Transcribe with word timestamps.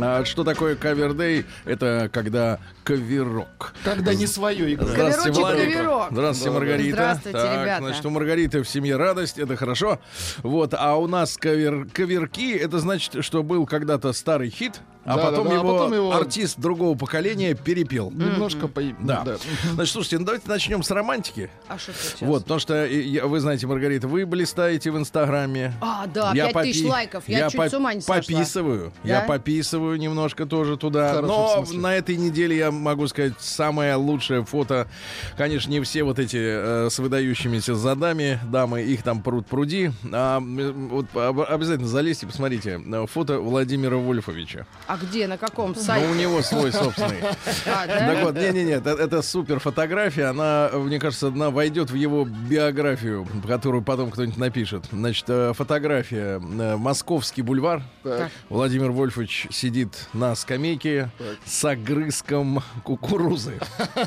А 0.00 0.24
что 0.24 0.44
такое 0.44 0.76
кавердей? 0.76 1.44
Это 1.64 2.10
когда 2.12 2.58
каверок. 2.82 3.74
Когда 3.84 4.14
не 4.14 4.26
свое 4.26 4.74
играет. 4.74 4.92
Здравствуйте, 4.92 5.40
Владик. 5.40 5.64
каверок. 5.64 6.08
Здравствуйте, 6.10 6.50
да. 6.50 6.58
Маргарита. 6.58 6.96
Здравствуйте, 6.96 7.38
так, 7.38 7.62
ребята. 7.62 7.84
Значит, 7.84 8.06
у 8.06 8.10
Маргариты 8.10 8.62
в 8.62 8.68
семье 8.68 8.96
радость, 8.96 9.38
это 9.38 9.56
хорошо. 9.56 10.00
Вот, 10.42 10.74
а 10.76 10.96
у 10.96 11.06
нас 11.06 11.36
кавер, 11.36 11.86
каверки, 11.92 12.54
это 12.56 12.78
значит, 12.78 13.24
что 13.24 13.42
был 13.42 13.66
когда-то 13.66 14.12
старый 14.12 14.50
хит, 14.50 14.80
а, 15.04 15.16
Да, 15.16 15.22
потом, 15.24 15.44
да, 15.44 15.50
да, 15.50 15.56
а 15.56 15.58
его 15.58 15.72
потом 15.72 15.92
его- 15.94 16.12
артист 16.14 16.58
другого 16.58 16.96
поколения 16.96 17.54
перепел. 17.54 18.10
Немножко 18.10 18.68
по... 18.68 18.82
Да. 19.00 19.24
Значит, 19.72 19.92
слушайте, 19.92 20.18
ну 20.18 20.24
давайте 20.24 20.48
начнем 20.48 20.82
с 20.82 20.90
романтики. 20.90 21.50
А 21.68 21.78
что 21.78 21.92
сейчас? 21.92 22.20
Вот, 22.22 22.42
потому 22.44 22.60
что, 22.60 22.86
я- 22.86 23.26
вы 23.26 23.40
знаете, 23.40 23.66
Маргарита, 23.66 24.08
вы 24.08 24.24
блистаете 24.26 24.90
в 24.90 24.98
Инстаграме. 24.98 25.74
А, 25.80 26.06
да, 26.06 26.32
Я 26.34 26.52
5 26.52 26.64
тысяч 26.64 26.82
попи- 26.82 26.90
лайков. 26.90 27.24
Я, 27.28 27.48
чуть 27.50 27.56
по- 27.58 27.68
с 27.68 27.74
ума 27.74 27.94
не 27.94 28.00
сошла. 28.00 28.16
пописываю. 28.16 28.92
Я 29.02 29.20
Да? 29.20 29.26
пописываю 29.26 29.98
немножко 29.98 30.46
тоже 30.46 30.76
туда. 30.76 31.14
Хорошо, 31.14 31.64
Но 31.72 31.80
на 31.80 31.94
этой 31.94 32.16
неделе 32.16 32.56
я 32.56 32.70
могу 32.70 33.06
сказать 33.08 33.34
самое 33.40 33.94
лучшее 33.96 34.44
фото. 34.44 34.88
Конечно, 35.36 35.70
не 35.70 35.80
все 35.80 36.02
вот 36.04 36.18
эти 36.18 36.36
э, 36.38 36.88
с 36.90 36.98
выдающимися 36.98 37.74
задами 37.74 38.38
дамы, 38.44 38.82
их 38.82 39.02
там 39.02 39.22
пруд 39.22 39.46
пруди. 39.46 39.90
А, 40.12 40.40
вот 40.40 41.06
об- 41.14 41.40
обязательно 41.40 41.88
залезьте, 41.88 42.26
посмотрите. 42.26 42.80
э, 42.84 43.06
Фото 43.06 43.38
Владимира 43.40 43.96
Вольфовича. 43.96 44.66
А 44.86 44.93
где, 44.96 45.26
на 45.26 45.38
каком 45.38 45.72
Ну, 45.72 45.80
сайте? 45.80 46.06
у 46.08 46.14
него 46.14 46.42
свой 46.42 46.72
собственный. 46.72 47.20
А, 47.66 47.86
да? 47.86 47.98
Так 47.98 48.24
вот, 48.24 48.34
не-не-не, 48.36 48.72
это, 48.72 48.90
это 48.90 49.22
супер 49.22 49.58
фотография. 49.58 50.24
Она, 50.26 50.70
мне 50.74 50.98
кажется, 50.98 51.28
она 51.28 51.50
войдет 51.50 51.90
в 51.90 51.94
его 51.94 52.24
биографию, 52.24 53.26
которую 53.46 53.82
потом 53.82 54.10
кто-нибудь 54.10 54.36
напишет. 54.38 54.84
Значит, 54.92 55.24
э, 55.28 55.52
фотография. 55.54 56.40
э, 56.40 56.76
Московский 56.76 57.42
бульвар. 57.42 57.82
Так. 58.02 58.30
Владимир 58.48 58.90
Вольфович 58.90 59.48
сидит 59.50 60.08
на 60.12 60.34
скамейке 60.34 61.10
с 61.44 61.64
огрызком 61.64 62.62
кукурузы. 62.84 63.58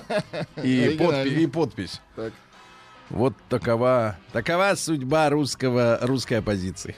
И, 0.64 0.82
Оригинально. 0.84 0.98
подпи- 1.30 1.44
и 1.44 1.48
подпись. 1.48 2.02
Так. 2.16 2.34
Вот 3.10 3.34
такова, 3.48 4.18
такова 4.34 4.74
судьба 4.76 5.30
русского, 5.30 5.98
русской 6.02 6.36
оппозиции. 6.36 6.96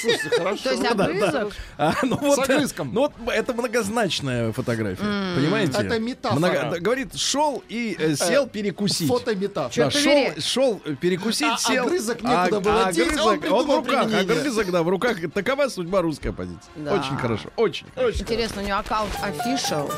Слушайте, 0.00 0.30
хорошо. 0.36 0.62
То 0.62 0.70
есть 0.70 0.84
огрызок? 0.84 1.52
А, 1.78 1.94
ну 2.02 2.16
вот, 2.16 2.38
огрызком. 2.40 2.92
Ну 2.92 3.00
вот 3.02 3.12
это 3.32 3.54
многозначная 3.54 4.52
фотография, 4.52 5.02
понимаете? 5.36 5.78
Это 5.80 5.98
метафора. 5.98 6.78
говорит, 6.78 7.16
шел 7.16 7.62
и 7.68 7.96
э, 7.98 8.16
сел 8.16 8.46
перекусить. 8.46 9.08
Фотометафора. 9.08 9.90
Шел, 9.90 10.32
шел 10.38 10.82
э, 10.84 10.94
перекусить, 10.94 11.48
А 11.52 11.56
сел. 11.58 11.86
огрызок 11.86 12.22
некуда 12.22 12.60
было 12.60 12.92
деть, 12.92 13.16
а 13.18 13.24
он 13.24 13.38
в 13.38 13.76
руках, 13.76 14.04
применение. 14.04 14.20
огрызок, 14.38 14.70
да, 14.70 14.82
в 14.82 14.88
руках. 14.88 15.16
Такова 15.32 15.68
судьба 15.68 16.02
русской 16.02 16.28
оппозиции. 16.28 16.70
Да. 16.76 16.94
Очень 16.94 17.16
хорошо, 17.16 17.48
очень. 17.56 17.86
Интересно, 17.96 18.62
у 18.62 18.64
него 18.66 18.78
аккаунт 18.78 19.12
official 19.22 19.90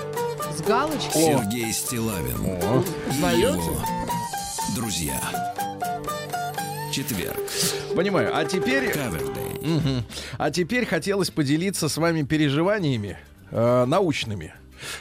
с 0.57 0.61
галочкой. 0.63 1.11
Сергей 1.13 1.73
Стилавин 1.73 2.45
его 2.45 2.85
друзья. 4.75 5.21
Четверг. 6.93 7.39
Понимаю. 7.97 8.31
А 8.37 8.45
теперь, 8.45 8.91
Кавердей. 8.93 9.43
Мгм. 9.63 10.05
а 10.39 10.51
теперь 10.51 10.85
хотелось 10.85 11.31
поделиться 11.31 11.89
с 11.89 11.97
вами 11.97 12.23
переживаниями 12.23 13.17
э, 13.51 13.85
научными. 13.87 14.53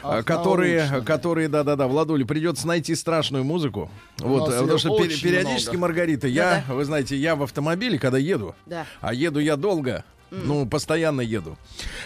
Ах, 0.02 0.20
э, 0.20 0.22
которые, 0.22 0.78
научными. 0.80 1.04
которые, 1.04 1.48
да-да-да, 1.48 1.86
Владуле, 1.86 2.24
придется 2.24 2.66
найти 2.66 2.94
страшную 2.94 3.44
музыку. 3.44 3.90
Вот, 4.18 4.48
нас 4.48 4.58
э, 4.58 4.60
потому 4.62 4.78
что 4.78 4.88
пер- 4.98 5.20
периодически, 5.22 5.70
много. 5.76 5.80
Маргарита, 5.88 6.26
я, 6.28 6.64
вы 6.68 6.84
знаете, 6.84 7.16
я 7.16 7.36
в 7.36 7.42
автомобиле, 7.42 7.98
когда 7.98 8.16
еду, 8.18 8.54
Да. 8.66 8.86
а 9.00 9.12
еду 9.12 9.38
я 9.40 9.56
долго, 9.56 10.04
ну, 10.44 10.66
постоянно 10.66 11.20
еду. 11.20 11.56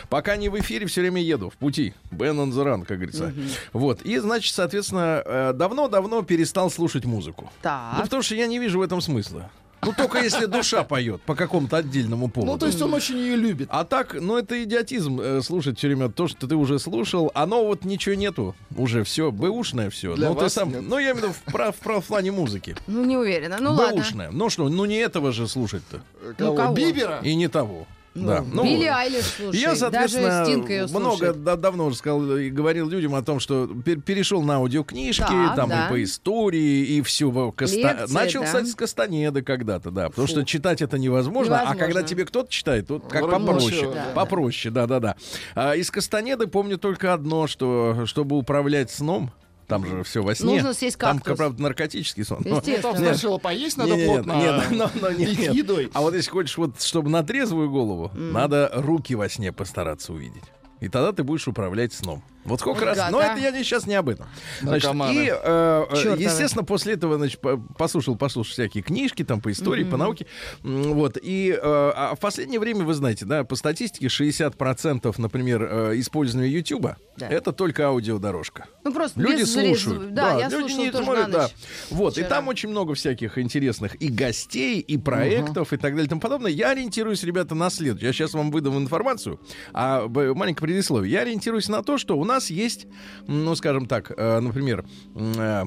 Пока 0.09 0.37
не 0.37 0.49
в 0.49 0.59
эфире, 0.61 0.87
все 0.87 1.01
время 1.01 1.23
еду, 1.23 1.51
в 1.51 1.57
пути. 1.57 1.95
Been 2.11 2.37
on 2.37 2.51
the 2.51 2.65
run, 2.65 2.85
как 2.85 2.99
говорится. 2.99 3.33
Вот. 3.73 4.03
И, 4.03 4.19
значит, 4.19 4.55
соответственно, 4.55 5.23
э, 5.25 5.53
давно-давно 5.55 6.23
перестал 6.23 6.71
слушать 6.71 7.05
музыку. 7.05 7.45
Ну, 7.45 7.51
Так. 7.63 8.03
потому 8.03 8.23
что 8.23 8.35
я 8.35 8.47
не 8.47 8.59
вижу 8.59 8.79
в 8.79 8.83
этом 8.83 9.01
смысла. 9.01 9.51
Ну, 9.83 9.93
только 9.93 10.19
если 10.19 10.47
душа 10.47 10.83
поет 10.83 11.23
по 11.23 11.35
какому-то 11.37 11.77
отдельному 11.77 12.29
поводу. 12.29 12.53
Ну, 12.53 12.59
то 12.59 12.67
есть 12.67 12.83
он 12.83 12.93
очень 12.95 13.17
ее 13.17 13.37
любит. 13.37 13.69
А 13.71 13.85
так, 13.85 14.15
ну 14.21 14.37
это 14.37 14.63
идиотизм 14.65 15.21
э, 15.21 15.41
слушать 15.41 15.79
все 15.79 15.87
время 15.87 16.09
то, 16.09 16.27
что 16.27 16.49
ты 16.49 16.57
уже 16.57 16.81
слушал, 16.81 17.31
оно 17.35 17.65
вот 17.65 17.85
ничего 17.85 18.17
нету, 18.17 18.57
уже 18.77 19.05
все, 19.05 19.31
бэушное 19.31 19.89
все. 19.91 20.17
Для 20.17 20.31
ну 20.31 20.35
ты 20.35 20.43
вас 20.43 20.53
сам, 20.55 20.71
нет. 20.71 20.83
ну 20.83 20.99
я 20.99 21.13
имею 21.13 21.15
в 21.15 21.19
виду 21.19 21.33
в, 21.33 21.53
прав- 21.53 21.77
в 21.77 21.79
прав- 21.79 22.05
в 22.05 22.09
плане 22.09 22.33
музыки. 22.33 22.77
Ну, 22.89 23.05
не 23.05 23.17
уверена. 23.17 23.59
Ну, 23.61 23.71
ладно. 23.73 23.95
бэушное. 23.95 24.31
Ну 24.33 24.51
что, 24.51 24.69
ну 24.69 24.85
не 24.85 24.97
этого 24.97 25.31
же 25.31 25.47
слушать-то. 25.47 26.01
Кого? 26.37 26.57
кого? 26.57 26.75
Бибера? 26.75 27.21
И 27.23 27.37
не 27.37 27.47
того. 27.49 27.87
Да. 28.27 28.45
Ну, 28.53 28.65
Билли 28.65 28.87
Айлиш, 28.87 29.25
слушай. 29.25 29.61
я, 29.61 29.77
соответственно, 29.77 30.29
даже 30.29 30.51
Стинг 30.51 30.71
ее 30.71 30.87
много 30.87 31.11
слушает. 31.17 31.45
да- 31.45 31.57
давно 31.57 31.87
уже 31.87 31.97
сказал 31.97 32.37
и 32.37 32.51
говорил 32.51 32.89
людям 32.89 33.15
о 33.15 33.23
том, 33.23 33.41
что 33.41 33.65
пер- 33.65 34.01
перешел 34.01 34.43
на 34.43 34.57
аудиокнижки, 34.57 35.23
Так, 35.23 35.57
там 35.57 35.69
да. 35.69 35.87
и 35.87 35.91
по 35.91 36.03
истории, 36.03 36.85
и 36.87 37.03
все. 37.03 37.29
Лекции, 37.29 38.13
Начал, 38.13 38.41
да. 38.41 38.47
кстати, 38.47 38.67
с 38.67 38.75
Кастанеды 38.75 39.43
когда-то, 39.43 39.91
да. 39.91 40.09
Потому 40.09 40.27
что 40.29 40.45
читать 40.45 40.83
это 40.83 40.99
невозможно, 40.99 41.57
а 41.57 41.63
Невозможно. 41.63 41.85
когда 41.87 42.03
тебе 42.03 42.25
кто-то 42.25 42.51
читает, 42.51 42.87
то 42.89 42.99
как 43.01 43.23
Вроде 43.23 43.45
попроще. 43.47 43.91
да. 43.95 44.07
Попроще, 44.15 44.73
да-да-да. 44.75 45.17
А 45.55 45.75
из 45.75 45.91
Кастанеды 45.91 46.47
помню 46.47 46.79
только 46.79 47.13
одно, 47.13 47.47
что 47.47 48.05
чтобы 48.07 48.37
управлять 48.37 48.91
сном, 48.91 49.31
там 49.69 49.87
же 49.87 50.03
все 50.03 50.23
во 50.23 50.35
сне. 50.35 50.55
Нужно 50.55 50.75
съесть 50.75 50.99
Там, 50.99 51.19
кактус. 51.19 51.37
правда, 51.37 51.63
наркотический 51.63 52.25
сон. 52.25 52.43
но- 52.45 52.57
Естественно. 52.57 52.95
Там 52.95 52.97
сначала 52.97 53.39
поесть 53.39 53.77
надо 53.77 53.95
не, 53.95 54.01
не, 54.01 54.07
плотно, 54.07 54.33
нет, 54.33 54.51
а 54.51 54.67
нет, 54.71 54.79
но- 54.79 54.91
но 55.01 55.11
нет, 55.13 55.39
нет. 55.39 55.55
едой. 55.55 55.91
А 55.95 56.01
вот 56.01 56.15
если 56.15 56.31
хочешь, 56.31 56.57
вот, 56.59 56.81
чтобы 56.83 57.11
на 57.11 57.23
трезвую 57.23 57.71
голову, 57.71 58.11
надо 58.15 58.71
руки 58.75 59.15
во 59.15 59.29
сне 59.29 59.53
постараться 59.53 60.13
увидеть. 60.13 60.43
И 60.81 60.89
тогда 60.89 61.13
ты 61.13 61.23
будешь 61.23 61.47
управлять 61.47 61.93
сном. 61.93 62.23
Вот 62.49 62.61
сколько 62.61 62.79
Вот 62.81 62.85
раз. 62.97 63.11
Но 63.11 63.21
это 63.21 63.39
я 63.39 63.53
сейчас 63.63 63.87
не 63.87 63.95
об 63.95 64.09
этом. 64.09 64.27
Значит, 64.61 64.85
Наркоманы. 64.85 65.13
и, 65.15 65.29
э, 65.29 65.87
э, 65.91 65.97
Чёртовы. 65.97 66.23
естественно, 66.23 66.65
после 66.65 66.95
этого, 66.95 67.17
значит, 67.19 67.41
по- 67.41 67.57
послушал, 67.57 68.17
послушал 68.17 68.53
всякие 68.53 68.83
книжки 68.83 69.25
там 69.25 69.41
по 69.41 69.51
истории, 69.53 69.85
по 69.85 69.97
науке. 69.97 70.27
Вот. 70.63 71.17
И 71.23 71.51
э, 71.53 71.59
а 71.63 72.15
в 72.15 72.21
последнее 72.21 72.61
время, 72.61 72.85
вы 72.85 72.95
знаете, 72.95 73.25
да, 73.25 73.45
по 73.45 73.55
статистике 73.57 74.09
60%, 74.09 75.15
например, 75.19 75.63
э, 75.63 75.99
использования 76.01 76.49
YouTube 76.49 76.89
Да. 77.17 77.29
это 77.29 77.53
только 77.53 77.87
аудиодорожка. 77.89 78.67
Ну, 78.85 78.93
просто 78.93 79.21
Люди 79.21 79.41
без 79.43 79.53
слушают. 79.53 80.15
Да, 80.15 80.39
я 80.39 80.49
люди 80.49 80.61
слушала 80.61 80.81
не 80.85 80.91
тоже 80.91 81.05
смотрят, 81.05 81.27
на 81.29 81.33
да. 81.33 81.49
Вот, 81.91 82.13
и 82.19 82.23
вчера. 82.23 82.29
там 82.29 82.49
очень 82.49 82.69
много 82.71 82.95
всяких 82.95 83.39
интересных 83.39 84.01
и 84.01 84.09
гостей, 84.09 84.81
и 84.81 84.97
проектов, 84.97 85.73
и 85.73 85.77
так 85.77 85.93
далее 85.93 86.07
и 86.07 86.09
тому 86.09 86.21
подобное. 86.21 86.51
Я 86.51 86.71
ориентируюсь, 86.71 87.23
ребята, 87.25 87.55
на 87.55 87.71
следующее. 87.71 88.09
Я 88.09 88.13
сейчас 88.13 88.33
вам 88.35 88.51
выдам 88.51 88.79
информацию, 88.79 89.41
а 89.73 90.07
маленькое 90.09 90.69
предисловие. 90.69 91.13
Я 91.13 91.21
ориентируюсь 91.23 91.69
на 91.69 91.83
то, 91.83 91.99
что 91.99 92.17
у 92.19 92.25
нас 92.25 92.38
есть, 92.51 92.87
м, 93.27 93.45
ну, 93.45 93.55
скажем 93.55 93.87
так, 93.87 94.13
э, 94.17 94.41
например, 94.41 94.85
э, 95.15 95.65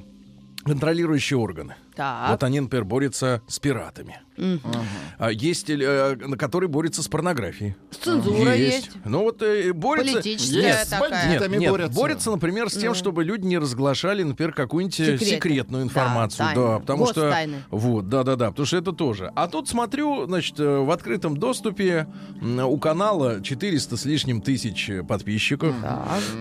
контролирующие 0.64 1.38
органы. 1.38 1.76
Так. 1.96 2.30
Вот 2.32 2.44
они, 2.44 2.60
например, 2.60 2.86
борются 2.86 3.42
с 3.48 3.60
пиратами. 3.60 4.20
А 5.20 5.30
Есть, 5.32 5.70
э, 5.70 6.16
которые 6.38 6.70
борются 6.70 7.04
с 7.04 7.08
порнографией. 7.08 7.76
Цензура 8.02 8.56
есть. 8.56 8.90
Ну 9.06 9.20
вот 9.24 9.42
э, 9.44 9.72
борются... 9.74 10.14
Политическая 10.14 10.62
Есть, 10.62 10.86
с 10.86 10.88
такая. 10.88 11.10
бандитами. 11.10 11.52
Нет, 11.52 11.62
нет, 11.62 11.72
борются. 11.72 12.00
борются, 12.00 12.32
например, 12.32 12.70
с 12.70 12.74
тем, 12.74 12.96
чтобы 12.96 13.24
люди 13.24 13.46
не 13.46 13.58
разглашали, 13.60 14.24
например, 14.24 14.54
какую-нибудь 14.54 15.00
э, 15.00 15.06
Секреты. 15.18 15.26
секретную 15.26 15.84
Да, 15.84 15.90
информацию. 15.90 16.48
Да, 16.56 16.56
тайны. 16.56 16.80
потому 16.80 17.08
что... 17.08 17.48
Вот, 17.70 18.10
да-да-да, 18.10 18.50
потому 18.50 18.66
что 18.66 18.78
это 18.78 18.94
тоже. 18.94 19.32
А 19.36 19.48
тут 19.48 19.70
смотрю, 19.70 20.26
значит, 20.26 20.60
э, 20.60 20.78
в 20.80 20.90
открытом 20.90 21.38
доступе 21.38 22.08
у 22.42 22.78
канала 22.80 23.42
400 23.44 23.98
с 23.98 24.06
лишним 24.06 24.42
тысяч 24.42 24.90
э, 24.90 25.04
подписчиков. 25.04 25.76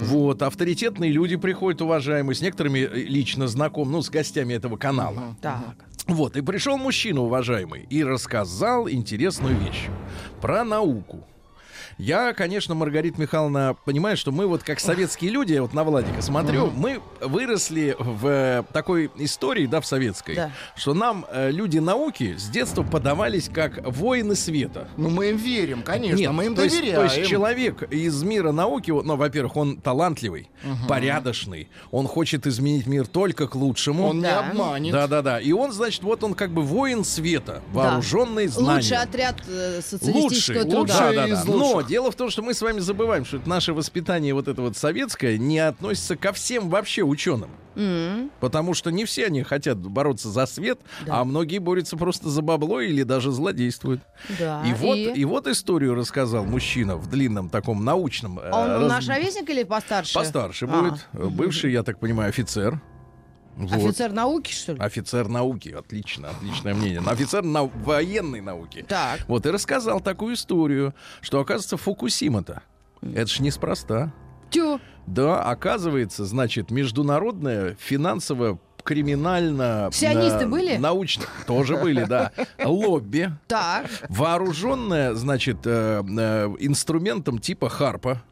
Вот, 0.01 0.43
авторитетные 0.43 1.11
люди 1.13 1.37
приходят, 1.37 1.83
уважаемые, 1.83 2.35
с 2.35 2.41
некоторыми 2.41 2.79
лично 2.79 3.47
знаком, 3.47 3.91
ну, 3.91 4.01
с 4.01 4.09
гостями 4.09 4.55
этого 4.55 4.77
канала. 4.77 5.37
Так. 5.41 5.77
Вот, 6.07 6.37
и 6.37 6.41
пришел 6.43 6.77
мужчина, 6.77 7.21
уважаемый, 7.21 7.87
и 7.89 8.03
рассказал 8.03 8.89
интересную 8.89 9.57
вещь 9.57 9.89
про 10.41 10.65
науку. 10.65 11.25
Я, 11.99 12.33
конечно, 12.33 12.75
Маргарита 12.75 13.21
Михайловна, 13.21 13.77
понимаю, 13.85 14.17
что 14.17 14.33
мы 14.33 14.47
вот 14.47 14.63
как 14.63 14.81
советские 14.81 15.31
люди, 15.31 15.53
я 15.55 15.63
вот 15.63 15.75
на 15.75 15.85
Владика 15.85 16.23
смотрю, 16.23 16.71
мы 16.75 17.01
выросли 17.21 17.97
в 17.99 18.27
э, 18.27 18.63
такой 18.73 19.11
истории, 19.17 19.67
да, 19.67 19.81
в 19.81 19.87
советской, 19.87 20.35
Да. 20.35 20.51
что 20.77 20.95
нам 20.95 21.27
э, 21.31 21.51
люди 21.51 21.79
науки 21.79 22.37
с 22.37 22.49
детства 22.49 22.83
подавались 22.83 23.49
как 23.49 23.87
воины 23.87 24.35
света. 24.35 24.89
Ну, 24.97 25.11
мы 25.11 25.31
им 25.31 25.37
верим, 25.37 25.83
конечно, 25.83 26.17
Нет, 26.17 26.33
мы 26.33 26.47
им 26.47 26.55
то 26.55 26.63
есть, 26.65 26.77
доверяем. 26.77 27.09
то 27.09 27.15
есть 27.15 27.29
человек 27.29 27.83
из 27.93 28.23
мира 28.23 28.53
науки, 28.53 28.91
ну, 28.91 29.17
во-первых, 29.17 29.57
он 29.57 29.77
талантливый, 29.81 30.49
порядочный, 30.89 31.69
он 31.91 32.07
хочет 32.07 32.47
изменить 32.47 32.87
мир 32.87 33.07
только 33.07 33.47
к 33.49 33.55
лучшему. 33.55 34.07
Он 34.09 34.17
не 34.19 34.23
Да. 34.23 34.41
обманет. 34.51 34.93
Да, 34.93 35.07
да, 35.07 35.23
да. 35.23 35.41
И 35.41 35.53
он, 35.53 35.73
значит, 35.73 36.03
вот 36.03 36.23
он 36.25 36.35
как 36.35 36.51
бы 36.51 36.63
воин 36.63 37.05
света, 37.05 37.63
вооруженный 37.73 38.47
знанием. 38.47 38.77
Лучший 38.77 38.97
отряд 38.99 39.37
э, 39.49 39.81
социалистического 39.83 40.21
Лучший, 40.21 40.55
труда. 40.63 40.79
лучший, 40.79 41.17
да, 41.17 41.27
да, 41.27 41.45
да. 41.45 41.45
Но 41.47 41.80
дело 41.83 42.11
в 42.11 42.15
том, 42.15 42.31
что 42.31 42.43
мы 42.43 42.55
с 42.55 42.63
вами 42.63 42.81
забываем, 42.81 43.25
что 43.25 43.41
наше 43.47 43.73
воспитание 43.73 44.35
вот 44.35 44.49
это 44.49 44.63
вот 44.63 44.77
советское 44.77 45.39
не 45.39 45.59
относится 45.59 46.17
ко 46.17 46.33
всем 46.33 46.69
вообще 46.71 47.03
ученым. 47.03 47.51
Потому 48.41 48.75
что 48.75 48.91
не 48.91 49.05
все 49.05 49.27
они 49.27 49.43
хотят 49.43 49.79
бороться 49.79 50.29
за 50.29 50.47
свет, 50.47 50.81
Да. 51.07 51.21
а 51.21 51.25
многие 51.25 51.59
борются 51.59 51.97
просто 51.97 52.29
за 52.29 52.43
бабло 52.43 52.81
или 52.81 53.03
даже 53.05 53.31
злодействуют. 53.31 54.01
Да. 54.39 54.63
и, 54.67 54.75
вот, 54.75 54.97
и 55.17 55.25
вот 55.25 55.47
историю 55.47 55.95
рассказал 55.95 56.45
мужчина 56.45 56.97
в 56.97 57.09
длинном 57.09 57.49
таком 57.49 57.85
научном... 57.85 58.39
э, 58.41 58.51
А 58.53 58.65
Он 58.77 58.83
раз- 58.83 58.89
наш 58.91 59.09
ровесник 59.09 59.49
или 59.49 59.63
постарше? 59.63 60.15
Постарше 60.15 60.67
А, 60.67 60.83
будет. 61.13 61.33
Бывший, 61.33 61.73
я 61.73 61.83
так 61.83 61.99
понимаю, 61.99 62.29
офицер. 62.31 62.81
Вот. 63.69 63.73
Офицер 63.73 64.13
науки, 64.13 64.53
что 64.53 64.73
ли? 64.73 64.79
Офицер 64.81 65.29
науки, 65.29 65.69
отлично, 65.69 66.31
отличное 66.31 66.75
мнение. 66.75 67.01
Но 67.01 67.11
Офицер 67.11 67.43
нау- 67.45 67.71
военной 67.85 68.41
науки. 68.41 68.85
Так. 68.89 69.21
Вот 69.29 69.45
и 69.47 69.51
рассказал 69.51 70.01
такую 70.01 70.35
историю, 70.35 70.95
что, 71.21 71.41
оказывается, 71.41 71.77
Фукусима-то, 71.77 72.63
это 73.03 73.27
ж 73.27 73.41
неспроста. 73.41 74.13
Тю. 74.51 74.81
Да, 75.07 75.43
оказывается, 75.45 76.25
значит, 76.25 76.71
международная 76.71 77.77
финансово 77.79 78.59
криминально 78.83 79.91
Сионисты 79.93 80.47
на- 80.47 80.51
были? 80.51 80.77
научно 80.79 81.25
тоже 81.47 81.77
были 81.77 82.05
да 82.05 82.33
лобби 82.65 83.31
Так. 83.47 83.87
вооруженная 84.09 85.15
значит 85.15 85.59
э, 85.67 86.03
э, 86.03 86.47
инструментом 86.61 87.39
типа 87.39 87.69
харпа 87.69 88.23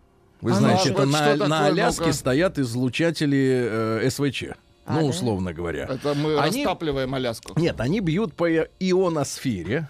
вы 0.40 0.52
А 0.52 0.54
ну, 0.54 0.60
знаете 0.60 0.90
это 0.90 1.04
на, 1.04 1.36
на 1.36 1.66
Аляске 1.66 2.00
ну-ка? 2.06 2.12
стоят 2.14 2.58
излучатели 2.58 3.68
э, 4.04 4.10
СВЧ 4.10 4.44
А, 4.88 4.94
ну 4.94 5.00
да? 5.02 5.06
условно 5.06 5.52
говоря 5.52 5.84
Это 5.84 6.14
мы 6.14 6.38
Они- 6.38 6.64
растапливаем 6.64 7.14
Аляску. 7.14 7.52
нет, 7.60 7.78
они 7.80 8.00
бьют 8.00 8.34
по 8.34 8.48
ионосфере 8.50 9.88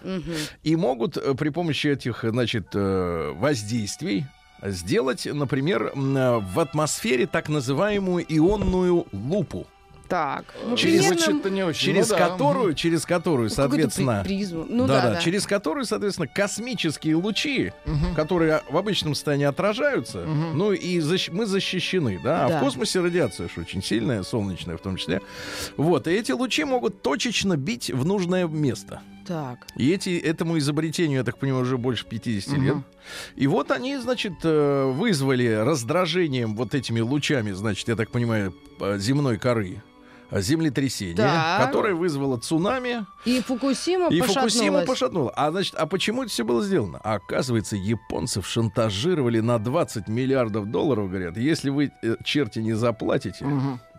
и 0.63 0.75
могут 0.75 1.17
э, 1.17 1.33
при 1.35 1.49
помощи 1.49 1.87
этих, 1.87 2.23
э, 2.25 2.29
значит, 2.29 2.67
э, 2.73 3.31
воздействий 3.35 4.25
сделать, 4.61 5.25
например, 5.25 5.91
в 5.95 6.59
атмосфере 6.59 7.27
так 7.27 7.47
называемую 7.47 8.25
ионную 8.27 9.07
лупу, 9.13 9.65
Так. 10.09 10.43
Ну, 10.67 10.75
Через- 10.75 11.05
примерно 11.07 11.49
не 11.49 11.63
очень. 11.63 11.79
через 11.93 12.09
ну 12.09 12.15
да. 12.17 12.27
которую, 12.29 12.73
через 12.73 13.05
которую, 13.05 13.49
какую-то 13.49 13.55
соответственно, 13.55 14.21
при- 14.23 14.37
призму. 14.37 14.65
Ну 14.67 14.87
да, 14.87 15.01
да, 15.01 15.09
да. 15.13 15.21
через 15.21 15.45
которую, 15.45 15.85
соответственно, 15.85 16.27
космические 16.27 17.15
лучи, 17.15 17.71
которые 18.15 18.61
в 18.69 18.75
обычном 18.75 19.13
состоянии 19.13 19.45
отражаются, 19.45 20.25
ну 20.25 20.71
и 20.73 20.97
защ- 20.99 21.31
мы 21.31 21.45
защищены, 21.45 22.19
да, 22.23 22.45
а 22.45 22.49
Да. 22.49 22.57
в 22.57 22.63
космосе 22.63 23.01
радиация 23.01 23.47
ж 23.47 23.51
очень 23.57 23.83
сильная, 23.83 24.23
солнечная 24.23 24.77
в 24.77 24.81
том 24.81 24.95
числе. 24.97 25.21
Вот, 25.77 26.07
и 26.07 26.11
эти 26.11 26.31
лучи 26.31 26.63
могут 26.63 27.01
точечно 27.03 27.55
бить 27.55 27.91
в 27.91 28.03
нужное 28.03 28.47
место. 28.47 29.01
Так. 29.27 29.67
И 29.75 29.91
эти, 29.93 30.17
этому 30.17 30.57
изобретению, 30.57 31.19
я 31.19 31.23
так 31.23 31.37
понимаю, 31.37 31.61
уже 31.61 31.77
больше 31.77 32.03
50 32.07 32.57
лет. 32.57 32.77
И 33.35 33.45
вот 33.45 33.69
они, 33.69 33.95
значит, 33.97 34.33
э, 34.43 34.85
вызвали 34.91 35.45
раздражением 35.53 36.55
вот 36.55 36.73
этими 36.73 36.99
лучами, 36.99 37.51
значит, 37.51 37.87
я 37.89 37.95
так 37.95 38.09
понимаю, 38.09 38.55
э, 38.81 38.97
земной 38.97 39.37
коры 39.37 39.83
землетрясение, 40.31 41.15
Так. 41.15 41.65
которое 41.65 41.93
вызвало 41.95 42.37
цунами, 42.37 43.05
И 43.25 43.41
Фукусима 43.41 44.07
и 44.09 44.19
пошатнулась. 44.21 44.53
Фукусиму 44.53 44.85
пошатнуло. 44.85 45.33
А 45.35 45.51
значит, 45.51 45.75
а 45.75 45.85
почему 45.85 46.23
это 46.23 46.31
все 46.31 46.43
было 46.45 46.63
сделано? 46.63 46.99
А 47.03 47.15
оказывается, 47.15 47.75
японцев 47.75 48.47
шантажировали 48.47 49.39
на 49.39 49.59
20 49.59 50.07
миллиардов 50.07 50.67
долларов, 50.67 51.09
говорят, 51.09 51.37
если 51.37 51.69
вы, 51.69 51.91
э, 52.03 52.15
черти, 52.23 52.59
не 52.59 52.73
заплатите, 52.73 53.45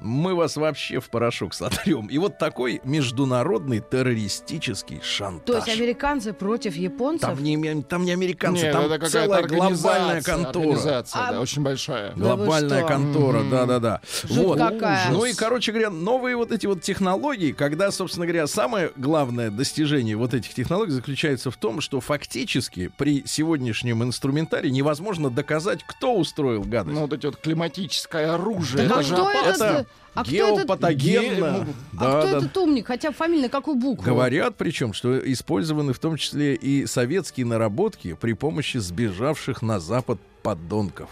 мы 0.01 0.35
вас 0.35 0.57
вообще 0.57 1.01
в 1.01 1.11
порошок 1.11 1.55
сотрем. 1.55 2.07
И 2.07 2.19
вот 2.19 2.39
такой 2.39 2.81
международный 2.85 3.81
террористический 3.81 5.01
шантаж. 5.03 5.45
То 5.47 5.55
есть 5.71 5.81
американцы 5.81 6.33
против 6.33 6.75
японцев? 6.77 7.29
Там 7.31 7.43
не, 7.43 7.83
там 7.83 8.05
не 8.05 8.13
американцы, 8.13 8.65
Нет, 8.65 8.73
там 8.73 8.85
это 8.87 8.95
какая-то 8.95 9.11
целая 9.11 9.43
глобальная 9.43 10.23
контора. 10.23 10.63
Организация, 10.65 11.21
А- 11.29 11.33
да, 11.33 11.41
очень 11.41 11.63
большая. 11.63 12.13
Да 12.15 12.37
Глобальная 12.37 12.87
контора, 12.87 13.43
да-да-да. 13.51 14.01
Вот. 14.25 14.59
какая. 14.59 15.11
Ну 15.11 15.25
и, 15.25 15.33
короче 15.35 15.73
говоря, 15.73 15.91
новые 15.91 16.37
вот 16.37 16.53
эти 16.53 16.67
вот 16.67 16.83
технологии, 16.83 17.53
когда, 17.53 17.91
собственно 17.91 18.27
говоря, 18.27 18.47
самое 18.47 18.93
главное 18.97 19.51
достижение 19.51 20.17
вот 20.17 20.35
этих 20.35 20.55
технологий 20.55 20.93
заключается 20.93 21.51
в 21.51 21.57
том, 21.57 21.81
что 21.81 22.01
фактически 22.01 22.89
при 22.97 23.25
сегодняшнем 23.27 24.03
инструментарии 24.03 24.71
невозможно 24.71 25.31
доказать, 25.31 25.81
кто 25.87 26.15
устроил 26.15 26.63
гадость. 26.63 26.95
Ну, 26.95 27.03
вот 27.03 27.13
эти 27.13 27.27
вот 27.27 27.37
климатическое 27.37 28.35
оружие. 28.35 28.89
Так 28.89 28.99
а 28.99 29.01
это 29.01 29.09
же 29.09 29.15
кто 29.15 29.29
опасно. 29.29 29.65
этот- 29.65 29.81
Это 29.81 29.87
а 30.15 30.25
кто 30.25 30.33
этот- 30.33 30.59
геопатогенно. 30.59 31.67
А 31.99 32.05
Да, 32.05 32.21
кто 32.21 32.31
да. 32.33 32.39
этот 32.39 32.57
умник? 32.57 32.87
Хотя 32.89 33.13
фамилия 33.13 33.43
на 33.45 33.49
какую 33.49 33.77
букву? 33.77 34.05
Говорят, 34.05 34.57
причем, 34.57 34.93
что 34.93 35.19
использованы 35.33 35.93
в 35.93 35.99
том 35.99 36.17
числе 36.17 36.55
и 36.55 36.87
советские 36.87 37.47
наработки 37.47 38.15
при 38.21 38.33
помощи 38.33 38.79
сбежавших 38.79 39.63
на 39.63 39.79
Запад 39.79 40.19
подонков, 40.43 41.11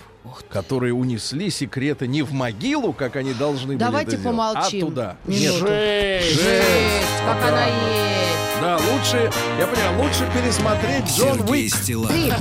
которые 0.49 0.95
унесли 0.95 1.51
секреты 1.51 2.07
не 2.09 2.23
в 2.23 2.33
могилу, 2.33 2.93
как 2.93 3.15
они 3.17 3.35
должны 3.35 3.77
Давайте 3.77 4.13
были 4.17 4.21
это 4.21 4.29
помолчим. 4.31 4.79
а 4.79 4.87
туда. 4.89 5.17
Минуту. 5.27 5.59
Жесть. 5.67 6.33
Жесть, 6.35 7.19
как 7.27 7.41
Да. 7.41 7.49
она 7.49 7.67
есть. 7.67 8.61
Да, 8.61 8.77
лучше, 8.79 9.31
я 9.59 9.67
понял, 9.69 10.03
лучше 10.03 10.29
пересмотреть 10.35 11.05
Джон 11.17 11.39
Сергей 11.39 11.71
Уик. 11.95 12.35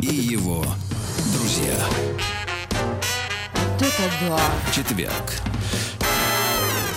И 0.00 0.14
его 0.14 0.64
друзья. 1.34 1.74
Это 3.98 4.12
да. 4.28 4.72
Четверг. 4.72 5.12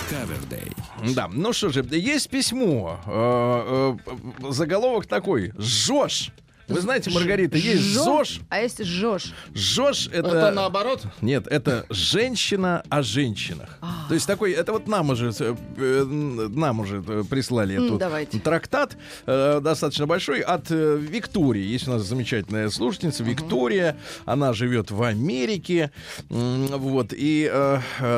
Кавердей. 0.08 0.72
Да, 1.14 1.28
ну 1.28 1.52
что 1.52 1.70
же, 1.70 1.84
есть 1.90 2.30
письмо. 2.30 3.00
Э, 3.06 3.96
э, 4.06 4.52
заголовок 4.52 5.06
такой. 5.06 5.52
ЖОЖ. 5.58 6.30
Вы 6.72 6.80
знаете, 6.80 7.10
Маргарита, 7.10 7.58
есть 7.58 7.82
ЗОЖ. 7.82 8.40
А 8.48 8.60
если 8.60 8.84
жжешь? 8.84 9.32
ЖОЖ 9.54 10.08
это... 10.08 10.28
Это 10.28 10.50
наоборот. 10.50 11.02
Нет, 11.20 11.46
это 11.46 11.86
женщина 11.90 12.82
о 12.88 13.02
женщинах. 13.02 13.78
То 14.08 14.14
есть 14.14 14.26
такой, 14.26 14.52
это 14.52 14.72
вот 14.72 14.88
нам 14.88 15.10
уже, 15.10 15.32
э, 15.38 16.04
нам 16.04 16.80
уже 16.80 17.02
прислали 17.24 17.76
этот 17.76 18.42
трактат 18.42 18.96
э, 19.26 19.60
достаточно 19.62 20.06
большой 20.06 20.40
от 20.40 20.70
э, 20.70 20.96
Виктории. 20.98 21.62
Есть 21.62 21.88
у 21.88 21.92
нас 21.92 22.02
замечательная 22.02 22.68
слушательница 22.70 23.22
Виктория. 23.24 23.96
Она 24.24 24.52
живет 24.52 24.90
в 24.90 25.02
Америке. 25.02 25.90
Вот. 26.28 27.12
И 27.12 27.50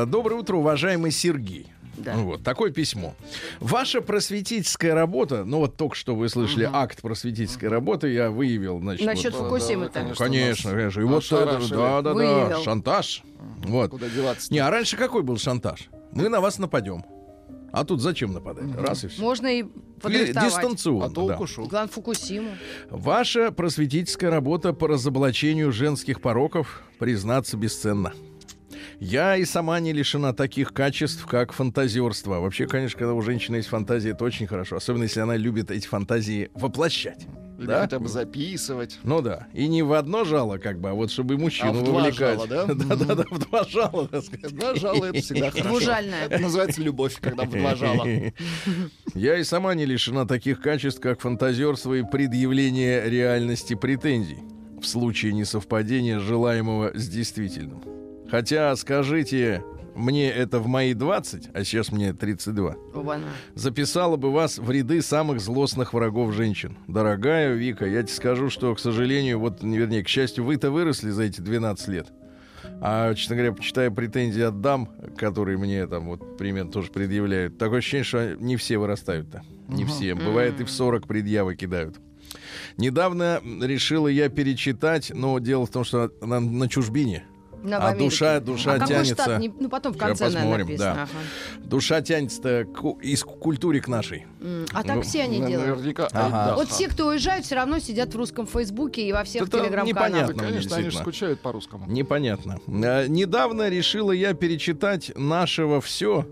доброе 0.07 0.37
утро, 0.37 0.57
уважаемый 0.57 1.11
Сергей. 1.11 1.74
Да. 1.97 2.17
Вот 2.17 2.43
такое 2.43 2.71
письмо. 2.71 3.15
Ваша 3.61 4.01
просветительская 4.01 4.95
работа, 4.95 5.45
ну 5.45 5.59
вот 5.59 5.77
только 5.77 5.95
что 5.95 6.15
вы 6.15 6.29
слышали 6.29 6.69
акт 6.71 7.03
просветительской 7.03 7.69
работы, 7.69 8.09
я 8.13 8.31
выявил, 8.31 8.81
значит, 8.81 9.07
Насчет 9.07 9.35
вот, 9.35 9.45
Фукусимы-то. 9.45 10.01
да, 10.01 10.07
ну, 10.09 10.15
конечно, 10.15 10.71
конечно. 10.71 11.01
И 11.01 11.05
вот 11.05 11.25
это, 11.25 11.59
да, 11.71 12.03
да, 12.03 12.03
да, 12.03 12.15
Выявил. 12.15 12.63
шантаж. 12.63 13.23
Вот. 13.59 13.91
Куда 13.91 14.09
деваться? 14.09 14.53
Не, 14.53 14.59
а 14.59 14.71
раньше 14.71 14.97
какой 14.97 15.23
был 15.23 15.39
шантаж? 15.39 15.89
Мы 16.13 16.29
на 16.29 16.41
вас 16.41 16.59
нападем. 16.59 17.05
А 17.73 17.85
тут 17.85 18.01
зачем 18.01 18.33
нападать? 18.33 18.73
Раз 18.77 19.03
и 19.03 19.09
все. 19.09 19.21
Можно 19.21 19.49
и 19.49 19.65
подрихтовать. 20.01 20.49
Дистанционно. 20.49 21.07
А 21.07 21.09
да. 21.09 21.15
толку 21.15 21.47
шо? 21.49 21.67
Главное, 21.67 21.93
Фукусиму. 21.93 22.51
Ваша 22.89 23.51
просветительская 23.51 24.31
работа 24.31 24.73
по 24.73 24.87
разоблачению 24.87 25.73
женских 25.73 26.21
пороков, 26.21 26.85
признаться, 27.01 27.57
бесценна. 27.57 28.13
Я 29.01 29.37
и 29.37 29.45
сама 29.45 29.81
не 29.81 29.93
лишена 29.93 30.33
таких 30.33 30.73
качеств, 30.73 31.27
как 31.27 31.53
фантазерство. 31.53 32.41
Вообще, 32.41 32.67
конечно, 32.67 32.99
когда 32.99 33.15
у 33.15 33.21
женщины 33.23 33.57
есть 33.57 33.69
фантазия, 33.69 34.11
это 34.11 34.25
очень 34.25 34.47
хорошо. 34.47 34.77
Особенно, 34.77 35.05
если 35.05 35.21
она 35.21 35.37
любит 35.37 35.71
эти 35.71 35.87
фантазии 35.87 36.51
воплощать. 36.55 37.27
Или 37.59 37.67
Да? 37.67 37.83
хотя 37.83 38.01
бы 38.01 38.09
записывать. 38.09 38.99
Ну 39.05 39.23
да. 39.23 39.47
И 39.53 39.69
не 39.69 39.83
в 39.85 39.93
одно 39.93 40.25
жало, 40.25 40.59
как 40.59 40.81
бы, 40.81 40.91
а 40.91 40.95
вот 40.95 41.11
чтобы 41.13 41.35
и 41.35 41.37
мужчину 41.37 41.71
А 41.71 41.73
в 41.73 41.85
два 41.85 42.01
вовлекать. 42.03 42.19
жала, 42.35 42.47
да? 42.49 42.67
Да-да-да, 42.75 43.25
в 43.31 43.39
два 43.39 43.65
жала, 43.65 44.09
так 44.09 44.25
сказать. 44.25 44.57
Два 44.57 44.75
жала 44.75 45.05
это 45.07 45.21
всегда 45.21 45.51
хорошо. 45.51 45.69
Двужальная. 45.69 46.25
Это 46.27 46.39
называется 46.43 46.83
любовь, 46.83 47.17
когда 47.21 47.45
в 47.45 47.51
два 47.51 47.77
жала. 47.77 48.05
Я 49.15 49.39
и 49.39 49.45
сама 49.45 49.75
не 49.75 49.87
лишена 49.87 50.27
таких 50.27 50.61
качеств, 50.61 51.01
как 51.01 51.21
фантазерство 51.21 51.95
и 51.95 52.03
предъявление 52.03 53.09
реальности 53.09 53.75
претензий 53.75 54.39
в 54.81 54.87
случае 54.87 55.33
несовпадения 55.33 56.19
желаемого 56.19 56.91
с 56.95 57.09
действительным. 57.09 57.83
Хотя, 58.31 58.75
скажите, 58.77 59.63
мне 59.95 60.29
это 60.31 60.59
в 60.59 60.67
мои 60.67 60.95
20, 60.95 61.51
а 61.55 61.65
сейчас 61.65 61.93
мне 61.93 62.13
32, 62.13 62.77
Оба-на. 62.95 63.27
записала 63.55 64.17
бы 64.17 64.33
вас 64.33 64.59
в 64.59 64.71
ряды 64.71 65.03
самых 65.03 65.41
злостных 65.41 65.95
врагов 65.95 66.35
женщин. 66.35 66.77
Дорогая 66.89 67.55
Вика, 67.55 67.87
я 67.87 68.03
тебе 68.03 68.13
скажу, 68.13 68.51
что, 68.51 68.75
к 68.75 68.81
сожалению, 68.81 69.39
вот, 69.39 69.63
не, 69.63 69.79
вернее, 69.79 70.03
к 70.03 70.09
счастью, 70.09 70.45
вы-то 70.45 70.71
выросли 70.71 71.11
за 71.11 71.25
эти 71.25 71.41
12 71.41 71.89
лет. 71.89 72.09
А, 72.81 73.15
честно 73.15 73.37
говоря, 73.37 73.53
почитая 73.53 73.91
претензии 73.91 74.43
от 74.43 74.61
дам, 74.61 74.89
которые 75.17 75.59
мне 75.59 75.87
там 75.87 76.07
вот 76.07 76.37
примерно 76.37 76.73
тоже 76.73 76.91
предъявляют, 76.91 77.57
такое 77.59 77.79
ощущение, 77.79 78.05
что 78.05 78.37
не 78.37 78.57
все 78.57 78.79
вырастают-то. 78.79 79.43
Не 79.69 79.85
все. 79.85 80.15
Бывает 80.15 80.61
и 80.61 80.65
в 80.65 80.71
40 80.71 81.07
предъявы 81.07 81.57
кидают. 81.57 81.97
Недавно 82.77 83.41
решила 83.63 84.09
я 84.09 84.29
перечитать, 84.29 85.13
но 85.15 85.39
дело 85.39 85.67
в 85.67 85.71
том, 85.71 85.85
что 85.85 86.11
на, 86.21 86.41
на 86.41 86.69
чужбине. 86.69 87.25
А 87.73 87.89
Америке. 87.89 88.05
душа, 88.05 88.41
душа 88.41 88.73
а 88.75 88.79
какой 88.79 88.95
тянется. 88.95 89.15
штат? 89.15 89.41
Не- 89.41 89.53
ну, 89.59 89.69
потом 89.69 89.93
в 89.95 89.97
конце, 89.99 90.25
наверное, 90.25 90.43
посмотрим, 90.43 90.67
написано. 90.67 90.95
да. 90.95 91.03
Ага. 91.03 91.11
Душа 91.65 92.01
тянется 92.03 92.65
к, 92.67 92.85
из 93.01 93.25
культурик 93.25 93.89
нашей. 93.89 94.27
М, 94.43 94.67
А 94.73 94.83
так 94.83 94.97
Ну, 94.97 95.03
все 95.03 95.23
они 95.23 95.41
На- 95.41 95.47
делают. 95.49 95.77
Наверняка. 95.77 96.07
Ага. 96.13 96.25
Айдаха. 96.27 96.55
Вот 96.57 96.69
все, 96.69 96.89
кто 96.89 97.07
уезжают, 97.07 97.45
все 97.47 97.55
равно 97.55 97.79
сидят 97.79 98.13
в 98.13 98.17
русском 98.17 98.47
Фейсбуке 98.47 99.03
и 99.09 99.13
во 99.13 99.25
всех 99.25 99.43
Это 99.43 99.59
телеграм-каналах. 99.61 99.89
непонятно. 99.89 100.35
Да, 100.35 100.45
конечно, 100.45 100.77
они 100.77 100.91
же 100.91 100.99
скучают 100.99 101.41
по-русскому. 101.41 101.87
Непонятно. 101.91 102.59
А, 102.67 103.07
недавно 103.07 103.69
решила 103.69 104.13
я 104.13 104.35
перечитать 104.35 105.13
нашего 105.17 105.81
все 105.81 106.27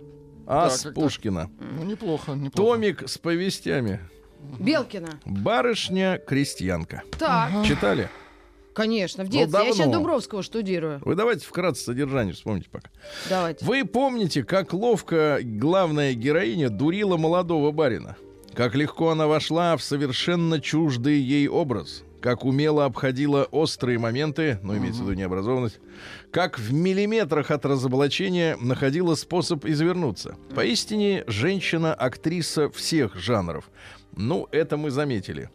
Ас 0.47 0.83
так. 0.83 0.95
Пушкина. 0.95 1.51
Ну, 1.61 1.85
неплохо, 1.85 2.33
неплохо. 2.33 2.57
Томик 2.57 3.09
с 3.09 3.17
повестями. 3.17 4.01
Белкина. 4.59 5.09
Барышня-крестьянка. 5.25 7.03
Так, 7.19 7.51
Читали? 7.65 8.09
Конечно, 8.75 9.25
в 9.25 9.27
Ну, 9.29 9.33
детстве. 9.33 9.67
Я 9.67 9.73
сейчас. 9.73 9.89
Дубровского 9.91 10.43
штудирую. 10.43 11.01
Вы 11.05 11.15
давайте 11.15 11.47
вкратце 11.47 11.85
содержание 11.85 12.35
вспомните 12.35 12.69
пока. 12.71 12.89
Давайте. 13.29 13.65
Вы 13.65 13.85
помните, 13.85 14.45
как 14.45 14.73
ловко 14.73 15.39
главная 15.43 16.15
героиня 16.15 16.69
дурила 16.71 17.17
молодого 17.17 17.71
барина? 17.71 18.17
Как 18.55 18.75
легко 18.75 19.11
она 19.11 19.27
вошла 19.27 19.77
в 19.77 19.83
совершенно 19.83 20.61
чуждый 20.61 21.19
ей 21.19 21.49
образ? 21.49 22.05
Как 22.21 22.45
умело 22.45 22.85
обходила 22.85 23.45
острые 23.51 23.99
моменты, 23.99 24.61
ну, 24.63 24.77
имеется 24.77 25.03
в 25.03 25.07
виду 25.07 25.15
необразованность, 25.15 25.81
как 26.31 26.57
в 26.57 26.73
миллиметрах 26.73 27.51
от 27.51 27.67
разоблачения 27.67 28.57
находила 28.61 29.17
способ 29.17 29.65
извернуться. 29.65 30.37
Поистине, 30.55 31.25
женщина-актриса 31.27 32.71
всех 32.71 33.17
жанров. 33.17 33.69
Ну, 34.15 34.47
это 34.53 34.77
мы 34.77 34.91
заметили. 34.91 35.51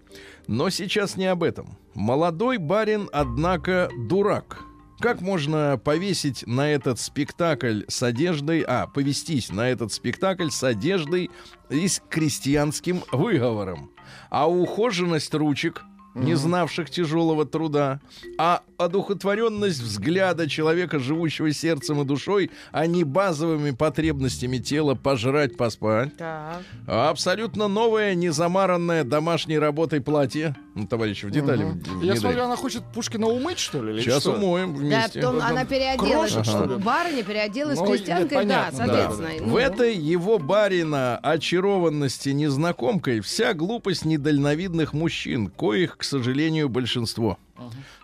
Но 0.48 0.70
сейчас 0.70 1.16
не 1.16 1.28
об 1.28 1.44
этом. 1.44 1.78
Молодой 1.98 2.60
барин, 2.60 3.10
однако, 3.12 3.90
дурак. 3.98 4.60
Как 5.00 5.20
можно 5.20 5.82
повесить 5.84 6.46
на 6.46 6.70
этот 6.70 7.00
спектакль 7.00 7.86
с 7.88 8.04
одеждой, 8.04 8.62
а, 8.62 8.86
повестись 8.86 9.50
на 9.52 9.68
этот 9.68 9.92
спектакль 9.92 10.50
с 10.52 10.64
одеждой 10.64 11.32
и 11.72 11.88
с 11.88 12.00
крестьянским 12.08 13.02
выговором? 13.12 13.90
А 14.30 14.48
ухоженность 14.48 15.34
ручек, 15.34 15.82
не 16.14 16.36
знавших 16.36 16.92
тяжелого 16.92 17.46
труда, 17.46 18.00
а 18.38 18.62
одухотворенность 18.78 19.80
взгляда 19.80 20.48
человека, 20.48 21.00
живущего 21.00 21.52
сердцем 21.52 22.02
и 22.02 22.06
душой, 22.06 22.52
а 22.72 22.86
не 22.86 23.04
базовыми 23.04 23.72
потребностями 23.72 24.60
тела 24.60 24.94
пожрать, 24.94 25.58
поспать, 25.58 26.16
Так. 26.18 26.62
а 26.86 27.10
абсолютно 27.10 27.68
новое, 27.68 28.14
незамаранное 28.14 29.04
домашней 29.04 29.58
работой 29.58 30.00
платье. 30.00 30.56
Ну, 30.78 30.86
товарищи, 30.86 31.26
в 31.26 31.32
детали. 31.32 31.64
Мгм. 31.64 31.80
в- 32.00 32.04
Я 32.04 32.14
не 32.14 32.20
смотрю, 32.20 32.44
она 32.44 32.56
хочет 32.56 32.84
Пушкина 32.94 33.26
умыть, 33.28 33.58
что 33.58 33.82
ли? 33.84 34.00
Сейчас 34.02 34.22
что? 34.22 34.34
умоем 34.34 34.74
Да, 34.76 34.80
вместе. 34.80 35.22
потом 35.22 35.42
она 35.42 35.66
переоделась. 35.66 36.32
Что 36.32 36.66
ли? 36.66 36.76
Барыня 36.76 37.24
переоделась 37.24 37.80
Ну, 37.80 37.88
крестьянкой, 37.88 38.46
да, 38.46 38.70
соответственно. 38.72 39.30
да. 39.40 39.44
Ну, 39.46 39.48
В 39.54 39.56
этой 39.56 39.96
его 39.96 40.38
барина 40.38 41.18
очарованности 41.18 42.30
незнакомкой 42.30 43.22
вся 43.22 43.56
глупость 43.56 44.06
недальновидных 44.06 44.94
мужчин, 44.94 45.48
коих, 45.50 45.98
к 45.98 46.04
сожалению, 46.04 46.70
большинство. 46.70 47.40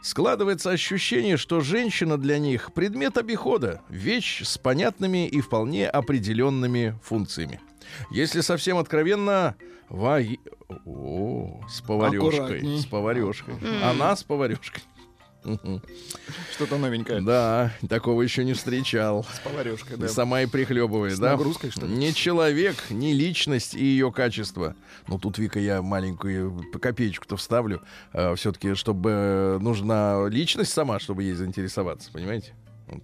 Складывается 0.01 0.72
ощущение, 0.72 1.38
что 1.38 1.62
женщина 1.62 2.18
для 2.18 2.39
них 2.39 2.74
предмет 2.74 3.20
обихода, 3.20 3.82
вещь 3.88 4.42
с 4.44 4.58
понятными 4.58 5.27
и 5.27 5.42
вполне 5.42 5.88
определенными 5.88 6.98
функциями. 7.03 7.60
Если 8.10 8.42
совсем 8.42 8.77
откровенно, 8.80 9.56
ваги... 9.89 10.39
О, 10.86 11.62
с 11.70 11.82
поварешкой. 11.82 12.29
Аккуратней. 12.29 12.79
С 12.79 12.86
поварешкой. 12.86 13.55
Она 13.84 14.15
с 14.15 14.24
поварешкой. 14.24 14.84
Что-то 16.53 16.77
новенькое. 16.77 17.20
Да, 17.22 17.74
такого 17.89 18.22
еще 18.22 18.46
не 18.46 18.53
встречал. 18.53 19.25
С 19.25 19.39
поварешкой, 19.39 19.98
да. 19.98 20.08
Сама 20.08 20.41
и 20.41 20.46
прихлебывает, 20.46 21.15
С 21.17 21.20
да? 21.20 21.32
нагрузкой, 21.32 21.70
что 21.70 21.86
ли? 21.86 21.93
Не 21.93 22.13
человек, 22.13 22.75
не 22.89 23.13
личность 23.13 23.74
и 23.75 23.84
ее 23.84 24.12
качество. 24.12 24.74
Ну, 25.08 25.20
тут, 25.20 25.38
Вика, 25.38 25.60
я 25.60 25.82
маленькую 25.82 26.63
копеечку-то 26.79 27.36
вставлю. 27.36 27.82
все-таки, 28.36 28.74
чтобы 28.75 29.10
э, 29.12 29.58
нужна 29.60 30.27
личность 30.29 30.72
сама, 30.72 31.00
чтобы 31.00 31.24
ей 31.24 31.34
заинтересоваться, 31.34 32.10
понимаете? 32.13 32.53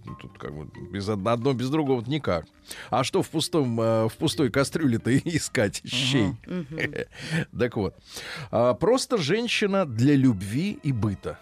Вот 0.06 0.20
Тут 0.20 0.38
как 0.38 0.54
бы 0.56 0.70
без 0.92 1.08
од- 1.10 1.28
одно 1.28 1.54
без 1.54 1.70
другого 1.70 2.04
никак. 2.08 2.46
А 2.90 3.04
что 3.04 3.22
в 3.22 3.30
пустом 3.30 3.80
э, 3.80 4.08
в 4.10 4.14
пустой 4.18 4.50
кастрюле-то 4.52 5.16
искать 5.18 5.82
щей? 5.88 6.34
Так 7.58 7.76
вот, 7.78 7.96
А, 8.52 8.74
просто 8.74 9.18
женщина 9.18 9.86
для 9.86 10.16
любви 10.16 10.80
и 10.84 10.92
быта. 10.92 11.38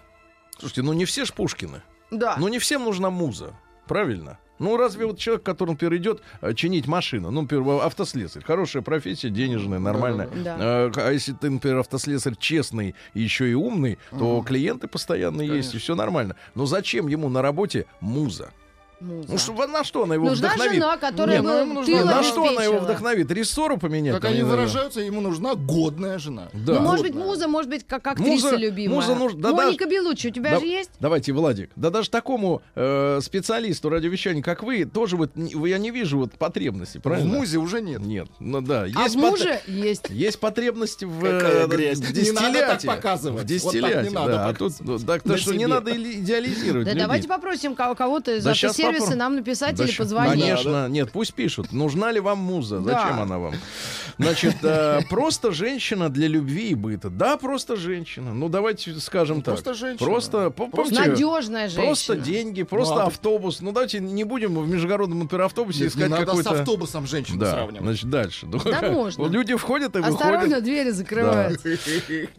Слушайте, 0.59 0.81
ну 0.83 0.93
не 0.93 1.05
все 1.05 1.25
ж 1.25 1.33
Пушкины. 1.33 1.81
Да. 2.11 2.35
Ну, 2.39 2.47
не 2.47 2.57
всем 2.59 2.83
нужна 2.85 3.09
муза. 3.09 3.53
Правильно? 3.87 4.39
Ну, 4.59 4.77
разве 4.77 5.05
вот 5.05 5.19
человек, 5.19 5.43
который, 5.43 5.71
например, 5.71 5.95
идет 5.95 6.21
э, 6.41 6.53
чинить 6.53 6.87
машину, 6.87 7.31
ну, 7.31 7.41
например, 7.41 7.81
автослесарь, 7.83 8.43
хорошая 8.43 8.81
профессия, 8.81 9.29
денежная, 9.29 9.79
нормальная. 9.79 10.27
Да. 10.43 10.57
Э, 10.59 10.91
А 10.95 11.11
если 11.11 11.33
ты, 11.33 11.49
например, 11.49 11.79
автослесарь 11.79 12.35
честный 12.39 12.95
и 13.13 13.21
еще 13.21 13.49
и 13.49 13.53
умный, 13.53 13.97
то 14.17 14.41
клиенты 14.41 14.87
постоянно 14.87 15.41
есть, 15.41 15.75
и 15.75 15.77
все 15.77 15.95
нормально. 15.95 16.35
Но 16.55 16.65
зачем 16.65 17.07
ему 17.07 17.29
на 17.29 17.41
работе 17.41 17.85
муза? 18.01 18.51
Муза. 18.99 19.27
Ну, 19.31 19.37
что, 19.37 19.67
на 19.67 19.83
что 19.83 20.03
она 20.03 20.15
его 20.15 20.25
Нужна 20.29 20.47
вдохновит? 20.47 20.73
жена, 20.73 20.97
которая 20.97 21.37
Не, 21.37 21.43
ну, 21.43 21.53
бы 21.53 21.59
ему 21.59 21.73
нужна- 21.75 22.03
на 22.03 22.23
что 22.23 22.47
она 22.47 22.63
его 22.63 22.79
вдохновит? 22.79 23.29
Рессору 23.29 23.77
поменять? 23.77 24.15
Как 24.15 24.25
они 24.25 24.41
выражаются, 24.41 25.01
ему 25.01 25.21
нужна 25.21 25.53
годная 25.53 26.17
жена. 26.17 26.47
Да. 26.53 26.73
Ну, 26.73 26.79
может 26.81 27.05
быть, 27.05 27.13
муза, 27.13 27.47
может 27.47 27.69
быть, 27.69 27.85
как 27.85 28.07
актриса 28.07 28.31
Муза- 28.47 28.55
любимая. 28.55 28.95
муза 28.99 29.13
нуж- 29.15 29.33
да 29.35 29.51
Моника 29.53 29.85
Белуччи, 29.85 30.27
у 30.27 30.31
тебя 30.31 30.51
Да- 30.51 30.59
же 30.59 30.65
есть? 30.65 30.89
Давайте, 30.99 31.31
Владик. 31.31 31.69
Да 31.75 31.91
даже 31.91 32.09
такому 32.09 32.61
э, 32.75 33.19
специалисту 33.21 33.89
радиовещания, 33.89 34.41
как 34.41 34.63
вы, 34.63 34.85
тоже 34.85 35.15
вот 35.15 35.35
не- 35.35 35.53
я 35.69 35.77
не 35.77 35.91
вижу 35.91 36.17
вот 36.17 36.31
потребности, 36.33 36.97
В 36.97 37.01
правильно? 37.03 37.31
музе 37.37 37.59
уже 37.59 37.81
нет. 37.81 37.99
Нет, 38.01 38.27
ну 38.39 38.61
да. 38.61 38.83
А 38.83 38.87
Есть 38.87 39.15
в 39.15 39.19
пот- 39.19 39.31
муже 39.31 39.59
есть. 39.67 40.09
Есть 40.09 40.39
потребность 40.39 41.03
в, 41.03 41.21
Какая 41.21 41.65
э, 41.65 41.67
в 41.67 41.69
Не 41.77 41.85
надо 41.85 42.01
так 42.01 42.13
дистилляте. 42.13 42.87
показывать. 42.87 43.35
В 43.37 43.37
Вот 43.37 43.41
так 43.41 43.49
не 43.51 43.55
дистилляте, 43.79 44.09
надо 44.09 44.31
да. 44.31 44.47
А 44.47 44.53
тут, 44.53 44.73
ну, 44.79 44.97
так, 44.97 45.21
то 45.21 45.37
что 45.37 45.53
не 45.53 45.67
надо 45.67 45.91
иде- 45.91 46.13
идеализировать 46.19 46.87
Да 46.87 46.95
давайте 46.95 47.27
попросим 47.27 47.75
кого- 47.75 47.93
кого-то 47.93 48.35
из 48.35 48.43
Да 48.43 48.53
попро- 48.93 49.15
нам 49.15 49.35
написать 49.35 49.79
или 49.79 49.91
позвонить. 49.95 50.41
Конечно, 50.43 50.87
нет, 50.89 51.11
пусть 51.11 51.33
пишут. 51.33 51.71
Нужна 51.71 52.11
ли 52.11 52.19
вам 52.19 52.39
муза? 52.39 52.79
Да. 52.79 53.01
Зачем 53.01 53.19
она 53.21 53.37
вам? 53.37 53.53
Значит, 54.17 54.55
э, 54.63 55.01
просто 55.09 55.51
женщина 55.51 56.09
для 56.09 56.27
любви 56.27 56.69
и 56.69 56.75
быта. 56.75 57.09
Да, 57.09 57.37
просто 57.37 57.75
женщина. 57.75 58.33
Ну, 58.33 58.49
давайте 58.49 58.95
скажем 58.99 59.41
так. 59.41 59.55
Просто 59.55 59.73
женщина. 59.73 60.05
Просто, 60.07 60.53
Надежная 60.91 61.63
женщина. 61.67 61.83
Просто 61.85 62.15
деньги, 62.15 62.63
просто 62.63 62.95
Ну, 62.95 63.01
а 63.01 63.05
автобус. 63.07 63.61
Ну, 63.61 63.71
давайте 63.71 63.99
не 63.99 64.23
будем 64.23 64.55
в 64.55 64.67
международном 64.67 65.29
автобусе 65.31 65.83
Нет, 65.83 65.91
искать 65.91 66.09
надо 66.09 66.23
с 66.23 66.25
какой-то... 66.25 66.49
автобусом 66.51 67.05
женщину 67.07 67.39
Да, 67.39 67.51
сравнивать. 67.51 67.81
значит, 67.83 68.09
дальше. 68.09 68.45
Ну, 68.47 68.59
Да 68.63 68.81
можно. 68.91 69.25
Люди 69.27 69.55
входят 69.55 69.95
и 69.95 69.99
Осторожно, 69.99 70.39
выходят. 70.39 70.63
двери 70.63 70.89
закрываются. 70.91 71.69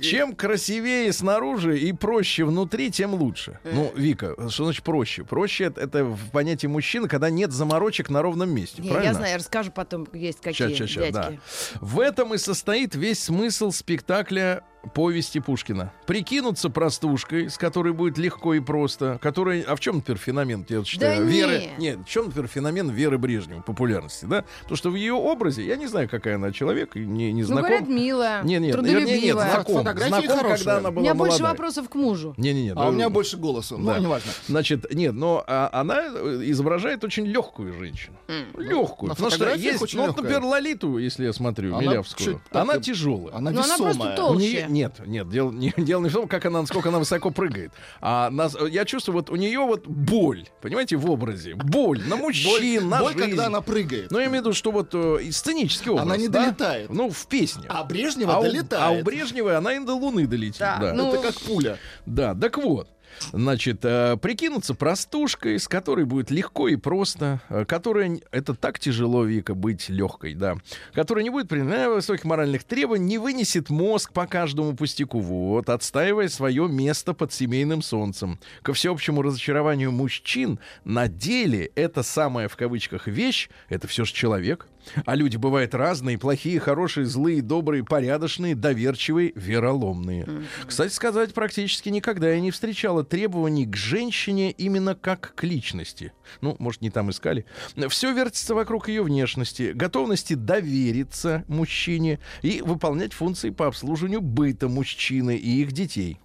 Чем 0.01 0.35
красивее 0.35 1.13
снаружи 1.13 1.79
и 1.79 1.93
проще 1.93 2.45
внутри, 2.45 2.91
тем 2.91 3.15
лучше. 3.15 3.59
Ну, 3.65 3.93
Вика, 3.95 4.35
что 4.51 4.65
значит 4.65 4.83
проще? 4.85 5.25
Проще 5.25 5.73
это 5.77 6.05
в 6.05 6.19
понятии 6.39 6.69
мужчины, 6.69 7.09
когда 7.09 7.31
нет 7.31 7.51
заморочек 7.51 8.11
на 8.11 8.23
ровном 8.23 8.51
месте. 8.51 8.81
Не, 8.81 8.91
правильно? 8.91 9.09
я 9.09 9.15
знаю, 9.15 9.33
я 9.33 9.39
расскажу 9.39 9.73
потом, 9.73 10.07
есть 10.13 10.41
какие 10.41 10.73
щас, 10.73 11.13
да. 11.13 11.33
В 11.81 11.99
этом 11.99 12.33
и 12.33 12.39
состоит 12.39 12.95
весь 12.95 13.25
смысл 13.25 13.73
спектакля 13.73 14.63
повести 14.95 15.41
Пушкина. 15.41 15.93
Прикинуться 16.07 16.71
простушкой, 16.71 17.51
с 17.51 17.59
которой 17.59 17.93
будет 17.93 18.17
легко 18.19 18.55
и 18.55 18.61
просто. 18.61 19.19
Которая... 19.21 19.63
А 19.67 19.77
в 19.77 19.81
чем, 19.81 19.97
например, 19.97 20.19
феномен, 20.19 20.65
я 20.69 20.85
считаю, 20.85 21.25
Да 21.25 21.31
Веры... 21.31 21.63
не. 21.79 21.83
Нет, 21.91 21.99
в 22.07 22.09
чем, 22.09 22.27
например, 22.27 22.49
феномен 22.49 22.91
Веры 22.91 23.19
Брежнева, 23.19 23.61
популярности, 23.63 24.25
да? 24.25 24.45
Потому 24.63 24.77
что 24.77 24.91
в 24.91 24.95
ее 24.95 25.15
образе, 25.15 25.65
я 25.67 25.77
не 25.77 25.87
знаю, 25.87 26.09
какая 26.09 26.37
она 26.37 26.53
человек, 26.53 26.95
не, 26.95 27.33
не 27.33 27.43
Ну, 27.43 27.47
знаком. 27.49 27.65
говорят, 27.69 27.89
милая, 27.89 28.43
не, 28.45 28.59
нет, 28.59 28.77
вернее, 28.77 29.21
нет, 29.21 29.35
знаком. 29.37 29.79
Фотографии 29.79 30.09
Знаком, 30.09 30.37
хорошие. 30.39 30.57
когда 30.59 30.77
она 30.79 30.89
У 30.89 30.93
была 30.93 31.03
меня 31.03 31.15
больше 31.15 31.31
молодая. 31.39 31.51
вопросов 31.53 31.89
к 31.89 31.95
мужу. 31.95 32.35
Не-не-не. 32.37 32.71
А 32.73 32.89
у 32.89 32.91
да, 32.91 32.91
меня 32.91 33.11
больше 33.11 33.37
голоса. 33.37 33.77
Ну, 33.77 33.87
Да. 33.87 33.99
неважно. 33.99 34.31
Значит, 34.47 34.95
нет, 34.95 35.13
но 35.15 35.45
а, 35.47 35.69
она 35.73 36.03
э, 36.05 36.41
изображает 36.45 37.05
очень 37.05 37.27
легкую 37.27 37.75
женщину. 37.75 38.17
Легкую. 38.57 39.09
на 39.09 39.15
Потому 39.15 39.31
что 39.31 39.55
есть, 39.55 39.83
очень 39.83 39.99
ну, 39.99 40.07
вот, 40.07 40.17
легкая. 40.17 40.25
например, 40.35 40.45
Лолиту, 40.45 40.99
если 40.99 41.25
я 41.25 41.33
смотрю, 41.33 41.75
Она 41.75 41.83
Милявскую. 41.83 42.41
Она 42.53 42.79
тяжелая. 42.79 43.35
Она 43.35 43.51
Ну, 43.51 43.59
она 43.63 43.75
весомая. 43.75 43.95
просто 43.95 44.13
У 44.13 44.17
толще. 44.17 44.68
Нет, 44.69 45.01
нет, 45.07 45.29
дело 45.29 45.51
не, 45.51 45.73
дело 45.77 46.03
не 46.03 46.09
в 46.09 46.13
том, 46.13 46.29
как 46.29 46.47
она, 46.47 46.61
насколько 46.61 46.89
она 46.89 46.99
высоко 46.99 47.31
прыгает. 47.31 47.73
А 48.01 48.31
нас, 48.31 48.57
я 48.71 48.85
чувствую, 48.85 49.17
вот 49.17 49.31
у 49.31 49.37
нее 49.37 49.61
вот 49.61 49.87
боль, 49.87 50.47
понимаете, 50.61 50.97
в 50.97 51.11
образе. 51.11 51.55
Боль 51.55 52.03
на 52.07 52.17
мужчин, 52.17 52.89
на 52.89 53.01
Боль, 53.01 53.13
жизнь. 53.15 53.29
когда 53.29 53.47
она 53.47 53.61
прыгает. 53.61 54.11
Ну, 54.11 54.19
я 54.19 54.27
имею 54.27 54.43
в 54.43 54.47
виду, 54.47 54.53
что 54.55 54.71
вот 54.71 54.91
э, 54.95 55.31
сценический 55.31 55.91
образ. 55.91 56.07
Она 56.07 56.17
не 56.17 56.29
да? 56.29 56.45
долетает. 56.45 56.91
Ну, 56.91 57.11
в 57.11 57.27
песне. 57.27 57.65
А 57.69 57.85
Брежнева 57.85 58.37
а 58.37 58.39
у, 58.39 58.43
долетает. 58.43 58.83
а 58.83 58.91
у 58.91 59.03
Брежнева 59.03 59.57
она 59.57 59.75
и 59.75 59.85
до 59.85 59.95
Луны 59.95 60.27
долетит. 60.27 60.61
Да, 60.61 60.79
Да, 60.79 60.93
ну, 60.93 61.13
Это 61.13 61.23
как 61.23 61.41
пуля. 61.41 61.79
да 62.07 62.35
так 62.35 62.57
вот. 62.59 62.89
Значит, 63.33 63.85
э, 63.85 64.17
прикинуться 64.17 64.75
простушкой, 64.75 65.59
с 65.59 65.69
которой 65.69 66.05
будет 66.05 66.31
легко 66.31 66.69
и 66.69 66.77
просто, 66.77 67.41
э, 67.49 67.65
которая 67.65 68.21
это 68.31 68.55
так 68.55 68.79
тяжело, 68.79 69.25
Вика, 69.25 69.55
быть 69.55 69.89
легкой, 69.89 70.35
да, 70.35 70.57
которая 70.93 71.25
не 71.25 71.31
будет 71.31 71.49
принимать 71.49 71.89
высоких 71.89 72.25
моральных 72.25 72.65
требований, 72.65 73.07
не 73.07 73.19
вынесет 73.19 73.71
мозг 73.71 74.13
по 74.13 74.27
каждому 74.27 74.75
пустяку, 74.75 75.21
вот, 75.21 75.69
отстаивая 75.69 76.29
свое 76.29 76.69
место 76.69 77.15
под 77.15 77.33
семейным 77.33 77.83
солнцем. 77.83 78.39
Ко 78.63 78.73
всеобщему 78.73 79.23
разочарованию 79.23 79.93
мужчин, 79.93 80.59
на 80.85 81.09
деле 81.09 81.71
это 81.75 82.03
самая 82.03 82.49
в 82.49 82.57
кавычках 82.57 83.07
вещь, 83.07 83.49
это 83.69 83.87
все 83.87 84.05
же 84.05 84.13
человек, 84.13 84.67
а 85.05 85.15
люди 85.15 85.37
бывают 85.37 85.75
разные, 85.75 86.19
плохие, 86.19 86.61
хорошие, 86.61 87.07
злые, 87.07 87.43
добрые, 87.43 87.85
порядочные, 87.85 88.55
доверчивые, 88.55 89.33
вероломные. 89.35 90.27
Кстати 90.67 90.93
сказать, 90.93 91.35
практически 91.35 91.89
никогда 91.89 92.31
я 92.31 92.41
не 92.41 92.51
встречала 92.51 93.05
требований 93.05 93.67
к 93.67 93.77
женщине 93.77 94.51
именно 94.53 94.95
как 94.95 95.35
к 95.35 95.45
личности. 95.45 96.13
Ну, 96.41 96.57
может, 96.59 96.83
не 96.83 96.91
там 96.91 97.11
искали. 97.11 97.45
Все 97.89 98.13
вертится 98.13 98.55
вокруг 98.55 98.89
ее 98.89 99.03
внешности, 99.03 99.73
готовности 99.75 100.35
довериться 100.35 101.45
мужчине 101.49 102.21
и 102.43 102.63
выполнять 102.63 103.13
функции 103.13 103.51
по 103.51 103.67
обслуживанию 103.67 104.21
быта 104.21 104.69
мужчины 104.69 105.37
и 105.37 105.63
их 105.63 105.73
детей. 105.73 106.19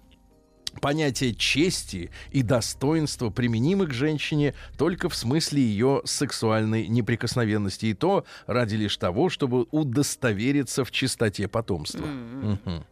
Понятие 0.80 1.34
чести 1.34 2.10
и 2.30 2.42
достоинства 2.42 3.30
применимы 3.30 3.86
к 3.86 3.92
женщине 3.92 4.54
только 4.76 5.08
в 5.08 5.14
смысле 5.14 5.62
ее 5.62 6.02
сексуальной 6.04 6.86
неприкосновенности, 6.88 7.86
и 7.86 7.94
то 7.94 8.24
ради 8.46 8.76
лишь 8.76 8.96
того, 8.96 9.28
чтобы 9.28 9.66
удостовериться 9.70 10.84
в 10.84 10.90
чистоте 10.90 11.48
потомства. 11.48 12.04
Мгм. 12.04 12.84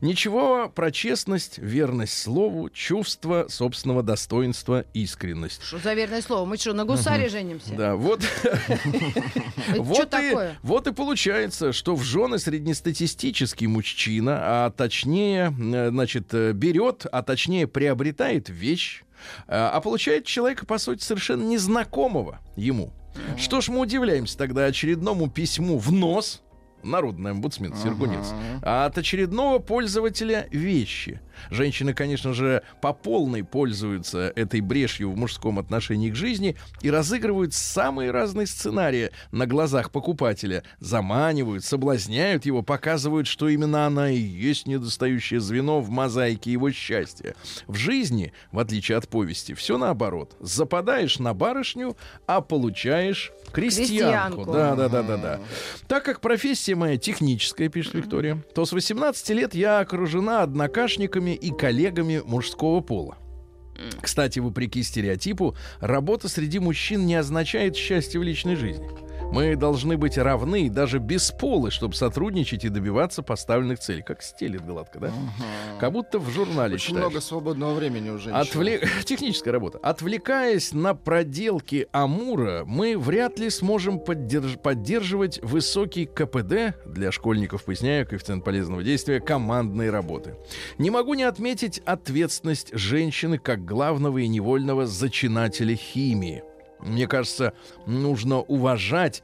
Ничего 0.00 0.68
про 0.68 0.90
честность, 0.90 1.58
верность 1.58 2.16
слову, 2.16 2.70
чувство 2.70 3.46
собственного 3.48 4.02
достоинства, 4.02 4.84
искренность. 4.94 5.62
Что 5.62 5.78
за 5.78 5.94
верное 5.94 6.22
слово? 6.22 6.44
Мы 6.44 6.56
что, 6.56 6.72
на 6.72 6.84
гусаре 6.84 7.28
женимся? 7.28 7.74
Да, 7.74 7.96
вот, 7.96 8.20
вот, 9.76 10.14
и, 10.14 10.36
вот 10.62 10.86
и 10.86 10.92
получается, 10.92 11.72
что 11.72 11.94
в 11.96 12.02
жены 12.02 12.38
среднестатистический 12.38 13.66
мужчина, 13.66 14.38
а 14.42 14.70
точнее, 14.70 15.54
э, 15.58 15.90
значит, 15.90 16.32
э, 16.32 16.52
берет, 16.52 17.06
а 17.10 17.22
точнее 17.22 17.66
приобретает 17.66 18.48
вещь, 18.48 19.02
э, 19.46 19.54
а 19.54 19.80
получает 19.80 20.26
человека, 20.26 20.66
по 20.66 20.78
сути, 20.78 21.02
совершенно 21.02 21.42
незнакомого 21.42 22.40
ему. 22.56 22.92
Что 23.36 23.60
ж 23.60 23.68
мы 23.68 23.80
удивляемся 23.80 24.38
тогда 24.38 24.64
очередному 24.64 25.28
письму 25.28 25.78
в 25.78 25.92
нос, 25.92 26.42
народный 26.82 27.32
омбудсмен 27.32 27.74
Сергунец, 27.74 28.32
а 28.62 28.86
от 28.86 28.98
очередного 28.98 29.58
пользователя 29.58 30.48
вещи. 30.50 31.20
Женщины, 31.50 31.94
конечно 31.94 32.34
же, 32.34 32.62
по 32.80 32.92
полной 32.92 33.44
пользуются 33.44 34.32
этой 34.36 34.60
брешью 34.60 35.10
в 35.10 35.16
мужском 35.16 35.58
отношении 35.58 36.10
к 36.10 36.14
жизни 36.14 36.56
и 36.82 36.90
разыгрывают 36.90 37.54
самые 37.54 38.10
разные 38.10 38.46
сценарии 38.46 39.10
на 39.32 39.46
глазах 39.46 39.90
покупателя. 39.90 40.62
Заманивают, 40.78 41.64
соблазняют 41.64 42.46
его, 42.46 42.62
показывают, 42.62 43.26
что 43.26 43.48
именно 43.48 43.86
она 43.86 44.10
и 44.10 44.18
есть 44.18 44.66
недостающее 44.66 45.40
звено 45.40 45.80
в 45.80 45.90
мозаике 45.90 46.52
его 46.52 46.70
счастья. 46.70 47.34
В 47.66 47.76
жизни, 47.76 48.32
в 48.52 48.58
отличие 48.58 48.98
от 48.98 49.08
повести, 49.08 49.54
все 49.54 49.78
наоборот. 49.78 50.36
Западаешь 50.40 51.18
на 51.18 51.34
барышню, 51.34 51.96
а 52.26 52.40
получаешь 52.40 53.32
крестьянку. 53.52 54.44
Крестьянку. 54.44 54.52
Да, 54.52 54.74
да, 54.74 54.88
да, 54.88 55.02
да, 55.02 55.16
да. 55.16 55.40
Так 55.88 56.04
как 56.04 56.20
профессия 56.20 56.74
моя 56.74 56.96
техническая, 56.96 57.68
пишет 57.68 57.94
Виктория, 57.94 58.42
то 58.54 58.64
с 58.64 58.72
18 58.72 59.28
лет 59.30 59.54
я 59.54 59.80
окружена 59.80 60.42
однокашниками 60.42 61.29
и 61.34 61.50
коллегами 61.50 62.22
мужского 62.24 62.80
пола. 62.80 63.18
Кстати, 64.00 64.38
вопреки 64.38 64.82
стереотипу, 64.82 65.56
работа 65.80 66.28
среди 66.28 66.58
мужчин 66.58 67.06
не 67.06 67.14
означает 67.14 67.76
счастье 67.76 68.20
в 68.20 68.22
личной 68.22 68.56
жизни. 68.56 68.88
Мы 69.32 69.54
должны 69.54 69.96
быть 69.96 70.18
равны, 70.18 70.68
даже 70.68 70.98
без 70.98 71.30
пола, 71.30 71.70
чтобы 71.70 71.94
сотрудничать 71.94 72.64
и 72.64 72.68
добиваться 72.68 73.22
поставленных 73.22 73.78
целей. 73.78 74.02
Как 74.02 74.22
стелит 74.22 74.66
гладко, 74.66 74.98
да? 74.98 75.12
Как 75.78 75.92
будто 75.92 76.18
в 76.18 76.28
журнале 76.30 76.74
Очень 76.74 76.88
читаешь. 76.88 77.04
много 77.06 77.20
свободного 77.20 77.74
времени 77.74 78.10
у 78.10 78.18
женщин. 78.18 78.34
Отвле- 78.40 78.84
Техническая 79.04 79.52
работа. 79.52 79.78
Отвлекаясь 79.78 80.72
на 80.72 80.94
проделки 80.94 81.86
Амура, 81.92 82.64
мы 82.66 82.98
вряд 82.98 83.38
ли 83.38 83.50
сможем 83.50 83.98
поддерж- 83.98 84.58
поддерживать 84.58 85.38
высокий 85.44 86.06
КПД 86.06 86.74
для 86.86 87.12
школьников, 87.12 87.64
поясняю, 87.64 88.08
коэффициент 88.08 88.44
полезного 88.44 88.82
действия, 88.82 89.20
командной 89.20 89.90
работы. 89.90 90.34
Не 90.78 90.90
могу 90.90 91.14
не 91.14 91.22
отметить 91.22 91.78
ответственность 91.86 92.70
женщины 92.76 93.38
как 93.38 93.64
главного 93.64 94.18
и 94.18 94.26
невольного 94.26 94.86
зачинателя 94.86 95.76
химии. 95.76 96.42
Мне 96.82 97.06
кажется, 97.06 97.52
нужно 97.86 98.38
уважать 98.40 99.22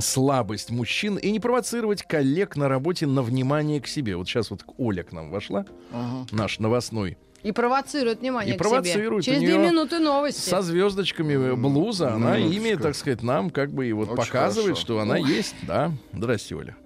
слабость 0.00 0.70
мужчин 0.70 1.16
и 1.16 1.30
не 1.30 1.40
провоцировать 1.40 2.02
коллег 2.02 2.56
на 2.56 2.68
работе 2.68 3.06
на 3.06 3.22
внимание 3.22 3.80
к 3.80 3.86
себе. 3.86 4.16
Вот 4.16 4.28
сейчас 4.28 4.50
вот 4.50 4.64
Оля 4.76 5.02
к 5.02 5.12
нам 5.12 5.30
вошла, 5.30 5.64
Ага. 5.92 6.26
наш 6.32 6.58
новостной 6.58 7.16
И 7.42 7.52
провоцирует 7.52 8.20
внимание 8.20 8.54
И 8.54 8.58
к 8.58 8.60
себе. 8.60 8.68
провоцирует. 8.70 9.24
Через 9.24 9.38
две 9.40 9.56
минуты 9.58 10.00
новости. 10.00 10.48
со 10.48 10.60
звездочками 10.60 11.54
блуза, 11.54 12.12
она 12.14 12.36
минуточку. 12.36 12.62
ими, 12.66 12.74
так 12.74 12.94
сказать, 12.94 13.22
нам 13.22 13.50
как 13.50 13.72
бы 13.72 13.86
и 13.88 13.92
вот 13.92 14.08
Очень 14.08 14.16
показывает, 14.16 14.66
хорошо. 14.76 14.80
что 14.82 14.98
она 15.00 15.16
есть. 15.16 15.54
Да. 15.62 15.92
Здрасте, 16.12 16.56
Оля. 16.56 16.76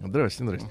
Здрасте, 0.00 0.44
здрасте. 0.44 0.68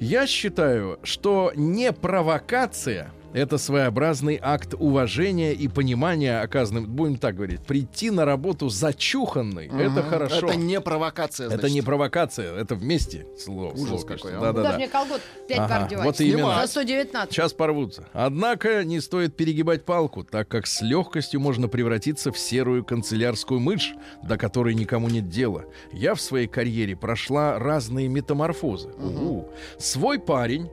Я 0.00 0.26
считаю, 0.26 0.98
что 1.02 1.52
не 1.56 1.92
провокация 1.92 3.10
это 3.32 3.58
своеобразный 3.58 4.38
акт 4.40 4.74
уважения 4.78 5.52
и 5.52 5.68
понимания 5.68 6.40
оказанным, 6.40 6.86
будем 6.86 7.16
так 7.16 7.36
говорить, 7.36 7.60
прийти 7.62 8.10
на 8.10 8.24
работу 8.24 8.68
зачуханный, 8.68 9.66
это 9.66 10.00
Мгм. 10.00 10.02
хорошо. 10.08 10.48
Это 10.48 10.56
не 10.56 10.80
провокация, 10.80 11.46
Это 11.48 11.58
значит. 11.58 11.74
не 11.74 11.82
провокация, 11.82 12.54
это 12.54 12.74
вместе 12.74 13.26
слово. 13.38 13.72
Ужас 13.72 13.88
слово, 13.88 14.00
какой, 14.02 14.18
конечно. 14.18 14.38
а. 14.38 14.40
Да-да-да. 14.40 14.62
Даже 14.68 14.76
мне 14.78 14.88
колгот 14.88 15.20
5 15.48 15.58
Ага, 15.58 15.68
пар 15.68 15.82
одевать. 15.84 16.04
вот 16.06 16.20
именно. 16.20 16.60
За 16.62 16.66
119. 16.66 17.32
Сейчас 17.34 17.52
порвутся. 17.52 18.08
Однако 18.12 18.84
не 18.84 19.00
стоит 19.00 19.36
перегибать 19.36 19.84
палку, 19.84 20.24
так 20.24 20.48
как 20.48 20.66
с 20.66 20.80
легкостью 20.82 21.40
можно 21.40 21.68
превратиться 21.68 22.32
в 22.32 22.38
серую 22.38 22.84
канцелярскую 22.84 23.60
мышь, 23.60 23.94
до 24.22 24.36
которой 24.36 24.74
никому 24.74 25.08
нет 25.08 25.28
дела. 25.28 25.64
Я 25.92 26.14
в 26.14 26.20
своей 26.20 26.46
карьере 26.46 26.96
прошла 26.96 27.58
разные 27.58 28.08
метаморфозы. 28.08 28.88
У-у. 28.98 29.48
Свой 29.78 30.18
парень 30.18 30.68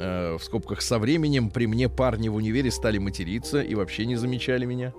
э, 0.00 0.36
в 0.38 0.44
скобках 0.44 0.82
со 0.82 0.98
временем 0.98 1.50
при 1.50 1.66
мне 1.66 1.88
парни 1.88 2.28
в 2.28 2.34
универе 2.36 2.70
стали 2.70 2.98
материться 2.98 3.60
и 3.60 3.74
вообще 3.74 4.06
не 4.06 4.16
замечали 4.16 4.64
меня. 4.64 4.92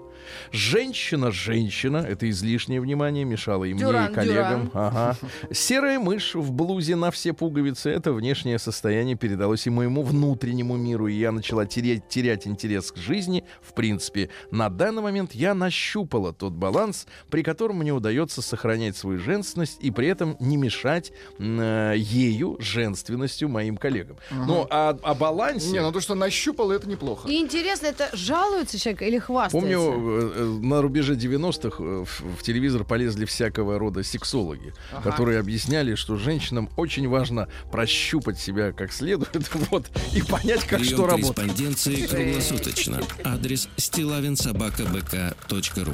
Женщина-женщина, 0.51 1.97
это 1.97 2.29
излишнее 2.29 2.81
внимание, 2.81 3.23
мешало 3.23 3.65
и 3.65 3.73
мне, 3.73 3.83
Дюран, 3.83 4.11
и 4.11 4.13
коллегам. 4.13 4.67
Дюран. 4.67 4.71
Ага. 4.73 5.17
Серая 5.51 5.99
мышь 5.99 6.35
в 6.35 6.51
блузе 6.51 6.95
на 6.95 7.11
все 7.11 7.33
пуговицы. 7.33 7.89
Это 7.89 8.13
внешнее 8.13 8.59
состояние 8.59 9.15
передалось 9.15 9.67
и 9.67 9.69
моему 9.69 10.03
внутреннему 10.03 10.77
миру, 10.77 11.07
и 11.07 11.13
я 11.13 11.31
начала 11.31 11.65
терять, 11.65 12.07
терять 12.07 12.47
интерес 12.47 12.91
к 12.91 12.97
жизни. 12.97 13.43
В 13.61 13.73
принципе, 13.73 14.29
на 14.51 14.69
данный 14.69 15.01
момент 15.01 15.33
я 15.33 15.53
нащупала 15.53 16.33
тот 16.33 16.53
баланс, 16.53 17.07
при 17.29 17.43
котором 17.43 17.77
мне 17.77 17.93
удается 17.93 18.41
сохранять 18.41 18.97
свою 18.97 19.19
женственность 19.19 19.77
и 19.81 19.91
при 19.91 20.07
этом 20.07 20.35
не 20.39 20.57
мешать 20.57 21.11
э, 21.39 21.93
ею, 21.97 22.57
женственностью 22.59 23.49
моим 23.49 23.77
коллегам. 23.77 24.17
Ну, 24.31 24.67
а 24.69 24.90
о 25.03 25.13
балансе... 25.13 25.69
Не, 25.71 25.81
ну 25.81 25.91
то, 25.91 25.99
что 26.01 26.15
нащупал, 26.15 26.71
это 26.71 26.87
неплохо. 26.89 27.27
И 27.27 27.37
интересно, 27.39 27.87
это 27.87 28.09
жалуется 28.13 28.79
человек 28.79 29.01
или 29.01 29.17
хвастается? 29.19 29.57
Помню, 29.57 29.79
э, 29.79 30.31
э, 30.35 30.43
на 30.61 30.81
рубеже 30.81 31.15
90-х 31.15 31.83
э, 31.83 32.03
в, 32.05 32.21
в 32.37 32.43
телевизор 32.43 32.83
полезли 32.83 33.25
всякого 33.25 33.79
рода 33.79 34.03
сексологи, 34.03 34.73
которые 35.03 35.39
объясняли, 35.39 35.95
что 35.95 36.15
женщинам 36.17 36.69
очень 36.77 37.07
важно 37.07 37.47
прощупать 37.71 38.39
себя 38.39 38.71
как 38.71 38.91
следует, 38.91 39.29
вот, 39.71 39.89
и 40.13 40.21
понять, 40.21 40.63
как 40.65 40.79
Прием 40.79 40.95
что 40.95 41.05
работает. 41.07 41.35
корреспонденции 41.35 42.05
круглосуточно. 42.07 43.01
Адрес 43.23 43.67
стилавинсобакабк.ру 43.77 45.93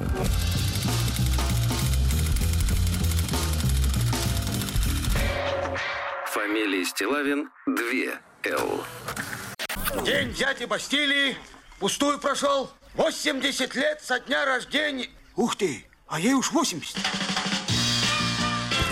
Фамилия 6.33 6.85
Стилавин 6.85 7.49
2 7.65 7.75
Л. 8.51 8.83
День 10.03 10.33
дяди 10.33 10.65
Бастилии 10.65 11.37
пустую 11.79 12.19
прошел. 12.19 12.71
80 12.95 13.75
лет 13.75 14.01
со 14.03 14.19
дня 14.19 14.45
рождения. 14.45 15.09
Ух 15.35 15.55
ты, 15.55 15.85
а 16.07 16.19
ей 16.19 16.33
уж 16.33 16.51
80. 16.51 16.97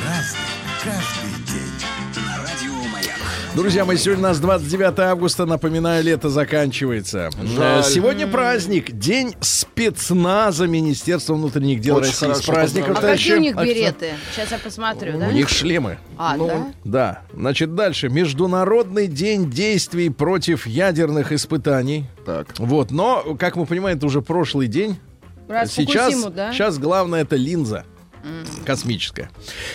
Разный, 0.03 0.39
каждый 0.83 1.24
Друзья 3.55 3.85
мои, 3.85 3.95
сегодня 3.95 4.25
у 4.25 4.27
нас 4.27 4.39
29 4.39 4.99
августа. 4.99 5.45
Напоминаю, 5.45 6.03
лето 6.03 6.29
заканчивается. 6.29 7.29
Жаль. 7.41 7.83
Сегодня 7.85 8.27
праздник. 8.27 8.91
День 8.91 9.33
спецназа 9.39 10.67
Министерства 10.67 11.35
внутренних 11.35 11.79
дел 11.79 11.95
Очень 11.95 12.27
России. 12.27 12.33
С 12.33 12.45
праздником, 12.45 12.97
А 12.97 13.01
какие 13.01 13.35
у 13.35 13.39
них 13.39 13.55
береты? 13.55 14.09
Сейчас 14.33 14.51
я 14.51 14.57
посмотрю, 14.57 15.17
да? 15.17 15.29
У 15.29 15.31
них 15.31 15.47
шлемы. 15.47 15.97
А, 16.17 16.35
Ну, 16.35 16.47
да? 16.47 16.73
Да. 16.83 17.21
Значит, 17.33 17.75
дальше. 17.75 18.09
Международный 18.09 19.07
день 19.07 19.49
действий 19.49 20.09
против 20.09 20.67
ядерных 20.67 21.31
испытаний. 21.31 22.07
Так. 22.25 22.47
Вот. 22.57 22.91
Но, 22.91 23.37
как 23.39 23.55
мы 23.55 23.65
понимаем, 23.65 23.95
это 23.95 24.05
уже 24.05 24.21
прошлый 24.21 24.67
день. 24.67 24.97
Про 25.47 25.65
Сейчас, 25.65 26.11
Фукусиму, 26.13 26.35
да? 26.35 26.51
сейчас 26.51 26.77
главное 26.77 27.21
это 27.21 27.37
линза 27.37 27.85
космическая. 28.65 29.29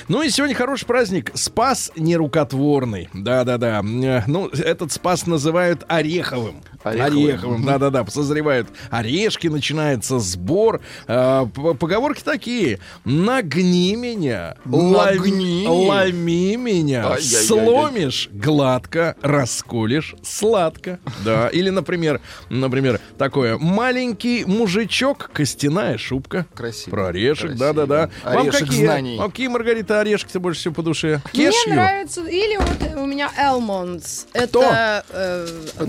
Ну 0.08 0.22
и 0.22 0.30
сегодня 0.30 0.54
хороший 0.54 0.86
праздник. 0.86 1.30
Спас 1.34 1.90
нерукотворный. 1.96 3.08
Да-да-да. 3.14 3.80
Э, 3.80 4.22
Ну, 4.26 4.48
этот 4.48 4.92
спас 4.92 5.26
называют 5.26 5.84
ореховым. 5.88 6.62
Ореховым. 6.82 7.64
да-да-да. 7.64 8.04
Созревают 8.06 8.68
орешки, 8.90 9.48
начинается 9.48 10.18
сбор. 10.18 10.80
П- 11.06 11.46
Поговорки 11.78 12.22
такие. 12.22 12.78
Нагни 13.04 13.94
меня, 13.94 14.56
Нагни. 14.64 15.66
ломи, 15.66 16.56
меня, 16.56 17.06
Ай-яй-яй-яй. 17.08 17.44
сломишь 17.44 18.28
гладко, 18.32 19.16
расколешь 19.22 20.14
сладко. 20.22 20.98
Да. 21.24 21.48
Или, 21.48 21.70
например, 21.70 22.20
например, 22.48 23.00
такое. 23.18 23.58
Маленький 23.58 24.44
мужичок, 24.44 25.30
костяная 25.32 25.98
шубка. 25.98 26.46
Красиво. 26.54 26.90
Про 26.90 27.06
орешек, 27.08 27.54
да-да-да. 27.56 28.10
Вам 28.24 28.48
Орешек 28.48 28.66
какие? 28.68 28.84
знаний. 28.84 29.18
Вам 29.18 29.30
какие, 29.30 29.48
Маргарита, 29.48 30.00
орешки-то 30.00 30.40
больше 30.40 30.60
всего 30.60 30.74
по 30.74 30.82
душе? 30.82 31.20
Мне 31.32 31.46
Кешью? 31.50 31.74
нравится, 31.74 32.26
или 32.26 32.56
вот 32.56 32.98
у 33.00 33.06
меня 33.06 33.30
Элмондс. 33.36 34.24
Это 34.32 35.04
э, 35.10 35.46
Это 35.78 35.86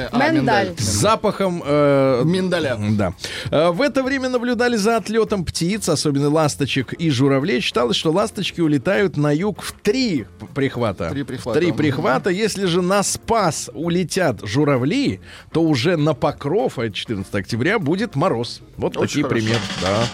миндаль. 0.00 0.12
разрешенное? 0.12 0.28
А, 0.28 0.32
Миндаль. 0.32 0.74
С 0.78 0.82
запахом... 0.82 1.62
э, 1.64 2.22
Миндаля. 2.24 2.76
Да. 2.90 3.12
Э, 3.50 3.70
В 3.70 3.82
это 3.82 4.02
время 4.02 4.28
наблюдали 4.28 4.76
за 4.76 4.96
отлетом 4.96 5.44
птиц, 5.44 5.88
особенно 5.88 6.28
ласточек 6.28 6.92
и 6.92 7.10
журавлей. 7.10 7.60
Считалось, 7.60 7.96
что 7.96 8.10
ласточки 8.12 8.60
улетают 8.60 9.16
на 9.16 9.32
юг 9.34 9.62
в 9.62 9.72
три 9.72 10.26
прихвата. 10.54 11.10
Три 11.10 11.22
прихвата. 11.24 11.58
Три 11.58 11.72
прихвата. 11.72 12.30
Если 12.30 12.66
же 12.66 12.82
на 12.82 13.02
Спас 13.02 13.70
улетят 13.74 14.40
журавли, 14.44 15.20
то 15.52 15.62
уже 15.62 15.96
на 15.96 16.14
Покров, 16.14 16.78
а 16.78 16.86
это 16.86 16.94
14 16.94 17.34
октября, 17.34 17.78
будет 17.78 18.14
мороз. 18.16 18.60
Вот 18.76 18.96
Очень 18.96 19.22
такие 19.22 19.24
хорошо. 19.24 19.40
примеры. 19.46 19.60
Да. 19.82 20.04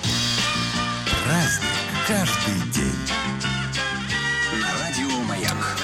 Праздник 1.25 1.71
каждый 2.07 2.73
день. 2.73 2.86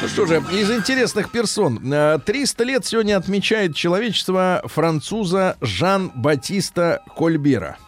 Ну 0.03 0.09
что 0.09 0.27
же, 0.27 0.43
из 0.53 0.69
интересных 0.69 1.31
персон. 1.31 1.81
Э, 1.93 2.19
300 2.19 2.65
лет 2.65 2.85
сегодня 2.85 3.17
отмечает 3.17 3.77
человечество 3.77 4.61
француза 4.65 5.57
Жан-Батиста 5.61 7.03
Кольбера. 7.17 7.79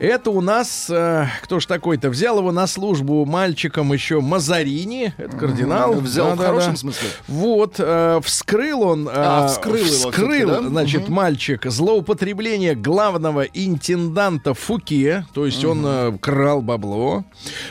Это 0.00 0.30
у 0.30 0.40
нас, 0.40 0.88
э, 0.90 1.26
кто 1.42 1.60
ж 1.60 1.66
такой-то, 1.66 2.08
взял 2.10 2.38
его 2.38 2.52
на 2.52 2.66
службу 2.66 3.24
мальчиком 3.26 3.92
еще 3.92 4.20
Мазарини, 4.20 5.12
это 5.18 5.36
кардинал. 5.36 5.94
Взял 5.94 6.26
в 6.26 6.30
Да-да-да. 6.30 6.48
хорошем 6.48 6.76
смысле? 6.76 7.08
Вот, 7.28 7.74
э, 7.78 8.20
вскрыл 8.24 8.82
он, 8.82 9.08
э, 9.08 9.12
А, 9.14 9.48
вскрыл 9.48 9.84
вскрыл, 9.84 10.48
да? 10.48 10.62
значит, 10.62 11.08
мальчик 11.08 11.64
злоупотребление 11.66 12.74
главного 12.74 13.42
интенданта 13.42 14.54
Фуке, 14.54 15.26
то 15.34 15.46
есть 15.46 15.64
он 15.64 15.82
э, 15.84 16.18
крал 16.20 16.62
бабло. 16.62 17.24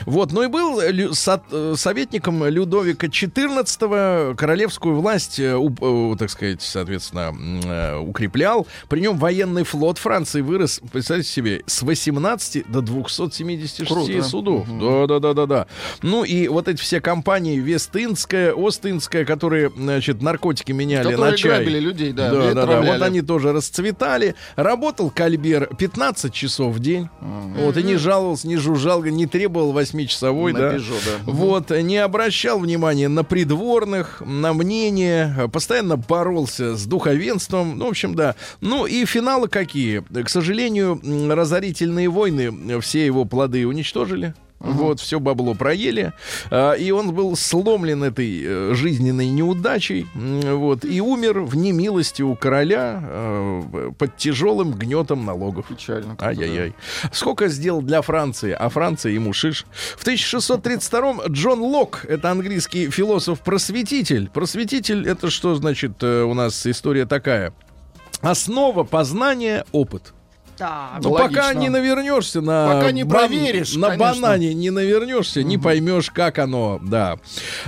Вот, 0.06 0.32
ну 0.32 0.44
и 0.44 0.48
был 0.48 0.82
лю- 0.82 1.14
со- 1.14 1.42
э, 1.52 1.74
советником 1.78 2.44
Людовика 2.46 3.08
XIV, 3.08 4.36
королевскую 4.36 4.96
власть, 4.96 5.40
э, 5.40 5.54
уп- 5.54 6.14
э, 6.14 6.18
так 6.18 6.30
сказать, 6.30 6.62
соответственно, 6.62 7.34
э, 7.66 7.98
укреплял. 7.98 8.68
При 8.88 9.02
нем 9.02 9.18
военный 9.18 9.64
флот 9.64 9.98
Франции 9.98 10.42
вырос, 10.42 10.82
представьте 10.92 11.28
себе, 11.30 11.64
с 11.70 11.82
18 11.82 12.70
до 12.70 12.82
276 12.82 13.88
Круто. 13.90 14.24
судов. 14.24 14.68
Да, 14.80 15.08
да, 15.08 15.20
да, 15.20 15.34
да, 15.34 15.46
да. 15.46 15.68
Ну 16.02 16.24
и 16.24 16.48
вот 16.48 16.68
эти 16.68 16.82
все 16.82 17.00
компании 17.02 17.58
Вест-Индская, 17.60 18.54
Ост-Индская, 18.54 19.26
которые, 19.26 19.72
значит, 19.76 20.22
наркотики 20.22 20.72
меняли 20.72 21.04
Которые 21.12 21.32
на 21.32 21.38
чай. 21.38 21.52
грабили 21.58 21.80
людей, 21.80 22.12
да, 22.12 22.32
да, 22.32 22.54
да, 22.54 22.66
да. 22.66 22.82
Вот 22.82 23.02
они 23.02 23.22
тоже 23.22 23.52
расцветали. 23.54 24.36
Работал 24.56 25.10
Кальбер 25.12 25.70
15 25.78 26.34
часов 26.34 26.76
в 26.76 26.80
день. 26.80 27.10
Вот, 27.22 27.78
и 27.78 27.84
не 27.84 27.96
жаловался, 27.96 28.48
не 28.48 28.58
жужжал, 28.58 29.04
не 29.04 29.26
требовал 29.28 29.78
8-часовой, 29.78 30.54
На 30.54 30.60
да. 30.60 30.74
Пежо, 30.74 30.96
да. 31.06 31.32
Вот, 31.32 31.70
не 31.72 31.98
обращал 31.98 32.60
внимания 32.60 33.08
на 33.08 33.24
придворных, 33.24 34.22
на 34.26 34.54
мнение, 34.54 35.50
постоянно 35.52 35.98
боролся 35.98 36.76
с 36.76 36.86
духовенством, 36.86 37.78
ну, 37.78 37.86
в 37.86 37.90
общем, 37.90 38.16
да. 38.16 38.36
Ну, 38.62 38.86
и 38.86 39.06
финалы 39.06 39.48
какие? 39.48 40.04
К 40.24 40.30
сожалению, 40.30 41.00
м, 41.04 41.32
разорительные 41.60 42.10
войны 42.10 42.54
э, 42.70 42.80
все 42.80 43.06
его 43.06 43.26
плоды 43.26 43.68
уничтожили. 43.68 44.34
Вот, 44.60 45.00
все 45.00 45.22
бабло 45.22 45.54
проели. 45.54 46.12
А, 46.52 46.74
и 46.74 46.92
он 46.92 47.14
был 47.14 47.38
сломлен 47.38 48.04
этой 48.04 48.44
э, 48.44 48.74
жизненной 48.74 49.30
неудачей. 49.30 50.06
Вот, 50.14 50.84
и 50.84 51.00
умер 51.00 51.42
в 51.42 51.56
немилости 51.56 52.22
у 52.22 52.36
короля 52.36 53.02
э, 53.02 53.92
под 53.98 54.18
тяжелым 54.18 54.74
гнетом 54.74 55.26
налогов. 55.26 55.68
Печально. 55.70 56.18
Ай-яй-яй. 56.20 56.74
Сколько 57.14 57.48
сделал 57.48 57.82
для 57.82 58.02
Франции, 58.02 58.52
а 58.52 58.68
Франция 58.68 59.14
ему 59.14 59.32
шиш. 59.32 59.66
В 59.98 60.06
1632-м 60.06 61.32
Джон 61.32 61.62
Лок, 61.62 62.06
это 62.06 62.30
английский 62.30 62.90
философ-просветитель. 62.90 64.30
Просветитель, 64.30 65.08
это 65.08 65.30
что 65.30 65.56
значит 65.56 66.04
у 66.04 66.34
нас 66.34 66.68
история 66.68 67.06
такая? 67.06 67.54
Основа 68.22 68.84
познания— 68.84 69.66
опыт. 69.72 70.14
Так. 70.60 71.00
Ну, 71.02 71.12
Логично. 71.12 71.42
пока 71.42 71.54
не 71.54 71.70
навернешься 71.70 72.42
на... 72.42 72.68
Пока 72.74 72.92
не 72.92 73.06
проверишь, 73.06 73.76
На 73.76 73.92
конечно. 73.92 74.22
банане 74.22 74.54
не 74.54 74.70
навернешься, 74.72 75.42
не 75.42 75.58
поймешь, 75.58 76.12
как 76.12 76.38
оно, 76.38 76.80
да. 76.84 77.18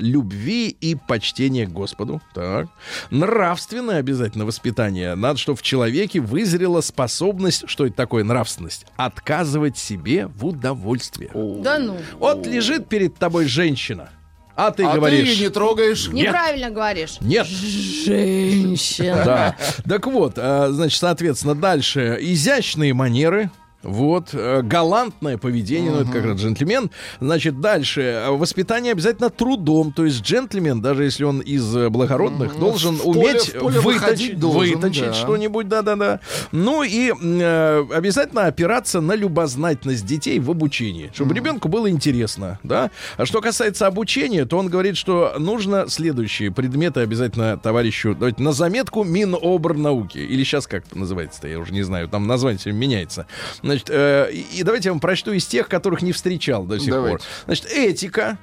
любви 0.00 0.68
и 0.68 0.94
почтения 0.94 1.66
к 1.66 1.72
Господу. 1.72 2.20
Так. 2.34 2.68
Нравственное 3.10 3.98
обязательно 3.98 4.44
воспитание. 4.44 5.14
Надо, 5.14 5.38
чтобы 5.38 5.58
в 5.58 5.62
человеке 5.62 6.20
вызрела 6.20 6.80
способность, 6.80 7.64
что 7.66 7.86
это 7.86 7.96
такое 7.96 8.24
нравственность, 8.24 8.86
отказывать 8.96 9.78
себе 9.78 10.26
в 10.26 10.46
удовольствии. 10.46 11.30
Да 11.62 11.78
ну. 11.78 11.96
Вот 12.18 12.46
лежит 12.46 12.88
перед 12.88 13.16
тобой 13.16 13.46
женщина, 13.46 14.10
а 14.56 14.70
ты 14.70 14.84
а 14.84 14.94
говоришь... 14.94 15.26
ты 15.26 15.34
ее 15.34 15.44
не 15.44 15.48
трогаешь. 15.48 16.08
Неправильно 16.08 16.70
говоришь. 16.70 17.16
Нет. 17.20 17.46
Женщина. 17.46 19.22
Да. 19.24 19.56
Так 19.88 20.06
вот, 20.06 20.34
значит, 20.34 20.98
соответственно, 20.98 21.54
дальше 21.54 22.18
изящные 22.20 22.94
манеры. 22.94 23.50
Вот, 23.82 24.30
э, 24.34 24.60
галантное 24.62 25.38
поведение, 25.38 25.90
ну 25.90 26.00
это 26.00 26.12
как 26.12 26.24
раз 26.24 26.38
джентльмен. 26.38 26.90
Значит, 27.18 27.60
дальше, 27.60 28.26
воспитание 28.28 28.92
обязательно 28.92 29.30
трудом, 29.30 29.92
то 29.92 30.04
есть 30.04 30.22
джентльмен, 30.22 30.82
даже 30.82 31.04
если 31.04 31.24
он 31.24 31.40
из 31.40 31.74
э, 31.74 31.88
благородных, 31.88 32.58
должен 32.58 32.96
в 32.96 33.04
поле- 33.04 33.18
уметь 33.18 33.54
в 33.54 33.58
поле 33.58 33.80
выточить, 33.80 34.38
должен, 34.38 34.74
выточить 34.74 35.06
да. 35.06 35.14
что-нибудь, 35.14 35.68
да-да-да. 35.68 36.20
Ну 36.52 36.82
и 36.82 37.10
э, 37.10 37.84
обязательно 37.92 38.46
опираться 38.46 39.00
на 39.00 39.14
любознательность 39.14 40.04
детей 40.04 40.38
в 40.40 40.50
обучении, 40.50 41.10
чтобы 41.14 41.34
ребенку 41.34 41.68
было 41.68 41.88
интересно, 41.88 42.58
да. 42.62 42.90
А 43.16 43.24
что 43.24 43.40
касается 43.40 43.86
обучения, 43.86 44.44
то 44.44 44.58
он 44.58 44.68
говорит, 44.68 44.98
что 44.98 45.36
нужно 45.38 45.88
следующие 45.88 46.50
предметы 46.50 47.00
обязательно 47.00 47.56
товарищу, 47.56 48.14
давайте 48.14 48.42
на 48.42 48.52
заметку 48.52 49.04
Минобрнауки, 49.04 50.18
или 50.18 50.44
сейчас 50.44 50.66
как 50.66 50.86
это 50.86 50.98
называется-то, 50.98 51.48
я 51.48 51.58
уже 51.58 51.72
не 51.72 51.82
знаю, 51.82 52.08
там 52.08 52.26
название 52.26 52.50
меняется. 52.74 53.26
Значит, 53.70 53.90
э, 53.90 54.32
и 54.32 54.62
давайте 54.62 54.88
я 54.88 54.92
вам 54.92 55.00
прочту 55.00 55.32
из 55.32 55.46
тех, 55.46 55.68
которых 55.68 56.02
не 56.02 56.12
встречал 56.12 56.64
до 56.64 56.78
сих 56.78 56.90
Давайте. 56.90 57.18
пор. 57.18 57.26
Значит, 57.46 57.66
этика. 57.66 58.38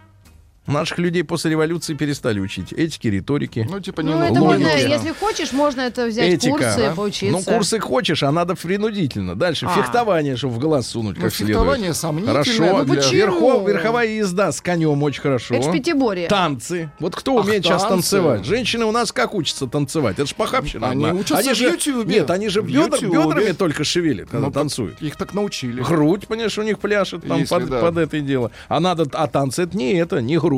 Наших 0.68 0.98
людей 1.00 1.24
после 1.24 1.52
революции 1.52 1.94
перестали 1.94 2.40
учить 2.40 2.74
этики, 2.74 3.08
риторики. 3.08 3.66
Ну, 3.70 3.80
типа, 3.80 4.04
Ну, 4.04 4.20
не 4.20 4.26
это 4.26 4.34
ну, 4.40 4.46
можно, 4.46 4.68
логично. 4.68 4.88
если 4.88 5.12
хочешь, 5.14 5.52
можно 5.54 5.82
это 5.82 6.08
взять 6.08 6.34
Этика, 6.34 6.52
курсы, 6.52 6.78
да? 6.78 6.94
поучиться. 6.96 7.32
Ну, 7.32 7.42
курсы 7.58 7.80
хочешь, 7.80 8.22
а 8.24 8.32
надо 8.32 8.56
принудительно. 8.56 9.36
Дальше 9.36 9.66
А. 9.66 9.76
фехтование, 9.76 10.36
чтобы 10.36 10.56
в 10.56 10.60
глаз 10.60 10.88
сунуть 10.88 11.16
Ну, 11.18 11.24
как 11.24 11.34
фехтование 11.34 11.78
следует. 11.94 11.96
сомнительное, 11.98 12.34
Хорошо. 12.44 12.66
но 12.78 12.84
для- 12.84 12.96
Почему? 12.96 13.14
Верхов- 13.18 13.68
верховая 13.68 14.08
езда 14.08 14.52
с 14.52 14.62
конем 14.62 15.02
очень 15.04 15.22
хорошо. 15.22 15.56
Это 15.56 15.70
в 15.70 15.72
Пятиборье. 15.72 16.28
Танцы. 16.28 16.90
Вот 17.00 17.16
кто 17.16 17.38
Ах, 17.40 17.46
умеет 17.46 17.64
сейчас 17.64 17.84
танцы. 17.84 18.12
танцевать? 18.12 18.46
Женщины 18.46 18.86
у 18.86 18.92
нас 18.92 19.12
как 19.14 19.34
учатся 19.34 19.68
танцевать? 19.68 20.20
Это 20.20 20.28
ж 20.28 20.36
похабщина. 20.36 20.88
Они 20.90 21.06
одна. 21.06 21.20
учатся 21.20 21.54
в 21.54 21.56
же, 21.56 21.66
Ютьюбе. 21.70 22.16
Нет, 22.16 22.30
они 22.30 22.50
же 22.50 22.62
В 22.62 22.66
бедр- 22.68 23.00
бедрами 23.02 23.54
только 23.54 23.84
шевелят, 23.86 24.30
когда 24.30 24.48
Ну, 24.48 24.52
танцуют. 24.52 25.02
Их 25.02 25.16
так 25.16 25.34
научили. 25.34 25.82
Грудь, 25.82 26.28
понимаешь, 26.28 26.58
у 26.58 26.64
них 26.64 26.80
пляшет 26.80 27.26
там 27.28 27.40
Если 27.40 27.54
под, 27.56 27.70
да. 27.70 27.80
под 27.80 27.98
это 27.98 28.20
дело. 28.20 28.52
А 28.68 28.80
надо, 28.82 29.06
а 29.14 29.28
танцы 29.28 29.64
это 29.64 29.78
не 29.78 29.94
это, 29.94 30.22
не 30.22 30.38
грудь. 30.38 30.57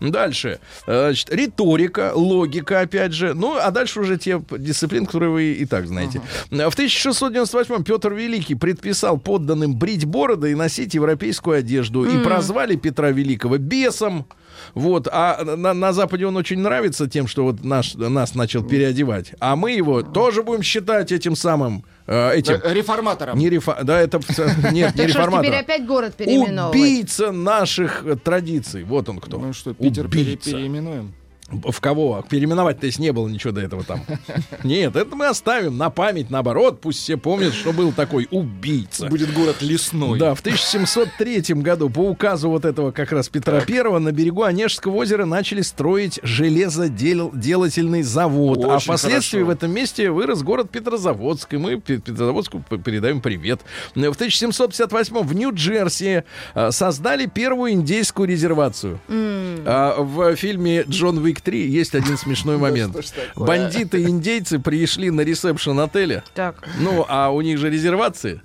Дальше. 0.00 0.58
Э, 0.86 1.08
Значит, 1.08 1.32
риторика, 1.32 2.12
логика, 2.14 2.80
опять 2.80 3.12
же. 3.12 3.34
Ну, 3.34 3.56
а 3.56 3.70
дальше 3.70 4.00
уже 4.00 4.18
те 4.18 4.42
дисциплины, 4.50 5.06
которые 5.06 5.30
вы 5.30 5.52
и 5.52 5.64
так 5.64 5.86
знаете. 5.86 6.20
В 6.50 6.54
1698 6.54 7.82
Петр 7.82 8.12
Великий 8.12 8.54
предписал 8.54 9.18
подданным 9.18 9.74
брить 9.76 10.04
бороды 10.04 10.52
и 10.52 10.54
носить 10.54 10.94
европейскую 10.94 11.58
одежду. 11.58 12.04
И 12.04 12.22
прозвали 12.22 12.76
Петра 12.76 13.10
Великого 13.10 13.58
бесом. 13.58 14.26
Вот, 14.74 15.08
а 15.10 15.44
на, 15.44 15.74
на 15.74 15.92
Западе 15.92 16.26
он 16.26 16.36
очень 16.36 16.58
нравится 16.58 17.08
тем, 17.08 17.26
что 17.26 17.44
вот 17.44 17.64
наш, 17.64 17.94
нас 17.94 18.34
начал 18.34 18.62
переодевать. 18.62 19.32
А 19.40 19.56
мы 19.56 19.72
его 19.72 20.02
тоже 20.02 20.42
будем 20.42 20.62
считать 20.62 21.12
этим 21.12 21.36
самым, 21.36 21.84
э, 22.06 22.34
этим, 22.34 22.54
Э, 22.62 22.74
Реформатором. 22.74 23.38
не 23.38 23.48
рефа... 23.48 23.78
Да, 23.82 24.00
это... 24.00 24.18
Нет, 24.72 24.94
не 24.96 25.06
реформатор. 25.06 25.44
теперь 25.46 25.60
опять 25.60 25.86
город 25.86 26.14
переименовывать? 26.14 26.78
Убийца 26.78 27.32
наших 27.32 28.04
э, 28.04 28.16
традиций. 28.16 28.84
Вот 28.84 29.08
он 29.08 29.20
кто. 29.20 29.38
Ну 29.38 29.52
что, 29.52 29.74
Питер 29.74 30.08
переименуем? 30.08 31.12
В 31.50 31.80
кого? 31.80 32.22
Переименовать-то 32.28 32.84
есть 32.86 32.98
не 32.98 33.10
было 33.10 33.26
ничего 33.26 33.52
до 33.54 33.62
этого 33.62 33.82
там. 33.82 34.02
Нет, 34.64 34.94
это 34.96 35.16
мы 35.16 35.26
оставим 35.28 35.78
на 35.78 35.88
память, 35.88 36.28
наоборот. 36.28 36.80
Пусть 36.82 37.00
все 37.00 37.16
помнят, 37.16 37.54
что 37.54 37.72
был 37.72 37.92
такой 37.92 38.28
убийца. 38.30 39.06
Будет 39.06 39.32
город 39.32 39.56
лесной. 39.62 40.18
Да, 40.18 40.34
в 40.34 40.40
1703 40.40 41.54
году 41.54 41.88
по 41.88 42.00
указу 42.00 42.50
вот 42.50 42.66
этого 42.66 42.90
как 42.90 43.12
раз 43.12 43.30
Петра 43.30 43.60
Первого 43.62 43.98
на 43.98 44.12
берегу 44.12 44.42
Онежского 44.42 44.96
озера 44.96 45.24
начали 45.24 45.62
строить 45.62 46.20
железоделательный 46.22 48.02
завод. 48.02 48.58
а 48.64 48.76
Очень 48.76 48.84
впоследствии 48.84 49.38
хорошо. 49.38 49.46
в 49.46 49.50
этом 49.56 49.70
месте 49.72 50.10
вырос 50.10 50.42
город 50.42 50.70
Петрозаводск. 50.70 51.54
И 51.54 51.56
мы 51.56 51.80
Пе- 51.80 51.98
Петрозаводску 51.98 52.62
передаем 52.84 53.20
привет. 53.20 53.60
В 53.94 53.98
1758 54.00 55.22
в 55.22 55.34
Нью-Джерси 55.34 56.24
а, 56.54 56.70
создали 56.72 57.26
первую 57.26 57.72
индейскую 57.72 58.28
резервацию. 58.28 59.00
А, 59.08 59.96
В 60.02 60.36
фильме 60.36 60.82
«Джон 60.88 61.18
Уик 61.18 61.37
3» 61.42 61.56
есть 61.66 61.94
один 61.94 62.16
смешной 62.16 62.58
момент. 62.58 62.92
что 62.92 63.02
ж 63.02 63.06
такое? 63.28 63.46
Бандиты-индейцы 63.46 64.58
пришли 64.58 65.10
на 65.10 65.22
ресепшн 65.22 65.78
отеля. 65.80 66.24
Так. 66.34 66.66
Ну, 66.80 67.04
а 67.08 67.30
у 67.30 67.40
них 67.40 67.58
же 67.58 67.70
резервации. 67.70 68.40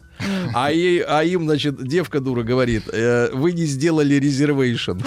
А, 0.53 0.71
ей, 0.71 1.01
а 1.01 1.23
им, 1.23 1.45
значит, 1.45 1.85
девка 1.85 2.19
дура 2.19 2.43
говорит, 2.43 2.83
«Э, 2.91 3.29
вы 3.33 3.51
не 3.51 3.65
сделали 3.65 4.15
резервейшн. 4.15 4.99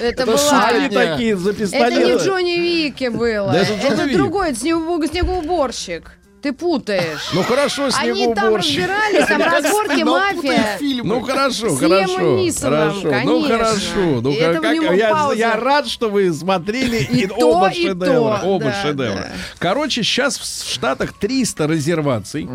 Это 0.00 0.26
была... 0.26 0.68
Они 0.68 0.88
такие 0.88 1.36
за 1.36 1.50
Это 1.50 1.90
не. 1.90 2.18
Джонни 2.18 2.58
Вике 2.58 3.10
было. 3.10 3.52
Это 3.52 4.08
другой, 4.12 4.54
снегоуборщик. 4.54 6.18
Ты 6.42 6.52
путаешь. 6.52 7.30
Ну 7.34 7.42
хорошо, 7.44 7.84
Они 7.98 8.26
там 8.26 8.34
снегоуборщик. 8.34 8.78
разбирались, 8.80 9.26
там 9.28 9.42
разборки, 9.42 10.02
мафия. 10.02 10.78
Ну 11.04 11.20
хорошо, 11.20 11.70
С 11.70 11.78
хорошо, 11.78 12.40
хорошо, 12.60 13.10
ну 13.24 13.42
хорошо, 13.42 14.20
ну 14.22 14.34
как, 14.34 15.36
я, 15.36 15.56
рад, 15.56 15.86
что 15.86 16.10
вы 16.10 16.32
смотрели 16.32 16.96
и, 16.98 17.26
то, 17.28 17.34
оба 17.36 17.68
и 17.68 17.74
шедевра, 17.86 18.40
то, 18.42 18.46
оба 18.48 18.64
да, 18.64 18.72
шедевра. 18.82 19.14
да. 19.14 19.32
Короче, 19.58 20.02
сейчас 20.02 20.36
в 20.38 20.44
Штатах 20.72 21.12
300 21.12 21.66
резерваций, 21.66 22.48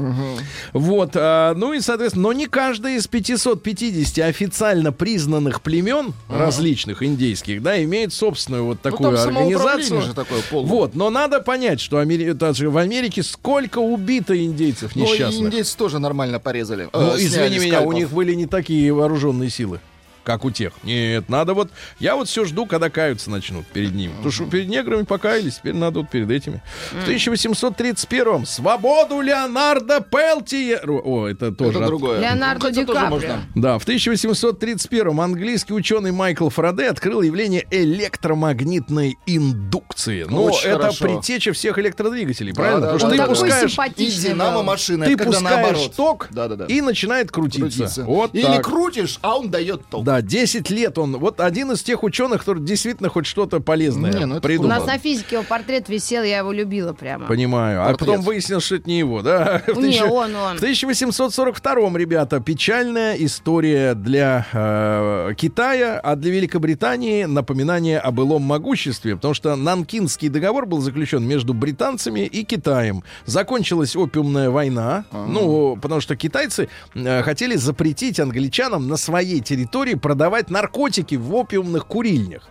вот, 0.74 1.12
а, 1.16 1.54
ну 1.56 1.72
и 1.74 1.80
соответственно, 1.80 2.24
но 2.24 2.34
не 2.34 2.48
каждая 2.48 2.98
из 2.98 3.08
550 3.08 4.20
официально 4.28 4.92
признанных 4.92 5.62
племен 5.62 6.14
различных 6.30 7.04
индейских, 7.04 7.62
да, 7.64 7.82
имеет 7.84 8.12
собственную 8.14 8.66
вот 8.66 8.80
Ну, 8.84 8.92
такую 8.92 9.18
организацию. 9.22 10.02
же 10.02 10.14
такое 10.14 10.42
полное. 10.50 10.70
Вот, 10.70 10.96
но 10.96 11.10
надо 11.10 11.40
понять, 11.40 11.80
что 11.80 12.02
Амери- 12.02 12.34
в 12.68 12.78
Америке 12.78 13.24
сколько 13.24 13.77
убито 13.80 14.38
индейцев 14.38 14.96
Ну, 14.96 15.04
несчастных. 15.04 15.48
индейцы 15.48 15.78
тоже 15.78 16.00
нормально 16.00 16.40
порезали. 16.40 16.90
Ну, 16.94 17.16
Э, 17.16 17.18
извини 17.18 17.60
меня, 17.60 17.82
у 17.82 17.92
них 17.92 18.10
были 18.12 18.34
не 18.34 18.46
такие 18.46 18.92
вооруженные 18.94 19.50
силы, 19.50 19.80
как 20.28 20.44
у 20.44 20.52
тех. 20.52 20.74
Нет, 20.84 21.30
надо 21.30 21.54
вот... 21.54 21.70
Я 22.00 22.18
вот 22.18 22.28
все 22.28 22.44
жду, 22.44 22.66
когда 22.66 22.90
каются 22.90 23.32
начнут 23.32 23.66
перед 23.66 23.96
ними. 23.96 24.12
Потому 24.12 24.32
что 24.34 24.44
перед 24.46 24.68
неграми 24.68 25.04
покаялись, 25.04 25.56
теперь 25.56 25.74
надо 25.74 26.00
вот 26.02 26.10
перед 26.10 26.30
этим. 26.30 26.60
В 26.92 27.08
1831-м 27.08 28.46
«Свободу 28.46 29.22
Леонардо 29.22 30.02
Пелтиер». 30.02 30.90
О, 30.92 31.28
это 31.28 31.54
тоже... 31.54 31.72
Это 31.72 31.80
от- 31.80 31.86
другое. 31.88 32.20
Леонардо 32.20 32.68
Ну, 32.68 32.74
Ди 32.74 32.86
Каприо. 32.86 33.36
Да, 33.56 33.80
в 33.80 33.88
1831-м 33.88 35.22
английский 35.22 35.74
ученый 35.74 36.12
Майкл 36.12 36.50
Фарадей 36.50 36.90
открыл 36.90 37.22
явление 37.22 37.66
электромагнитной 37.72 39.18
индукции. 39.26 40.26
Ну, 40.30 40.44
Очень 40.44 40.70
это 40.72 40.80
хорошо. 40.80 41.06
предтеча 41.06 41.54
всех 41.54 41.80
электродвигателей, 41.80 42.52
Да, 42.52 42.62
правильно? 42.62 42.82
да, 42.82 42.94
Потому 42.94 43.14
что 43.14 43.24
ты 43.24 43.30
пускаешь 43.30 43.66
И 43.66 43.70
симпатичный 43.70 44.30
динамо 44.32 44.56
был. 44.58 44.64
машина, 44.64 45.06
ты 45.06 45.16
пускаешь 45.16 45.42
наоборот. 45.44 45.96
ток 45.96 46.28
Да, 46.32 46.48
да, 46.50 46.56
да. 46.58 46.66
и 46.66 46.82
начинает 46.82 47.32
крутиться. 47.32 47.62
Крутиться. 47.80 48.04
Вот 48.04 48.34
Или 48.36 48.44
так. 48.44 48.66
крутишь, 48.66 49.20
а 49.22 49.38
он 49.38 49.50
дает 49.50 49.86
ток. 49.90 50.04
Да, 50.04 50.17
10 50.22 50.70
лет 50.70 50.98
он. 50.98 51.18
Вот 51.18 51.40
один 51.40 51.72
из 51.72 51.84
тех 51.84 52.04
ученых, 52.04 52.40
который 52.40 52.64
действительно 52.64 53.10
хоть 53.10 53.26
что-то 53.26 53.60
полезное 53.60 54.14
Не, 54.14 54.26
ну 54.26 54.36
это 54.36 54.46
У 54.46 54.48
придумал. 54.48 54.70
нас 54.70 54.86
на 54.86 54.98
физике 54.98 55.36
его 55.38 55.46
портрет 55.46 55.90
висел, 55.90 56.24
я 56.24 56.40
его 56.40 56.52
любила 56.52 56.94
прямо. 56.94 57.28
Понимаю. 57.28 57.82
А 57.82 57.88
Портрет. 57.88 58.00
потом 58.10 58.22
выяснилось, 58.26 58.64
что 58.66 58.76
это 58.76 58.90
не 58.90 59.00
его, 59.00 59.22
да? 59.22 59.62
Не, 59.76 60.04
он, 60.04 60.36
он. 60.36 60.58
В 60.58 60.62
1842-м, 60.62 61.98
ребята, 61.98 62.40
печальная 62.40 63.16
история 63.16 63.94
для 63.94 64.46
э, 64.52 65.34
Китая, 65.38 66.00
а 66.04 66.16
для 66.16 66.32
Великобритании 66.32 67.26
напоминание 67.26 68.00
о 68.00 68.12
былом 68.12 68.42
могуществе, 68.44 69.16
потому 69.16 69.34
что 69.34 69.56
Нанкинский 69.56 70.30
договор 70.30 70.66
был 70.66 70.80
заключен 70.80 71.24
между 71.24 71.54
британцами 71.54 72.22
и 72.22 72.44
Китаем. 72.44 73.04
Закончилась 73.26 73.96
опиумная 73.96 74.50
война, 74.50 75.06
ну, 75.12 75.78
потому 75.82 76.02
что 76.02 76.16
китайцы 76.16 76.70
э, 76.94 77.22
хотели 77.24 77.56
запретить 77.56 78.20
англичанам 78.20 78.88
на 78.88 78.98
своей 78.98 79.40
территории 79.42 79.96
продавать 80.08 80.50
наркотики 80.50 81.16
в 81.16 81.36
опиумных 81.36 81.86
курильнях. 81.86 82.48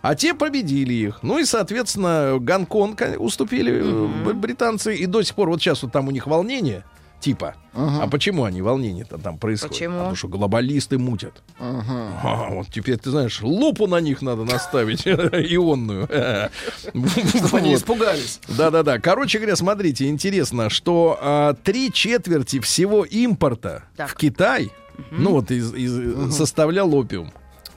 А 0.00 0.14
те 0.14 0.32
победили 0.32 0.94
их. 0.94 1.18
Ну 1.22 1.38
и, 1.38 1.44
соответственно, 1.44 2.36
Гонконг 2.40 3.02
э, 3.02 3.16
уступили 3.18 3.82
б- 4.24 4.32
британцы. 4.32 4.94
И 4.96 5.04
до 5.06 5.22
сих 5.22 5.34
пор 5.34 5.50
вот 5.50 5.60
сейчас 5.60 5.82
вот 5.82 5.92
там 5.92 6.08
у 6.08 6.10
них 6.10 6.26
волнение. 6.26 6.84
Типа. 7.20 7.54
А 7.74 8.06
почему 8.06 8.44
они 8.44 8.60
волнение-то 8.62 9.16
там 9.18 9.38
происходят? 9.38 9.74
Почему? 9.74 9.94
А 9.94 9.98
Потому 10.00 10.16
что 10.16 10.28
глобалисты 10.28 10.98
мутят. 10.98 11.42
А, 11.58 12.48
вот 12.50 12.66
теперь, 12.68 12.98
ты 12.98 13.10
знаешь, 13.10 13.40
лупу 13.42 13.86
на 13.86 14.00
них 14.00 14.20
надо 14.22 14.44
наставить 14.44 15.06
ионную. 15.06 16.06
Чтобы 16.06 17.48
они 17.58 17.74
испугались. 17.74 18.40
Да-да-да. 18.48 18.98
Короче 18.98 19.38
говоря, 19.38 19.56
смотрите, 19.56 20.08
интересно, 20.08 20.68
что 20.70 21.18
а, 21.20 21.54
три 21.54 21.90
четверти 21.92 22.60
всего 22.60 23.04
импорта 23.04 23.84
в 23.96 24.14
Китай, 24.16 24.70
ну 25.10 25.30
вот, 25.32 25.50
из, 25.50 25.72
из- 25.74 26.34
составлял 26.36 26.94
опиум. 26.94 27.32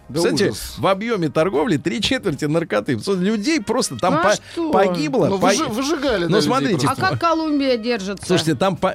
Да 0.10 0.20
Кстати, 0.20 0.44
ужас. 0.44 0.76
в 0.78 0.88
объеме 0.88 1.28
торговли 1.30 1.76
три 1.76 2.02
четверти 2.02 2.46
наркоты. 2.46 2.98
Людей 3.08 3.60
просто 3.62 3.98
там 3.98 4.14
Ну, 4.14 4.20
а 4.22 4.24
по- 4.24 4.34
что? 4.36 4.72
погибло. 4.72 5.28
Ну, 5.28 5.38
по- 5.38 5.48
выжи- 5.48 5.68
выжигали, 5.70 6.26
Ну, 6.28 6.40
смотрите, 6.42 6.88
А 6.88 6.96
как 6.96 7.20
Колумбия 7.20 7.76
держится? 7.78 8.26
Слушайте, 8.26 8.56
там 8.56 8.78
по- 8.78 8.94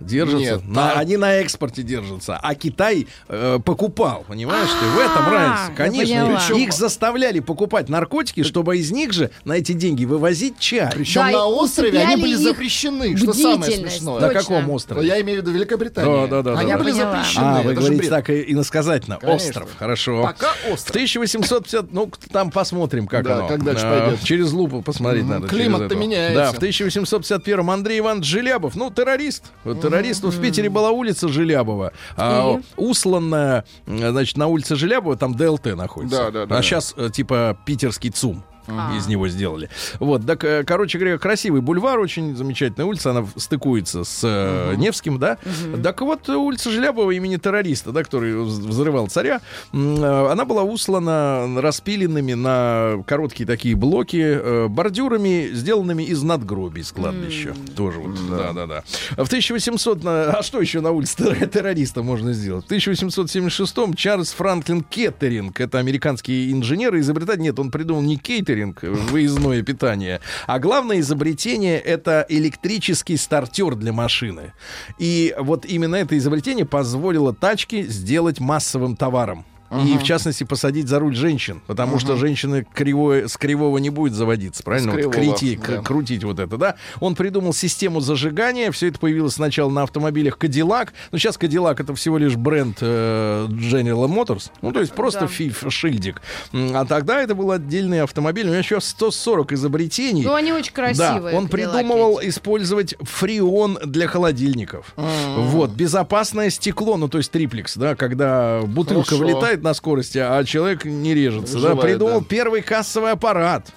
Держатся. 0.00 0.38
Нет, 0.38 0.66
На- 0.66 0.92
Они 0.92 1.16
на 1.16 1.34
экспорте 1.36 1.82
держатся. 1.82 2.38
А 2.42 2.54
Китай 2.54 3.06
э, 3.28 3.58
покупал, 3.64 4.24
понимаешь 4.28 4.68
ты? 4.68 4.86
В 4.86 4.98
этом 4.98 5.26
А, 5.26 5.30
разница. 5.30 5.72
Конечно. 5.76 6.14
поняла. 6.26 6.60
Их 6.60 6.72
заставляли 6.72 7.40
покупать 7.40 7.88
наркотики, 7.88 8.42
чтобы 8.42 8.76
из 8.78 8.90
них 8.90 9.12
же 9.12 9.30
на 9.44 9.54
эти 9.54 9.72
деньги 9.72 10.04
вывозить 10.04 10.58
чай. 10.58 10.90
Причем 10.94 11.22
Да, 11.22 11.30
на 11.30 11.46
острове 11.46 11.98
они 12.00 12.20
были 12.20 12.34
запрещены, 12.34 13.16
что 13.16 13.32
самое 13.32 13.72
смешное. 13.72 14.20
На 14.20 14.28
каком 14.30 14.70
острове? 14.70 15.06
я 15.06 15.20
имею 15.22 15.40
в 15.40 15.42
виду 15.42 15.52
Великобританию. 15.56 16.28
Да, 16.28 16.42
да, 16.42 16.52
да, 16.54 16.58
Они 16.60 16.72
да, 16.72 16.78
были 16.78 16.92
да. 16.92 16.96
запрещены. 17.12 17.44
А, 17.44 17.62
вы 17.62 17.74
говорите 17.74 18.08
так 18.10 18.30
и 18.30 18.52
иносказательно. 18.52 19.16
Конечно. 19.18 19.48
Остров, 19.48 19.68
хорошо. 19.78 20.22
Пока 20.22 20.48
В 20.68 20.72
остров. 20.74 20.90
1850, 20.90 21.92
ну, 21.92 22.10
там 22.32 22.50
посмотрим, 22.50 23.06
как 23.06 23.24
Да, 23.24 23.38
оно. 23.38 23.48
как 23.48 23.64
дальше 23.64 23.82
пойдет. 23.82 24.22
Через 24.22 24.52
лупу 24.52 24.82
посмотреть 24.82 25.24
надо. 25.24 25.48
Климат-то 25.48 25.94
меняется. 25.96 26.34
Да, 26.34 26.52
в 26.52 26.56
1851 26.56 27.70
Андрей 27.70 27.98
Иванович 28.00 28.26
Желябов, 28.26 28.74
ну, 28.76 28.90
террорист. 28.90 29.44
Вот 29.64 29.80
террорист. 29.90 30.22
Вот 30.22 30.34
в 30.34 30.40
Питере 30.40 30.68
была 30.68 30.90
улица 30.90 31.28
Желябова, 31.28 31.92
а, 32.16 32.60
усланная, 32.76 33.64
м, 33.86 33.98
значит, 33.98 34.36
на 34.36 34.46
улице 34.46 34.76
Желябова, 34.76 35.16
там 35.16 35.34
ДЛТ 35.34 35.74
находится. 35.76 36.24
Да, 36.24 36.30
да, 36.30 36.46
да. 36.46 36.58
А 36.58 36.62
сейчас, 36.62 36.94
типа, 37.12 37.56
питерский 37.64 38.10
ЦУМ. 38.10 38.42
А. 38.68 38.96
Из 38.96 39.06
него 39.06 39.28
сделали. 39.28 39.68
Вот, 40.00 40.26
так, 40.26 40.42
э, 40.44 40.64
короче 40.64 40.98
говоря, 40.98 41.18
красивый 41.18 41.60
бульвар, 41.60 41.98
очень 41.98 42.34
замечательная 42.36 42.86
улица, 42.86 43.10
она 43.10 43.26
стыкуется 43.36 44.04
с 44.04 44.20
э, 44.24 44.74
Невским, 44.76 45.18
да. 45.18 45.38
Так 45.82 46.00
вот, 46.02 46.28
улица 46.28 46.70
Желябова 46.70 47.10
имени 47.12 47.36
террориста, 47.36 47.92
да, 47.92 48.02
который 48.02 48.32
вз- 48.32 48.66
взрывал 48.66 49.06
царя, 49.08 49.40
э, 49.72 50.28
она 50.30 50.44
была 50.44 50.62
услана 50.64 51.60
распиленными 51.60 52.34
на 52.34 53.02
короткие 53.06 53.46
такие 53.46 53.76
блоки 53.76 54.66
бордюрами, 54.68 55.50
сделанными 55.52 56.02
из 56.02 56.22
надгробий 56.22 56.82
с 56.84 56.92
кладбища. 56.92 57.54
Тоже 57.76 57.98
вот, 58.00 58.16
да-да-да. 58.30 58.82
В 59.16 59.26
1800, 59.28 60.02
на- 60.02 60.30
а 60.32 60.42
что 60.42 60.60
еще 60.60 60.80
на 60.80 60.90
улице 60.90 61.16
терр- 61.18 61.46
террориста 61.46 62.02
можно 62.02 62.32
сделать? 62.32 62.64
В 62.64 62.66
1876 62.68 63.94
Чарльз 63.96 64.32
Франклин 64.32 64.82
Кеттеринг, 64.82 65.60
это 65.60 65.78
американский 65.78 66.50
инженер 66.52 66.94
и 66.96 67.00
изобретатель, 67.00 67.42
нет, 67.42 67.58
он 67.58 67.70
придумал 67.70 68.02
не 68.02 68.16
кейтеринг, 68.16 68.55
э, 68.82 68.90
выездное 68.90 69.62
питание, 69.62 70.20
а 70.46 70.58
главное 70.58 71.00
изобретение 71.00 71.78
это 71.78 72.24
электрический 72.28 73.16
стартер 73.16 73.74
для 73.74 73.92
машины. 73.92 74.52
И 74.98 75.34
вот 75.38 75.64
именно 75.66 75.96
это 75.96 76.16
изобретение 76.18 76.66
позволило 76.66 77.34
тачке 77.34 77.82
сделать 77.82 78.40
массовым 78.40 78.96
товаром. 78.96 79.44
И, 79.70 79.98
в 79.98 80.02
частности, 80.02 80.44
посадить 80.44 80.88
за 80.88 80.98
руль 80.98 81.14
женщин. 81.16 81.60
Потому 81.66 81.98
что 81.98 82.16
женщины 82.16 82.66
кривое, 82.74 83.28
с 83.28 83.36
кривого 83.36 83.78
не 83.78 83.90
будет 83.90 84.14
заводиться, 84.14 84.62
правильно? 84.62 84.92
С 84.92 84.94
Вот 85.04 85.14
кривого, 85.14 85.36
крити- 85.36 85.60
да. 85.66 85.82
крутить 85.82 86.24
вот 86.24 86.38
это, 86.38 86.56
да? 86.56 86.74
Он 87.00 87.14
придумал 87.14 87.52
систему 87.52 88.00
зажигания. 88.00 88.70
Все 88.70 88.88
это 88.88 88.98
появилось 88.98 89.34
сначала 89.34 89.70
на 89.70 89.82
автомобилях 89.82 90.38
Cadillac. 90.38 90.90
Но 91.12 91.18
сейчас 91.18 91.36
Cadillac 91.36 91.76
это 91.82 91.94
всего 91.94 92.18
лишь 92.18 92.36
бренд 92.36 92.78
э, 92.80 93.46
General 93.48 94.06
Motors. 94.08 94.50
Ну, 94.62 94.72
то 94.72 94.80
есть 94.80 94.92
просто 94.92 95.20
Да. 95.20 95.26
фиф, 95.26 95.64
шильдик. 95.68 96.22
А 96.52 96.84
тогда 96.84 97.20
это 97.22 97.34
был 97.34 97.50
отдельный 97.50 98.02
автомобиль. 98.02 98.44
У 98.44 98.48
него 98.48 98.58
еще 98.58 98.80
140 98.80 99.52
изобретений. 99.52 100.24
Ну, 100.24 100.34
они 100.34 100.52
очень 100.52 100.72
красивые. 100.72 101.32
Да, 101.32 101.38
он 101.38 101.48
придумывал 101.48 102.18
эти. 102.20 102.28
использовать 102.30 102.94
фреон 103.00 103.78
для 103.84 104.06
холодильников. 104.08 104.94
Вот, 104.96 105.70
безопасное 105.70 106.50
стекло, 106.50 106.96
ну 106.96 107.08
то 107.08 107.18
есть 107.18 107.30
триплекс, 107.30 107.76
да, 107.76 107.94
когда 107.94 108.60
бутылка 108.66 109.10
Хорошо. 109.10 109.24
вылетает 109.24 109.55
на 109.62 109.74
скорости, 109.74 110.18
а 110.18 110.42
человек 110.44 110.84
не 110.84 111.14
режется, 111.14 111.54
да, 111.54 111.60
Выживает, 111.60 111.80
придумал 111.82 112.20
да. 112.20 112.26
первый 112.28 112.62
кассовый 112.62 113.12
аппарат. 113.12 113.72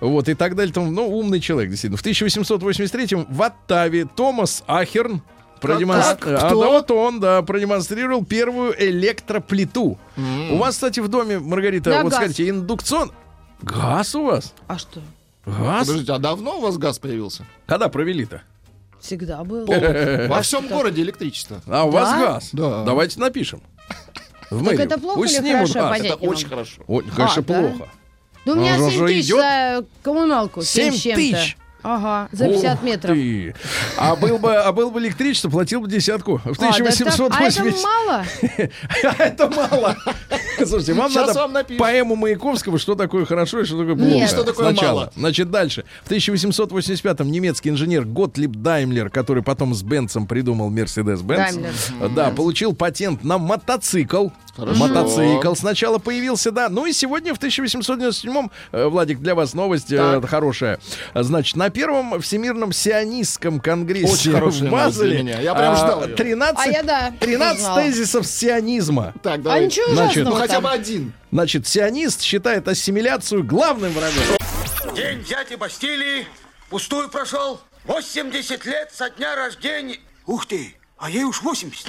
Вот, 0.00 0.28
и 0.28 0.34
так 0.34 0.54
далее. 0.54 0.72
Там, 0.72 0.94
ну, 0.94 1.08
умный 1.08 1.40
человек, 1.40 1.70
действительно. 1.70 1.96
В 1.96 2.00
1883 2.00 3.26
в 3.28 3.42
Оттаве 3.42 4.04
Томас 4.04 4.62
Ахерн 4.66 5.22
продемонстрировал... 5.60 6.36
А, 6.44 6.50
да, 6.50 6.54
вот 6.54 6.90
он, 6.90 7.20
да, 7.20 7.42
продемонстрировал 7.42 8.24
первую 8.24 8.74
электроплиту. 8.78 9.98
У 10.50 10.56
вас, 10.56 10.74
кстати, 10.74 11.00
в 11.00 11.08
доме, 11.08 11.38
Маргарита, 11.38 11.90
Да, 11.90 12.02
вот 12.02 12.10
газ. 12.10 12.18
скажите, 12.20 12.48
индукцион... 12.48 13.12
Газ 13.62 14.14
у 14.14 14.24
вас? 14.24 14.54
А 14.66 14.76
что? 14.76 15.00
Газ? 15.46 15.86
Подождите, 15.86 16.12
а 16.12 16.18
давно 16.18 16.58
у 16.58 16.60
вас 16.60 16.76
газ 16.78 16.98
появился? 16.98 17.46
Когда 17.66 17.88
провели-то? 17.88 18.42
Всегда 19.00 19.42
был. 19.44 19.66
Во 20.28 20.42
всем 20.42 20.68
городе 20.68 21.02
электричество. 21.02 21.60
А 21.66 21.84
у 21.84 21.90
вас 21.90 22.10
газ? 22.20 22.48
Да. 22.52 22.84
Давайте 22.84 23.18
напишем. 23.20 23.62
В 24.52 24.64
Так 24.68 24.80
это 24.80 24.98
плохо 24.98 25.16
Пусть 25.20 25.34
или 25.34 25.40
снимут 25.40 25.70
хорошо? 25.72 25.88
Понять 25.90 26.12
Это 26.12 26.24
очень 26.26 26.48
хорошо. 26.48 26.82
Ой, 26.86 27.04
конечно, 27.16 27.40
А, 27.40 27.42
плохо. 27.42 27.88
Да 28.44 28.52
у 28.52 28.54
меня 28.56 28.72
Он 28.74 28.90
7 28.90 29.02
уже 29.02 29.06
тысяч 29.06 29.26
идет? 29.26 29.36
за 29.38 29.84
коммуналку. 30.02 30.62
7 30.62 30.92
7 30.92 30.94
с 30.94 31.00
чем-то. 31.02 31.16
тысяч? 31.20 31.56
Ага, 31.84 32.28
за 32.30 32.46
50 32.46 32.74
Ух 32.78 32.82
метров. 32.84 33.16
ты. 33.16 33.54
А 33.96 34.14
был 34.14 34.38
бы, 34.38 34.54
а 34.54 34.70
был 34.70 34.92
бы 34.92 35.00
электричество, 35.00 35.50
платил 35.50 35.80
бы 35.80 35.88
десятку. 35.88 36.38
В 36.38 36.46
А, 36.46 36.48
да 36.50 36.54
так- 36.54 36.78
1880. 36.78 37.60
а 37.60 37.66
это 37.66 37.82
мало? 37.82 38.24
А 39.18 39.22
это 39.24 39.50
мало. 39.50 39.96
Слушайте, 40.58 40.92
вам 40.94 41.10
Щас 41.10 41.34
надо 41.34 41.40
вам 41.48 41.76
поэму 41.78 42.14
Маяковского, 42.14 42.78
что 42.78 42.94
такое 42.94 43.24
хорошо 43.24 43.60
и 43.62 43.64
что 43.64 43.78
такое 43.78 43.96
плохо. 43.96 44.10
Нет. 44.12 44.30
Что 44.30 44.44
такое 44.44 44.70
Сначала. 44.70 44.94
мало. 45.00 45.12
Значит, 45.16 45.50
дальше. 45.50 45.84
В 46.04 46.10
1885-м 46.12 47.28
немецкий 47.28 47.70
инженер 47.70 48.04
Готлиб 48.04 48.52
Даймлер, 48.52 49.10
который 49.10 49.42
потом 49.42 49.74
с 49.74 49.82
Бенцем 49.82 50.26
придумал 50.28 50.70
Мерседес-Бенц, 50.70 51.54
Даймлер. 51.56 52.10
да, 52.14 52.30
получил 52.30 52.74
патент 52.76 53.24
на 53.24 53.38
мотоцикл. 53.38 54.28
Хорошо. 54.56 54.78
Мотоцикл 54.78 55.54
сначала 55.54 55.98
появился, 55.98 56.50
да. 56.50 56.68
Ну 56.68 56.84
и 56.84 56.92
сегодня, 56.92 57.34
в 57.34 57.38
1897-м, 57.38 58.50
э, 58.72 58.84
Владик, 58.86 59.20
для 59.20 59.34
вас 59.34 59.54
новость 59.54 59.90
э, 59.90 59.96
Так. 59.96 60.28
хорошая. 60.28 60.78
Значит, 61.14 61.56
на 61.56 61.70
первом 61.70 62.20
Всемирном 62.20 62.72
сионистском 62.72 63.60
конгрессе 63.60 64.12
Очень 64.12 64.32
хорошая 64.32 64.68
в 64.68 64.72
Базеле 64.72 65.22
меня. 65.22 65.40
Я 65.40 65.54
прям 65.54 65.74
ждал 65.76 66.04
её. 66.04 66.14
13, 66.16 66.58
А 66.58 66.68
я, 66.68 66.82
да, 66.82 67.12
13 67.20 67.58
узнала. 67.60 67.80
тезисов 67.82 68.26
сионизма. 68.26 69.14
Так, 69.22 69.36
А 69.40 69.42
давай. 69.42 69.64
ничего 69.66 69.94
Значит, 69.94 70.24
Ну 70.24 70.32
хотя 70.32 70.54
там. 70.54 70.64
бы 70.64 70.70
один. 70.70 71.12
Значит, 71.32 71.66
сионист 71.66 72.20
считает 72.20 72.68
ассимиляцию 72.68 73.44
главным 73.44 73.92
врагом. 73.92 74.22
День 74.94 75.24
дяди 75.24 75.54
Бастилии 75.54 76.26
пустую 76.68 77.08
прошел. 77.08 77.58
80 77.86 78.66
лет 78.66 78.90
со 78.94 79.08
дня 79.08 79.34
рождения. 79.34 79.98
Ух 80.26 80.44
ты, 80.46 80.74
а 80.98 81.08
ей 81.10 81.24
уж 81.24 81.40
80. 81.42 81.86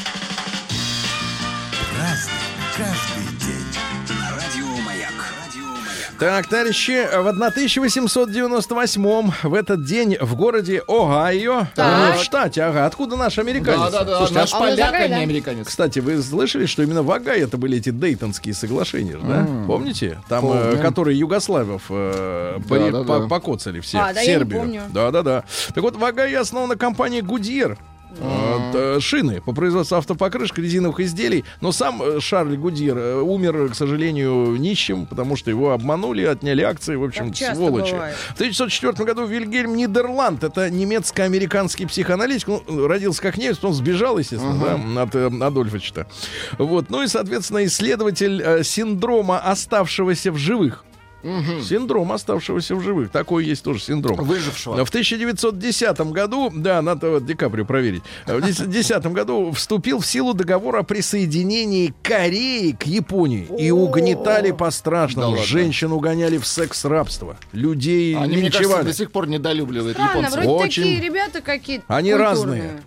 Так, 6.23 6.47
товарищи, 6.47 7.05
в 7.13 7.27
1898 7.27 9.31
в 9.43 9.53
этот 9.53 9.83
день 9.83 10.15
в 10.21 10.35
городе 10.37 10.81
Огайо, 10.87 11.67
Так. 11.75 12.15
э, 12.15 12.17
в 12.17 12.23
штате, 12.23 12.63
ага, 12.63 12.85
откуда 12.85 13.17
наш 13.17 13.37
американец? 13.39 13.91
Да, 13.91 13.93
да, 13.99 14.03
да. 14.05 14.17
Слушайте, 14.19 14.39
Наш 14.39 14.53
а 14.53 14.59
поляк, 14.59 14.93
а 14.93 15.07
не 15.09 15.15
американец. 15.15 15.67
Кстати, 15.67 15.99
вы 15.99 16.21
слышали, 16.21 16.65
что 16.65 16.81
именно 16.81 17.03
в 17.03 17.11
Огайо 17.11 17.43
это 17.43 17.57
были 17.57 17.77
эти 17.77 17.89
Дейтонские 17.89 18.53
соглашения, 18.53 19.17
же, 19.17 19.21
да? 19.21 19.45
Помните? 19.67 20.17
Там, 20.29 20.45
э, 20.45 20.47
Помним. 20.71 20.81
которые 20.81 21.19
югославов 21.19 21.83
э, 21.89 22.57
Да, 22.69 22.91
да, 22.91 23.03
по- 23.03 23.19
да. 23.19 23.27
покоцали 23.27 23.81
все 23.81 23.97
А, 23.97 24.11
в 24.11 24.13
да, 24.13 24.21
я 24.21 24.27
не 24.27 24.33
Сербию. 24.33 24.61
помню. 24.61 24.81
Да, 24.93 25.11
да, 25.11 25.23
да. 25.23 25.43
Так 25.75 25.83
вот, 25.83 25.97
в 25.97 26.05
Огайо 26.05 26.39
основана 26.39 26.77
компания 26.77 27.21
Гудьер. 27.21 27.77
Э, 28.19 28.99
шины 28.99 29.41
по 29.41 29.53
производству 29.53 29.95
автопокрышек, 29.97 30.57
резиновых 30.57 30.99
изделий. 30.99 31.43
Но 31.61 31.71
сам 31.71 32.01
э, 32.01 32.19
Шарль 32.19 32.55
Гудьер 32.57 32.97
э, 32.97 33.21
умер, 33.21 33.69
к 33.71 33.75
сожалению, 33.75 34.55
нищим, 34.57 35.05
потому 35.05 35.35
что 35.35 35.49
его 35.49 35.71
обманули, 35.71 36.23
отняли 36.23 36.61
акции, 36.61 36.95
в 36.95 37.03
общем, 37.03 37.27
Так 37.27 37.35
часто 37.35 37.55
сволочи. 37.55 37.91
бывает. 37.91 38.15
В 38.15 38.35
1904 38.35 39.05
году 39.05 39.25
Вильгельм 39.25 39.75
Нидерланд, 39.75 40.43
это 40.43 40.69
немецко-американский 40.69 41.85
психоаналитик, 41.85 42.47
ну, 42.47 42.87
родился 42.87 43.21
как 43.21 43.37
немец, 43.37 43.57
он 43.63 43.73
сбежал, 43.73 44.17
естественно, 44.17 44.79
да, 44.95 45.01
от 45.03 45.15
э, 45.15 45.29
Адольфовича. 45.41 46.07
Вот, 46.57 46.89
ну 46.89 47.03
и, 47.03 47.07
соответственно, 47.07 47.65
исследователь 47.65 48.41
э, 48.41 48.63
синдрома 48.63 49.39
оставшегося 49.39 50.31
в 50.31 50.37
живых. 50.37 50.85
Синдром 51.63 52.11
оставшегося 52.11 52.75
в 52.75 52.81
живых. 52.81 53.09
Такой 53.11 53.45
есть 53.45 53.63
тоже 53.63 53.79
синдром. 53.79 54.17
Выжившего. 54.17 54.83
В 54.85 54.89
1910 54.89 55.99
году, 56.11 56.51
да, 56.53 56.81
надо 56.81 57.11
вот 57.11 57.25
Ди 57.25 57.33
Каприо 57.33 57.65
проверить, 57.65 58.03
в 58.25 58.39
2010 58.41 59.05
году 59.07 59.51
вступил 59.51 59.99
в 59.99 60.05
силу 60.05 60.33
договор 60.33 60.75
о 60.77 60.83
присоединении 60.83 61.93
Кореи 62.01 62.71
к 62.71 62.85
Японии. 62.85 63.47
И 63.57 63.71
угнетали 63.71 64.51
по-страшному. 64.51 65.37
Женщин 65.37 65.91
угоняли 65.91 66.37
в 66.37 66.45
секс-рабство. 66.45 67.37
Людей 67.51 68.15
Они, 68.15 68.37
мне 68.37 68.51
кажется, 68.51 68.83
до 68.83 68.93
сих 68.93 69.11
пор 69.11 69.27
недолюбливают 69.27 69.95
Странно, 69.97 70.09
японцев. 70.17 70.33
вроде 70.33 70.49
Очень. 70.49 70.83
такие 70.83 71.01
ребята 71.01 71.41
какие-то 71.41 71.85
Они 71.87 72.13
разные. 72.13 72.81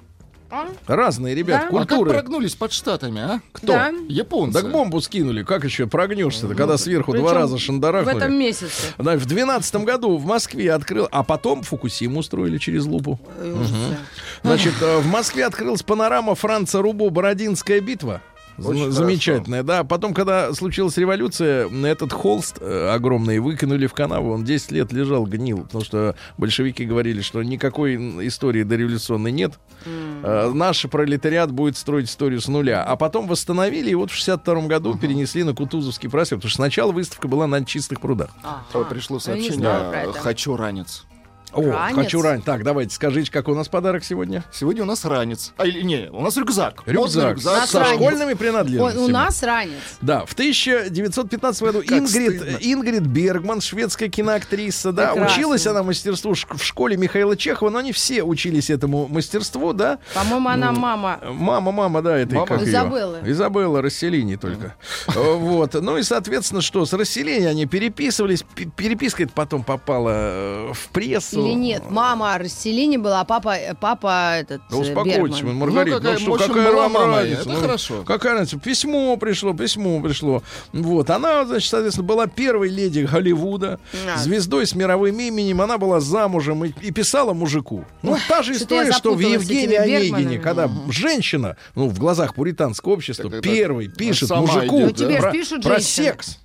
А? 0.56 0.68
Разные, 0.86 1.34
ребят, 1.34 1.62
Да? 1.62 1.68
А 1.68 1.80
как 1.80 1.88
культуры. 1.88 2.10
прогнулись 2.12 2.54
под 2.54 2.72
штатами, 2.72 3.20
а? 3.20 3.40
Кто? 3.52 3.66
Да. 3.68 3.90
Японцы. 4.08 4.60
Так 4.62 4.72
бомбу 4.72 5.00
скинули. 5.00 5.42
Как 5.42 5.64
еще 5.64 5.86
прогнешься-то, 5.86 6.54
когда 6.54 6.78
сверху 6.78 7.12
Причем 7.12 7.24
два 7.24 7.34
раза 7.34 7.56
В 7.56 7.60
шандарахнули? 7.60 8.16
этом 8.16 8.34
месяце. 8.38 8.94
Да, 8.98 9.16
в 9.16 9.26
двенадцатом 9.26 9.84
году 9.84 10.16
в 10.16 10.24
Москве 10.24 10.72
открыл, 10.72 11.08
а 11.10 11.22
потом 11.22 11.62
Фукусиму 11.62 12.20
устроили 12.20 12.58
через 12.58 12.84
лупу. 12.86 13.20
Ужасы. 13.40 13.96
Значит, 14.42 14.74
э, 14.80 14.98
в 14.98 15.06
Москве 15.08 15.44
открылась 15.44 15.82
панорама 15.82 16.34
Франца 16.34 16.80
Рубо 16.80 17.10
«Бородинская 17.10 17.80
битва». 17.80 18.22
Очень 18.58 18.90
Замечательная, 18.90 19.62
да. 19.62 19.84
Потом, 19.84 20.14
когда 20.14 20.52
случилась 20.54 20.96
революция, 20.96 21.68
этот 21.68 22.12
холст 22.12 22.58
э, 22.60 22.88
огромный 22.90 23.38
выкинули 23.38 23.86
в 23.86 23.94
канаву. 23.94 24.32
Он 24.32 24.44
10 24.44 24.72
лет 24.72 24.92
лежал, 24.92 25.26
гнил. 25.26 25.62
Потому 25.62 25.84
что 25.84 26.16
большевики 26.38 26.84
говорили, 26.84 27.20
что 27.20 27.42
никакой 27.42 27.96
истории 28.26 28.62
дореволюционной 28.62 29.32
нет. 29.32 29.54
Э, 29.84 30.50
Наш 30.54 30.82
пролетариат 30.88 31.52
будет 31.52 31.76
строить 31.76 32.08
историю 32.08 32.40
с 32.40 32.48
нуля. 32.48 32.82
А 32.82 32.96
потом 32.96 33.26
восстановили, 33.26 33.90
и 33.90 33.94
вот 33.94 34.10
в 34.10 34.14
62 34.14 34.62
году 34.66 34.96
перенесли 34.96 35.42
на 35.42 35.54
Кутузовский 35.54 36.08
проспект. 36.08 36.40
Потому 36.40 36.50
что 36.50 36.56
сначала 36.56 36.92
выставка 36.92 37.28
была 37.28 37.46
на 37.46 37.64
чистых 37.64 38.00
прудах. 38.00 38.30
Вот 38.72 38.88
пришло 38.88 39.16
не 39.16 39.20
сообщение. 39.20 40.12
Хочу 40.14 40.56
ранец. 40.56 41.04
О, 41.52 41.62
Ранец? 41.62 41.96
хочу 41.96 42.20
рань. 42.22 42.42
Так, 42.42 42.64
давайте, 42.64 42.94
скажите, 42.94 43.30
какой 43.30 43.54
у 43.54 43.56
нас 43.56 43.68
подарок 43.68 44.04
сегодня? 44.04 44.44
Сегодня 44.52 44.82
у 44.82 44.86
нас 44.86 45.04
ранец. 45.04 45.52
А, 45.56 45.66
или 45.66 45.82
не, 45.82 46.08
у 46.10 46.20
нас 46.20 46.36
рюкзак. 46.36 46.82
Рюкзак, 46.86 47.42
нас 47.42 47.70
со 47.70 47.80
ранец. 47.80 47.94
школьными 47.94 48.30
Ой, 48.32 48.36
принадлежностями. 48.36 49.02
у 49.04 49.08
нас 49.08 49.42
ранец. 49.42 49.72
Да, 50.02 50.26
в 50.26 50.32
1915 50.34 51.62
году 51.62 51.80
Как 51.80 51.92
Ингрид, 51.98 52.40
стыдно. 52.42 52.58
Ингрид 52.60 53.02
Бергман, 53.06 53.60
шведская 53.60 54.08
киноактриса, 54.08 54.92
да, 54.92 55.12
Прекрасно. 55.12 55.34
училась 55.36 55.66
она 55.66 55.82
мастерству 55.82 56.34
в 56.34 56.62
школе 56.64 56.96
Михаила 56.96 57.36
Чехова, 57.36 57.70
но 57.70 57.80
не 57.80 57.92
все 57.92 58.22
учились 58.22 58.68
этому 58.68 59.06
мастерству, 59.08 59.72
да. 59.72 59.98
По-моему, 60.14 60.48
она 60.48 60.72
мама. 60.72 61.20
Мама, 61.30 61.72
мама, 61.72 62.02
да, 62.02 62.16
это 62.18 62.34
Мама? 62.34 62.46
как 62.46 62.60
её? 62.60 62.70
Изабеллы. 62.70 63.20
Изабелла 63.24 63.82
Расселини 63.82 64.36
только. 64.36 64.74
Э, 65.08 65.34
Вот. 65.36 65.74
Ну 65.74 65.96
и, 65.96 66.02
соответственно, 66.02 66.60
что, 66.60 66.84
с 66.84 66.92
Расселини 66.92 67.46
они 67.46 67.66
переписывались. 67.66 68.44
Переписка 68.76 69.22
это 69.22 69.32
потом 69.32 69.62
попала 69.64 70.10
э, 70.12 70.72
в 70.74 70.88
Или 71.36 71.54
нет, 71.54 71.82
мама 71.90 72.38
Расселини 72.38 72.96
была, 72.96 73.20
а 73.20 73.24
папа, 73.24 73.56
э, 73.56 73.74
папа 73.78 74.36
этот 74.38 74.62
Да 74.70 74.76
э, 74.76 74.80
успокойтесь, 74.80 75.38
Бергман. 75.40 75.56
Маргарита, 75.56 75.96
Ну, 75.96 76.02
какая- 76.02 76.12
ну, 76.14 76.18
что, 76.20 76.34
общем, 76.34 76.48
какая 76.48 76.70
была 76.72 76.82
вам 76.82 76.92
мама, 76.92 77.16
разница? 77.18 77.40
это 77.40 77.48
Ну, 77.50 77.60
хорошо. 77.60 78.02
Какая 78.04 78.32
разница? 78.34 78.58
Письмо 78.58 79.16
пришло, 79.16 79.52
письмо 79.54 80.00
пришло. 80.00 80.42
Вот, 80.72 81.10
она, 81.10 81.44
значит, 81.44 81.68
соответственно, 81.70 82.06
была 82.06 82.26
первой 82.26 82.68
леди 82.68 83.00
Голливуда, 83.00 83.78
А. 84.14 84.18
звездой 84.18 84.66
с 84.66 84.74
мировым 84.74 85.18
именем, 85.20 85.60
она 85.60 85.78
была 85.78 86.00
замужем 86.00 86.64
и, 86.64 86.72
и 86.82 86.90
писала 86.90 87.32
мужику. 87.32 87.84
Ну, 88.02 88.16
та 88.28 88.42
же 88.42 88.52
история, 88.54 88.92
что 88.92 89.14
в 89.14 89.20
Евгении 89.20 89.76
Онегине, 89.76 90.38
когда 90.38 90.70
женщина, 90.88 91.56
ну, 91.74 91.88
в 91.88 91.98
глазах 91.98 92.34
пуританского 92.34 92.92
общества, 92.94 93.30
Так 93.30 93.40
это 93.40 93.42
первый 93.48 93.88
пишет 93.88 94.30
мужику 94.30 94.78
идет, 94.78 94.98
Ну, 94.98 95.06
тебе 95.06 95.18
ж 95.18 95.20
про, 95.20 95.60
про 95.62 95.80
секс. 95.80 96.38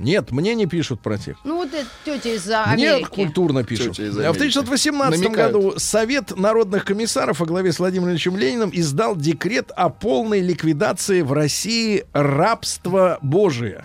Нет, 0.00 0.30
мне 0.32 0.54
не 0.54 0.66
пишут 0.66 1.00
про 1.00 1.18
секс. 1.18 1.38
Ну, 1.44 1.56
вот 1.56 1.68
эта 1.74 1.86
тетя 2.04 2.34
из 2.34 2.48
а, 2.50 2.74
Нет, 2.74 2.94
Америки. 2.94 3.08
культурно 3.10 3.62
пишут. 3.64 3.96
Тетя 3.96 4.04
из 4.08 4.16
А 4.16 4.32
В 4.32 4.36
Америки. 4.36 4.36
1918 4.58 5.20
Намекают. 5.24 5.52
году 5.54 5.74
Совет 5.78 6.36
народных 6.36 6.84
комиссаров 6.84 7.40
во 7.40 7.46
главе 7.46 7.72
с 7.72 7.78
Владимиром 7.78 8.10
Ильичем 8.10 8.36
Лениным 8.36 8.70
издал 8.72 9.14
декрет 9.14 9.70
о 9.76 9.90
полной 9.90 10.40
ликвидации 10.40 11.20
в 11.22 11.32
России 11.32 12.04
рабства 12.12 13.18
Божия. 13.22 13.84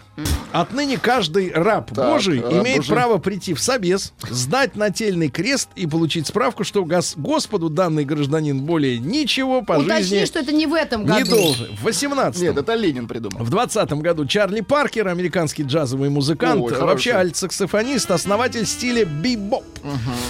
Отныне 0.54 0.98
каждый 0.98 1.52
раб 1.52 1.94
Так, 1.94 2.14
Божий 2.14 2.40
раб 2.42 2.54
имеет 2.54 2.78
Божий. 2.78 2.96
право 2.96 3.18
прийти 3.18 3.54
в 3.54 3.60
собес, 3.60 4.14
сдать 4.30 4.78
нательный 4.78 5.28
крест 5.30 5.68
и 5.76 5.86
получить 5.86 6.28
справку, 6.28 6.64
что 6.64 6.84
гос- 6.86 7.16
Господу 7.18 7.70
данный 7.70 8.06
гражданин 8.06 8.62
более 8.62 8.98
ничего 8.98 9.62
по 9.62 9.74
Уточни, 9.74 10.04
жизни 10.20 10.26
что 10.26 10.40
это 10.40 10.54
не 10.54 10.66
в 10.68 10.74
этом 10.74 11.02
не 11.02 11.08
году. 11.24 11.32
должен. 11.36 11.76
В 11.76 11.84
18 11.84 12.42
Нет, 12.42 12.58
это 12.58 12.74
Ленин 12.76 13.08
придумал. 13.10 13.44
в 13.44 13.50
20 13.50 13.92
году 14.02 14.26
Чарли 14.26 14.62
Паркер, 14.62 15.10
американский 15.10 15.64
джазовый 15.64 16.05
музыкант, 16.10 16.62
Ой, 16.62 16.74
вообще 16.80 17.12
альт-саксофонист, 17.12 18.12
основатель 18.12 18.66
стиля 18.66 19.06
бибоп. 19.06 19.64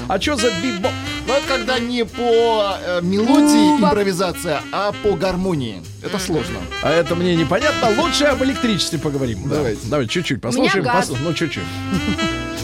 А 0.07 0.19
что 0.19 0.36
за 0.36 0.49
бибоп? 0.61 0.91
Ну, 1.28 1.34
это 1.34 1.47
когда 1.47 1.80
не 1.80 2.05
по 2.05 2.78
э, 2.86 2.99
мелодии 3.01 3.76
Буба. 3.76 3.88
импровизация, 3.88 4.61
а 4.71 4.91
по 5.03 5.15
гармонии. 5.15 5.82
Это 6.03 6.19
сложно. 6.19 6.59
А 6.84 6.91
это 6.91 7.15
мне 7.15 7.36
непонятно. 7.36 7.89
Лучше 7.99 8.26
об 8.26 8.43
электричестве 8.43 8.99
поговорим. 8.99 9.47
Да. 9.49 9.55
Давайте. 9.55 9.82
Давайте 9.86 10.11
чуть-чуть 10.11 10.41
послушаем. 10.41 10.84
газ. 10.84 10.95
послушаем. 11.07 11.28
Ну, 11.28 11.34
чуть-чуть. 11.34 11.63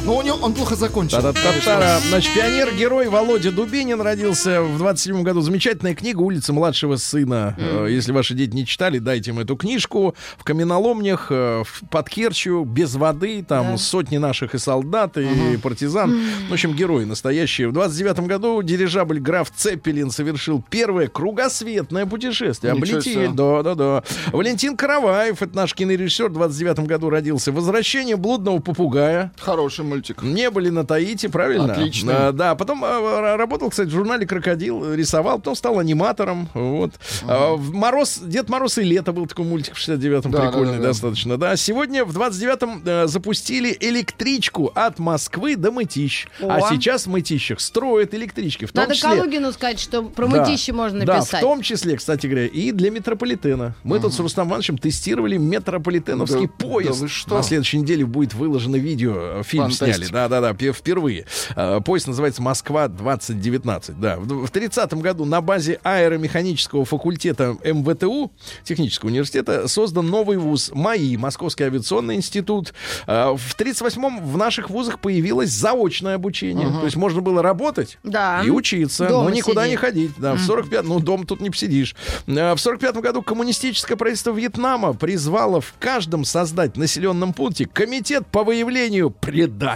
Но 0.03 0.17
у 0.17 0.23
него 0.23 0.37
он 0.41 0.53
плохо 0.55 0.75
закончил. 0.75 1.21
Та-та-та-та. 1.21 1.99
Значит, 2.09 2.33
пионер-герой 2.33 3.07
Володя 3.07 3.51
Дубинин 3.51 4.01
родился 4.01 4.63
в 4.63 4.79
27 4.79 5.21
году. 5.21 5.41
Замечательная 5.41 5.93
книга 5.93 6.21
«Улица 6.21 6.53
младшего 6.53 6.95
сына». 6.95 7.55
Э, 7.59 7.85
Если 7.87 8.11
ваши 8.11 8.33
дети 8.33 8.55
не 8.55 8.65
читали, 8.65 8.97
дайте 8.97 9.29
им 9.29 9.37
эту 9.39 9.55
книжку. 9.55 10.15
В 10.39 10.43
каменоломнях, 10.43 11.27
э, 11.29 11.61
в 11.63 11.83
под 11.91 12.09
Керчью, 12.09 12.63
без 12.63 12.95
воды, 12.95 13.45
там 13.47 13.77
сотни 13.77 14.17
наших 14.17 14.55
и 14.55 14.57
солдат, 14.57 15.17
и 15.17 15.57
партизан. 15.61 16.19
В 16.49 16.53
общем, 16.53 16.73
герои 16.73 17.05
настоящие. 17.05 17.67
В 17.69 17.73
29 17.73 18.21
году 18.27 18.63
дирижабль 18.63 19.19
«Граф 19.19 19.51
Цеппелин» 19.55 20.09
совершил 20.09 20.63
первое 20.67 21.09
кругосветное 21.09 22.07
путешествие. 22.07 22.73
Ничего 22.73 22.97
Облетели. 22.97 23.13
себе. 23.13 23.29
Да, 23.35 23.61
да, 23.61 23.75
да. 23.75 24.03
Валентин 24.31 24.75
Караваев, 24.75 25.43
это 25.43 25.55
наш 25.55 25.75
кинорежиссер, 25.75 26.29
в 26.29 26.33
29 26.33 26.79
году 26.87 27.11
родился. 27.11 27.51
«Возвращение 27.51 28.15
блудного 28.15 28.57
попугая». 28.59 29.31
Хороший 29.39 29.85
мультик. 29.91 30.21
Не 30.23 30.49
были 30.49 30.69
на 30.69 30.85
Таити, 30.85 31.27
правильно? 31.27 31.73
Отлично. 31.73 32.27
А, 32.29 32.31
да, 32.31 32.55
потом 32.55 32.83
а, 32.83 33.37
работал, 33.37 33.69
кстати, 33.69 33.89
в 33.89 33.91
журнале 33.91 34.25
«Крокодил», 34.25 34.93
рисовал, 34.93 35.37
потом 35.37 35.55
стал 35.55 35.79
аниматором. 35.79 36.49
Вот. 36.53 36.93
А, 37.27 37.53
в 37.55 37.73
Мороз, 37.73 38.19
Дед 38.23 38.49
Мороз 38.49 38.77
и 38.77 38.83
лето 38.83 39.11
был 39.11 39.27
такой 39.27 39.45
мультик 39.45 39.75
в 39.75 39.79
69-м, 39.79 40.31
Да, 40.31 40.41
прикольный 40.41 40.73
да, 40.73 40.77
да, 40.77 40.81
да. 40.83 40.87
достаточно. 40.89 41.37
Да, 41.37 41.55
сегодня 41.55 42.05
в 42.05 42.17
29-м 42.17 42.81
э, 42.85 43.07
запустили 43.07 43.75
электричку 43.79 44.71
от 44.73 44.99
Москвы 44.99 45.55
до 45.55 45.71
Мытищ. 45.71 46.27
А 46.41 46.57
О. 46.57 46.69
сейчас 46.69 47.05
в 47.05 47.09
Мытищах 47.09 47.59
строят 47.59 48.13
электрички. 48.13 48.65
В 48.65 48.71
том 48.71 48.83
Надо 48.83 48.95
числе... 48.95 49.09
Калугину 49.17 49.51
сказать, 49.51 49.79
что 49.79 50.03
про 50.03 50.27
Да. 50.27 50.45
мытище 50.45 50.73
можно 50.73 51.05
Да, 51.05 51.17
написать. 51.17 51.41
в 51.41 51.43
том 51.43 51.61
числе, 51.61 51.97
кстати 51.97 52.27
говоря, 52.27 52.47
и 52.47 52.71
для 52.71 52.89
метрополитена. 52.91 53.75
Мы 53.83 53.99
тут 53.99 54.13
с 54.13 54.19
Рустам 54.19 54.47
Ивановичем 54.49 54.77
тестировали 54.77 55.37
метрополитеновский 55.37 56.47
Да- 56.47 56.65
поезд. 56.65 56.89
да 56.91 56.95
вы 57.05 57.07
что? 57.09 57.35
На 57.37 57.43
следующей 57.43 57.77
неделе 57.79 58.05
будет 58.05 58.33
выложено 58.33 58.75
видео, 58.75 59.13
э, 59.39 59.43
фильм. 59.45 59.65
Сняли. 59.85 60.05
Да-да-да, 60.11 60.53
пе- 60.53 60.73
впервые. 60.73 61.25
Э, 61.55 61.79
Поезд 61.83 62.07
называется 62.07 62.41
«Москва-2019». 62.41 63.95
Да. 63.99 64.17
В 64.17 64.41
в 64.45 64.49
30 64.51 64.93
году 64.95 65.25
на 65.25 65.41
базе 65.41 65.79
аэромеханического 65.83 66.85
факультета 66.85 67.55
МВТУ, 67.63 68.31
технического 68.63 69.09
университета, 69.09 69.67
создан 69.67 70.07
новый 70.09 70.37
вуз 70.37 70.71
МАИ, 70.73 71.17
Московский 71.17 71.63
авиационный 71.65 72.15
институт. 72.15 72.73
Э, 73.07 73.35
В 73.35 73.55
38-м 73.57 74.25
в 74.25 74.37
наших 74.37 74.69
вузах 74.69 74.99
появилось 74.99 75.49
заочное 75.51 76.15
обучение. 76.15 76.67
То 76.69 76.85
есть 76.85 76.95
можно 76.95 77.21
было 77.21 77.41
работать 77.41 77.97
Да. 78.03 78.41
и 78.45 78.49
учиться, 78.49 79.07
Дома 79.07 79.29
но 79.29 79.35
никуда 79.35 79.61
сидеть. 79.63 79.71
не 79.71 79.77
ходить. 79.77 80.11
Да, 80.17 80.33
в 80.33 80.39
45 80.39 80.83
ну, 80.85 80.99
дом 80.99 81.25
тут 81.25 81.41
не 81.41 81.49
посидишь. 81.49 81.95
Э, 82.27 82.53
В 82.55 82.59
45 82.59 82.95
году 82.97 83.21
коммунистическое 83.21 83.97
правительство 83.97 84.31
Вьетнама 84.31 84.93
призвало 84.93 85.61
в 85.61 85.73
каждом 85.79 86.25
создать 86.25 86.77
населенном 86.77 87.33
пункте 87.33 87.65
комитет 87.65 88.25
по 88.27 88.43
выявлению 88.43 89.09
предателей. 89.11 89.70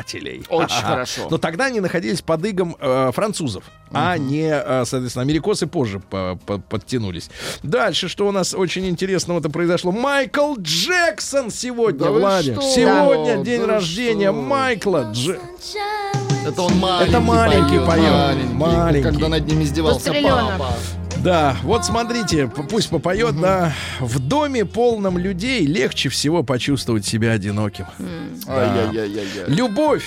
Очень 0.49 0.77
Ага. 0.79 0.87
хорошо. 0.87 1.27
Но 1.29 1.37
тогда 1.37 1.65
они 1.65 1.79
находились 1.79 2.21
под 2.21 2.45
игом 2.45 2.75
э, 2.79 3.11
французов, 3.13 3.63
а 3.91 4.17
не, 4.17 4.49
э, 4.49 4.83
соответственно, 4.85 5.23
америкосы 5.23 5.67
позже 5.67 5.99
по- 5.99 6.37
по- 6.45 6.57
подтянулись. 6.59 7.29
Дальше, 7.63 8.07
что 8.09 8.27
у 8.27 8.31
нас 8.31 8.53
очень 8.53 8.87
интересного-то 8.87 9.49
произошло. 9.49 9.91
Майкл 9.91 10.55
Джексон 10.59 11.51
сегодня, 11.51 11.99
Да 11.99 12.41
что? 12.41 12.61
Сегодня 12.61 13.37
Да 13.37 13.43
день 13.43 13.61
вы 13.61 13.67
рождения 13.67 14.31
что? 14.31 14.41
Майкла 14.41 15.11
Дж... 15.13 15.37
Это 16.47 16.61
он 16.61 16.77
маленький 16.77 17.09
Это 17.09 17.19
маленький 17.21 17.79
поет, 17.79 18.11
маленький, 18.11 18.53
маленький. 18.53 19.01
Когда 19.09 19.29
над 19.29 19.47
ним 19.47 19.63
издевался 19.63 20.13
папа. 20.13 20.73
Да, 21.25 21.57
вот 21.63 21.83
смотрите, 21.83 22.47
пусть 22.47 22.89
попоет, 22.89 23.39
да. 23.41 23.73
В 23.99 24.19
доме 24.19 24.63
полном 24.63 25.17
людей 25.17 25.65
легче 25.65 26.09
всего 26.09 26.43
почувствовать 26.43 27.03
себя 27.03 27.31
одиноким. 27.31 27.87
Любовь 29.47 30.05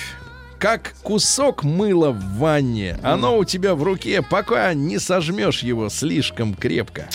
как 0.59 0.93
кусок 1.03 1.63
мыла 1.63 2.11
в 2.11 2.37
ванне. 2.37 2.97
Оно 3.03 3.37
у 3.37 3.43
тебя 3.43 3.75
в 3.75 3.83
руке, 3.83 4.21
пока 4.21 4.73
не 4.73 4.97
сожмешь 4.97 5.61
его 5.61 5.89
слишком 5.89 6.53
крепко. 6.53 7.09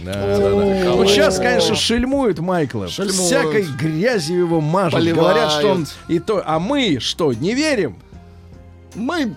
Да, 0.00 0.12
да, 0.12 0.38
да. 0.38 0.92
Вот 0.92 1.08
сейчас, 1.08 1.38
конечно, 1.38 1.76
шельмуют 1.76 2.40
Майкла. 2.40 2.88
Шельмуют. 2.88 3.20
Всякой 3.20 3.64
грязью 3.64 4.38
его 4.38 4.60
мажут. 4.60 5.00
Поливают. 5.00 5.34
Говорят, 5.34 5.52
что 5.52 5.70
он 5.70 5.86
и 6.08 6.18
то. 6.18 6.42
А 6.44 6.58
мы 6.58 6.98
что, 7.00 7.32
не 7.32 7.54
верим? 7.54 7.96
Мы 8.94 9.34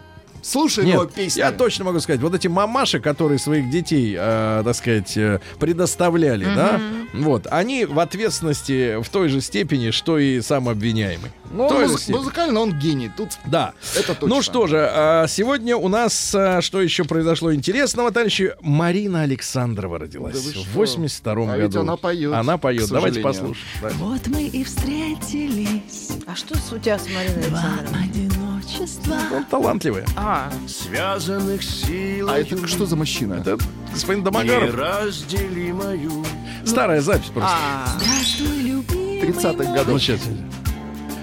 слушаем 0.47 0.87
его 0.89 1.03
Нет, 1.03 1.13
песни. 1.13 1.39
я 1.39 1.51
точно 1.51 1.85
могу 1.85 1.99
сказать, 1.99 2.21
вот 2.21 2.33
эти 2.35 2.47
мамаши, 2.47 2.99
которые 2.99 3.39
своих 3.39 3.69
детей, 3.69 4.15
э, 4.17 4.61
так 4.63 4.75
сказать, 4.75 5.15
э, 5.17 5.39
предоставляли, 5.59 6.45
да, 6.45 6.79
вот, 7.13 7.47
они 7.51 7.85
в 7.85 7.99
ответственности 7.99 9.01
в 9.01 9.09
той 9.09 9.29
же 9.29 9.41
степени, 9.41 9.91
что 9.91 10.17
и 10.17 10.41
сам 10.41 10.69
обвиняемый. 10.69 11.31
Ну, 11.51 11.69
муз- 11.87 12.09
музыкально 12.09 12.59
он 12.59 12.77
гений. 12.77 13.09
Тут 13.15 13.29
Да. 13.45 13.73
Это 13.95 14.13
точно. 14.15 14.27
Ну 14.35 14.41
что 14.41 14.67
же, 14.67 14.85
а, 14.91 15.27
сегодня 15.27 15.77
у 15.77 15.87
нас 15.87 16.35
а, 16.35 16.61
что 16.61 16.81
еще 16.81 17.05
произошло 17.05 17.53
интересного, 17.53 18.11
товарищи? 18.11 18.53
Марина 18.61 19.21
Александрова 19.21 19.97
родилась 19.99 20.33
Да 20.33 20.39
в 20.39 20.51
что? 20.53 20.69
82 20.73 21.31
А 21.53 21.57
году. 21.57 21.61
ведь 21.67 21.75
она 21.77 21.95
поет, 21.95 22.33
Она 22.33 22.57
поет. 22.57 22.89
Давайте 22.89 23.21
послушаем. 23.21 23.65
Да. 23.81 23.89
Вот 23.99 24.27
мы 24.27 24.43
и 24.43 24.63
встретились. 24.65 26.09
А 26.25 26.35
что 26.35 26.55
с- 26.57 26.73
у 26.73 26.77
тебя 26.79 26.99
с 26.99 27.03
Мариной 27.07 27.45
Александровной? 27.45 28.36
Одиночества. 28.77 29.15
Он 29.35 29.45
талантливая. 29.45 30.05
А, 30.15 30.51
Связанных 30.67 31.63
силой 31.63 32.33
А 32.33 32.39
это 32.39 32.67
что 32.67 32.85
за 32.85 32.95
мужчина? 32.95 33.35
Это 33.35 33.57
господин 33.91 34.23
Домогаров. 34.23 34.75
раздели 34.75 35.71
мою 35.71 36.23
Старая 36.65 37.01
запись 37.01 37.29
просто. 37.33 37.49
А, 37.51 37.87
Здравствуй, 37.99 38.61
любимый 38.61 39.21
30-х 39.21 39.63
Ну, 39.63 39.73
годов. 39.75 40.01
сейчас. 40.01 40.19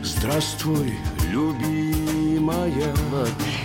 Здравствуй, 0.03 0.95
любимая. 1.31 2.93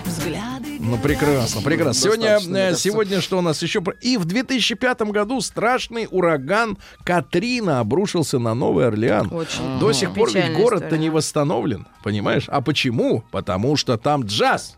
взгляды 0.04 0.59
Ну, 0.82 0.96
прекрасно, 0.96 1.60
прекрасно. 1.60 1.92
Сегодня, 1.94 2.38
э, 2.38 2.74
сегодня 2.74 3.20
что 3.20 3.38
у 3.38 3.42
нас 3.42 3.62
еще? 3.62 3.82
И 4.00 4.16
в 4.16 4.24
2005 4.24 5.02
году 5.12 5.40
страшный 5.42 6.08
ураган 6.10 6.78
Катрина 7.04 7.80
обрушился 7.80 8.38
на 8.38 8.54
Новый 8.54 8.86
Орлеан. 8.86 9.32
Очень 9.32 9.78
До 9.78 9.92
сих 9.92 10.14
пор 10.14 10.30
ведь 10.32 10.54
город-то 10.54 10.86
история. 10.86 11.00
не 11.02 11.10
восстановлен, 11.10 11.86
понимаешь? 12.02 12.44
А 12.48 12.62
почему? 12.62 13.22
Потому 13.30 13.76
что 13.76 13.98
там 13.98 14.22
джаз. 14.24 14.76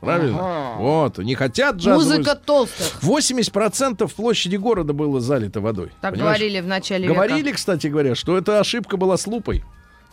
Правильно? 0.00 0.74
Вот, 0.78 1.18
не 1.18 1.34
хотят 1.34 1.76
джазовую... 1.76 2.18
Музыка 2.18 2.34
толстых. 2.34 2.98
80% 3.02 4.12
площади 4.14 4.56
города 4.56 4.92
было 4.92 5.20
залито 5.20 5.60
водой. 5.60 5.92
Так 6.02 6.14
понимаешь? 6.14 6.38
говорили 6.38 6.60
в 6.60 6.66
начале 6.66 7.08
Говорили, 7.08 7.42
века. 7.44 7.56
кстати 7.56 7.86
говоря, 7.86 8.14
что 8.14 8.36
эта 8.36 8.60
ошибка 8.60 8.96
была 8.98 9.16
с 9.16 9.26
лупой. 9.26 9.64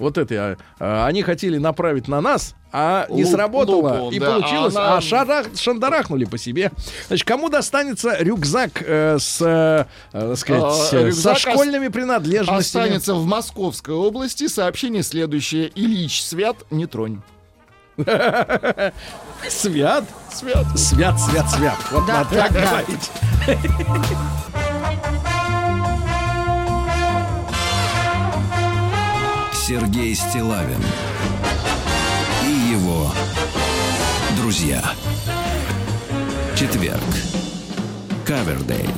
Вот 0.02 0.18
это 0.18 0.58
а, 0.80 1.06
они 1.06 1.22
хотели 1.22 1.58
направить 1.58 2.08
на 2.08 2.22
нас, 2.22 2.56
а 2.74 3.06
не 3.10 3.24
Луп- 3.24 3.32
сработало, 3.32 4.00
лупу, 4.00 4.12
и 4.16 4.20
да, 4.20 4.32
получилось, 4.32 4.76
а 4.76 4.80
она- 4.88 4.98
а, 4.98 5.02
шарах- 5.02 5.56
шандарахнули 5.60 6.26
по 6.26 6.38
себе. 6.38 6.72
Значит, 7.08 7.28
кому 7.28 7.50
достанется 7.50 8.18
рюкзак 8.20 8.82
э, 8.82 9.18
с, 9.20 9.38
э, 9.42 9.86
так 10.12 10.38
сказать, 10.38 10.64
А, 10.64 10.96
э, 10.96 11.06
рюкзак 11.08 11.38
со 11.40 11.52
школьными 11.52 11.90
принадлежностями? 11.90 12.60
Останется 12.86 13.14
в 13.14 13.26
Московской 13.26 13.94
области. 13.94 14.48
Сообщение 14.48 15.04
следующее. 15.04 15.72
Ильич 15.76 16.24
Свят, 16.24 16.56
не 16.72 16.88
тронь. 16.88 17.22
Свят? 19.48 20.06
Свят. 20.34 20.66
Свят, 20.76 21.20
свят, 21.20 21.50
свят. 21.52 21.76
Вот 21.92 22.06
Да, 22.08 22.24
надо 22.24 22.36
так 22.36 22.52
да. 22.54 22.62
говорить. 22.62 23.12
Сергей 29.62 30.16
Стилавин 30.16 30.82
и 32.44 32.72
его 32.72 33.12
друзья. 34.36 34.82
Четверг. 36.56 37.00
Кавердей. 38.26 38.90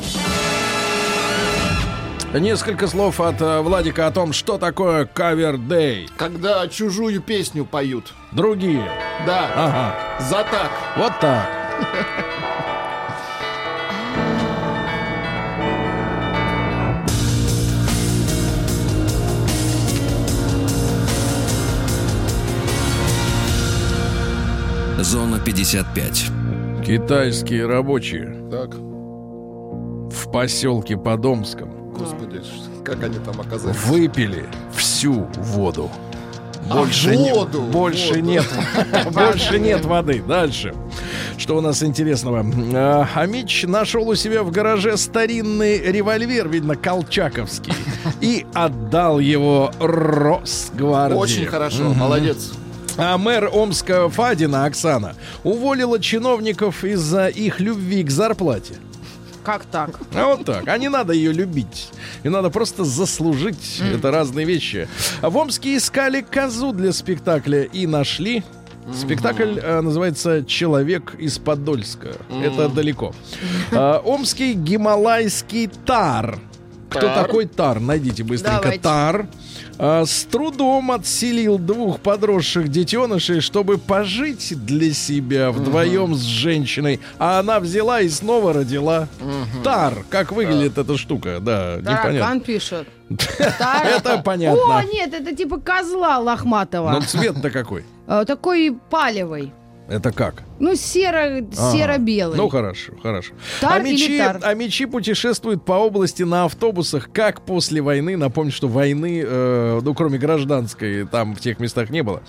Несколько 2.33 2.87
слов 2.87 3.19
от 3.19 3.41
э, 3.41 3.59
Владика 3.59 4.07
о 4.07 4.11
том, 4.11 4.31
что 4.31 4.57
такое 4.57 5.05
кавер-дей. 5.05 6.07
Когда 6.15 6.65
чужую 6.69 7.21
песню 7.21 7.65
поют. 7.65 8.13
Другие. 8.31 8.89
Да. 9.27 9.51
Ага. 9.53 9.95
За 10.21 10.45
так. 10.49 10.71
Вот 10.95 11.19
так. 11.19 11.49
Зона 25.03 25.39
55. 25.39 26.25
Китайские 26.85 27.65
рабочие 27.67 28.35
Так. 28.51 28.73
в 28.75 30.31
поселке 30.31 30.97
Подомском 30.97 31.91
Господи, 31.93 32.41
как 32.83 33.03
они 33.03 33.17
там 33.19 33.39
оказались? 33.39 33.75
выпили 33.85 34.45
всю 34.75 35.27
воду. 35.37 35.89
А, 36.69 36.75
Больше, 36.77 37.15
не- 37.17 37.33
воду, 37.33 37.61
больше 37.61 38.13
воду. 38.15 38.21
нет, 38.21 38.45
больше 39.13 39.59
нет 39.59 39.83
воды. 39.83 40.23
Дальше. 40.25 40.73
Что 41.37 41.57
у 41.57 41.61
нас 41.61 41.83
интересного? 41.83 42.45
А, 42.73 43.07
Амич 43.15 43.63
нашел 43.67 44.07
у 44.07 44.15
себя 44.15 44.43
в 44.43 44.51
гараже 44.51 44.95
старинный 44.95 45.79
револьвер, 45.91 46.47
видно, 46.47 46.77
колчаковский, 46.77 47.73
и 48.21 48.45
отдал 48.53 49.19
его 49.19 49.71
Росгвардии. 49.79 51.15
Очень 51.17 51.45
хорошо, 51.45 51.93
молодец. 51.93 52.53
А 52.97 53.17
мэр 53.17 53.49
Омска 53.51 54.09
Фадина 54.09 54.65
Оксана 54.65 55.15
уволила 55.43 55.99
чиновников 55.99 56.83
из-за 56.83 57.27
их 57.27 57.59
любви 57.59 58.03
к 58.03 58.11
зарплате. 58.11 58.75
Как 59.43 59.65
так? 59.65 59.99
А 60.15 60.27
вот 60.27 60.45
так. 60.45 60.67
А 60.67 60.77
не 60.77 60.89
надо 60.89 61.11
ее 61.13 61.33
любить. 61.33 61.89
И 62.23 62.29
надо 62.29 62.49
просто 62.49 62.85
заслужить. 62.85 63.81
Это 63.93 64.11
разные 64.11 64.45
вещи. 64.45 64.87
В 65.21 65.35
Омске 65.35 65.75
искали 65.75 66.21
козу 66.21 66.71
для 66.71 66.93
спектакля 66.93 67.63
и 67.63 67.85
нашли. 67.85 68.43
Спектакль 68.93 69.59
э, 69.61 69.81
называется 69.81 70.43
«Человек 70.45 71.15
из 71.17 71.39
Подольска». 71.39 72.17
Это 72.43 72.67
далеко. 72.67 73.13
А, 73.71 74.01
Омский 74.03 74.53
гималайский 74.53 75.69
тар. 75.85 76.37
Кто 76.97 77.13
такой 77.13 77.45
тар? 77.45 77.79
Найдите 77.79 78.23
быстренько. 78.23 78.61
Давайте. 78.63 78.83
Тар. 78.83 79.27
а, 79.77 80.05
с 80.05 80.23
трудом 80.25 80.91
отселил 80.91 81.57
двух 81.57 81.99
подросших 81.99 82.69
детенышей, 82.69 83.41
чтобы 83.41 83.77
пожить 83.77 84.53
для 84.65 84.93
себя 84.93 85.51
вдвоем 85.51 86.15
с 86.15 86.21
женщиной. 86.21 86.99
А 87.19 87.39
она 87.39 87.59
взяла 87.59 88.01
и 88.01 88.09
снова 88.09 88.53
родила. 88.53 89.07
Тар. 89.63 90.03
Как 90.09 90.31
выглядит 90.31 90.77
эта 90.77 90.97
штука? 90.97 91.39
Да, 91.39 91.77
Таракан 91.83 92.13
непонятно. 92.13 92.39
пишет. 92.41 92.87
Это 93.39 94.21
понятно. 94.23 94.77
О, 94.79 94.83
нет, 94.83 95.13
это 95.13 95.35
типа 95.35 95.59
козла 95.59 96.17
лохматого. 96.19 96.89
Но 96.91 97.01
цвет-то 97.01 97.51
какой? 97.51 97.85
Э, 98.07 98.23
Такой 98.25 98.75
палевый. 98.89 99.51
Это 99.89 100.11
как? 100.11 100.43
Ну, 100.59 100.75
серо, 100.75 101.39
Ага. 101.39 101.71
серо-белый. 101.71 102.37
Ну 102.37 102.47
хорошо, 102.47 102.93
хорошо. 103.03 103.33
Тар 103.59 103.73
а, 103.73 103.79
или 103.79 103.91
мечи, 103.91 104.17
тар? 104.17 104.39
а 104.41 104.53
мечи 104.53 104.85
путешествуют 104.85 105.65
по 105.65 105.73
области 105.73 106.23
на 106.23 106.45
автобусах, 106.45 107.09
как 107.11 107.41
после 107.41 107.81
войны. 107.81 108.15
Напомню, 108.15 108.51
что 108.51 108.69
войны, 108.69 109.21
э, 109.25 109.81
ну 109.83 109.93
кроме 109.93 110.17
гражданской, 110.17 111.05
там 111.05 111.35
в 111.35 111.41
тех 111.41 111.59
местах 111.59 111.89
не 111.89 112.01
было. 112.01 112.23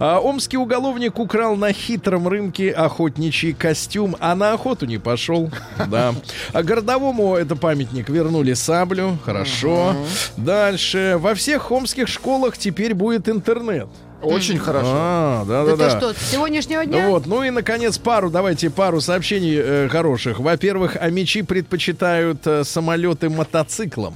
А, 0.00 0.18
омский 0.18 0.58
уголовник 0.58 1.18
украл 1.20 1.54
на 1.54 1.72
хитром 1.72 2.26
рынке 2.26 2.72
охотничий 2.72 3.52
костюм, 3.52 4.16
а 4.18 4.34
на 4.34 4.52
охоту 4.52 4.86
не 4.86 4.98
пошел. 4.98 5.50
Да. 5.88 6.14
А 6.52 6.62
городовому 6.64 7.36
это 7.36 7.54
памятник 7.54 8.08
вернули 8.08 8.54
саблю. 8.54 9.18
Хорошо. 9.24 9.94
Дальше. 10.36 11.16
Во 11.20 11.34
всех 11.34 11.70
омских 11.70 12.08
школах 12.08 12.58
теперь 12.58 12.94
будет 12.94 13.28
интернет. 13.28 13.88
Очень 14.22 14.58
хорошо. 14.58 14.90
А, 14.92 15.44
да-да-да. 15.44 15.86
Это 15.86 15.98
что, 15.98 16.14
с 16.14 16.30
сегодняшнего 16.30 16.84
дня? 16.86 17.08
Вот, 17.08 17.26
ну 17.26 17.42
и 17.42 17.50
наконец 17.50 17.98
пару, 17.98 18.30
давайте 18.30 18.70
пару 18.70 19.00
сообщений 19.00 19.56
э, 19.56 19.88
хороших. 19.88 20.40
Во-первых, 20.40 20.96
амичи 20.96 21.42
предпочитают 21.42 22.46
э, 22.46 22.64
самолеты 22.64 23.28
мотоциклом. 23.28 24.14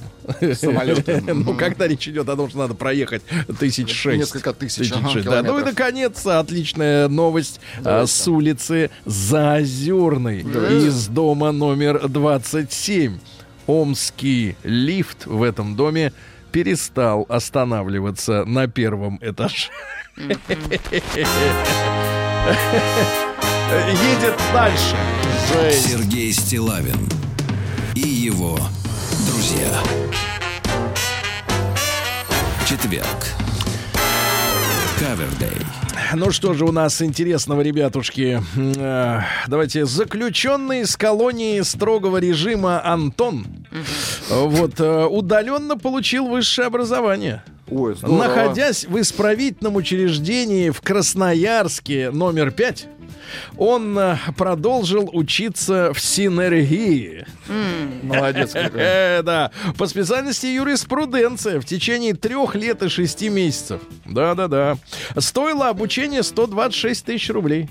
Самолеты. 0.54 1.22
Ну, 1.40 1.54
когда 1.54 1.86
речь 1.86 2.08
идет 2.08 2.28
о 2.28 2.36
том, 2.36 2.48
что 2.48 2.58
надо 2.58 2.74
проехать 2.74 3.22
тысяч 3.58 3.92
шесть. 3.94 4.18
Несколько 4.18 4.52
тысяч, 4.52 4.90
да. 5.24 5.42
Ну 5.42 5.58
и 5.60 5.64
наконец, 5.64 6.26
отличная 6.26 7.08
новость 7.08 7.60
а, 7.84 8.06
с 8.06 8.28
улицы 8.28 8.90
Заозерной 9.04 10.40
из 10.40 11.08
дома 11.08 11.52
номер 11.52 12.08
27. 12.08 13.18
Омский 13.66 14.56
лифт 14.64 15.26
в 15.26 15.42
этом 15.42 15.76
доме 15.76 16.12
перестал 16.50 17.26
останавливаться 17.28 18.44
на 18.44 18.66
первом 18.66 19.18
этаже. 19.20 19.70
Едет 23.70 24.34
дальше. 24.52 24.96
Сергей 25.70 26.32
Стилавин 26.32 27.08
и 27.94 28.00
его 28.00 28.58
друзья. 29.26 29.82
Четверг. 32.66 33.26
Кавердей. 34.98 35.79
Ну 36.14 36.30
что 36.32 36.54
же 36.54 36.64
у 36.64 36.72
нас 36.72 37.00
интересного, 37.02 37.60
ребятушки? 37.60 38.42
Э, 38.56 39.20
Давайте. 39.46 39.86
Заключенный 39.86 40.80
из 40.80 40.96
колонии 40.96 41.60
строгого 41.60 42.18
режима 42.18 42.84
Антон 42.84 43.46
вот 44.30 44.80
э, 44.80 45.06
удаленно 45.06 45.76
получил 45.76 46.26
высшее 46.28 46.66
образование. 46.66 47.42
Ой, 47.68 47.94
здорово. 47.94 48.24
Находясь 48.24 48.84
в 48.84 49.00
исправительном 49.00 49.76
учреждении 49.76 50.70
в 50.70 50.80
Красноярске 50.80 52.10
номер 52.10 52.50
5, 52.50 52.88
он 53.56 53.98
э, 53.98 54.16
продолжил 54.36 55.10
учиться 55.12 55.92
в 55.92 56.00
синергии. 56.00 57.26
Молодец 58.02 58.52
какой. 58.54 59.22
Да. 59.22 59.50
По 59.78 59.86
специальности 59.86 60.46
юриспруденция 60.46 61.60
в 61.60 61.64
течение 61.64 62.14
трех 62.14 62.54
лет 62.54 62.82
и 62.82 62.88
шести 62.88 63.28
месяцев. 63.28 63.80
Да-да-да. 64.06 64.76
Стоило 65.18 65.68
обучение 65.68 66.22
126 66.22 67.04
тысяч 67.04 67.30
рублей. 67.30 67.68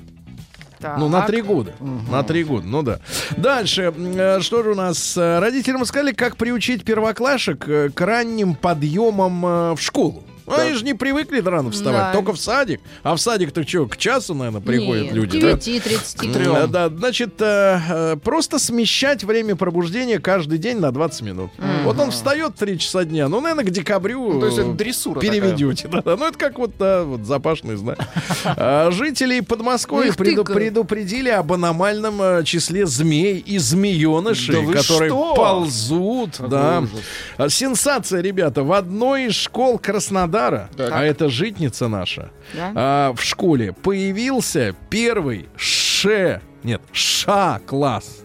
Ну, 0.81 1.09
на 1.09 1.19
Так. 1.19 1.27
три 1.27 1.41
года. 1.41 1.73
На 2.09 2.23
три 2.23 2.45
года, 2.45 2.65
ну 2.65 2.83
да. 2.83 2.99
Дальше, 3.35 3.93
э, 3.97 4.39
что 4.39 4.63
же 4.63 4.71
у 4.71 4.75
нас? 4.75 5.17
Родителям 5.17 5.83
сказали, 5.85 6.13
как 6.13 6.37
приучить 6.37 6.85
первоклашек 6.85 7.67
э, 7.67 7.89
к 7.89 7.99
ранним 7.99 8.55
подъемам 8.55 9.75
в 9.75 9.79
школу. 9.81 10.23
Ну, 10.49 10.57
они 10.61 10.73
же 10.73 10.83
не 10.85 10.93
привыкли 10.93 11.39
рано 11.41 11.71
вставать, 11.71 11.99
Да. 12.07 12.13
только 12.13 12.33
в 12.33 12.39
садик. 12.39 12.81
А 13.03 13.15
в 13.15 13.19
садик-то 13.21 13.67
что, 13.67 13.87
к 13.87 13.97
часу, 13.97 14.33
наверное, 14.33 14.61
приходят 14.61 15.05
Нет, 15.05 15.13
люди, 15.13 15.39
к 15.39 15.41
да? 15.43 15.51
9.30. 15.51 16.43
Да, 16.43 16.67
да, 16.67 16.89
значит, 16.89 17.35
э, 17.41 17.79
э, 17.89 18.15
просто 18.23 18.59
смещать 18.59 19.23
время 19.23 19.55
пробуждения 19.55 20.19
каждый 20.19 20.57
день 20.57 20.79
на 20.79 20.91
20 20.91 21.21
минут. 21.21 21.51
Вот 21.83 21.99
он 21.99 22.11
встает 22.11 22.53
в 22.55 22.59
3 22.59 22.77
часа 22.79 23.03
дня, 23.05 23.27
ну, 23.27 23.39
наверное, 23.41 23.65
к 23.65 23.69
декабрю 23.69 24.33
Ну, 24.33 24.39
то 24.39 24.45
есть 24.47 24.57
это 24.57 24.71
дрессура 24.73 25.19
переведете. 25.19 25.87
Да, 25.91 26.01
да. 26.01 26.15
Ну, 26.17 26.27
это 26.27 26.37
как 26.37 26.57
вот, 26.59 26.71
да, 26.77 27.03
вот 27.03 27.21
запашный 27.25 27.75
знак. 27.77 27.97
А, 28.45 28.89
Жителей 28.91 29.41
Подмосковья 29.41 30.11
преду- 30.13 30.43
предупредили 30.43 31.29
об 31.29 31.51
аномальном 31.53 32.21
э, 32.21 32.43
числе 32.43 32.85
змей 32.85 33.37
и 33.37 33.57
змеенышей, 33.57 34.65
Да 34.65 34.73
которые 34.79 35.09
что? 35.09 35.33
ползут. 35.35 36.37
Да. 36.49 36.79
ужас. 36.79 36.91
А, 37.37 37.49
Сенсация, 37.49 38.21
ребята. 38.21 38.63
В 38.63 38.71
одной 38.73 39.25
из 39.27 39.35
школ 39.35 39.77
Краснодара, 39.79 40.38
Так. 40.75 40.91
а 40.91 41.03
это 41.03 41.29
житница 41.29 41.87
наша, 41.87 42.31
Да? 42.53 42.71
а, 42.75 43.13
в 43.13 43.21
школе 43.21 43.73
появился 43.73 44.75
первый 44.89 45.47
Ш... 45.55 46.41
Нет, 46.63 46.81
Ша-класс. 46.91 48.23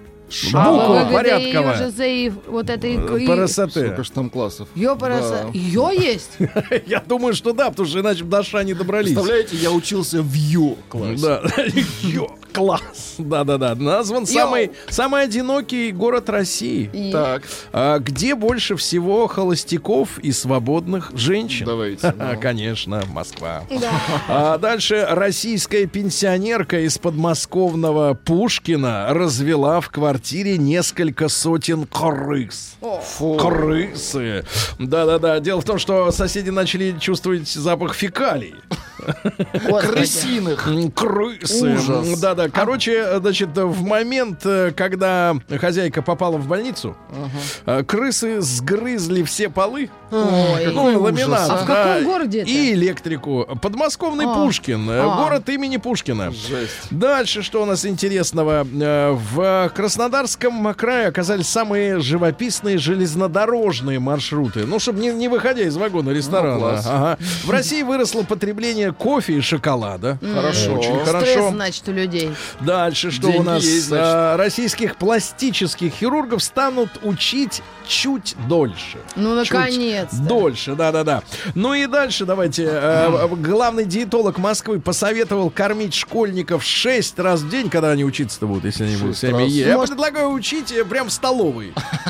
Буква 0.52 1.08
порядковая. 1.12 1.90
за 1.90 2.34
вот 2.50 2.70
это 2.70 2.86
и- 2.86 2.94
и- 2.94 3.26
ПРСТ. 3.26 3.70
Сколько 3.70 4.04
ж 4.04 4.10
там 4.10 4.30
классов? 4.30 4.68
Ёпараса. 4.74 5.46
Ее 5.52 5.90
есть? 5.92 6.30
Я 6.86 7.00
думаю, 7.00 7.34
что 7.34 7.52
да, 7.52 7.70
потому 7.70 7.88
что 7.88 8.00
иначе 8.00 8.24
бы 8.24 8.30
до 8.30 8.42
Ша 8.42 8.62
не 8.64 8.74
добрались. 8.74 9.12
Представляете, 9.12 9.56
я 9.56 9.70
учился 9.70 10.22
в 10.22 10.32
Ю 10.34 10.76
классе. 10.88 11.22
Да, 11.22 11.42
Ё, 12.02 12.28
класс. 12.52 13.14
Да-да-да. 13.18 13.74
Назван 13.74 14.26
самый, 14.26 14.72
самый 14.88 15.22
одинокий 15.24 15.92
город 15.92 16.28
России. 16.30 16.90
И- 16.92 17.12
Так, 17.12 17.42
А 17.72 17.98
где 17.98 18.34
больше 18.34 18.76
всего 18.76 19.26
холостяков 19.28 20.18
и 20.18 20.32
свободных 20.32 21.12
женщин? 21.14 21.66
давайте. 21.66 22.12
Ну. 22.24 22.40
Конечно, 22.40 23.02
Москва. 23.12 23.62
Да. 23.70 23.90
А 24.28 24.58
дальше 24.58 25.06
российская 25.10 25.86
пенсионерка 25.86 26.80
из 26.80 26.96
подмосковного 26.98 28.14
Пушкина 28.14 29.08
развела 29.10 29.80
в 29.80 29.90
квартире 29.90 30.13
несколько 30.56 31.28
сотен 31.28 31.86
крыс. 31.86 32.76
Фу. 32.80 33.36
Крысы. 33.36 34.44
Да-да-да. 34.78 35.40
Дело 35.40 35.60
в 35.60 35.64
том, 35.64 35.78
что 35.78 36.10
соседи 36.10 36.50
начали 36.50 36.96
чувствовать 36.98 37.48
запах 37.48 37.94
фекалий. 37.94 38.54
Крысиных. 39.80 40.68
Крысы. 40.94 41.78
Да-да. 42.20 42.48
Короче, 42.48 43.18
значит, 43.20 43.50
в 43.56 43.82
момент, 43.82 44.40
э, 44.44 44.72
когда 44.76 45.34
хозяйка 45.60 46.02
попала 46.02 46.36
в 46.36 46.46
больницу, 46.46 46.96
э, 47.66 47.82
крысы 47.84 48.40
сгрызли 48.40 49.22
все 49.22 49.48
полы. 49.48 49.90
Ой. 50.10 50.66
Ну, 50.72 50.90
и 50.90 50.96
ламинат. 50.96 51.50
А 51.50 51.56
в 51.56 51.66
каком 51.66 52.04
городе 52.04 52.40
это? 52.40 52.50
И 52.50 52.72
электрику. 52.72 53.46
Подмосковный 53.60 54.26
А. 54.26 54.34
Пушкин. 54.34 54.88
э, 54.88 55.00
А. 55.00 55.22
Город 55.24 55.48
имени 55.48 55.76
Пушкина. 55.76 56.30
Жесть. 56.30 56.72
Дальше, 56.90 57.42
что 57.42 57.62
у 57.62 57.66
нас 57.66 57.84
интересного? 57.84 58.64
В 58.64 59.70
Краснодарском 59.74 60.72
крае 60.74 61.08
оказались 61.08 61.48
самые 61.48 62.00
живописные 62.00 62.78
железнодорожные 62.78 63.98
маршруты. 63.98 64.66
Ну, 64.66 64.78
чтобы 64.78 65.00
не, 65.00 65.12
не 65.12 65.28
выходя 65.28 65.62
из 65.62 65.76
вагона 65.76 66.10
ресторана. 66.10 66.58
Ну. 66.58 66.66
Ага. 66.66 67.18
В 67.44 67.50
России 67.50 67.82
выросло 67.82 68.22
потребление 68.22 68.92
кофе 68.94 69.34
и 69.34 69.40
шоколада. 69.40 70.18
Хорошо. 70.22 70.74
Очень 70.74 70.94
Стресс, 71.04 71.08
хорошо. 71.10 71.50
значит, 71.50 71.88
у 71.88 71.92
людей. 71.92 72.30
Дальше, 72.60 73.10
что 73.10 73.26
Деньги 73.28 73.38
у 73.38 73.42
нас? 73.42 73.62
есть, 73.62 73.86
значит. 73.88 74.06
А, 74.06 74.36
российских 74.36 74.96
пластических 74.96 75.92
хирургов 75.92 76.42
станут 76.42 76.90
учить 77.02 77.62
чуть 77.86 78.34
дольше. 78.48 78.98
Ну, 79.16 79.42
Чуть 79.44 79.52
наконец-то. 79.52 80.16
Дольше, 80.16 80.74
да-да-да. 80.74 81.22
Ну 81.54 81.74
и 81.74 81.86
дальше 81.86 82.24
давайте. 82.24 82.66
э, 82.70 83.28
главный 83.36 83.84
диетолог 83.84 84.38
Москвы 84.38 84.80
посоветовал 84.80 85.50
кормить 85.50 85.92
школьников 85.94 86.64
6 86.64 87.18
раз 87.18 87.40
в 87.40 87.50
день, 87.50 87.68
когда 87.68 87.90
они 87.90 88.04
учиться-то 88.04 88.46
будут, 88.46 88.64
если 88.64 88.84
они 88.84 88.96
будут 88.96 89.16
Шесть 89.16 89.20
сами 89.32 89.42
раз. 89.42 89.50
есть. 89.50 89.68
Я 89.68 89.78
предлагаю 89.78 90.30
учить 90.30 90.72
э, 90.72 90.84
прям 90.84 91.08
в 91.08 91.12
столовой. 91.12 91.74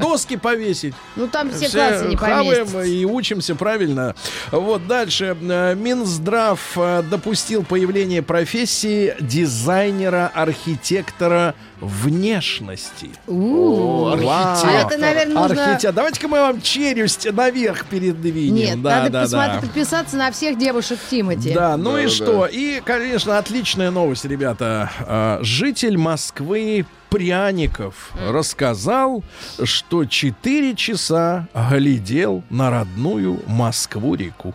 Доски 0.00 0.36
повесить. 0.36 0.94
Ну, 1.16 1.26
там 1.28 1.50
все 1.50 1.68
классы 1.68 2.06
не 2.06 2.16
хаваем 2.16 2.66
поместятся. 2.66 2.82
и 2.82 3.04
учимся 3.04 3.54
правильно. 3.54 4.14
Вот 4.50 4.86
дальше. 4.86 5.36
Э, 5.40 5.74
Минздрав 5.74 6.60
э, 6.76 7.02
допустил 7.10 7.64
появление 7.64 8.22
профессии 8.22 9.14
дизайнера-архитектора 9.20 11.54
внешности. 11.80 13.10
Архитектор. 13.26 15.36
А. 15.36 15.44
Архитектор. 15.44 15.92
Давайте-ка 15.92 16.28
мы 16.28 16.40
вам 16.40 16.60
челюсть 16.60 17.30
наверх 17.30 17.86
передвинем. 17.86 18.54
Нет, 18.54 18.82
да, 18.82 18.96
надо 18.98 19.10
да, 19.10 19.22
посмотреть, 19.22 19.60
да. 19.60 19.66
подписаться 19.66 20.16
на 20.16 20.32
всех 20.32 20.58
девушек 20.58 20.98
Тимати. 21.10 21.52
Да, 21.52 21.76
ну 21.76 21.92
Да, 21.92 22.00
и 22.00 22.04
да. 22.04 22.10
что? 22.10 22.46
И, 22.46 22.80
конечно, 22.84 23.38
отличная 23.38 23.90
новость, 23.90 24.24
ребята. 24.24 24.90
А, 25.00 25.38
Житель 25.42 25.96
Москвы 25.98 26.86
Пряников 27.14 28.10
рассказал, 28.28 29.22
что 29.62 30.04
4 30.04 30.74
часа 30.74 31.46
глядел 31.70 32.42
на 32.50 32.70
родную 32.70 33.40
Москву-реку. 33.46 34.52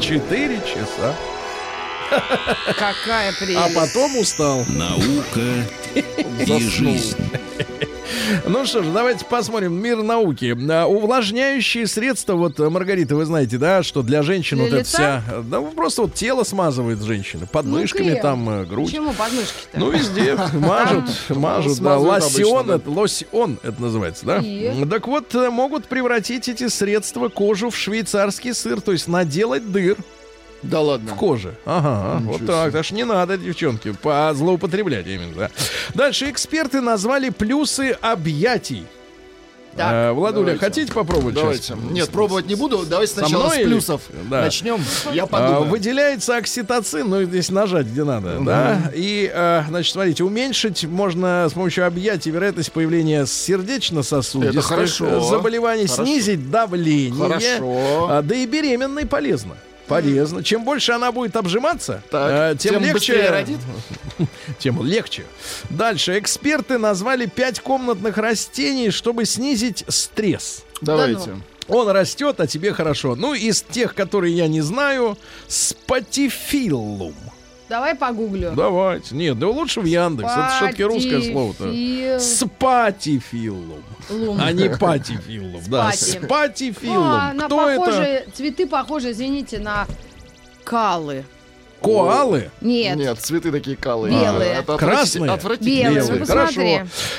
4 0.00 0.60
часа. 0.60 1.16
Какая 2.78 3.32
А 3.32 3.40
прелесть. 3.40 3.74
потом 3.74 4.16
устал. 4.18 4.64
Наука 4.68 5.66
и 6.46 6.60
жизнь. 6.62 7.16
Ну 8.46 8.64
что 8.66 8.82
ж, 8.82 8.86
давайте 8.92 9.24
посмотрим 9.24 9.74
мир 9.74 10.02
науки. 10.02 10.56
А, 10.70 10.86
Увлажняющие 10.86 11.86
средства, 11.86 12.34
вот, 12.34 12.58
э, 12.60 12.68
Маргарита, 12.68 13.16
вы 13.16 13.24
знаете, 13.24 13.58
да, 13.58 13.82
что 13.82 14.02
для 14.02 14.22
женщин 14.22 14.56
Для 14.56 14.64
вот 14.64 14.72
это 14.72 14.80
лица? 14.80 15.22
вся... 15.26 15.42
Да, 15.42 15.60
просто 15.60 16.02
вот 16.02 16.14
тело 16.14 16.44
смазывает 16.44 17.02
женщины. 17.02 17.46
Под 17.46 17.66
Ну, 17.66 17.84
там, 18.22 18.48
э, 18.48 18.64
грудь. 18.64 18.86
Почему 18.86 19.12
подмышки-то? 19.12 19.78
Ну, 19.78 19.90
везде 19.90 20.36
мажут, 20.54 21.04
мажут, 21.28 21.78
да, 21.80 21.98
лосьон, 21.98 22.60
обычно, 22.60 22.64
да. 22.64 22.74
это, 22.76 22.90
лосьон, 22.90 23.58
это 23.62 23.82
называется, 23.82 24.26
да? 24.26 24.38
И? 24.38 24.84
Так 24.88 25.06
вот, 25.06 25.34
э, 25.34 25.50
могут 25.50 25.86
превратить 25.86 26.48
эти 26.48 26.68
средства 26.68 27.28
кожу 27.28 27.70
в 27.70 27.76
швейцарский 27.76 28.54
сыр, 28.54 28.80
то 28.80 28.92
есть 28.92 29.08
наделать 29.08 29.70
дыр 29.70 29.96
Да 30.62 30.80
ладно. 30.80 31.12
в 31.12 31.16
коже. 31.16 31.54
Ага, 31.64 32.20
Ничего 32.20 32.32
вот 32.38 32.46
так, 32.46 32.72
так 32.72 32.84
что 32.84 32.94
не 32.94 33.04
надо, 33.04 33.36
девчонки, 33.38 33.92
по 33.92 34.32
злоупотреблять 34.34 35.06
именно, 35.06 35.34
да. 35.34 35.50
Дальше 35.94 36.30
эксперты 36.30 36.80
назвали 36.80 37.30
плюсы 37.30 37.96
объятий. 38.00 38.84
Так. 39.76 39.92
Э, 39.92 40.12
Владуля, 40.12 40.54
Давайте. 40.54 40.64
хотите 40.64 40.92
попробовать 40.92 41.36
Давайте. 41.36 41.62
сейчас? 41.62 41.78
Нет, 41.90 42.08
пробовать 42.08 42.46
не 42.46 42.56
буду. 42.56 42.84
Давайте 42.84 43.12
Со 43.14 43.20
сначала 43.20 43.44
мной 43.44 43.56
с 43.56 43.60
или- 43.60 43.66
плюсов 43.68 44.00
Да. 44.28 44.40
начнем. 44.40 44.82
Я 45.12 45.24
А, 45.24 45.26
подумаю. 45.28 45.64
выделяется 45.66 46.36
окситоцин, 46.36 47.08
ну 47.08 47.22
здесь 47.22 47.48
нажать 47.50 47.86
где 47.86 48.02
надо, 48.02 48.40
да. 48.40 48.90
И, 48.92 49.30
а, 49.32 49.64
значит, 49.68 49.92
смотрите, 49.92 50.24
уменьшить 50.24 50.82
можно 50.84 51.46
с 51.48 51.52
помощью 51.52 51.86
объятий 51.86 52.30
вероятность 52.32 52.72
появления 52.72 53.24
сердечно-сосудистых 53.26 54.72
э, 55.02 55.20
заболеваний, 55.20 55.86
Хорошо. 55.86 56.04
снизить 56.04 56.50
давление. 56.50 57.22
Хорошо. 57.28 58.06
А, 58.10 58.22
да 58.22 58.34
и 58.34 58.46
беременной 58.46 59.06
полезно. 59.06 59.54
Полезно. 59.88 60.44
Чем 60.44 60.64
больше 60.64 60.92
она 60.92 61.10
будет 61.12 61.34
обжиматься, 61.36 62.02
Так, 62.10 62.54
э, 62.54 62.56
тем, 62.58 62.74
тем 62.74 62.82
легче. 62.84 63.30
родит? 63.30 63.58
Тем 64.58 64.84
легче. 64.84 65.24
Дальше. 65.70 66.18
Эксперты 66.18 66.78
назвали 66.78 67.26
пять 67.26 67.60
комнатных 67.60 68.18
растений, 68.18 68.90
чтобы 68.90 69.24
снизить 69.24 69.84
стресс. 69.88 70.64
Давайте. 70.80 71.36
Он 71.68 71.88
растет, 71.88 72.40
а 72.40 72.46
тебе 72.46 72.72
хорошо. 72.72 73.14
Ну, 73.14 73.34
из 73.34 73.62
тех, 73.62 73.94
которые 73.94 74.34
я 74.34 74.48
не 74.48 74.60
знаю, 74.60 75.16
спатифиллум. 75.46 77.14
Давай 77.68 77.94
погуглю. 77.94 78.52
Давайте. 78.56 79.14
Нет, 79.14 79.38
да 79.38 79.48
лучше 79.48 79.80
в 79.80 79.84
Яндекс. 79.84 80.30
Это 80.32 80.48
все-таки 80.56 80.84
русское 80.84 81.20
слово-то. 81.20 81.64
Патифил- 81.64 82.18
Спатифиллум. 82.20 83.82
Лум. 84.10 84.38
А 84.40 84.52
не 84.52 84.70
патифиллум. 84.70 85.60
Да, 85.68 85.92
Спати. 85.92 86.24
спатифиллум. 86.24 87.36
На 87.36 87.44
Кто 87.46 87.68
это? 87.68 88.24
цветы 88.32 88.66
похожи, 88.66 89.10
извините, 89.12 89.58
на 89.58 89.86
калы. 90.64 91.24
Коалы? 91.82 92.50
Нет. 92.60 92.96
Нет, 92.96 93.18
цветы 93.20 93.50
такие 93.52 93.76
калые. 93.76 94.12
Белые. 94.18 94.50
Это 94.54 94.74
отвратитель- 94.74 94.78
Красные? 94.78 95.30
Отвратительно. 95.32 95.88
Белые. 95.94 96.18
Белые. 96.18 96.26
Хорошо. 96.26 96.62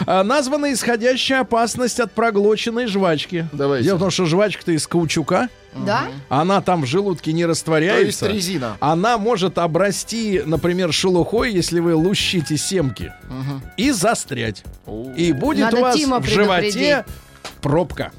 А, 0.05 0.23
названа 0.23 0.73
исходящая 0.73 1.41
опасность 1.41 1.99
от 1.99 2.11
проглоченной 2.11 2.87
жвачки. 2.87 3.47
Давайте. 3.51 3.85
Дело 3.85 3.97
в 3.97 3.99
том, 3.99 4.11
что 4.11 4.25
жвачка-то 4.25 4.71
из 4.71 4.85
каучука. 4.87 5.49
Да? 5.85 6.07
Она 6.29 6.61
там 6.61 6.81
в 6.81 6.85
желудке 6.87 7.31
не 7.31 7.43
То 7.43 7.49
есть 7.49 7.61
растворяется. 7.61 8.27
резина. 8.27 8.77
Она 8.79 9.17
может 9.19 9.59
обрасти, 9.59 10.41
например, 10.43 10.91
шелухой, 10.91 11.51
если 11.53 11.79
вы 11.79 11.93
лущите 11.95 12.57
семки, 12.57 13.13
и 13.77 13.91
застрять. 13.91 14.63
И 15.15 15.31
будет 15.31 15.65
Надо 15.65 15.77
у 15.77 15.81
вас 15.81 15.95
Тима 15.95 16.19
в 16.19 16.25
животе. 16.25 17.05
Пробка. 17.61 18.11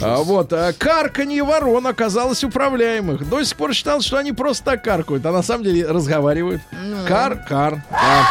А, 0.00 0.18
вот, 0.18 0.52
а 0.52 0.72
карканье 0.72 1.42
ворон 1.42 1.86
оказалось 1.86 2.44
управляемых. 2.44 3.28
До 3.28 3.42
сих 3.42 3.56
пор 3.56 3.74
считал, 3.74 4.00
что 4.00 4.16
они 4.18 4.32
просто 4.32 4.64
так 4.64 4.84
каркают, 4.84 5.24
а 5.26 5.32
на 5.32 5.42
самом 5.42 5.64
деле 5.64 5.86
разговаривают. 5.86 6.62
Ну. 6.72 7.06
Кар-кар. 7.06 7.84
Да. 7.90 8.26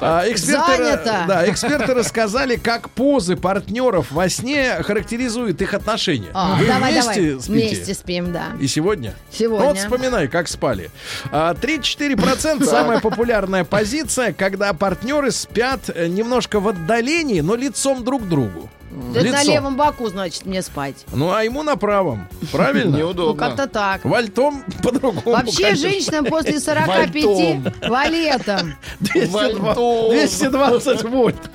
А, 0.00 0.24
эксперты, 0.30 0.76
Занято. 0.76 1.24
да, 1.26 1.48
эксперты 1.50 1.94
рассказали, 1.94 2.56
как 2.56 2.90
позы 2.90 3.36
партнеров 3.36 4.10
во 4.10 4.28
сне 4.28 4.82
характеризуют 4.82 5.62
их 5.62 5.72
отношения. 5.74 6.28
А, 6.34 6.56
Вы 6.56 6.66
давай, 6.66 6.92
вместе 6.92 7.10
давай. 7.12 7.40
спите? 7.40 7.52
Вместе 7.52 7.94
спим, 7.94 8.32
да. 8.32 8.48
И 8.60 8.66
сегодня? 8.66 9.14
Сегодня. 9.30 9.64
Ну, 9.64 9.68
вот 9.70 9.78
вспоминай, 9.78 10.28
как 10.28 10.48
спали. 10.48 10.90
А, 11.32 11.54
3-4% 11.54 12.64
самая 12.64 13.00
популярная 13.00 13.64
позиция, 13.64 14.32
когда 14.32 14.72
партнеры 14.74 15.30
спят 15.30 15.80
э, 15.88 16.08
немножко 16.08 16.60
в 16.60 16.68
отдалении, 16.68 17.40
но 17.40 17.54
лицом 17.54 18.04
друг 18.04 18.24
к 18.24 18.28
другу. 18.28 18.68
Это 19.14 19.24
на 19.30 19.40
Лицом. 19.40 19.52
левом 19.54 19.76
боку, 19.76 20.08
значит, 20.08 20.46
мне 20.46 20.62
спать. 20.62 21.04
Ну, 21.12 21.30
а 21.32 21.44
ему 21.44 21.62
на 21.62 21.76
правом. 21.76 22.28
Правильно? 22.50 22.90
Ну, 22.90 22.98
Неудобно. 22.98 23.40
как-то 23.46 23.66
так. 23.68 24.04
Вальтом 24.04 24.64
по-другому. 24.82 25.22
Вообще, 25.36 25.62
конечно. 25.64 25.88
женщинам 25.90 26.24
после 26.24 26.58
45 26.58 27.14
Вальтом. 27.14 27.72
валетом. 27.88 28.74
220, 29.00 29.58
Вальтом. 29.60 30.10
220 30.10 31.02
вольт. 31.04 31.50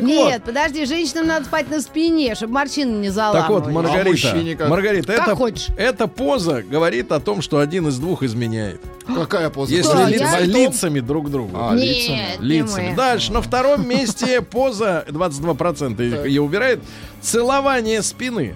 Нет, 0.00 0.42
подожди, 0.44 0.84
женщинам 0.86 1.26
надо 1.26 1.44
спать 1.46 1.70
на 1.70 1.80
спине, 1.80 2.34
чтобы 2.34 2.54
морщины 2.54 2.90
не 3.00 3.10
Так 3.12 3.48
вот, 3.48 3.64
заламывали. 3.66 3.72
Маргарита? 3.72 4.68
Маргарита, 4.68 5.12
это, 5.12 5.36
эта 5.76 6.06
поза 6.08 6.62
говорит 6.62 7.12
о 7.12 7.20
том, 7.20 7.42
что 7.42 7.58
один 7.58 7.88
из 7.88 7.98
двух 7.98 8.22
изменяет. 8.22 8.80
Какая 9.06 9.50
поза? 9.50 9.72
Если 9.72 10.46
лицами 10.46 11.00
друг 11.00 11.26
к 11.26 11.30
другу. 11.30 11.50
А. 11.54 11.74
Нет, 11.74 12.40
не 12.40 12.46
лицами. 12.46 12.94
Дальше, 12.96 13.32
на 13.32 13.40
втором 13.40 13.86
месте 13.88 14.40
поза, 14.40 15.04
22% 15.08 16.00
их- 16.02 16.26
ее 16.26 16.45
убирает, 16.46 16.80
целование 17.20 18.02
спины. 18.02 18.54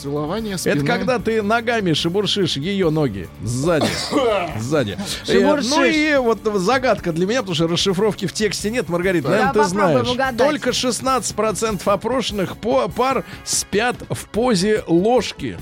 Целование 0.00 0.58
спины. 0.58 0.74
Это 0.74 0.84
когда 0.86 1.18
ты 1.18 1.42
ногами 1.42 1.92
шебуршишь 1.92 2.56
ее 2.56 2.90
ноги 2.90 3.28
сзади. 3.44 3.86
Сзади. 4.60 4.98
Э. 5.28 5.60
Ну 5.62 5.84
и 5.84 6.16
вот 6.16 6.40
загадка 6.56 7.12
для 7.12 7.26
меня, 7.26 7.40
потому 7.40 7.54
что 7.54 7.68
расшифровки 7.68 8.26
в 8.26 8.32
тексте 8.32 8.70
нет, 8.70 8.88
Маргарита, 8.88 9.28
Да, 9.28 9.34
наверное, 9.34 9.52
ты 9.52 9.68
знаешь. 9.68 10.08
угадать. 10.08 10.38
Только 10.38 10.70
16% 10.70 11.82
опрошенных 11.84 12.56
по 12.56 12.88
пар 12.88 13.24
спят 13.44 13.96
в 14.10 14.26
позе 14.26 14.82
ложки. 14.86 15.58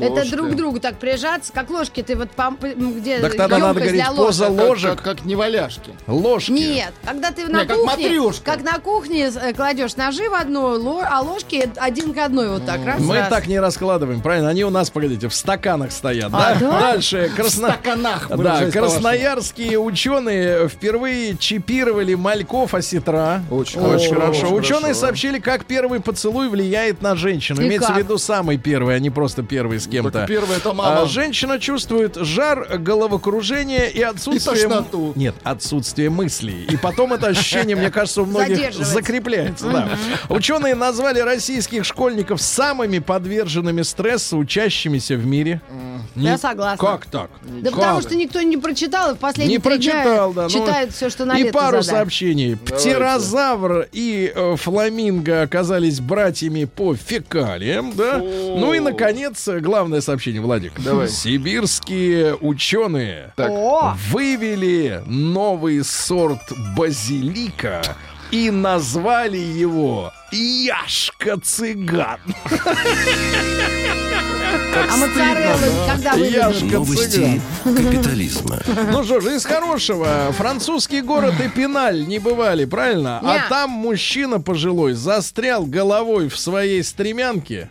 Это 0.00 0.10
Ложка. 0.12 0.36
друг 0.36 0.50
к 0.50 0.54
другу 0.54 0.80
так 0.80 0.96
прижаться, 0.96 1.52
как 1.52 1.70
ложки 1.70 2.02
ты 2.02 2.16
вот 2.16 2.28
пом- 2.36 2.58
где 2.98 3.18
Так 3.20 3.36
тогда 3.36 3.58
надо 3.58 3.74
говорить 3.80 3.92
для 3.94 4.10
поза 4.12 4.48
ложек. 4.48 4.90
Как-. 4.96 5.02
Как, 5.02 5.16
как 5.18 5.24
неваляшки. 5.26 5.90
Ложки. 6.06 6.50
Нет, 6.52 6.92
когда 7.04 7.30
ты 7.30 7.46
на 7.46 7.62
Не, 7.62 7.66
как 7.66 7.76
кухне, 7.76 8.04
матрёшка. 8.04 8.44
как 8.44 8.62
на 8.62 8.78
кухне 8.78 9.30
э, 9.34 9.52
кладешь 9.52 9.96
ножи 9.96 10.28
в 10.28 10.34
одну, 10.34 10.78
ло- 10.78 11.06
а 11.08 11.20
ложки 11.20 11.70
один 11.76 12.12
к 12.14 12.18
одной 12.18 12.48
вот 12.50 12.66
так 12.66 12.84
раз 12.84 13.00
Мы 13.00 13.18
раз. 13.18 13.28
так 13.28 13.46
не 13.46 13.58
раскладываем, 13.60 14.20
правильно? 14.20 14.48
Они 14.50 14.64
у 14.64 14.70
нас, 14.70 14.90
погодите, 14.90 15.28
в 15.28 15.34
стаканах 15.34 15.92
стоят, 15.92 16.30
А, 16.32 16.54
да? 16.54 16.58
да? 16.60 16.80
Дальше. 16.80 17.30
Красно... 17.34 17.68
стаканах, 17.68 18.28
Да, 18.28 18.70
красноярские 18.70 19.78
ученые 19.78 20.68
впервые 20.68 21.36
чипировали 21.36 22.14
мальков 22.14 22.74
осетра. 22.74 23.42
Очень 23.50 23.80
Очень 23.80 24.14
хорошо, 24.14 24.14
хорошо. 24.14 24.46
очень 24.46 24.56
Ученые 24.58 24.80
хорошо. 24.82 25.00
сообщили, 25.00 25.38
как 25.38 25.64
первый 25.64 26.00
поцелуй 26.00 26.48
влияет 26.48 27.02
на 27.02 27.16
женщину. 27.16 27.60
И 27.62 27.66
Имеется 27.66 27.90
в 27.90 27.94
как? 27.94 28.04
виду 28.04 28.18
самый 28.18 28.58
первый, 28.58 28.96
а 28.96 28.98
не 28.98 29.10
просто 29.10 29.42
первый 29.42 29.77
с 29.78 29.86
кем-то. 29.86 30.10
Так 30.10 30.28
первый 30.28 30.56
это 30.56 30.72
мама. 30.72 31.02
А, 31.02 31.06
женщина 31.06 31.58
чувствует 31.58 32.16
жар, 32.16 32.78
головокружение 32.78 33.90
и 33.90 34.02
отсутствие... 34.02 34.56
И 34.56 34.68
тошноту. 34.68 35.12
Нет, 35.16 35.34
отсутствие 35.42 36.10
мыслей. 36.10 36.64
И 36.64 36.76
потом 36.76 37.12
это 37.12 37.28
ощущение, 37.28 37.76
мне 37.76 37.90
кажется, 37.90 38.22
у 38.22 38.26
многих 38.26 38.74
закрепляется. 38.74 39.70
Да. 39.70 39.88
Ученые 40.28 40.74
назвали 40.74 41.20
российских 41.20 41.84
школьников 41.84 42.40
самыми 42.40 42.98
подверженными 42.98 43.82
стрессу 43.82 44.38
учащимися 44.38 45.16
в 45.16 45.26
мире. 45.26 45.60
Я 45.70 45.87
Не- 46.14 46.38
согласна. 46.38 46.86
Как 46.86 47.06
так? 47.06 47.30
Да 47.42 47.70
Как? 47.70 47.78
потому 47.78 48.00
что 48.00 48.14
никто 48.16 48.40
не 48.42 48.56
прочитал, 48.56 49.12
и 49.12 49.14
в 49.14 49.18
последние 49.18 49.58
Не 49.58 49.62
три 49.62 49.78
дня 49.78 49.92
прочитал, 49.92 50.32
да. 50.32 50.42
ну, 50.44 50.48
читают 50.48 50.92
все, 50.92 51.10
что 51.10 51.24
на 51.24 51.38
И 51.38 51.50
пару 51.50 51.82
задали. 51.82 51.98
сообщений. 52.00 52.56
Птерозавр 52.56 53.86
и 53.92 54.32
э, 54.34 54.56
фламинго 54.56 55.42
оказались 55.42 56.00
братьями 56.00 56.64
по 56.64 56.94
фекалиям, 56.94 57.92
да. 57.94 58.18
Ну 58.18 58.72
и, 58.72 58.80
наконец, 58.80 59.48
главное 59.60 60.00
сообщение, 60.00 60.40
Владик. 60.40 60.72
Давай. 60.82 61.08
Сибирские 61.08 62.34
ученые 62.36 63.32
О, 63.36 63.94
вывели 64.10 65.02
новый 65.06 65.84
сорт 65.84 66.40
базилика 66.76 67.82
и 68.30 68.50
назвали 68.50 69.38
его 69.38 70.12
Яшка-цыган. 70.30 72.20
а 74.90 74.96
моцареллы 74.96 75.66
когда 75.86 76.14
выведут? 76.14 76.72
Новости 76.72 77.40
капитализма. 77.64 78.60
Ну 78.92 79.04
что 79.04 79.20
же, 79.20 79.34
из 79.34 79.44
хорошего. 79.44 80.32
Французский 80.36 81.00
город 81.00 81.34
Эпиналь 81.40 82.06
не 82.06 82.18
бывали, 82.18 82.64
правильно? 82.64 83.20
Не. 83.22 83.28
А 83.36 83.48
там 83.48 83.70
мужчина 83.70 84.40
пожилой 84.40 84.92
застрял 84.94 85.64
головой 85.64 86.28
в 86.28 86.38
своей 86.38 86.82
стремянке 86.82 87.70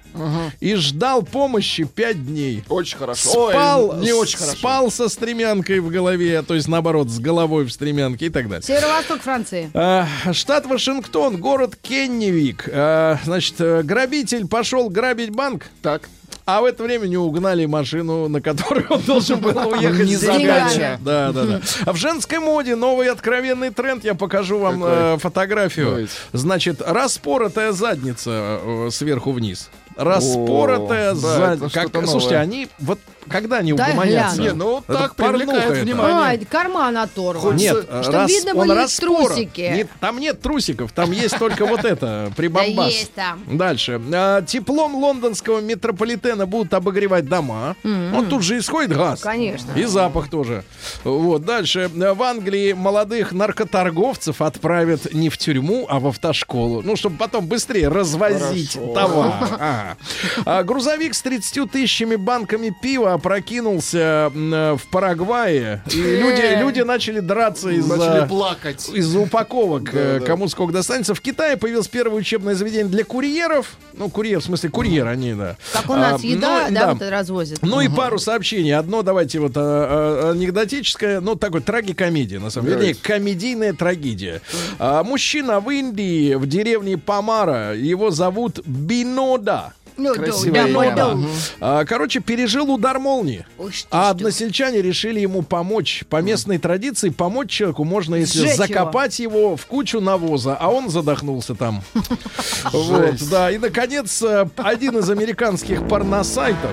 и 0.59 0.75
ждал 0.75 1.23
помощи 1.23 1.83
пять 1.83 2.25
дней. 2.25 2.63
Очень 2.69 2.97
хорошо. 2.97 3.49
Спал, 3.49 3.89
Ой, 3.91 4.05
не 4.05 4.13
очень 4.13 4.37
хорошо. 4.37 4.57
спал 4.57 4.91
со 4.91 5.09
стремянкой 5.09 5.79
в 5.79 5.89
голове, 5.89 6.41
то 6.41 6.55
есть 6.55 6.67
наоборот, 6.67 7.09
с 7.09 7.19
головой 7.19 7.65
в 7.65 7.71
стремянке 7.71 8.27
и 8.27 8.29
так 8.29 8.49
далее. 8.49 8.63
Северо-восток 8.63 9.21
Франции. 9.21 9.69
А, 9.73 10.07
Штат 10.31 10.65
Вашингтон, 10.65 11.37
город 11.37 11.75
Кенневик. 11.81 12.46
А, 12.71 13.17
Значит, 13.23 13.55
э, 13.59 13.81
грабитель 13.83 14.47
пошел 14.47 14.89
грабить 14.89 15.31
банк, 15.31 15.65
Так. 15.81 16.09
а 16.45 16.61
в 16.61 16.65
это 16.65 16.83
время 16.83 17.07
не 17.07 17.17
угнали 17.17 17.65
машину, 17.65 18.27
на 18.27 18.41
которой 18.41 18.85
он 18.89 19.01
должен 19.01 19.39
был 19.39 19.55
уехать. 19.71 20.07
деньгами. 20.07 20.97
Да, 21.01 21.31
да, 21.31 21.43
да. 21.43 21.61
А 21.85 21.93
в 21.93 21.97
женской 21.97 22.39
моде 22.39 22.75
новый 22.75 23.09
откровенный 23.09 23.69
тренд. 23.71 24.03
Я 24.03 24.15
покажу 24.15 24.59
вам 24.59 24.81
э, 24.85 25.17
фотографию. 25.19 25.87
Давайте. 25.87 26.11
Значит, 26.33 26.81
распоротая 26.85 27.71
задница 27.71 28.59
э, 28.63 28.89
сверху 28.91 29.31
вниз. 29.31 29.69
Распоротая 29.97 31.13
задница. 31.15 31.69
что-то 31.69 32.05
Слушайте, 32.07 32.37
они 32.37 32.67
вот 32.79 32.99
когда 33.29 33.57
они 33.57 33.73
Дай 33.73 33.91
угомонятся? 33.91 34.41
Не, 34.41 34.53
ну 34.53 34.79
Это 34.87 34.97
так 34.97 35.15
привлекает 35.15 35.77
внимание. 35.83 36.17
Ай, 36.17 36.45
карман 36.45 36.97
оторван. 36.97 37.55
Нет, 37.55 37.85
Чтоб 38.01 38.13
раз, 38.13 38.29
видно 38.29 38.51
он 38.53 38.67
были 38.67 38.77
распорот. 38.77 39.27
трусики. 39.27 39.61
Не- 39.61 39.87
там 39.99 40.19
нет 40.19 40.41
трусиков, 40.41 40.91
там 40.91 41.11
есть 41.11 41.37
только 41.37 41.65
вот 41.65 41.85
это, 41.85 42.31
прибамбас. 42.37 42.87
есть 42.91 43.13
там. 43.13 43.43
Дальше. 43.57 44.01
А, 44.13 44.41
теплом 44.41 44.95
лондонского 44.95 45.59
метрополитена 45.59 46.45
будут 46.45 46.73
обогревать 46.73 47.25
дома. 47.27 47.75
Вот 47.83 48.29
тут 48.29 48.43
же 48.43 48.57
исходит 48.57 48.95
газ. 48.95 49.21
Конечно. 49.21 49.71
И 49.75 49.83
запах 49.85 50.29
тоже. 50.29 50.63
Вот, 51.03 51.43
дальше. 51.45 51.89
В 51.93 52.23
Англии 52.23 52.73
молодых 52.73 53.31
наркоторговцев 53.31 54.41
отправят 54.41 55.13
не 55.13 55.29
в 55.29 55.37
тюрьму, 55.37 55.85
а 55.89 55.99
в 55.99 56.07
автошколу. 56.07 56.81
Ну, 56.81 56.95
чтобы 56.95 57.17
потом 57.17 57.45
быстрее 57.47 57.87
развозить 57.89 58.73
Хорошо. 58.73 58.93
товар. 58.93 59.97
А, 60.45 60.63
грузовик 60.63 61.13
с 61.13 61.21
30 61.21 61.65
тысячами 61.71 62.15
банками 62.15 62.73
пива 62.81 63.16
опрокинулся 63.17 64.31
м, 64.33 64.53
э, 64.53 64.75
в 64.77 64.87
Парагвае. 64.87 65.83
И 65.91 65.97
люди, 65.97 66.59
люди 66.59 66.79
начали 66.81 67.19
драться 67.19 67.67
Начали 67.67 67.79
из-за 67.79 68.25
плакать. 68.27 68.89
из-за 68.93 69.19
упаковок, 69.19 69.89
э, 69.93 70.19
да. 70.19 70.25
кому 70.25 70.47
сколько 70.47 70.73
достанется. 70.73 71.13
В 71.13 71.21
Китае 71.21 71.57
появилось 71.57 71.87
первое 71.87 72.17
учебное 72.17 72.55
заведение 72.55 72.87
для 72.87 73.03
курьеров. 73.03 73.75
Ну, 73.93 74.09
курьер, 74.09 74.39
в 74.39 74.43
смысле, 74.43 74.69
курьер 74.69 75.07
они, 75.07 75.33
да. 75.33 75.57
Как 75.73 75.89
у 75.89 75.93
нас 75.95 76.21
А, 76.23 76.25
еда, 76.25 76.67
ну, 76.69 76.75
да, 76.75 76.93
вот 76.93 77.01
развозят. 77.09 77.59
ну 77.61 77.81
и 77.81 77.89
пару 77.89 78.19
сообщений. 78.19 78.73
Одно, 78.75 79.01
давайте 79.01 79.39
вот 79.39 79.53
а, 79.55 80.29
а, 80.29 80.31
анекдотическое, 80.31 81.19
ну 81.19 81.35
такой 81.35 81.61
трагикомедия, 81.61 82.39
на 82.39 82.49
самом 82.49 82.69
деле. 82.69 82.95
Комедийная 83.01 83.73
трагедия. 83.73 84.41
А, 84.79 85.03
мужчина 85.03 85.59
в 85.59 85.69
Индии, 85.69 86.35
в 86.35 86.45
деревне 86.47 86.97
Памара, 86.97 87.75
его 87.75 88.11
зовут 88.11 88.59
Бинода. 88.65 89.73
Ну, 89.97 90.13
Красивое 90.13 90.51
да, 90.51 90.67
имя. 90.67 90.95
да, 90.95 91.15
Мгм. 91.15 91.27
А, 91.59 91.85
Короче, 91.85 92.19
пережил 92.19 92.71
удар 92.71 92.99
молнии. 92.99 93.45
Ух 93.57 93.71
ты 93.71 93.73
А 93.89 94.03
что. 94.03 94.09
односельчане 94.11 94.81
решили 94.81 95.19
ему 95.19 95.41
помочь. 95.41 96.03
По 96.09 96.21
местной 96.21 96.59
традиции 96.59 97.09
помочь 97.09 97.49
человеку 97.49 97.83
можно, 97.83 98.15
если 98.15 98.41
Сжечь 98.41 98.57
закопать 98.57 99.17
его. 99.19 99.55
в 99.57 99.65
кучу 99.65 99.99
навоза, 99.99 100.55
а 100.59 100.67
он 100.69 100.89
задохнулся 100.89 101.55
там. 101.55 101.81
Вот, 102.71 103.15
да. 103.31 103.51
И, 103.51 103.57
наконец, 103.57 104.21
э, 104.21 104.47
один 104.57 104.97
из 104.99 105.09
американских 105.09 105.87
порносайтов 105.87 106.71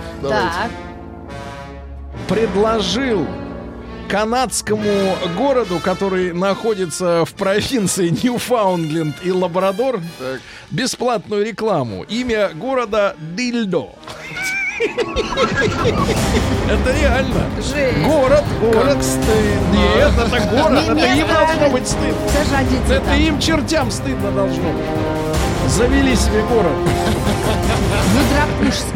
предложил 2.29 3.27
канадскому 4.09 5.17
городу, 5.37 5.81
который 5.83 6.33
находится 6.33 7.25
в 7.25 7.33
провинции 7.35 8.09
Ньюфаундленд 8.11 9.17
и 9.23 9.33
Лабрадор, 9.33 10.01
Так. 10.19 10.41
бесплатную 10.71 11.45
рекламу. 11.45 12.03
Имя 12.05 12.51
города 12.55 13.17
Дильдо. 13.19 13.89
Это 16.69 16.93
реально. 17.01 17.45
Жесть. 17.57 17.99
Город, 18.05 18.45
город. 18.61 18.85
Как 18.95 19.03
стыдно. 19.03 19.73
Нет, 19.73 20.13
это 20.19 20.41
город. 20.51 20.85
Это 20.89 21.15
им 21.15 21.29
должно 21.29 21.71
быть 21.71 21.87
стыдно. 21.89 22.17
Это 22.89 23.01
там. 23.05 23.15
им 23.19 23.39
чертям 23.41 23.91
стыдно 23.91 24.31
должно 24.33 24.73
быть. 24.73 25.71
Завели 25.71 26.15
себе 26.17 26.43
город. 26.43 26.73
Мудропушск. 28.45 28.87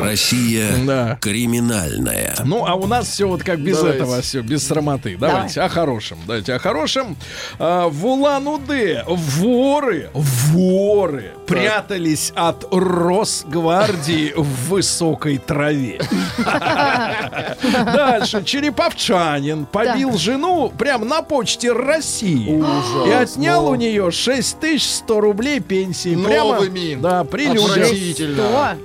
Россия 0.00 0.68
Да. 0.86 1.18
криминальная. 1.20 2.34
Ну, 2.44 2.64
а 2.66 2.74
у 2.74 2.86
нас 2.86 3.08
все 3.08 3.26
вот 3.26 3.42
как 3.42 3.58
без 3.60 3.76
Давайте. 3.78 3.98
этого, 3.98 4.20
все 4.22 4.40
без 4.42 4.66
срамоты. 4.66 5.16
Давайте 5.18 5.60
о 5.62 5.68
хорошем. 5.68 6.18
Давайте 6.26 6.54
о 6.54 6.58
хорошем. 6.58 7.16
А, 7.58 7.88
в 7.88 8.06
Улан-Удэ 8.06 9.04
воры, 9.06 10.10
воры 10.14 11.32
прятались 11.46 12.32
от 12.34 12.66
Росгвардии 12.72 14.32
в 14.36 14.68
высокой 14.70 15.38
траве. 15.38 16.00
Дальше. 17.62 18.42
Череповчанин 18.44 19.66
побил 19.66 20.16
жену 20.16 20.72
прямо 20.76 21.04
на 21.04 21.22
почте 21.22 21.72
России. 21.72 22.62
И 23.06 23.10
отнял 23.10 23.66
у 23.68 23.74
нее 23.74 24.10
6100 24.10 25.20
рублей 25.20 25.60
пенсии. 25.60 26.14
Прямо, 26.14 26.54
Новыми. 26.54 26.94
да, 27.00 27.24
при 27.24 27.46
людях. 27.48 27.88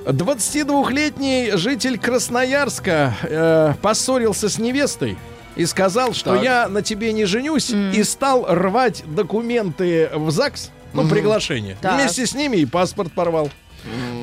Отвратительно. 0.05 0.71
22-летний 0.81 1.51
житель 1.55 1.97
Красноярска 1.97 3.13
э, 3.23 3.73
поссорился 3.81 4.49
с 4.49 4.57
невестой 4.57 5.17
и 5.55 5.65
сказал, 5.65 6.13
что 6.13 6.35
Так. 6.35 6.43
я 6.43 6.67
на 6.67 6.81
тебе 6.81 7.11
не 7.13 7.25
женюсь, 7.25 7.69
и 7.69 8.03
стал 8.03 8.45
рвать 8.47 9.03
документы 9.07 10.09
в 10.13 10.31
ЗАГС, 10.31 10.71
ну, 10.93 11.07
приглашение. 11.07 11.75
Так. 11.81 11.95
Вместе 11.95 12.25
с 12.25 12.33
ними 12.33 12.57
и 12.57 12.65
паспорт 12.65 13.11
порвал. 13.11 13.49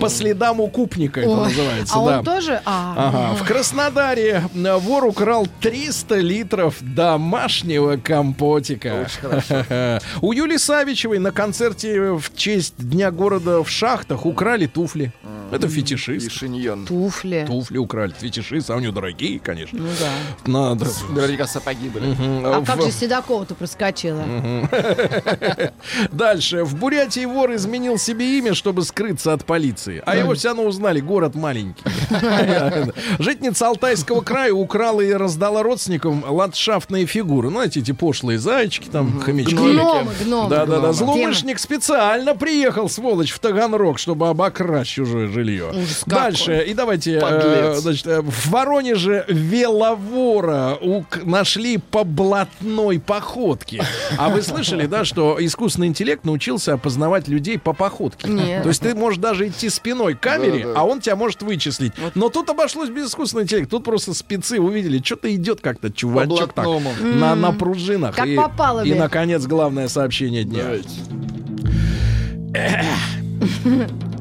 По 0.00 0.08
следам 0.08 0.60
укупника 0.60 1.20
это 1.20 1.30
Ой, 1.30 1.48
называется, 1.48 1.94
А 1.96 2.04
да. 2.06 2.18
он 2.18 2.24
тоже? 2.24 2.60
А, 2.64 2.94
Ага. 2.96 3.34
В 3.42 3.46
Краснодаре 3.46 4.42
вор 4.54 5.04
украл 5.04 5.46
300 5.60 6.16
литров 6.16 6.76
домашнего 6.80 7.96
компотика. 7.96 9.08
У 10.20 10.32
Юли 10.32 10.58
Савичевой 10.58 11.18
на 11.18 11.30
концерте 11.32 12.12
в 12.12 12.34
честь 12.36 12.74
Дня 12.78 13.10
города 13.10 13.62
в 13.62 13.68
шахтах 13.70 14.26
украли 14.26 14.66
туфли. 14.66 15.12
Это 15.52 15.68
фетишист. 15.68 16.26
Лишиньон. 16.26 16.86
туфли. 16.86 17.44
Туфли 17.46 17.78
украли. 17.78 18.12
Фетишист, 18.18 18.68
а 18.70 18.76
у 18.76 18.80
нее 18.80 18.90
дорогие, 18.92 19.38
конечно. 19.38 19.78
Ну 19.78 19.88
да. 19.98 20.50
Надо. 20.50 20.86
Наверняка 21.10 21.46
сапоги 21.46 21.88
были. 21.88 22.14
А 22.44 22.60
В- 22.60 22.66
как 22.66 22.82
же 22.82 22.90
Седокова-то 22.90 23.54
проскочила? 23.54 24.22
Дальше. 26.12 26.64
В 26.64 26.74
Бурятии 26.76 27.24
вор 27.24 27.54
изменил 27.54 27.96
себе 27.98 28.38
имя, 28.38 28.54
чтобы 28.54 28.82
скрыться 28.84 29.32
от 29.32 29.44
полиции. 29.46 30.02
А 30.04 30.16
его 30.16 30.34
все 30.34 30.48
равно 30.48 30.64
узнали. 30.64 31.00
Город 31.00 31.34
маленький. 31.34 31.82
Житница 33.18 33.68
Алтайского 33.68 34.20
края 34.20 34.52
украла 34.52 35.00
и 35.00 35.12
раздала 35.12 35.62
родственникам 35.62 36.24
ландшафтные 36.28 37.06
фигуры. 37.06 37.48
Ну, 37.48 37.56
знаете, 37.56 37.80
эти 37.80 37.92
пошлые 37.92 38.38
зайчики, 38.38 38.88
там, 38.88 39.20
хомячки. 39.20 39.54
Гномы, 39.54 40.12
гномы. 40.22 40.50
Да-да-да. 40.50 40.92
Злоумышленник 40.92 41.58
специально 41.58 42.34
приехал, 42.34 42.88
сволочь, 42.88 43.32
в 43.32 43.38
Таганрог, 43.38 43.98
чтобы 43.98 44.28
обокрасть 44.28 44.90
чужое 44.90 45.28
жилье. 45.28 45.72
Дальше. 46.06 46.64
И 46.66 46.74
давайте, 46.74 47.20
э, 47.22 47.74
значит, 47.76 48.06
э, 48.06 48.20
в 48.20 48.50
Воронеже 48.50 49.24
веловора 49.28 50.78
нашли 51.24 51.78
по 51.78 52.04
блатной 52.04 52.98
походке. 53.00 53.84
А 54.18 54.28
вы 54.28 54.42
слышали, 54.42 54.86
да, 54.86 55.04
что 55.04 55.36
искусственный 55.38 55.88
интеллект 55.88 56.24
научился 56.24 56.74
опознавать 56.74 57.28
людей 57.28 57.58
по 57.58 57.72
походке? 57.72 58.28
Нет. 58.28 58.62
То 58.62 58.68
есть 58.68 58.80
ты 58.80 58.94
можешь 58.94 59.18
даже 59.18 59.35
идти 59.44 59.68
спиной 59.68 60.14
к 60.14 60.20
камере, 60.20 60.64
Да-да. 60.64 60.80
а 60.80 60.84
он 60.84 61.00
тебя 61.00 61.16
может 61.16 61.42
вычислить. 61.42 61.92
Но 62.14 62.28
тут 62.28 62.48
обошлось 62.50 62.90
без 62.90 63.08
искусственного 63.08 63.44
интеллекта. 63.44 63.70
Тут 63.72 63.84
просто 63.84 64.14
спецы 64.14 64.60
увидели, 64.60 65.00
что-то 65.02 65.34
идет 65.34 65.60
как-то 65.60 65.90
чувачок 65.90 66.52
так 66.52 66.64
блатному. 66.64 66.92
на, 67.02 67.34
на 67.34 67.52
пружинах. 67.52 68.14
Как 68.16 68.26
и, 68.26 68.36
по 68.36 68.48
палубе. 68.48 68.90
и, 68.90 68.94
наконец, 68.94 69.44
главное 69.46 69.88
сообщение 69.88 70.44
дня. 70.44 70.64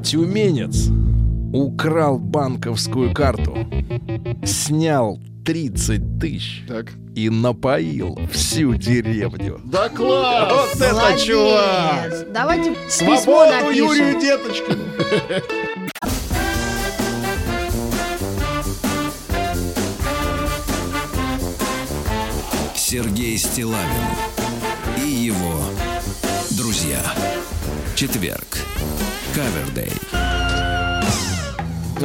Тюменец 0.04 0.88
украл 1.54 2.20
банковскую 2.20 3.14
карту, 3.14 3.58
снял 4.44 5.20
30 5.46 6.20
тысяч 6.20 6.64
Так. 6.68 6.92
И 7.16 7.30
напоил 7.30 8.20
всю 8.32 8.76
деревню. 8.76 9.60
Да 9.64 9.88
класс! 9.90 10.52
Вот 10.76 10.82
это 10.82 10.94
Молодец. 10.94 11.24
чувак! 11.24 12.32
Давайте 12.34 12.76
письмо 12.76 13.18
Свободу 13.18 13.52
напишем. 13.52 13.74
Юрию 13.86 14.20
Деточкину! 14.20 14.84
Сергей 22.76 23.38
Стилавин 23.38 23.80
и 25.04 25.08
его 25.08 25.60
друзья. 26.52 27.00
Четверг. 27.96 28.60
Кавердей. 29.34 29.92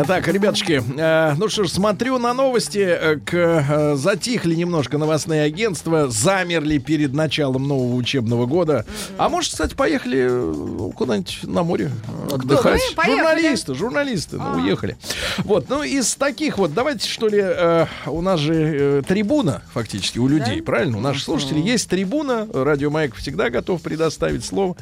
Так, 0.06 0.28
ребятушки, 0.28 0.82
э, 0.98 1.34
ну 1.36 1.48
что 1.48 1.64
ж, 1.64 1.68
смотрю 1.68 2.18
на 2.18 2.32
новости, 2.32 2.78
э, 2.78 3.16
к, 3.16 3.34
э, 3.34 3.96
затихли 3.96 4.54
немножко 4.54 4.98
новостные 4.98 5.42
агентства, 5.42 6.08
замерли 6.08 6.78
перед 6.78 7.12
началом 7.12 7.66
нового 7.66 7.96
учебного 7.96 8.46
года. 8.46 8.86
А 9.18 9.28
может, 9.28 9.50
кстати, 9.50 9.74
поехали 9.74 10.28
э, 10.30 10.90
куда-нибудь 10.96 11.40
на 11.42 11.64
море 11.64 11.90
отдыхать? 12.32 12.80
Поехали? 12.94 13.18
Журналисты, 13.18 13.74
журналисты, 13.74 14.36
ну, 14.36 14.62
уехали. 14.62 14.96
Вот, 15.38 15.68
ну, 15.68 15.82
из 15.82 16.14
таких 16.14 16.58
вот, 16.58 16.72
давайте, 16.72 17.08
что 17.08 17.26
ли, 17.26 17.40
э, 17.42 17.86
у 18.06 18.20
нас 18.20 18.38
же 18.38 18.54
э, 18.54 19.02
трибуна, 19.06 19.62
фактически, 19.74 20.18
у 20.18 20.28
людей, 20.28 20.62
правильно? 20.62 20.98
У 20.98 21.00
наших 21.00 21.24
слушателей 21.24 21.62
есть 21.62 21.88
трибуна, 21.90 22.46
радио 22.52 22.90
Маяк 22.90 23.16
всегда 23.16 23.50
готов 23.50 23.82
предоставить 23.82 24.44
слово 24.44 24.76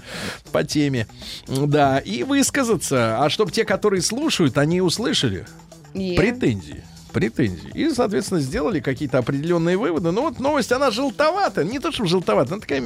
по 0.53 0.65
теме. 0.65 1.07
Да, 1.49 1.99
и 1.99 2.25
высказаться. 2.25 3.25
А 3.25 3.31
чтобы 3.31 3.53
те, 3.53 3.65
которые 3.65 4.03
слушают, 4.03 4.59
они 4.59 4.83
услышали 4.83 4.98
И? 5.95 6.15
претензии. 6.17 6.83
Претензии. 7.13 7.71
И, 7.75 7.91
соответственно, 7.91 8.41
сделали 8.41 8.81
какие-то 8.81 9.19
определенные 9.19 9.77
выводы. 9.77 10.11
Ну 10.11 10.23
вот 10.23 10.39
новость, 10.41 10.73
она 10.73 10.91
желтовата. 10.91 11.65
Не 11.65 11.79
то, 11.79 11.91
что 11.93 12.05
желтовата, 12.05 12.53
она 12.55 12.61
такая, 12.61 12.83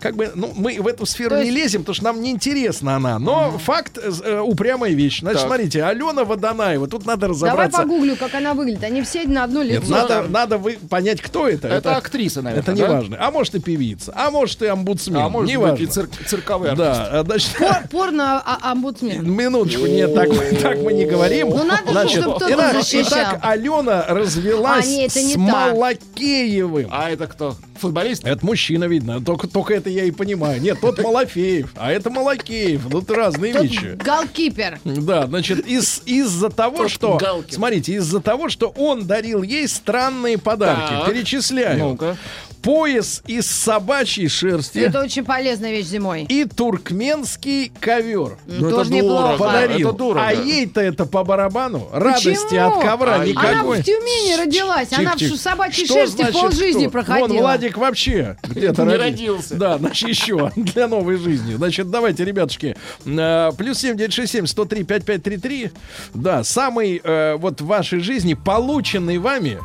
как 0.00 0.16
бы, 0.16 0.30
ну, 0.34 0.52
мы 0.54 0.80
в 0.80 0.86
эту 0.86 1.06
сферу 1.06 1.30
То 1.36 1.42
не 1.42 1.46
есть- 1.50 1.56
лезем, 1.58 1.80
потому 1.82 1.94
что 1.94 2.04
нам 2.04 2.20
неинтересна 2.22 2.96
она. 2.96 3.18
Но 3.18 3.58
факт, 3.58 3.98
э, 3.98 4.10
э, 4.24 4.40
упрямая 4.40 4.92
вещь. 4.92 5.20
Значит, 5.20 5.40
Так. 5.40 5.48
смотрите, 5.48 5.84
Алена 5.84 6.24
Водонаева, 6.24 6.86
тут 6.88 7.06
надо 7.06 7.22
Давай 7.22 7.30
разобраться. 7.34 7.82
погуглю, 7.82 8.16
как 8.16 8.34
она 8.34 8.54
выглядит. 8.54 8.82
Они 8.84 9.02
все 9.02 9.24
на 9.24 9.44
одно 9.44 9.62
лицо. 9.62 9.80
Нет, 9.80 9.88
надо, 9.88 10.22
надо 10.28 10.58
вы, 10.58 10.78
понять, 10.90 11.20
кто 11.20 11.48
это. 11.48 11.68
Это 11.68 11.96
актриса, 11.96 12.42
наверное, 12.42 12.62
Это 12.62 12.72
не 12.72 12.82
да? 12.82 12.90
важно. 12.90 13.16
А 13.20 13.30
может 13.30 13.54
и 13.54 13.60
певица, 13.60 14.12
а 14.16 14.30
может 14.30 14.60
и 14.62 14.66
омбудсмен. 14.66 15.16
А 15.20 15.28
может 15.28 15.48
не 15.48 15.56
быть 15.56 15.68
важно. 15.70 15.82
и 15.84 15.86
цир- 15.86 16.08
цирковой 16.26 16.70
артист. 16.70 16.78
Да, 16.88 17.08
а, 17.20 17.24
значит, 17.24 17.50
Пор- 17.56 17.88
Порно 17.90 18.42
а- 18.44 18.72
омбудсмен. 18.72 19.30
Минуточку, 19.30 19.86
нет, 19.86 20.14
так, 20.14 20.28
мы- 20.28 20.56
так 20.60 20.78
мы 20.78 20.92
не 20.92 21.04
говорим. 21.04 21.48
Ну, 21.50 21.64
надо, 21.64 22.08
чтобы 22.08 22.36
кто-то 22.36 22.72
защищал. 22.72 23.06
итак, 23.08 23.38
Алена 23.52 24.04
развелась 24.08 24.86
А, 24.86 24.88
нет, 24.88 25.10
это 25.10 25.22
не 25.22 25.32
с 25.34 25.36
так. 25.36 25.40
Малакеевым. 25.40 26.88
А 26.90 27.10
это 27.10 27.26
кто? 27.26 27.56
Футболист? 27.78 28.24
Это 28.24 28.44
мужчина, 28.46 28.84
видно. 28.84 29.20
Только, 29.22 29.48
только 29.48 29.74
это 29.74 29.90
я 29.90 30.04
и 30.04 30.10
понимаю. 30.10 30.60
Нет, 30.60 30.80
тот 30.80 30.98
Малафеев, 31.02 31.72
а 31.76 31.90
это 31.92 32.10
Малакеев. 32.10 32.88
Тут 32.90 33.10
разные 33.10 33.52
Тот 33.52 33.62
вещи. 33.64 33.96
голкипер. 34.02 34.78
Да, 34.84 35.26
значит, 35.26 35.66
из, 35.66 36.02
из-за 36.06 36.48
того, 36.50 36.78
Тот 36.78 36.90
что... 36.90 37.16
Галкин. 37.16 37.54
Смотрите, 37.54 37.94
из-за 37.94 38.20
того, 38.20 38.48
что 38.48 38.68
он 38.68 39.06
дарил 39.06 39.42
ей 39.42 39.66
странные 39.68 40.38
подарки. 40.38 40.90
Так. 40.90 41.06
Перечисляю. 41.10 41.78
Ну-ка. 41.78 42.16
Пояс 42.62 43.22
из 43.26 43.46
собачьей 43.46 44.28
шерсти 44.28 44.78
Это 44.78 45.00
очень 45.00 45.24
полезная 45.24 45.72
вещь 45.72 45.86
зимой. 45.86 46.22
и 46.28 46.44
туркменский 46.44 47.72
ковер. 47.80 48.36
Ну, 48.46 48.70
тоже 48.70 48.92
неплохо. 48.92 49.36
Подарил. 49.38 49.88
Это 49.88 49.98
дорого. 49.98 50.26
А 50.26 50.32
ей-то 50.32 50.80
это 50.80 51.04
по 51.06 51.24
барабану. 51.24 51.88
Радости 51.92 52.28
Почему? 52.50 52.78
от 52.78 52.82
ковра 52.84 53.14
А 53.20 53.26
никакой. 53.26 53.50
Она 53.52 53.62
в 53.64 53.82
Тюмени 53.82 54.40
родилась. 54.40 54.88
Тихо, 54.88 55.00
Она 55.02 55.16
тихо. 55.16 55.34
в 55.34 55.36
собачьей 55.38 55.86
Что 55.86 55.94
шерсти 55.94 56.16
значит 56.22 56.40
полжизни 56.40 56.82
кто? 56.82 56.90
проходила. 56.90 57.26
Вон 57.28 57.36
Владик 57.38 57.76
вообще 57.78 58.36
где-то 58.42 58.82
Не 58.84 58.88
роди- 58.90 58.98
родился. 59.02 59.54
Да, 59.56 59.78
значит, 59.78 60.08
еще 60.08 60.52
для 60.56 60.86
новой 60.88 61.16
жизни. 61.16 61.54
Значит, 61.54 61.90
давайте, 61.90 62.24
ребятушки, 62.24 62.76
э, 63.04 63.50
плюс 63.58 63.78
7967 63.78 64.46
103 64.46 64.84
5533. 64.84 65.70
Да, 66.14 66.44
самый 66.44 67.00
э, 67.02 67.34
вот 67.36 67.60
в 67.60 67.66
вашей 67.66 68.00
жизни 68.00 68.34
полученный 68.34 69.18
вами 69.18 69.58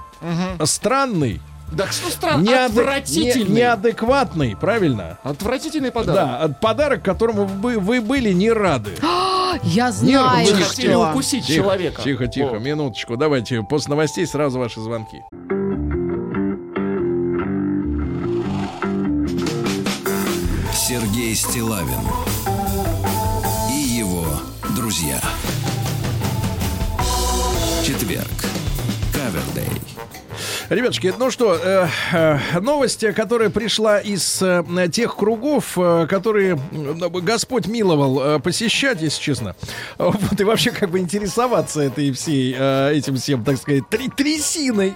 странный, 0.66 1.40
Да 1.72 1.88
что 1.92 2.10
странно, 2.10 2.44
неадек- 2.48 2.66
отвратительный. 2.80 3.46
не- 3.50 3.56
неадекватный, 3.58 4.56
правильно? 4.56 5.18
Отвратительный 5.24 5.92
подарок. 5.92 6.16
Да, 6.30 6.38
от- 6.44 6.60
подарок, 6.62 7.04
которому 7.04 7.46
вы, 7.46 7.78
вы 7.80 8.00
были 8.02 8.32
не 8.34 8.52
рады. 8.52 8.92
Я 9.64 9.88
Вы 9.88 9.92
знаю, 9.92 10.46
Нервы 10.46 10.64
хотели 10.64 10.92
что. 10.92 11.10
укусить 11.10 11.46
Тихо, 11.46 11.64
человека. 11.64 12.02
Тихо, 12.02 12.28
тихо, 12.28 12.56
О. 12.56 12.60
минуточку. 12.60 13.18
Давайте 13.18 13.62
после 13.64 13.92
новостей 13.92 14.26
сразу 14.28 14.60
ваши 14.60 14.80
звонки. 14.80 15.24
Сергей 20.74 21.36
Стилавин 21.36 21.88
и 23.72 23.76
его 23.98 24.26
друзья. 24.76 25.20
Четверг. 27.84 28.28
Кавердей. 29.14 29.77
Ребятушки, 30.70 31.14
ну 31.18 31.32
что, 31.32 31.56
э, 31.56 31.88
э, 32.12 32.60
новость, 32.60 33.06
которая 33.16 33.50
пришла 33.50 34.00
из 34.00 34.42
э, 34.42 34.64
тех 34.92 35.16
кругов, 35.16 35.78
э, 35.78 36.08
которые 36.10 36.60
э, 36.74 37.10
Господь 37.22 37.68
миловал 37.68 38.20
э, 38.36 38.40
посещать, 38.40 39.02
если 39.02 39.22
честно. 39.22 39.56
Вот, 39.98 40.38
и 40.38 40.44
вообще 40.44 40.72
как 40.72 40.90
бы 40.90 41.00
интересоваться 41.00 41.80
этой 41.80 42.12
всей, 42.12 42.54
э, 42.58 42.92
этим 42.96 43.16
всем, 43.16 43.46
так 43.46 43.56
сказать, 43.58 43.88
три 43.90 44.10
трясиной. 44.10 44.94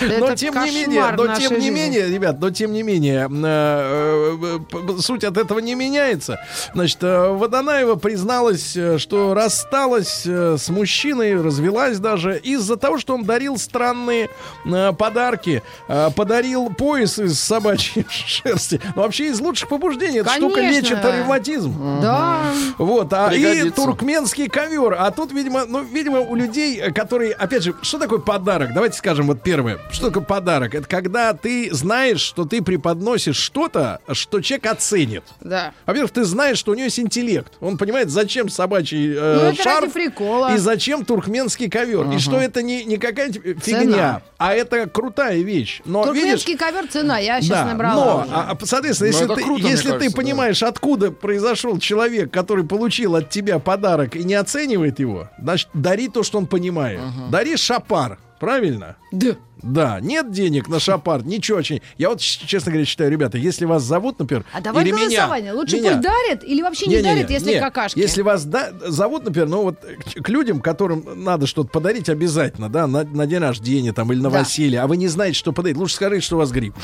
Но 0.00 0.06
Это 0.28 0.36
тем 0.36 0.54
не 0.64 0.70
менее, 0.70 1.12
но 1.14 1.26
тем 1.36 1.52
не 1.54 1.60
жизни. 1.66 1.70
менее, 1.70 2.08
ребят, 2.08 2.40
но 2.40 2.50
тем 2.50 2.72
не 2.72 2.82
менее, 2.82 3.28
э, 3.30 4.36
э, 4.42 4.58
п- 4.70 5.02
суть 5.02 5.24
от 5.24 5.36
этого 5.36 5.58
не 5.58 5.74
меняется. 5.74 6.38
Значит, 6.72 6.98
э, 7.02 7.28
Водонаева 7.32 7.96
призналась, 7.96 8.74
э, 8.74 8.96
что 8.96 9.34
рассталась 9.34 10.22
э, 10.24 10.56
с 10.58 10.70
мужчиной, 10.70 11.38
развелась 11.40 11.98
даже 11.98 12.38
из-за 12.38 12.76
того, 12.76 12.96
что 12.98 13.14
он 13.14 13.24
дарил 13.24 13.58
странные 13.58 14.30
э, 14.64 14.85
подарки, 14.92 15.62
Э, 15.88 16.10
подарил 16.14 16.70
пояс 16.70 17.18
из 17.18 17.38
собачьей 17.40 18.04
шерсти. 18.10 18.80
Ну, 18.94 19.02
вообще 19.02 19.26
из 19.28 19.40
лучших 19.40 19.68
побуждений. 19.68 20.18
Эта 20.18 20.30
штука 20.30 20.60
лечит 20.60 20.98
ревматизм. 21.04 22.00
Да. 22.02 22.40
Вот, 22.78 23.12
а 23.12 23.32
и 23.32 23.70
туркменский 23.70 24.48
ковер. 24.48 24.96
А 24.98 25.10
тут, 25.10 25.32
видимо, 25.32 25.64
ну, 25.66 25.82
видимо, 25.82 26.20
у 26.20 26.34
людей, 26.34 26.78
э, 26.80 26.92
которые, 26.92 27.32
опять 27.32 27.62
же, 27.62 27.74
что 27.82 27.98
такое 27.98 28.18
подарок? 28.18 28.72
Давайте 28.74 28.96
скажем 28.98 29.26
вот 29.26 29.42
первое. 29.42 29.78
Что 29.90 30.08
такое 30.08 30.24
подарок? 30.24 30.74
Это 30.74 30.86
когда 30.88 31.32
ты 31.32 31.68
знаешь, 31.72 32.20
что 32.20 32.44
ты 32.44 32.62
преподносишь 32.62 33.36
что-то, 33.36 34.00
что 34.12 34.40
человек 34.40 34.66
оценит. 34.66 35.24
Да. 35.40 35.72
Во-первых, 35.86 36.10
ты 36.12 36.24
знаешь, 36.24 36.58
что 36.58 36.72
у 36.72 36.74
него 36.74 36.84
есть 36.84 36.98
интеллект. 37.00 37.52
Он 37.60 37.78
понимает, 37.78 38.10
зачем 38.10 38.48
собачий 38.48 39.14
э, 39.16 39.34
Ну, 39.36 39.40
это 39.52 39.62
шарф 39.62 39.80
ради 39.82 39.92
прикола. 39.92 40.54
и 40.54 40.58
зачем 40.58 41.04
туркменский 41.04 41.68
ковер. 41.70 42.10
И 42.10 42.18
что 42.18 42.38
это 42.38 42.62
не, 42.62 42.84
не 42.84 42.96
какая-нибудь 42.96 43.62
фигня, 43.64 43.86
Цена. 43.86 44.22
а 44.38 44.54
это 44.54 44.75
крутая 44.84 45.38
вещь. 45.40 45.80
Но 45.86 46.04
видишь, 46.12 46.42
Туркменский 46.44 46.56
ковер 46.58 46.86
цена, 46.88 47.18
я 47.18 47.40
сейчас 47.40 47.60
да, 47.60 47.64
набрала. 47.64 48.04
но, 48.04 48.22
уже. 48.24 48.34
а, 48.34 48.50
а, 48.60 48.66
соответственно, 48.66 49.10
Ну, 49.10 49.12
если, 49.14 49.24
это 49.24 49.34
ты, 49.36 49.42
круто, 49.42 49.66
если 49.66 49.82
ты 49.84 49.88
кажется, 49.92 50.10
да. 50.10 50.16
понимаешь, 50.16 50.62
откуда 50.62 51.10
произошел 51.10 51.78
человек, 51.78 52.30
который 52.30 52.64
получил 52.64 53.16
от 53.16 53.30
тебя 53.30 53.58
подарок 53.58 54.14
и 54.16 54.24
не 54.24 54.34
оценивает 54.34 54.98
его, 54.98 55.30
значит, 55.40 55.68
дари 55.72 56.08
то, 56.08 56.22
что 56.22 56.36
он 56.38 56.46
понимает. 56.46 57.00
Дари 57.30 57.56
шапар, 57.56 58.18
правильно? 58.38 58.96
Да. 59.12 59.36
Да, 59.62 60.00
нет 60.00 60.30
денег 60.32 60.68
на 60.68 60.78
шапар, 60.78 61.24
ничего 61.24 61.58
очень. 61.58 61.80
Я 61.96 62.10
вот, 62.10 62.20
честно 62.20 62.72
говоря, 62.72 62.84
считаю, 62.84 63.10
ребята, 63.10 63.38
если 63.38 63.64
вас 63.64 63.82
зовут, 63.82 64.18
например, 64.18 64.44
А 64.52 64.60
давай 64.60 64.84
или 64.84 64.92
меня, 64.92 65.06
голосование. 65.06 65.52
Лучше 65.52 65.76
меня, 65.76 65.92
пусть 65.92 66.02
дарят 66.02 66.44
или 66.44 66.62
вообще 66.62 66.86
не, 66.86 66.96
не-не-не, 66.96 67.14
дарят, 67.14 67.30
если 67.30 67.54
не, 67.54 67.60
какашки. 67.60 67.98
Если 67.98 68.22
вас 68.22 68.44
да- 68.44 68.70
зовут, 68.86 69.24
например, 69.24 69.48
ну 69.48 69.62
вот 69.62 69.80
к, 69.80 70.22
к 70.22 70.28
людям, 70.28 70.60
которым 70.60 71.24
надо 71.24 71.46
что-то 71.46 71.70
подарить 71.70 72.08
обязательно, 72.08 72.68
да, 72.68 72.86
на, 72.86 73.04
на 73.04 73.26
день 73.26 73.38
рождения 73.38 73.92
там 73.92 74.12
или 74.12 74.20
на 74.20 74.30
Да. 74.30 74.40
Василия, 74.40 74.80
а 74.80 74.86
вы 74.86 74.98
не 74.98 75.08
знаете, 75.08 75.38
что 75.38 75.52
подарить, 75.52 75.78
лучше 75.78 75.94
скажите, 75.94 76.22
что 76.24 76.36
у 76.36 76.38
вас 76.38 76.50
грипп. 76.50 76.74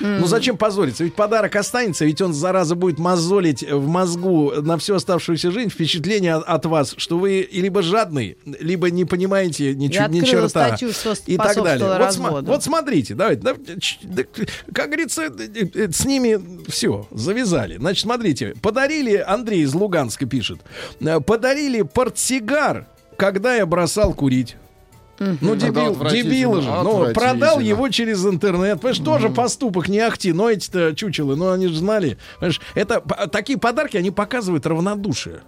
Ну 0.00 0.26
зачем 0.26 0.56
позориться? 0.56 1.04
Ведь 1.04 1.14
подарок 1.14 1.56
останется, 1.56 2.04
ведь 2.04 2.20
он, 2.20 2.34
зараза, 2.34 2.74
будет 2.74 2.98
мозолить 2.98 3.62
в 3.62 3.86
мозгу 3.86 4.52
на 4.62 4.78
всю 4.78 4.94
оставшуюся 4.94 5.50
жизнь 5.50 5.70
впечатление 5.70 6.34
от, 6.34 6.44
от 6.44 6.66
вас, 6.66 6.94
что 6.96 7.18
вы 7.18 7.48
либо 7.50 7.82
жадный, 7.82 8.36
либо 8.44 8.90
не 8.90 9.04
понимаете 9.04 9.74
ни, 9.74 9.92
Я 9.92 10.06
чу- 10.06 10.12
ни 10.12 10.20
черта. 10.20 10.48
статью, 10.48 10.92
что 10.92 11.14
и 11.26 11.36
так 11.36 11.56
далее. 11.56 11.86
Вот, 11.86 11.98
разводу. 11.98 12.46
вот 12.50 12.62
смотрите, 12.62 13.14
давайте, 13.14 13.42
да, 13.42 13.54
да, 14.02 14.22
как 14.72 14.86
говорится, 14.86 15.22
э, 15.24 15.66
э, 15.74 15.90
с 15.90 16.04
ними 16.04 16.68
все, 16.70 17.06
завязали. 17.10 17.76
Значит, 17.78 18.02
смотрите, 18.02 18.54
подарили, 18.60 19.16
Андрей 19.16 19.62
из 19.62 19.74
Луганска 19.74 20.26
пишет, 20.26 20.60
э, 21.00 21.20
подарили 21.20 21.82
портсигар, 21.82 22.86
когда 23.16 23.54
я 23.54 23.66
бросал 23.66 24.12
курить. 24.14 24.56
Ну, 25.18 25.54
Это 25.54 25.66
дебил, 25.66 25.94
дебил 26.10 26.60
же. 26.60 26.70
Ну, 26.82 27.12
продал 27.12 27.58
его 27.60 27.88
через 27.88 28.24
интернет. 28.24 28.80
Понимаешь, 28.80 28.98
тоже 28.98 29.30
поступок 29.30 29.88
не 29.88 29.98
ахти, 30.00 30.32
но 30.32 30.50
эти-то 30.50 30.94
чучелы, 30.94 31.36
ну, 31.36 31.50
они 31.50 31.68
же 31.68 31.76
знали. 31.76 32.18
Понимаешь, 32.38 32.60
это, 32.74 33.00
такие 33.30 33.58
подарки, 33.58 33.96
они 33.96 34.10
показывают 34.10 34.66
равнодушие. 34.66 35.40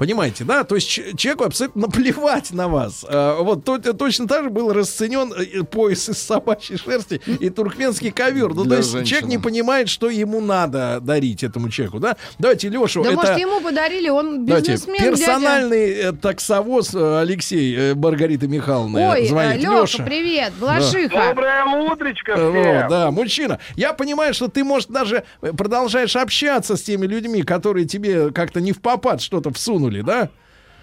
Понимаете, 0.00 0.44
да? 0.44 0.64
То 0.64 0.76
есть 0.76 0.88
человеку 0.88 1.44
абсолютно 1.44 1.82
наплевать 1.82 2.52
на 2.52 2.68
вас. 2.68 3.04
А, 3.06 3.42
вот 3.42 3.66
то- 3.66 3.78
точно 3.78 4.26
так 4.26 4.44
же 4.44 4.48
был 4.48 4.72
расценен 4.72 5.30
э, 5.34 5.62
пояс 5.62 6.08
из 6.08 6.16
собачьей 6.16 6.78
шерсти 6.78 7.20
и 7.26 7.50
туркменский 7.50 8.10
ковер. 8.10 8.54
Ну, 8.54 8.64
Для 8.64 8.70
то 8.70 8.76
есть 8.78 8.92
женщины. 8.92 9.06
человек 9.06 9.28
не 9.28 9.36
понимает, 9.36 9.90
что 9.90 10.08
ему 10.08 10.40
надо 10.40 11.00
дарить 11.02 11.44
этому 11.44 11.68
человеку, 11.68 11.98
да? 11.98 12.16
Давайте 12.38 12.70
Лешу. 12.70 13.02
Да 13.02 13.10
это... 13.10 13.16
может 13.16 13.36
ему 13.36 13.60
подарили, 13.60 14.08
он 14.08 14.46
Давайте, 14.46 14.72
бизнесмен, 14.72 14.96
дядя. 15.02 15.16
персональный 15.18 15.90
э, 15.90 16.12
таксовоз 16.12 16.94
э, 16.94 17.20
Алексей 17.20 17.92
Маргариты 17.92 18.48
Михайловны 18.48 19.06
Ой, 19.06 19.26
звонит. 19.26 19.60
Леха, 19.60 19.82
Леша. 19.82 20.02
привет, 20.04 20.54
Блашиха. 20.58 21.26
Доброе 21.28 21.64
утречко 21.92 22.36
всем. 22.36 22.52
вот, 22.52 22.88
да, 22.88 23.10
мужчина. 23.10 23.58
Я 23.76 23.92
понимаю, 23.92 24.32
что 24.32 24.48
ты, 24.48 24.64
может, 24.64 24.88
даже 24.88 25.24
продолжаешь 25.40 26.16
общаться 26.16 26.78
с 26.78 26.82
теми 26.82 27.04
людьми, 27.04 27.42
которые 27.42 27.84
тебе 27.84 28.30
как-то 28.32 28.62
не 28.62 28.72
в 28.72 28.80
попад 28.80 29.20
что-то 29.20 29.52
всунули, 29.52 29.89
да? 29.98 30.30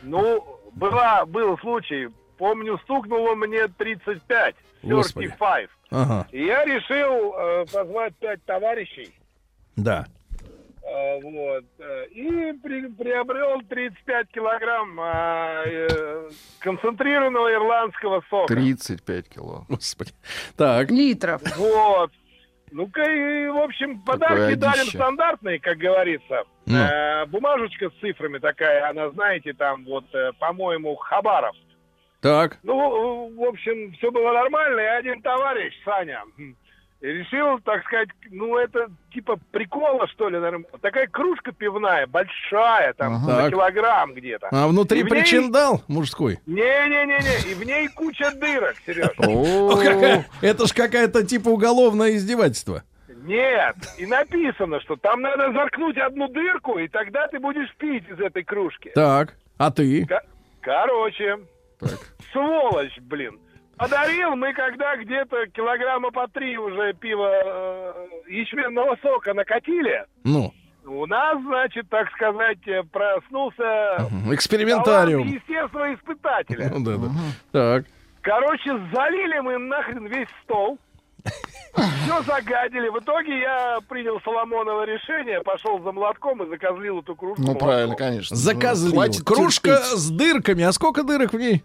Ну, 0.04 0.46
была, 0.74 1.26
был 1.26 1.58
случай. 1.60 2.10
Помню, 2.38 2.78
стукнуло 2.84 3.34
мне 3.36 3.68
35. 3.68 4.56
Господи. 4.84 5.28
35. 5.28 5.70
Ага, 5.90 6.28
И 6.32 6.44
я 6.46 6.66
решил 6.66 7.34
э, 7.34 7.66
позвать 7.74 8.14
пять 8.18 8.44
товарищей. 8.46 9.12
да. 9.76 10.06
э, 10.84 11.22
вот. 11.22 11.64
э, 11.80 12.06
и 12.12 12.54
при- 12.62 12.88
приобрел 12.92 13.62
35 13.68 14.28
килограмм 14.32 15.00
э, 15.00 15.64
э, 15.90 16.30
концентрированного 16.60 17.54
ирландского 17.54 18.22
сока. 18.30 18.54
35 18.54 19.30
кило. 19.30 19.66
Господи. 19.70 20.12
Так. 20.56 20.92
Литров. 20.92 21.42
Вот. 21.58 22.12
Ну-ка, 22.72 23.02
и, 23.02 23.48
в 23.48 23.58
общем, 23.58 24.02
подарки 24.02 24.56
дарим 24.56 24.82
одище. 24.82 24.98
стандартные, 24.98 25.60
как 25.60 25.78
говорится. 25.78 26.44
Ну. 26.66 26.78
Э, 26.78 27.26
бумажечка 27.28 27.90
с 27.90 27.94
цифрами 28.02 28.40
такая, 28.40 28.90
она, 28.90 29.10
знаете, 29.12 29.54
там 29.54 29.86
вот, 29.86 30.06
э, 30.14 30.32
по-моему, 30.40 30.96
Хабаров. 30.96 31.56
Так. 32.22 32.58
Ну, 32.64 33.34
в 33.36 33.44
общем, 33.44 33.94
все 33.94 34.12
было 34.12 34.34
нормально, 34.34 34.80
и 34.80 34.86
один 34.86 35.22
товарищ, 35.22 35.74
Саня, 35.86 36.24
решил, 37.02 37.60
так 37.60 37.84
сказать, 37.86 38.10
ну, 38.32 38.58
это 38.58 38.88
типа 39.14 39.38
прикола, 39.52 40.08
что 40.08 40.30
ли, 40.30 40.38
наверное. 40.40 40.66
Такая 40.82 41.08
кружка 41.08 41.52
пивная, 41.52 42.08
большая, 42.08 42.94
там, 42.94 43.16
Ага. 43.16 43.28
на 43.28 43.36
Так. 43.44 43.50
килограмм 43.52 44.14
где-то. 44.14 44.48
А 44.52 44.68
внутри 44.68 45.04
ней- 45.04 45.10
причиндал 45.10 45.84
мужской? 45.88 46.40
Не-не-не-не, 46.46 47.52
и 47.52 47.54
в 47.54 47.64
ней 47.66 47.88
куча 47.90 48.32
дырок, 48.32 48.76
Сереж. 48.86 49.10
Это 50.42 50.68
ж 50.68 50.74
какая-то 50.74 51.24
типа 51.26 51.50
уголовное 51.50 52.12
издевательство. 52.16 52.84
Нет, 53.24 53.76
и 53.98 54.06
написано, 54.06 54.80
что 54.82 54.96
там 54.96 55.22
надо 55.22 55.52
заткнуть 55.52 55.98
одну 55.98 56.28
дырку, 56.30 56.78
и 56.80 56.88
тогда 56.88 57.28
ты 57.28 57.40
будешь 57.40 57.74
пить 57.78 58.08
из 58.10 58.20
этой 58.20 58.44
кружки. 58.44 58.92
Так. 58.96 59.36
А 59.58 59.70
ты? 59.72 60.06
Ко- 60.06 60.24
Короче, 60.62 61.38
сволочь, 62.32 62.98
блин. 63.02 63.40
Подарил 63.78 64.36
мы, 64.36 64.54
когда 64.54 64.96
где-то 64.98 65.48
килограмма 65.54 66.12
по 66.12 66.28
три 66.28 66.58
уже 66.58 66.94
пива 66.94 67.30
э, 67.32 67.94
ячменного 68.28 68.98
сока 69.02 69.34
накатили. 69.34 70.06
Ну, 70.24 70.52
У 70.86 71.06
нас, 71.06 71.38
значит, 71.44 71.88
так 71.90 72.10
сказать, 72.12 72.58
э, 72.68 72.82
проснулся 72.92 74.08
экспериментариум. 74.34 75.24
талант 75.28 75.42
естественного 75.42 75.94
испытателя. 75.94 76.72
Ну, 76.74 76.84
да, 76.84 76.98
да. 76.98 77.10
Так. 77.52 77.86
Короче, 78.22 78.72
залили 78.94 79.40
мы 79.40 79.58
нахрен 79.60 80.08
весь 80.08 80.28
стол. 80.44 80.80
Все 82.04 82.22
загадили. 82.24 82.90
В 82.90 82.98
итоге 83.00 83.40
я 83.42 83.80
принял 83.88 84.20
Соломоново 84.22 84.86
решение, 84.86 85.42
пошел 85.42 85.80
за 85.84 85.92
молотком 85.92 86.42
и 86.44 86.50
закозлил 86.50 87.00
эту 87.02 87.16
кружку. 87.16 87.42
Ну, 87.42 87.48
молотком. 87.50 87.68
правильно, 87.68 87.96
конечно. 87.96 88.36
Заказлил. 88.36 88.94
Хватит 88.94 89.24
Кружка 89.24 89.70
терпеть. 89.76 89.86
с 90.00 90.10
дырками. 90.10 90.64
А 90.64 90.72
сколько 90.72 91.04
дырок 91.04 91.34
в 91.34 91.38
ней? 91.38 91.64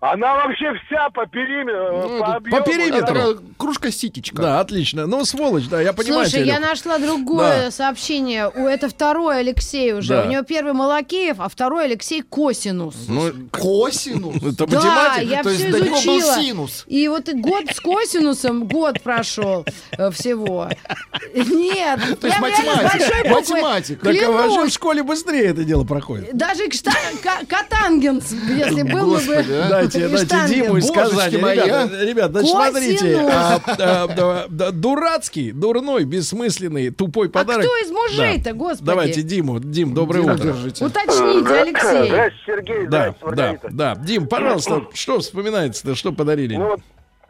Она 0.00 0.34
вообще 0.34 0.66
вся 0.86 1.10
по 1.10 1.26
периметру, 1.26 2.08
Ну, 2.08 2.18
по 2.20 2.24
это 2.24 2.34
объему. 2.36 2.56
по 2.58 2.70
периметру. 2.70 3.06
Такая 3.06 3.36
кружка 3.56 3.90
ситечка. 3.90 4.40
Да, 4.40 4.60
отлично. 4.60 5.06
Ну, 5.08 5.24
сволочь, 5.24 5.66
да, 5.66 5.80
я 5.80 5.92
понимаю. 5.92 6.24
Слушай, 6.28 6.44
тебя, 6.44 6.54
я 6.54 6.60
нашла 6.60 6.98
другое 6.98 7.64
Да. 7.64 7.70
сообщение. 7.72 8.48
У, 8.48 8.68
это 8.68 8.88
второй 8.88 9.40
Алексей 9.40 9.92
уже. 9.92 10.08
Да. 10.10 10.22
У 10.22 10.28
него 10.28 10.42
первый 10.44 10.72
Малакеев, 10.72 11.40
а 11.40 11.48
второй 11.48 11.86
Алексей 11.86 12.22
Косинус. 12.22 12.94
Ну, 13.08 13.32
Косинус. 13.50 14.36
это 14.42 14.66
Да, 14.68 15.16
я 15.16 15.42
То 15.42 15.50
все 15.50 15.66
есть 15.66 15.70
до 15.76 15.84
него 15.84 15.96
был 15.96 16.18
изучила. 16.20 16.34
синус. 16.42 16.84
И 16.86 17.08
вот 17.08 17.28
и 17.28 17.32
год 17.32 17.64
с 17.74 17.80
косинусом, 17.80 18.68
год 18.68 19.00
прошел 19.02 19.64
э, 19.96 20.10
всего. 20.12 20.68
Нет, 21.34 22.20
То 22.20 22.28
есть 22.28 22.38
математик. 22.38 23.30
Математик. 23.30 24.00
Так 24.00 24.16
а 24.22 24.48
в 24.64 24.70
школе 24.70 25.02
быстрее 25.02 25.46
это 25.46 25.64
дело 25.64 25.82
проходит. 25.82 26.36
Даже 26.36 26.62
катангенс, 27.48 28.32
если 28.48 28.82
был 28.82 29.16
бы... 29.16 29.87
А. 29.96 30.08
Дайте, 30.08 30.54
И. 30.54 30.60
Диму 30.60 30.94
Казани. 30.94 31.36
мои, 31.38 31.56
Ребята, 31.56 32.04
ребят, 32.04 32.30
значит, 32.30 32.50
смотрите. 32.50 33.16
а, 33.30 33.60
а, 33.78 34.46
дурацкий, 34.48 35.52
дурной, 35.52 36.04
бессмысленный, 36.04 36.90
тупой 36.90 37.28
подарок. 37.30 37.64
А 37.64 37.68
кто 37.68 37.76
из 37.78 37.90
мужей-то, 37.90 38.52
господи? 38.52 38.86
Давайте 38.86 39.22
Диму. 39.22 39.58
Дим, 39.60 39.94
доброе 39.94 40.20
утро. 40.20 40.52
Уточните, 40.52 41.54
Алексей. 41.54 42.08
Здравствуйте, 42.08 42.34
Сергей. 42.46 42.86
Да, 42.86 43.14
да, 43.32 43.56
да. 43.70 43.96
Дим, 43.96 44.26
пожалуйста, 44.26 44.86
что 44.94 45.18
вспоминается-то, 45.20 45.94
что 45.94 46.12
подарили? 46.12 46.56
Ну 46.56 46.68
вот, 46.68 46.80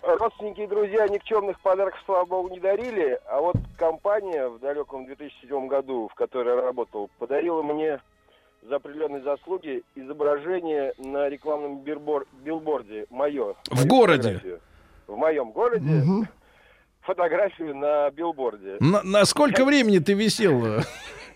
родственники 0.02 0.60
и 0.62 0.66
друзья 0.66 1.06
никчемных 1.08 1.60
подарков, 1.60 2.00
слава 2.06 2.24
богу, 2.24 2.48
не 2.48 2.60
дарили, 2.60 3.18
а 3.30 3.40
вот 3.40 3.56
компания 3.76 4.48
в 4.48 4.58
далеком 4.60 5.06
2007 5.06 5.68
году, 5.68 6.08
в 6.10 6.14
которой 6.14 6.56
я 6.56 6.62
работал, 6.62 7.10
подарила 7.18 7.62
мне 7.62 8.00
за 8.68 8.76
определенные 8.76 9.22
заслуги 9.22 9.82
изображение 9.94 10.92
на 10.98 11.28
рекламном 11.28 11.78
билбор- 11.82 12.26
билборде 12.44 13.06
мое. 13.10 13.54
В 13.70 13.86
городе? 13.86 14.22
фотографию. 14.34 14.60
В 15.06 15.16
моем 15.16 15.50
городе. 15.52 16.02
Фотографию 17.00 17.74
на 17.74 18.10
билборде. 18.10 18.76
На, 18.80 19.02
на 19.02 19.24
сколько 19.24 19.64
времени 19.64 19.98
ты 19.98 20.12
висел? 20.12 20.82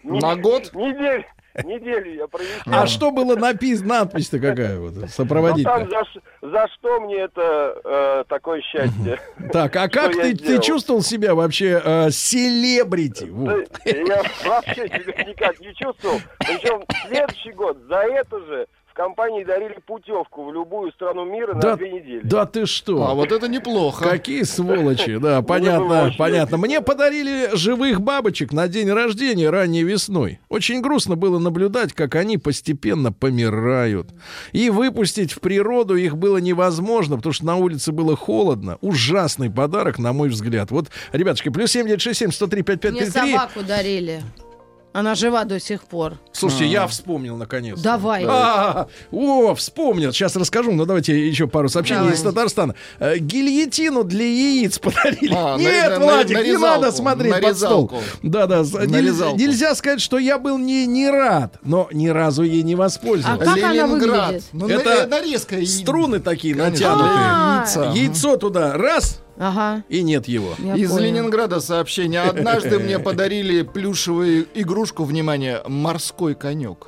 На 0.02 0.36
год? 0.36 0.72
Неделю, 0.74 1.24
неделю 1.64 2.14
я 2.14 2.26
провисел. 2.26 2.62
А 2.66 2.86
что 2.86 3.10
было 3.10 3.36
написано? 3.36 4.00
Надпись-то 4.00 4.38
какая 4.38 4.78
вот, 4.78 4.94
Ну, 4.94 5.00
там 5.00 5.08
сопроводительная? 5.08 5.86
за, 5.86 6.48
за 6.48 6.68
что 6.74 7.00
мне 7.00 7.16
это 7.16 7.80
э, 7.84 8.24
такое 8.28 8.60
счастье? 8.62 9.20
Так, 9.52 9.76
а 9.76 9.88
как 9.90 10.12
ты, 10.12 10.34
ты 10.34 10.60
чувствовал 10.60 11.02
себя 11.02 11.34
вообще 11.34 11.80
э, 11.84 12.10
селебрити? 12.10 13.24
Вот. 13.24 13.68
Я 13.84 14.22
вообще 14.44 14.88
себя 14.88 15.24
никак 15.24 15.60
не 15.60 15.74
чувствовал. 15.74 16.20
Причем 16.38 16.82
следующий 17.08 17.52
год 17.52 17.78
за 17.88 17.96
это 17.96 18.38
же 18.46 18.66
в 18.92 18.94
компании 18.94 19.42
дарили 19.42 19.78
путевку 19.86 20.44
в 20.44 20.52
любую 20.52 20.92
страну 20.92 21.24
мира 21.24 21.54
Да, 21.54 21.70
на 21.70 21.76
две 21.76 21.92
недели. 21.92 22.20
да 22.22 22.44
ты 22.44 22.66
что? 22.66 23.06
А 23.08 23.14
вот 23.14 23.32
это 23.32 23.48
неплохо. 23.48 24.04
Какие 24.06 24.42
сволочи, 24.42 25.16
да, 25.16 25.40
было 25.40 25.42
понятно, 25.48 26.12
понятно. 26.18 26.58
Мне 26.58 26.82
подарили 26.82 27.48
живых 27.56 28.02
бабочек 28.02 28.52
на 28.52 28.68
день 28.68 28.90
рождения 28.90 29.48
ранней 29.48 29.82
весной. 29.82 30.40
Очень 30.50 30.82
грустно 30.82 31.16
было 31.16 31.38
наблюдать, 31.38 31.94
как 31.94 32.16
они 32.16 32.36
постепенно 32.36 33.12
помирают. 33.12 34.08
И 34.52 34.68
выпустить 34.68 35.32
в 35.32 35.40
природу 35.40 35.96
их 35.96 36.18
было 36.18 36.36
невозможно, 36.36 37.16
потому 37.16 37.32
что 37.32 37.46
на 37.46 37.56
улице 37.56 37.92
было 37.92 38.14
холодно. 38.14 38.76
Ужасный 38.82 39.50
подарок, 39.50 39.98
на 39.98 40.12
мой 40.12 40.28
взгляд. 40.28 40.70
Вот, 40.70 40.88
ребятушки, 41.12 41.48
плюс 41.48 41.70
7967 41.70 42.30
103 42.30 42.58
Мне 42.58 42.64
5533. 42.64 43.32
собаку 43.32 43.62
дарили. 43.66 44.22
Она 44.92 45.14
жива 45.14 45.44
до 45.44 45.58
сих 45.58 45.84
пор. 45.84 46.18
Слушайте, 46.32 46.66
я 46.66 46.86
вспомнил 46.86 47.36
наконец. 47.38 47.80
Давай. 47.80 48.24
А, 48.28 48.88
о, 49.10 49.54
вспомнил. 49.54 50.12
Сейчас 50.12 50.36
расскажу, 50.36 50.72
но 50.72 50.84
давайте 50.84 51.28
еще 51.28 51.46
пару 51.46 51.70
сообщений 51.70 52.00
Давай. 52.00 52.14
из 52.14 52.20
Татарстана. 52.20 52.74
Э, 52.98 53.16
Гильотину 53.18 54.04
для 54.04 54.24
яиц 54.26 54.78
подарили. 54.78 55.32
А, 55.34 55.56
Нет, 55.56 55.90
на- 55.92 55.98
на- 55.98 56.04
Владик, 56.04 56.28
не 56.36 56.42
нарезалку, 56.42 56.80
надо 56.82 56.92
смотреть 56.92 57.40
под 57.40 57.56
стол. 57.56 57.90
нарезалку. 57.90 57.96
Да-да, 58.22 58.58
нельзя, 58.58 58.86
Нарезалку. 58.86 59.38
нельзя 59.38 59.74
сказать, 59.74 60.00
что 60.02 60.18
я 60.18 60.38
был 60.38 60.58
не, 60.58 60.86
не 60.86 61.08
рад, 61.10 61.58
но 61.62 61.88
ни 61.92 62.08
разу 62.08 62.42
ей 62.42 62.62
не 62.62 62.74
А 62.74 62.76
воспользовался. 62.76 63.44
как 63.44 63.56
она 63.58 63.72
Ленинград. 63.72 64.26
выглядит? 64.26 64.44
Ну, 64.52 64.68
Это 64.68 65.00
на- 65.02 65.06
нарезка. 65.06 65.64
Струны 65.64 66.20
такие 66.20 66.54
Конечно, 66.54 66.96
натянутые. 66.96 67.90
А. 67.90 67.92
Яйцо 67.94 68.36
туда 68.36 68.74
раз, 68.76 69.20
Ага. 69.42 69.82
и 69.88 70.02
нет 70.02 70.28
его. 70.28 70.54
я 70.58 70.76
Из 70.76 70.90
понял. 70.90 71.02
Ленинграда 71.04 71.60
сообщение. 71.60 72.20
Однажды 72.20 72.78
мне 72.78 72.98
подарили 73.00 73.62
плюшевую 73.62 74.46
игрушку, 74.54 75.02
внимание, 75.02 75.62
морской 75.66 76.34
конек. 76.36 76.86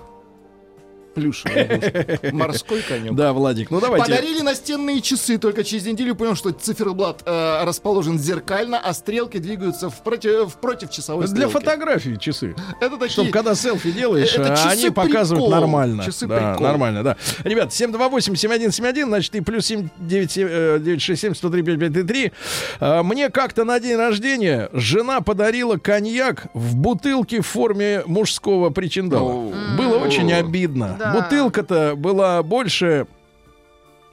Плюшевая 1.15 1.77
игрушка. 1.79 2.19
Морской 2.33 2.83
конек. 2.83 3.15
Да, 3.15 3.33
Владик, 3.33 3.71
ну 3.71 3.81
давайте. 3.81 4.07
Подарили 4.07 4.41
настенные 4.41 5.01
часы, 5.01 5.39
только 5.39 5.65
через 5.65 5.87
неделю 5.87 6.15
понял, 6.15 6.35
что 6.35 6.51
циферблат 6.51 7.23
э, 7.25 7.65
расположен 7.65 8.19
зеркально, 8.19 8.79
а 8.79 8.93
стрелки 8.95 9.39
двигаются 9.39 9.91
в 9.91 10.03
против, 10.03 10.55
в 10.55 10.57
против 10.59 10.91
часовой 10.91 11.27
Для 11.27 11.35
стрелки. 11.49 11.53
фотографий 11.53 12.19
часы. 12.19 12.55
Это 12.81 12.97
такие... 12.97 13.11
Чтобы 13.11 13.31
когда 13.31 13.55
селфи 13.55 13.93
делаешь, 13.93 14.35
Это 14.35 14.53
а 14.53 14.57
часы 14.57 14.67
они 14.67 14.91
показывают 14.91 15.45
прикол. 15.47 15.61
нормально. 15.61 16.05
Часы 16.05 16.27
да, 16.27 16.53
прикол. 16.53 16.67
нормально, 16.67 17.03
да. 17.03 17.17
Ребят, 17.45 17.71
728-7171, 17.71 19.05
значит, 19.07 19.35
и 19.35 19.41
плюс 19.41 19.71
7967-103-5533. 19.71 22.33
А, 22.81 23.03
Мне 23.03 23.31
как-то 23.31 23.65
на 23.65 23.81
день 23.81 23.97
рождения 23.97 24.69
жена 24.73 25.21
подарила 25.21 25.77
коньяк 25.77 26.47
в 26.55 26.77
бутылке 26.77 27.41
в 27.41 27.47
форме 27.47 28.03
мужского 28.07 28.71
причиндала. 28.71 29.53
Было 29.77 29.99
очень 29.99 30.33
обидно. 30.33 30.97
Да. 31.13 31.21
Бутылка-то 31.21 31.95
была 31.97 32.43
больше 32.43 33.07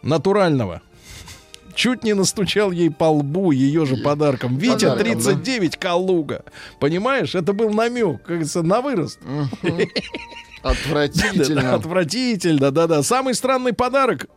натурального. 0.01 0.81
Чуть 1.73 2.03
не 2.03 2.13
настучал 2.13 2.71
ей 2.71 2.91
по 2.91 3.05
лбу 3.05 3.51
ее 3.51 3.85
же 3.85 3.97
подарком. 3.97 4.57
Витя, 4.57 4.89
Подарком, 4.89 5.21
39, 5.21 5.77
Калуга. 5.77 6.43
Понимаешь, 6.79 7.33
это 7.33 7.53
был 7.53 7.69
намек, 7.71 8.17
как 8.19 8.27
говорится, 8.27 8.61
на 8.61 8.81
вырост. 8.81 9.19
Да, 9.63 9.69
Отвратительно. 10.63 11.73
Отвратительно, 11.73 12.71
да-да. 12.71 13.01
Самый 13.03 13.33
странный 13.33 13.73
подарок 13.73 14.27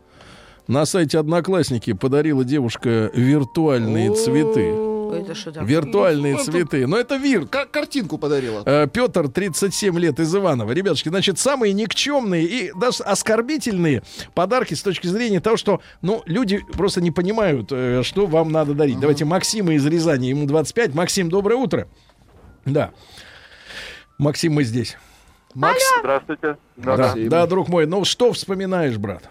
на 0.67 0.87
сайте 0.87 1.19
Одноклассники 1.19 1.93
подарила 1.93 2.45
девушка 2.45 3.11
виртуальные 3.15 4.15
цветы. 4.15 4.73
Это 5.13 5.35
что 5.35 5.53
там? 5.53 5.67
Виртуальные 5.67 6.35
Ну, 6.35 6.41
это- 6.41 6.51
цветы. 6.51 6.87
Но 6.87 6.97
это 6.97 7.17
вир. 7.17 7.47
Ка- 7.47 7.67
Картинку 7.67 8.19
подарила. 8.19 8.63
Э, 8.65 8.87
Петр, 8.87 9.29
37 9.29 9.99
лет, 9.99 10.19
из 10.21 10.35
Иванова. 10.35 10.73
Ребятушки, 10.73 11.09
значит, 11.09 11.39
самые 11.39 11.73
никчемные 11.73 12.45
и 12.45 12.73
даже 12.75 13.03
оскорбительные 13.05 14.03
подарки 14.35 14.75
с 14.75 14.83
точки 14.83 15.07
зрения 15.07 15.41
того, 15.41 15.57
что, 15.57 15.81
ну, 16.03 16.23
люди 16.27 16.59
просто 16.73 17.01
не 17.01 17.11
понимают, 17.11 17.69
э, 17.73 18.03
что 18.03 18.27
вам 18.27 18.51
надо 18.53 18.75
дарить. 18.75 19.01
Давайте 19.01 19.25
Максима 19.25 19.75
из 19.75 19.85
Рязани, 19.87 20.27
ему 20.27 20.47
25. 20.47 20.95
Максим, 20.95 21.29
доброе 21.29 21.57
утро. 21.57 21.89
Да. 22.65 22.91
Максим, 24.19 24.53
мы 24.55 24.65
здесь. 24.65 24.97
Макс, 25.55 25.83
Здравствуйте. 26.01 26.57
Да, 26.77 26.97
Максим. 26.97 27.29
да, 27.29 27.47
друг 27.47 27.69
мой. 27.69 27.87
Ну, 27.87 28.05
что 28.05 28.33
вспоминаешь, 28.33 28.97
брат? 28.97 29.23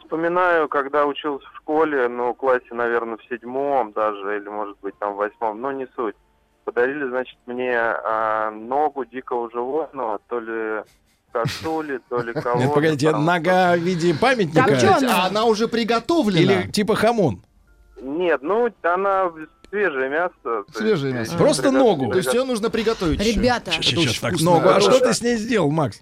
Вспоминаю, 0.00 0.68
когда 0.68 1.06
учился 1.06 1.46
в 1.54 1.57
школе, 1.68 2.08
ну, 2.08 2.32
в 2.32 2.36
классе, 2.36 2.66
наверное, 2.70 3.18
в 3.18 3.24
седьмом 3.28 3.92
даже, 3.92 4.38
или, 4.38 4.48
может 4.48 4.78
быть, 4.80 4.94
там 4.98 5.14
в 5.14 5.16
восьмом, 5.16 5.60
но 5.60 5.72
не 5.72 5.86
суть. 5.94 6.14
Подарили, 6.64 7.06
значит, 7.08 7.36
мне 7.46 7.76
а, 7.76 8.50
ногу 8.50 9.04
дикого 9.04 9.50
животного, 9.50 10.18
то 10.28 10.40
ли 10.40 10.82
косули, 11.32 12.00
то 12.08 12.20
ли 12.22 12.32
кого 12.32 12.58
Нет, 12.60 12.74
погодите, 12.74 13.10
нога 13.10 13.74
в 13.76 13.80
виде 13.80 14.14
памятника? 14.14 14.66
Копченая. 14.66 15.10
а 15.10 15.26
она 15.26 15.44
уже 15.44 15.68
приготовлена. 15.68 16.62
Или 16.62 16.70
типа 16.70 16.94
хамон? 16.94 17.42
Нет, 18.00 18.40
ну, 18.42 18.70
она 18.82 19.30
свежее 19.68 20.08
мясо. 20.08 20.64
Свежее 20.74 21.12
мясо. 21.12 21.36
Просто 21.36 21.70
ногу. 21.70 22.10
То 22.10 22.18
есть 22.18 22.32
ее 22.32 22.44
нужно 22.44 22.70
приготовить. 22.70 23.20
Ребята, 23.20 23.72
очень 23.78 24.20
так 24.20 24.40
ногу. 24.40 24.68
А 24.68 24.80
что 24.80 25.00
ты 25.00 25.12
с 25.12 25.20
ней 25.20 25.36
сделал, 25.36 25.70
Макс? 25.70 26.00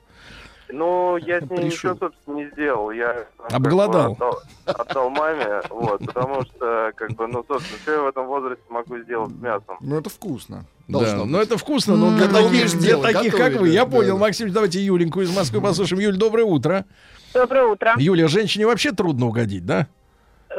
Ну, 0.69 1.17
я 1.17 1.39
с 1.39 1.43
ней 1.43 1.49
Пришил. 1.49 1.65
ничего, 1.67 1.95
собственно, 1.95 2.35
не 2.37 2.51
сделал. 2.51 2.91
Я 2.91 3.27
там, 3.49 3.63
как 3.63 3.73
бы, 3.73 3.83
отдал, 3.83 4.19
отдал 4.65 5.11
маме, 5.11 5.63
вот, 5.71 6.05
потому 6.05 6.43
что, 6.43 6.93
как 6.97 7.13
бы, 7.13 7.27
ну, 7.27 7.45
собственно, 7.47 7.79
что 7.81 7.93
я 7.93 8.03
в 8.03 8.07
этом 8.09 8.27
возрасте 8.27 8.65
могу 8.69 8.99
сделать 8.99 9.31
с 9.31 9.41
мясом? 9.41 9.77
Ну 9.81 9.99
это 9.99 10.11
вкусно. 10.11 10.65
Да, 10.89 11.01
Должно 11.01 11.25
ну 11.25 11.39
быть. 11.39 11.47
это 11.49 11.59
вкусно, 11.59 11.97
но 11.97 12.17
для 12.17 12.29
таких, 12.29 12.79
для 12.79 12.99
таких 12.99 13.37
как 13.37 13.55
вы. 13.55 13.69
Я 13.71 13.85
да, 13.85 13.91
понял, 13.91 14.19
да. 14.19 14.23
Максим, 14.23 14.53
давайте 14.53 14.81
Юленьку 14.81 15.21
из 15.21 15.35
Москвы 15.35 15.61
послушаем. 15.61 16.01
Юль, 16.01 16.17
доброе 16.17 16.45
утро. 16.45 16.85
Доброе 17.35 17.65
утро. 17.65 17.95
Юля, 17.97 18.29
женщине 18.29 18.67
вообще 18.67 18.93
трудно 18.93 19.27
угодить, 19.27 19.67
да? 19.67 19.89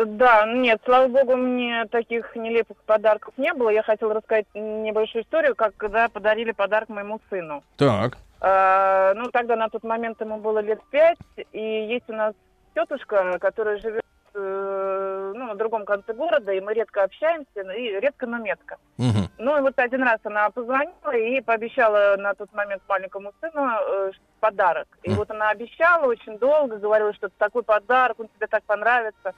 Да, 0.06 0.46
нет, 0.46 0.80
слава 0.86 1.08
богу, 1.08 1.36
мне 1.36 1.86
таких 1.90 2.36
нелепых 2.36 2.78
подарков 2.86 3.34
не 3.38 3.52
было. 3.54 3.70
Я 3.70 3.82
хотела 3.82 4.14
рассказать 4.14 4.46
небольшую 4.54 5.24
историю, 5.24 5.56
как 5.56 5.76
когда 5.76 6.08
подарили 6.08 6.52
подарок 6.52 6.90
моему 6.90 7.20
сыну. 7.30 7.64
Так. 7.78 8.18
Э, 8.42 9.14
ну, 9.16 9.30
тогда 9.32 9.56
на 9.56 9.70
тот 9.70 9.84
момент 9.84 10.22
ему 10.22 10.38
было 10.38 10.60
лет 10.60 10.80
пять, 10.92 11.18
и 11.52 11.62
есть 11.62 12.10
у 12.10 12.14
нас 12.14 12.34
тетушка, 12.76 13.40
которая 13.40 13.80
живет 13.80 14.04
э, 14.36 15.34
ну, 15.36 15.48
на 15.48 15.56
другом 15.56 15.86
конце 15.86 16.14
города, 16.14 16.52
и 16.52 16.62
мы 16.62 16.74
редко 16.74 17.04
общаемся, 17.04 17.64
ну, 17.64 17.72
и 17.72 18.00
редко, 18.00 18.28
но 18.28 18.38
метко. 18.38 18.78
Мгм. 18.98 19.30
Ну, 19.40 19.58
и 19.58 19.62
вот 19.62 19.74
один 19.78 20.04
раз 20.04 20.20
она 20.24 20.50
позвонила 20.52 21.16
и 21.16 21.42
пообещала 21.42 22.16
на 22.18 22.34
тот 22.36 22.54
момент 22.54 22.84
маленькому 22.88 23.34
сыну 23.42 23.68
э, 23.68 24.12
подарок. 24.40 24.88
И 25.04 25.10
вот 25.12 25.32
она 25.32 25.50
обещала 25.50 26.06
очень 26.06 26.38
долго, 26.38 26.78
говорила, 26.78 27.14
что 27.14 27.28
это 27.28 27.36
такой 27.38 27.64
подарок, 27.64 28.20
он 28.20 28.28
тебе 28.28 28.48
так 28.48 28.64
понравится. 28.64 29.34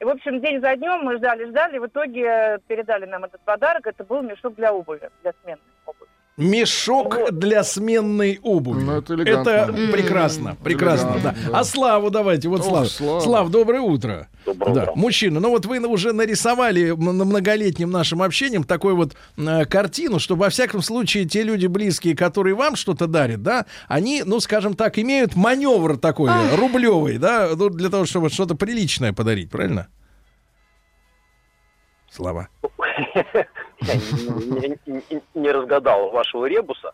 И, 0.00 0.04
в 0.04 0.08
общем, 0.08 0.40
день 0.40 0.60
за 0.60 0.76
днем 0.76 1.04
мы 1.04 1.16
ждали, 1.16 1.46
ждали, 1.46 1.76
и 1.76 1.78
в 1.78 1.86
итоге 1.86 2.58
передали 2.66 3.06
нам 3.06 3.24
этот 3.24 3.40
подарок. 3.42 3.86
Это 3.86 4.04
был 4.04 4.20
мешок 4.20 4.56
для 4.56 4.74
обуви, 4.74 5.08
для 5.22 5.32
сменной 5.42 5.62
обуви. 5.86 6.10
Мешок 6.38 7.30
для 7.30 7.62
сменной 7.62 8.40
обуви. 8.42 8.82
Ну, 8.82 8.92
это. 8.98 9.14
Это 9.14 9.50
М. 9.68 9.92
прекрасно, 9.92 10.56
прекрасно, 10.64 11.20
да. 11.22 11.34
Да. 11.46 11.58
А 11.58 11.62
Славу 11.64 12.08
давайте, 12.10 12.48
вот 12.48 12.60
Ох, 12.62 12.66
Слав. 12.68 12.88
Слава. 12.88 13.20
Слав, 13.20 13.50
доброе 13.50 13.82
утро. 13.82 14.28
Доброе 14.46 14.74
да. 14.74 14.82
утро. 14.84 14.92
Мужчина, 14.96 15.40
ну 15.40 15.50
вот 15.50 15.66
вы 15.66 15.78
уже 15.86 16.14
нарисовали 16.14 16.92
м- 16.94 17.18
на 17.18 17.24
многолетнем 17.26 17.90
нашим 17.90 18.22
общением 18.22 18.64
такой 18.64 18.94
вот 18.94 19.14
э, 19.36 19.66
картину, 19.66 20.18
что 20.18 20.34
во 20.34 20.48
всяком 20.48 20.80
случае 20.80 21.26
те 21.26 21.42
люди 21.42 21.66
близкие, 21.66 22.16
которые 22.16 22.54
вам 22.54 22.76
что-то 22.76 23.06
дарят, 23.06 23.42
да, 23.42 23.66
они, 23.86 24.22
ну 24.24 24.40
скажем 24.40 24.72
так, 24.72 24.98
имеют 24.98 25.36
маневр 25.36 25.98
такой 25.98 26.30
рублевый, 26.56 27.18
да, 27.18 27.50
ну, 27.54 27.68
для 27.68 27.90
того, 27.90 28.06
чтобы 28.06 28.30
что-то 28.30 28.54
приличное 28.54 29.12
подарить, 29.12 29.50
правильно? 29.50 29.88
Слава. 32.10 32.48
Я 33.86 34.68
не, 34.68 34.78
не- 34.86 35.22
не 35.34 35.50
разгадал 35.50 36.10
вашего 36.10 36.46
ребуса. 36.46 36.92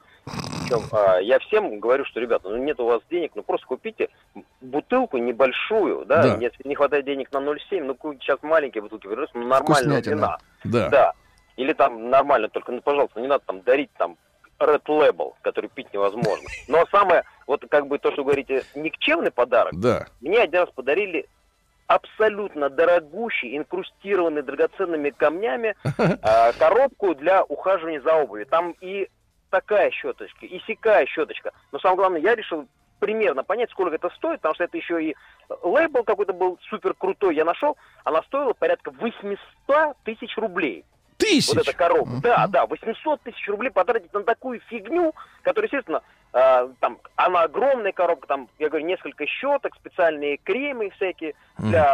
Причем 0.62 0.82
а, 0.92 1.18
я 1.18 1.38
всем 1.38 1.80
говорю, 1.80 2.04
что, 2.04 2.20
ребята, 2.20 2.48
ну 2.48 2.56
нет 2.56 2.78
у 2.80 2.84
вас 2.86 3.00
денег, 3.10 3.32
ну 3.34 3.42
просто 3.42 3.66
купите 3.66 4.08
бутылку 4.60 5.16
небольшую, 5.18 6.04
да, 6.04 6.22
Да. 6.22 6.36
если 6.38 6.66
не 6.68 6.74
хватает 6.74 7.04
денег 7.06 7.32
на 7.32 7.38
0,7, 7.38 7.84
ну 7.84 7.96
сейчас 8.20 8.38
маленькие 8.42 8.82
бутылки, 8.82 9.06
берешь, 9.06 9.28
ну 9.34 9.48
Вкуснятина. 9.54 10.14
вина. 10.14 10.38
Да. 10.64 10.88
Да. 10.90 11.12
Или 11.56 11.72
там 11.72 12.10
нормально, 12.10 12.48
только, 12.48 12.70
ну, 12.72 12.80
пожалуйста, 12.82 13.20
не 13.20 13.26
надо 13.28 13.42
там 13.46 13.62
дарить 13.62 13.90
там 13.98 14.16
Red 14.60 14.82
Label, 14.86 15.32
который 15.42 15.70
пить 15.70 15.92
невозможно. 15.92 16.46
Но 16.68 16.84
самое, 16.90 17.24
вот 17.46 17.64
как 17.70 17.86
бы 17.86 17.98
то, 17.98 18.12
что 18.12 18.22
вы 18.22 18.32
говорите, 18.32 18.64
никчемный 18.74 19.30
подарок, 19.30 19.72
Да. 19.74 20.06
мне 20.20 20.38
один 20.40 20.60
раз 20.60 20.70
подарили 20.74 21.26
абсолютно 21.88 22.68
дорогущий, 22.68 23.56
инкрустированный 23.56 24.42
драгоценными 24.42 25.10
камнями 25.10 25.74
а, 26.22 26.52
коробку 26.52 27.14
для 27.14 27.42
ухаживания 27.42 28.00
за 28.00 28.14
обувью. 28.14 28.46
Там 28.46 28.74
и 28.80 29.08
такая 29.50 29.90
щеточка, 29.90 30.46
и 30.46 30.60
сякая 30.66 31.06
щеточка. 31.06 31.50
Но 31.72 31.80
самое 31.80 31.96
главное, 31.96 32.20
я 32.20 32.36
решил 32.36 32.68
примерно 33.00 33.42
понять, 33.42 33.70
сколько 33.70 33.94
это 33.94 34.10
стоит, 34.10 34.40
потому 34.40 34.54
что 34.54 34.64
это 34.64 34.76
еще 34.76 35.02
и 35.02 35.16
лейбл 35.62 36.04
какой-то 36.04 36.32
был 36.32 36.58
супер 36.68 36.94
крутой, 36.94 37.36
я 37.36 37.44
нашел, 37.44 37.76
она 38.04 38.22
стоила 38.24 38.52
порядка 38.52 38.90
800 38.90 39.96
тысяч 40.04 40.36
рублей. 40.36 40.84
Тысяч? 41.18 41.48
Вот 41.48 41.58
эта 41.66 41.72
коробка. 41.76 42.20
Да, 42.22 42.46
да, 42.46 42.66
800 42.66 43.20
тысяч 43.22 43.46
рублей 43.48 43.70
потратить 43.70 44.12
на 44.14 44.22
такую 44.22 44.60
фигню, 44.70 45.12
которая, 45.42 45.66
естественно, 45.66 46.00
а, 46.32 46.68
там, 46.80 46.98
она 47.16 47.42
огромная 47.42 47.90
коробка, 47.92 48.28
там, 48.28 48.48
я 48.58 48.68
говорю, 48.68 48.86
несколько 48.86 49.26
щеток, 49.26 49.74
специальные 49.76 50.36
кремы 50.36 50.90
всякие 50.90 51.34
для 51.58 51.84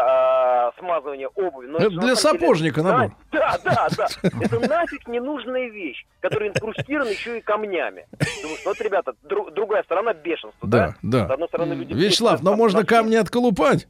а, 0.68 0.72
смазывания 0.78 1.28
обуви. 1.28 1.68
Но 1.68 1.78
Это 1.78 1.84
на 1.90 1.90
для 1.92 2.00
деле 2.02 2.16
сапожника 2.16 2.82
на- 2.82 2.92
набор. 2.98 3.16
Да, 3.32 3.56
да, 3.64 3.88
да. 3.96 4.06
Это 4.42 4.60
нафиг 4.68 5.06
ненужная 5.08 5.68
вещь, 5.70 6.04
которая 6.20 6.50
инкрустирована 6.50 7.08
еще 7.08 7.38
и 7.38 7.40
камнями. 7.40 8.06
Думаю, 8.42 8.58
что 8.58 8.68
вот, 8.70 8.80
ребята, 8.80 9.14
дру- 9.22 9.50
другая 9.52 9.82
сторона 9.84 10.12
бешенства, 10.12 10.68
Да, 10.68 10.94
да? 11.02 11.20
да. 11.20 11.28
С 11.28 11.30
одной 11.30 11.48
стороны, 11.48 11.72
люди... 11.74 11.94
Вячеслав, 11.94 12.42
но 12.42 12.54
можно 12.56 12.84
камни 12.84 13.14
отколупать. 13.16 13.88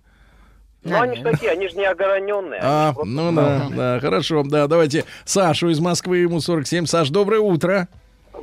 Ну, 0.85 1.01
они 1.01 1.17
же 1.17 1.23
такие, 1.23 1.51
они 1.51 1.69
же 1.69 1.77
не 1.77 1.85
ограненные. 1.87 2.61
А, 2.63 2.93
ну 3.05 3.33
да, 3.33 3.69
да, 3.75 4.01
хорошо, 4.01 4.43
да, 4.45 4.67
давайте 4.67 5.05
Сашу 5.25 5.71
из 5.71 5.81
Москвы, 5.81 6.19
ему 6.19 6.41
47. 6.41 6.87
Саш, 6.87 7.09
доброе 7.11 7.41
утро. 7.41 7.89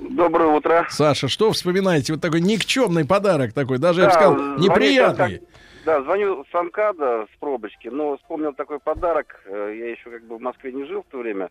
Доброе 0.10 0.48
утро. 0.50 0.88
Саша, 0.90 1.28
что 1.28 1.52
вспоминаете? 1.52 2.14
Вот 2.14 2.22
такой 2.22 2.42
никчемный 2.42 3.06
подарок 3.06 3.54
такой, 3.54 3.78
даже, 3.78 4.02
я 4.02 4.08
бы 4.08 4.14
сказал, 4.14 4.36
неприятный. 4.58 5.42
Да, 5.86 6.02
звоню 6.04 6.46
с 6.52 6.56
Анкада, 6.56 7.26
с 7.34 7.40
пробочки, 7.40 7.88
но 7.88 8.16
вспомнил 8.18 8.54
такой 8.54 8.80
подарок. 8.80 9.42
э, 9.46 9.76
Я 9.78 9.90
еще 9.92 10.10
как 10.12 10.24
бы 10.26 10.38
в 10.38 10.42
Москве 10.42 10.72
не 10.72 10.86
жил 10.86 11.02
в 11.02 11.12
то 11.12 11.18
время. 11.18 11.50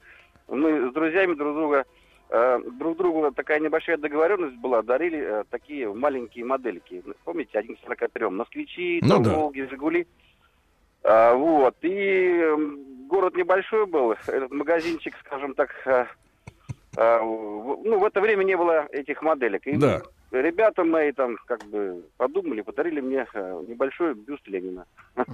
Мы 0.49 0.89
с 0.91 0.93
друзьями 0.95 1.35
друг 1.35 1.55
друга 1.57 1.85
э, 2.31 2.61
друг 2.79 2.97
другу 2.97 3.33
такая 3.33 3.59
небольшая 3.59 3.97
договоренность 3.97 4.55
была, 4.57 4.83
дарили 4.83 5.19
э, 5.21 5.45
такие 5.51 5.93
маленькие 5.93 6.45
модельки. 6.45 7.03
Помните, 7.25 7.59
один 7.59 7.75
к 7.75 7.81
43 7.85 8.27
москвичи, 8.31 9.01
Ну 9.03 9.09
там, 9.15 9.23
да. 9.25 9.31
Волги, 9.35 9.67
Жигули. 9.69 10.07
А, 11.03 11.35
вот. 11.35 11.77
И 11.83 12.43
город 13.09 13.35
небольшой 13.37 13.87
был, 13.87 14.13
этот 14.13 14.51
магазинчик, 14.51 15.15
скажем 15.25 15.55
так, 15.55 15.71
э, 15.85 16.07
э, 16.97 17.19
ну, 17.21 17.99
в 17.99 18.05
это 18.05 18.21
время 18.21 18.45
не 18.45 18.57
было 18.57 18.87
этих 18.93 19.23
моделек. 19.23 19.67
И 19.67 19.77
Да. 19.77 20.03
Ребята 20.33 20.85
мои 20.85 21.13
там 21.13 21.37
как 21.47 21.65
бы 21.67 22.03
подумали, 22.17 22.61
подарили 22.63 23.01
мне 23.01 23.27
э, 23.35 23.63
небольшой 23.69 24.15
бюст 24.15 24.47
Ленина. 24.47 24.85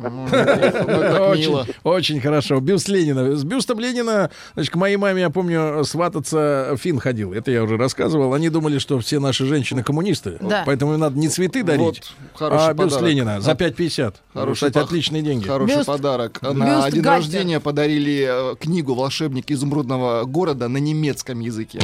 Очень, 1.31 1.75
очень 1.85 2.21
хорошо. 2.21 2.61
Бюст 2.61 2.89
Ленина. 2.89 3.37
С 3.37 3.45
бюстом 3.45 3.79
Ленина, 3.79 4.31
значит, 4.55 4.73
к 4.73 4.77
моей 4.77 4.97
маме, 4.97 5.23
я 5.23 5.31
помню, 5.31 5.85
свататься 5.85 6.75
Фин 6.79 6.99
ходил. 6.99 7.33
Это 7.33 7.51
я 7.51 7.63
уже 7.63 7.77
рассказывал. 7.77 8.33
Они 8.35 8.49
думали, 8.49 8.79
что 8.79 8.99
все 8.99 9.19
наши 9.19 9.45
женщины 9.47 9.83
коммунисты. 9.83 10.39
Поэтому 10.65 10.95
им 10.95 11.01
надо 11.01 11.19
не 11.19 11.29
цветы 11.29 11.63
дарить, 11.63 11.81
Вот, 11.81 12.13
хороший 12.35 12.71
а 12.71 12.75
бюст. 12.75 13.01
Ленина 13.01 13.41
за 13.41 13.53
А- 13.53 13.55
5,50. 13.55 14.15
Хороший 14.33 14.69
Кстати, 14.69 14.85
отличные 14.85 15.23
деньги. 15.23 15.47
Хороший 15.47 15.85
подарок. 15.85 16.41
На 16.43 16.91
день 16.91 17.03
рождения 17.03 17.61
подарили 17.61 18.53
э, 18.53 18.57
книгу 18.57 18.95
«Волшебник 18.95 19.51
изумрудного 19.51 20.25
города» 20.25 20.69
на 20.69 20.79
немецком 20.79 21.41
языке. 21.41 21.81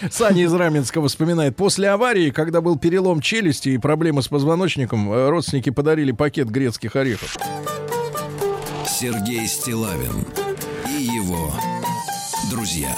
Саня 0.10 0.42
из 0.44 0.52
Раменского 0.54 1.08
вспоминает. 1.08 1.56
После 1.56 1.88
аварии, 1.88 2.30
когда 2.30 2.47
был 2.60 2.78
перелом 2.78 3.20
челюсти 3.20 3.70
и 3.70 3.78
проблемы 3.78 4.22
с 4.22 4.28
позвоночником, 4.28 5.12
э, 5.12 5.28
родственники 5.28 5.70
подарили 5.70 6.12
пакет 6.12 6.48
грецких 6.50 6.96
орехов. 6.96 7.36
Сергей 8.86 9.46
Стилавин 9.46 10.26
и 10.88 11.02
его 11.02 11.52
друзья. 12.50 12.94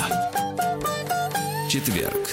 Четверг. 1.69 2.29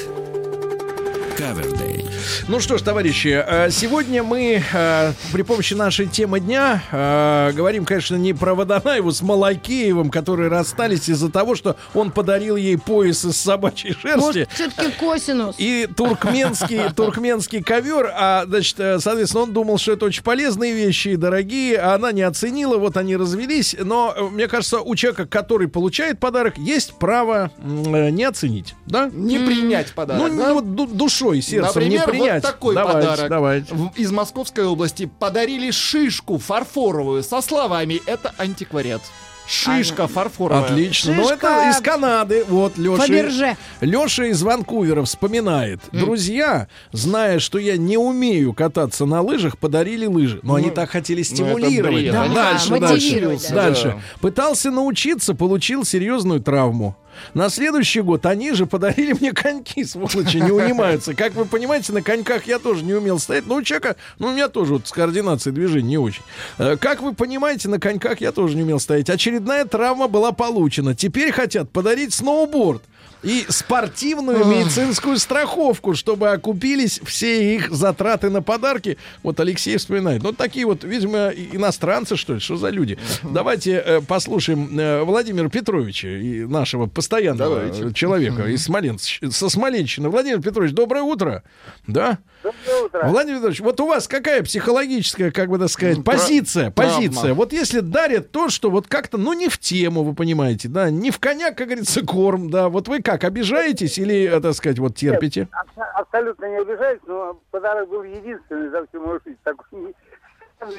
Кавердей. 1.38 2.06
Ну 2.49 2.61
что 2.61 2.78
ж, 2.78 2.82
товарищи, 2.82 3.44
э, 3.45 3.69
сегодня 3.72 4.24
мы 4.24 4.64
э, 4.72 5.14
при 5.34 5.41
помощи 5.41 5.74
нашей 5.74 6.07
темы 6.07 6.40
дня 6.40 6.82
э, 6.94 7.52
говорим, 7.53 7.84
конечно, 7.84 8.15
не 8.15 8.32
про 8.32 8.56
Водонаеву 8.56 9.11
с 9.11 9.22
Малакеевым, 9.22 10.10
которые 10.10 10.49
расстались 10.49 11.10
из-за 11.10 11.30
того, 11.30 11.56
что 11.56 11.76
он 11.94 12.10
подарил 12.10 12.56
ей 12.56 12.78
пояс 12.78 13.26
из 13.26 13.36
собачьей 13.36 13.95
шерсти. 14.02 14.18
Может, 14.18 14.49
все-таки 14.53 14.91
косинус. 14.91 15.56
И 15.57 15.90
туркменский, 15.94 16.84
туркменский 16.95 17.61
ковер, 17.61 18.14
а, 18.15 18.45
значит, 18.48 18.78
соответственно, 18.78 19.44
он 19.44 19.52
думал, 19.52 19.78
что 19.78 19.91
это 19.91 20.06
очень 20.06 20.24
полезные 20.24 20.74
вещи 20.74 21.10
и 21.10 21.15
дорогие, 21.18 21.78
а 21.78 21.95
она 21.95 22.14
не 22.14 22.22
оценила, 22.22 22.78
вот 22.78 22.95
они 22.95 23.18
развелись. 23.18 23.76
Но, 23.78 24.15
мне 24.32 24.48
кажется, 24.48 24.80
у 24.80 24.95
человека, 24.95 25.26
который 25.26 25.68
получает 25.68 26.18
подарок, 26.22 26.57
есть 26.57 26.94
право 26.98 27.52
не 27.61 28.24
оценить, 28.24 28.74
да? 28.86 29.10
Не 29.11 29.40
принять 29.40 29.91
подарок, 29.91 30.32
Ну, 30.32 30.38
да? 30.38 30.48
ну, 30.48 30.53
вот 30.53 30.76
ду- 30.76 30.88
душой, 30.88 31.41
сердцем 31.41 31.82
Например, 31.84 31.99
не 31.99 32.06
принять. 32.10 32.36
Вот 32.43 32.51
такой 32.51 32.76
Давайте, 32.76 33.07
подарок. 33.09 33.30
давайте. 33.30 33.73
В- 33.73 33.91
Из 33.95 34.11
Московской 34.11 34.65
области 34.65 35.05
подарили 35.19 35.72
шишку 35.72 36.38
фарфоровую 36.38 37.23
со 37.23 37.41
словами 37.41 38.01
«Это 38.05 38.34
антиквариат». 38.38 39.01
Шишка 39.49 40.07
фарфоровая. 40.07 40.65
Отлично. 40.65 41.14
Ну, 41.14 41.30
это 41.30 41.69
из 41.69 41.77
Канады. 41.80 42.43
Вот, 42.49 42.77
Леша. 42.77 43.03
Фаберже. 43.03 43.55
Леша 43.80 44.26
из 44.26 44.43
Ванкувера 44.43 45.03
вспоминает. 45.03 45.80
Друзья, 45.93 46.68
зная, 46.91 47.39
что 47.39 47.57
я 47.57 47.77
не 47.77 47.97
умею 47.97 48.53
кататься 48.53 49.05
на 49.05 49.22
лыжах, 49.22 49.57
подарили 49.57 50.05
лыжи. 50.05 50.41
Но 50.43 50.55
они 50.55 50.69
так 50.69 50.89
хотели 50.89 51.22
стимулировать. 51.22 51.93
бред. 52.01 52.11
Да, 52.11 52.23
Они 52.23 52.35
дальше, 52.35 52.69
дальше. 52.77 53.38
да. 53.49 53.55
Дальше. 53.55 53.84
Да. 53.95 54.19
Пытался 54.19 54.69
научиться, 54.69 55.34
получил 55.34 55.85
серьезную 55.85 56.41
травму. 56.41 56.97
На 57.34 57.49
следующий 57.49 58.02
год 58.02 58.26
они 58.26 58.53
же 58.53 58.65
подарили 58.65 59.14
мне 59.14 59.31
коньки, 59.34 59.84
сволочи, 59.84 60.38
не 60.38 60.52
унимаются. 60.52 61.14
Как 61.14 61.34
вы 61.35 61.45
понимаете, 61.45 61.94
на 61.94 62.02
коньках 62.02 62.48
я 62.48 62.60
тоже 62.60 62.84
не 62.84 62.94
умел 62.94 63.19
стоять. 63.19 63.45
Но 63.48 63.56
у 63.56 63.61
человека, 63.64 63.95
ну, 64.19 64.27
у 64.27 64.31
меня 64.31 64.48
тоже 64.49 64.73
вот 64.73 64.88
с 64.88 64.91
координацией 64.91 65.53
движений 65.53 65.89
не 65.89 65.98
очень. 65.98 66.23
Э, 66.57 66.77
Как 66.77 67.02
вы 67.02 67.14
понимаете, 67.14 67.69
на 67.69 67.80
коньках 67.80 68.22
я 68.22 68.31
тоже 68.31 68.56
не 68.56 68.64
умел 68.64 68.80
стоять. 68.80 69.10
Очередная 69.10 69.65
травма 69.65 70.07
была 70.07 70.31
получена. 70.31 70.95
Теперь 70.95 71.31
хотят 71.31 71.69
подарить 71.72 72.14
сноуборд 72.14 72.84
и 73.23 73.45
спортивную 73.49 74.45
медицинскую 74.45 75.18
страховку, 75.18 75.95
чтобы 75.95 76.30
окупились 76.31 76.99
все 77.03 77.56
их 77.56 77.72
затраты 77.72 78.30
на 78.30 78.41
подарки. 78.41 78.98
Вот 79.23 79.39
Алексей 79.39 79.76
вспоминает. 79.77 80.23
Ну, 80.23 80.34
такие 80.34 80.65
вот, 80.65 80.84
видимо, 80.84 81.30
иностранцы, 81.30 82.15
что 82.15 82.35
ли, 82.35 82.39
что 82.39 82.57
за 82.57 82.69
люди. 82.69 82.98
Давайте 83.23 83.73
э, 83.85 84.02
послушаем 84.02 84.77
э, 84.80 85.03
Владимира 85.03 85.49
Петровича, 85.49 86.07
и 86.10 86.45
нашего 86.45 86.85
постоянного 86.85 87.56
Давайте. 87.57 87.88
э, 87.88 87.94
человека 87.94 88.45
из 88.48 88.68
Смоленщ- 88.68 89.31
со 89.31 89.49
Смоленщины. 89.49 90.10
Владимир 90.10 90.41
Петрович, 90.41 90.72
доброе 90.73 91.02
утро. 91.03 91.44
Да? 91.88 92.19
Доброе 92.43 92.84
утро. 92.84 93.07
Владимир 93.07 93.38
Петрович, 93.38 93.59
вот 93.61 93.80
у 93.81 93.88
вас 93.88 94.07
какая 94.07 94.43
психологическая, 94.43 95.31
как 95.31 95.49
бы 95.49 95.57
так 95.59 95.69
сказать, 95.69 95.95
Тра- 95.95 96.03
позиция, 96.03 96.72
травма. 96.72 96.95
позиция? 96.95 97.34
Вот 97.34 97.51
если 97.51 97.80
дарят 97.80 98.31
то, 98.31 98.49
что 98.49 98.69
вот 98.69 98.88
как-то, 98.88 99.18
ну, 99.18 99.34
не 99.34 99.49
в 99.49 99.57
тему, 99.57 100.03
вы 100.03 100.14
понимаете, 100.14 100.68
да, 100.68 100.89
не 100.89 101.11
в 101.11 101.19
коня, 101.19 101.51
как 101.51 101.68
говорится, 101.68 102.05
корм, 102.05 102.49
да, 102.49 102.69
вот 102.69 102.88
вы 102.88 103.01
как, 103.01 103.23
обижаетесь 103.23 103.97
или, 103.97 104.27
э, 104.30 104.39
так 104.39 104.53
сказать, 104.53 104.80
вот 104.80 104.95
терпите? 104.95 105.47
Абс- 105.51 105.89
Абсолютно 105.95 106.45
не 106.45 106.57
обижаюсь, 106.57 107.01
но 107.07 107.39
подарок 107.51 107.89
был 107.89 108.03
единственный 108.03 108.69
за 108.69 108.85
всю 108.88 109.01
мою 109.01 109.19
жизнь, 109.26 109.38
такой 109.43 109.93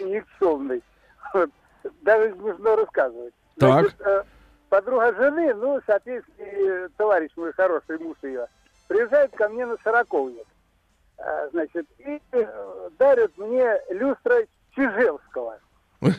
никчемный. 0.02 0.82
Вот. 1.34 1.50
Даже 2.02 2.34
смешно 2.34 2.76
рассказывать. 2.76 3.34
Так. 3.58 3.70
Значит, 3.80 4.00
э, 4.00 4.22
подруга 4.68 5.14
жены, 5.14 5.54
ну, 5.54 5.80
соответственно, 5.86 6.88
товарищ 6.96 7.30
мой 7.36 7.52
хороший, 7.52 7.98
муж 7.98 8.16
ее, 8.22 8.46
приезжает 8.86 9.32
ко 9.32 9.48
мне 9.48 9.66
на 9.66 9.76
сороковник. 9.84 10.46
А, 11.18 11.48
Значит, 11.52 11.86
и 11.98 12.20
э, 12.32 12.44
дарят 12.98 13.36
мне 13.38 13.66
люстра 13.90 14.36
Чижевского. 14.74 15.58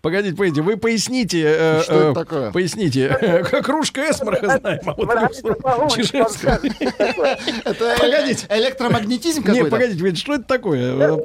Погодите, 0.00 0.34
погодите, 0.34 0.62
вы 0.62 0.78
поясните. 0.78 1.42
э, 1.44 1.80
Что 1.82 1.94
это 1.94 2.10
э, 2.10 2.14
такое? 2.14 2.52
Поясните. 2.52 3.42
Кружка 3.62 4.10
Эсмарха 4.10 4.58
знаем, 4.58 4.80
а 4.86 4.94
вот. 4.94 5.98
Это 7.64 7.96
Погодите. 8.00 8.46
электромагнетизм 8.48 9.40
Не, 9.40 9.46
какой-то? 9.46 9.70
погодите, 9.70 9.98
погодите, 9.98 10.22
что 10.22 10.34
это 10.34 10.44
такое? 10.44 10.96
Э, 10.96 11.18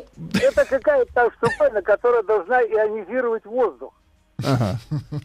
Это 0.43 0.65
какая-то 0.65 1.13
там 1.13 1.31
штуковина, 1.37 1.81
которая 1.81 2.23
должна 2.23 2.61
ионизировать 2.63 3.45
воздух. 3.45 3.93
Ага. 4.45 4.79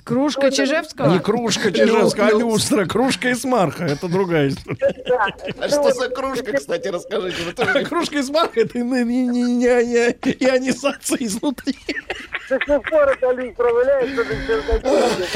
Кружка 0.04 0.50
Чижевского? 0.50 1.12
Не 1.12 1.18
кружка 1.18 1.72
Чижевского, 1.72 2.26
а 2.26 2.30
люстра. 2.30 2.86
Кружка 2.86 3.30
из 3.30 3.44
марха. 3.44 3.84
Это 3.84 4.08
другая 4.08 4.48
история. 4.48 4.94
А 5.60 5.68
что 5.68 5.92
за 5.92 6.08
кружка, 6.08 6.52
кстати, 6.52 6.88
расскажите. 6.88 7.84
Кружка 7.84 8.18
из 8.18 8.30
марха 8.30 8.60
это 8.60 8.78
не, 8.78 9.04
не, 9.04 9.26
не, 9.26 9.42
не, 9.42 9.64
не 9.64 10.46
ионизация 10.46 11.18
изнутри. 11.20 11.76
До 12.48 12.56
сих 12.58 12.82
пор 12.90 13.08
это 13.08 13.32
люстра 13.32 13.72
валяется 13.72 14.24
на 14.24 14.46
чердаке. 14.46 15.26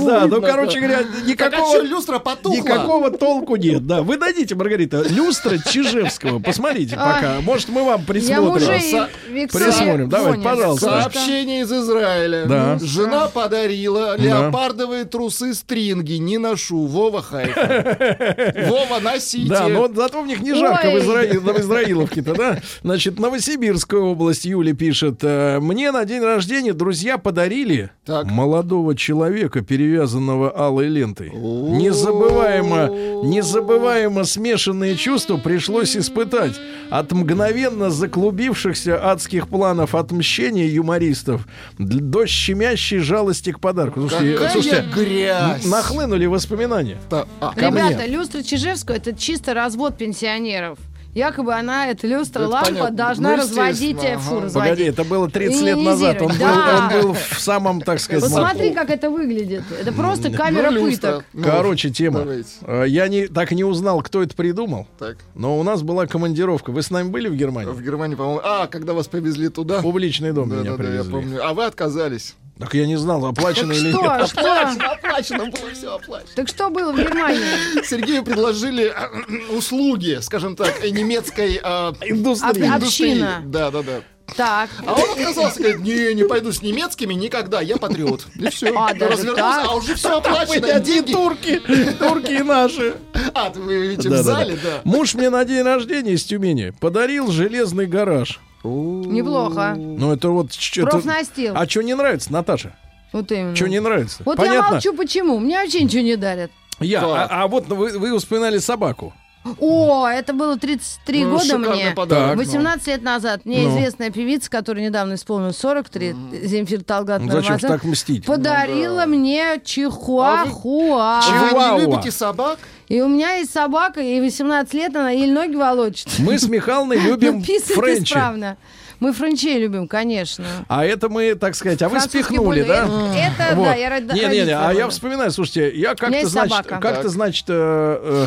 Да, 0.00 0.26
ну, 0.26 0.40
короче 0.40 0.78
говоря, 0.78 1.00
а 1.00 1.26
никакого... 1.26 1.82
люстра 1.82 2.18
потухла? 2.18 2.56
Никакого 2.56 3.10
толку 3.10 3.56
нет, 3.56 3.86
да. 3.86 4.02
Вы 4.02 4.16
дадите, 4.16 4.54
Маргарита, 4.54 5.02
люстра 5.08 5.58
Чижевского. 5.58 6.38
Посмотрите 6.38 6.96
пока. 6.96 7.40
Может, 7.42 7.68
мы 7.68 7.84
вам 7.84 8.04
присмотрим. 8.04 9.48
Присмотрим. 9.48 10.08
Давайте, 10.08 10.38
Воня. 10.38 10.50
пожалуйста. 10.50 11.02
Сообщение 11.02 11.62
из 11.62 11.72
Израиля. 11.72 12.46
Да. 12.46 12.78
Жена 12.80 13.28
подарила 13.28 14.16
Да. 14.16 14.22
леопардовые 14.22 15.04
трусы 15.04 15.54
стринги. 15.54 16.14
Не 16.14 16.38
ношу. 16.38 16.86
Вова 16.86 17.22
Хайфа. 17.22 18.54
Вова, 18.68 19.00
носите. 19.00 19.48
Да, 19.48 19.68
но 19.68 19.88
зато 19.92 20.22
в 20.22 20.26
них 20.26 20.40
не 20.40 20.54
жарко 20.54 20.86
в, 20.90 20.94
Ой. 20.94 21.00
Израиле, 21.00 21.38
в 21.40 21.60
Израиловке-то, 21.60 22.34
да? 22.34 22.60
Значит, 22.82 23.18
Новосибирская 23.18 24.00
область, 24.00 24.44
Юля 24.44 24.74
пишет. 24.74 25.09
Э, 25.22 25.58
Мне 25.60 25.92
на 25.92 26.04
день 26.04 26.22
рождения 26.22 26.72
друзья 26.72 27.18
подарили 27.18 27.90
Так. 28.04 28.26
молодого 28.30 28.94
человека, 28.96 29.60
перевязанного 29.62 30.50
алой 30.56 30.88
лентой. 30.88 31.30
Незабываемо, 31.30 32.88
незабываемо 33.24 34.24
смешанные 34.24 34.96
чувства 34.96 35.36
пришлось 35.36 35.96
испытать. 35.96 36.54
От 36.90 37.12
мгновенно 37.12 37.90
заклубившихся 37.90 39.10
адских 39.10 39.48
планов 39.48 39.94
отмщения 39.94 40.66
юмористов 40.66 41.46
до 41.78 42.26
щемящей 42.26 42.98
жалости 42.98 43.52
к 43.52 43.60
подарку. 43.60 44.00
Слушайте, 44.00 44.32
Какая 44.34 44.50
слушайте, 44.52 44.84
грязь. 44.94 45.64
нахлынули 45.66 46.26
воспоминания. 46.26 46.98
А, 47.10 47.26
мне. 47.56 47.66
Ребята, 47.68 48.06
люстра 48.06 48.42
Чижевского 48.42 48.96
это 48.96 49.12
чисто 49.14 49.54
развод 49.54 49.96
пенсионеров. 49.98 50.78
Якобы 51.14 51.52
она, 51.54 51.88
эта 51.88 52.06
люстра, 52.06 52.42
Это 52.42 52.48
лампа, 52.50 52.68
понятно. 52.68 52.96
должна 52.96 53.30
Ну, 53.30 53.36
разводить, 53.42 53.80
естественно, 53.96 54.14
э, 54.14 54.18
фу, 54.18 54.34
ага. 54.36 54.44
разводить. 54.44 54.70
Погоди, 54.70 54.84
это 54.90 55.04
было 55.04 55.28
30 55.30 55.62
лет 55.62 55.78
назад. 55.78 56.22
Он 56.22 56.28
был, 56.28 56.36
Да. 56.38 56.90
он 56.92 57.02
был 57.02 57.12
в 57.14 57.40
самом, 57.40 57.80
так 57.80 57.98
сказать, 57.98 58.22
Посмотри, 58.22 58.72
как 58.72 58.90
это 58.90 59.10
выглядит. 59.10 59.64
Это 59.80 59.92
просто 59.92 60.30
камера 60.30 60.70
Ну, 60.70 60.82
пыток. 60.88 61.24
Ну, 61.32 61.42
Короче, 61.42 61.90
тема. 61.90 62.20
давайте. 62.20 62.48
Э, 62.62 62.84
Я 62.86 63.08
не, 63.08 63.26
так 63.26 63.50
не 63.50 63.64
узнал, 63.64 64.02
кто 64.02 64.22
это 64.22 64.36
придумал. 64.36 64.86
Так. 65.00 65.16
Но 65.34 65.58
у 65.58 65.62
нас 65.64 65.82
была 65.82 66.06
командировка. 66.06 66.70
Вы 66.70 66.82
с 66.82 66.90
нами 66.90 67.08
были 67.10 67.28
в 67.28 67.34
Германии? 67.34 67.72
В 67.72 67.82
Германии, 67.82 68.14
по-моему. 68.14 68.40
А, 68.44 68.68
когда 68.68 68.92
вас 68.92 69.08
повезли 69.08 69.48
туда. 69.48 69.82
Публичный 69.82 70.32
дом 70.32 70.48
Да, 70.48 70.56
меня 70.56 70.70
да, 70.72 70.76
да, 70.76 70.82
я 70.84 70.90
привезли. 70.90 71.12
помню. 71.12 71.40
А 71.44 71.54
вы 71.54 71.64
отказались. 71.64 72.36
Так 72.60 72.74
я 72.74 72.86
не 72.86 72.96
знал, 72.96 73.24
оплачено 73.26 73.72
или 73.72 73.90
Что, 73.90 74.02
нет. 74.18 74.28
что? 74.28 74.40
Оплачено, 74.40 74.92
оплачено, 74.92 75.44
было 75.46 75.70
все 75.74 75.94
оплачено. 75.94 76.30
Так 76.36 76.48
что 76.48 76.68
было 76.70 76.92
в 76.92 76.96
Германии? 76.98 77.84
Сергею 77.86 78.22
предложили 78.22 78.92
э, 78.94 79.54
услуги, 79.56 80.18
скажем 80.20 80.56
так, 80.56 80.84
э, 80.84 80.90
немецкой 80.90 81.60
э, 81.62 81.92
Индустрии. 82.02 82.66
Об- 82.66 82.76
индустрии. 82.76 83.24
Да, 83.46 83.70
да, 83.70 83.82
да. 83.82 84.00
Так. 84.36 84.70
А 84.86 84.92
он 84.94 85.10
отказался, 85.10 85.58
говорит, 85.58 85.80
не, 85.80 86.14
не 86.14 86.22
пойду 86.22 86.52
с 86.52 86.62
немецкими 86.62 87.14
никогда, 87.14 87.60
я 87.60 87.76
патриот. 87.78 88.26
И 88.36 88.48
все. 88.50 88.72
А, 88.76 88.94
даже 88.94 89.12
Развернулся, 89.12 89.42
так? 89.42 89.66
а 89.68 89.74
уже 89.74 89.94
все 89.96 90.18
оплачено, 90.18 90.78
деньги. 90.80 91.12
турки, 91.12 91.60
турки 91.98 92.32
и 92.32 92.42
наши. 92.42 92.94
А, 93.34 93.50
ты 93.50 93.58
вы 93.58 93.88
видите, 93.88 94.08
в 94.08 94.12
Да-да-да. 94.12 94.36
зале, 94.36 94.58
да. 94.62 94.80
Муж 94.84 95.14
мне 95.14 95.30
на 95.30 95.44
день 95.44 95.62
рождения 95.62 96.12
из 96.12 96.22
Тюмени 96.24 96.72
подарил 96.78 97.30
железный 97.32 97.86
гараж. 97.86 98.38
Неплохо. 98.64 99.74
Ну 99.76 100.12
это 100.12 100.30
вот... 100.30 100.50
Профнастил. 100.82 101.54
А 101.56 101.68
что 101.68 101.82
не 101.82 101.94
нравится, 101.94 102.32
Наташа? 102.32 102.74
Вот 103.12 103.30
именно. 103.32 103.56
Что 103.56 103.68
не 103.68 103.80
нравится? 103.80 104.22
Вот 104.24 104.38
я 104.38 104.44
Понятно? 104.44 104.72
молчу, 104.72 104.94
почему. 104.94 105.38
Мне 105.38 105.58
вообще 105.58 105.82
ничего 105.82 106.02
не 106.02 106.16
дарят. 106.16 106.50
Я, 106.78 107.02
а, 107.04 107.42
а 107.42 107.48
вот 107.48 107.66
вы, 107.68 107.98
вы 107.98 108.18
вспоминали 108.18 108.58
собаку. 108.58 109.12
О, 109.58 110.06
это 110.06 110.34
было 110.34 110.58
33 110.58 111.24
Ну, 111.24 111.38
года 111.38 111.58
мне. 111.58 111.92
подарок. 111.96 112.28
Так. 112.30 112.38
18 112.38 112.86
лет 112.88 113.02
назад 113.02 113.40
мне 113.46 113.62
Ну. 113.62 113.70
известная 113.70 114.10
певица, 114.10 114.50
которая 114.50 114.84
недавно 114.84 115.14
исполнилась 115.14 115.56
43, 115.56 116.14
Земфир 116.42 116.84
Талгат 116.84 117.22
Ну, 117.22 117.30
Зачем 117.32 117.58
так 117.58 117.82
мстить? 117.84 118.26
подарила 118.26 119.06
мне 119.06 119.58
чихуахуа. 119.64 121.20
А 121.20 121.22
вы 121.22 121.44
не 121.44 121.50
Чивауа. 121.50 121.80
любите 121.80 122.10
собак? 122.10 122.58
И 122.88 123.00
у 123.00 123.08
меня 123.08 123.34
есть 123.36 123.52
собака, 123.52 124.00
ей 124.00 124.20
18 124.20 124.74
лет, 124.74 124.94
она 124.96 125.10
еле 125.10 125.32
ноги 125.32 125.54
волочит. 125.54 126.08
Мы 126.18 126.38
с 126.38 126.46
Михалной 126.48 126.98
любим 126.98 127.36
Ну, 127.48 127.74
френчи. 127.74 128.04
исправно. 128.12 128.56
Мы 128.98 129.14
френчей 129.14 129.58
любим, 129.58 129.88
конечно. 129.88 130.44
А 130.68 130.84
это 130.84 131.08
мы, 131.08 131.34
так 131.34 131.54
сказать, 131.54 131.80
а 131.80 131.88
вы 131.88 132.00
спихнули, 132.00 132.62
да? 132.62 132.82
Это, 133.16 133.56
Вот. 133.56 133.64
да, 133.64 133.74
я 133.74 133.88
род- 133.88 134.12
Не, 134.12 134.24
не, 134.26 134.44
не, 134.44 134.50
а 134.54 134.70
я 134.72 134.86
вспоминаю, 134.88 135.30
слушайте, 135.30 135.70
я 135.74 135.94
как-то, 135.94 136.26
значит, 136.28 136.66
как-то, 136.66 137.08
значит, 137.08 137.46
э, 137.48 138.26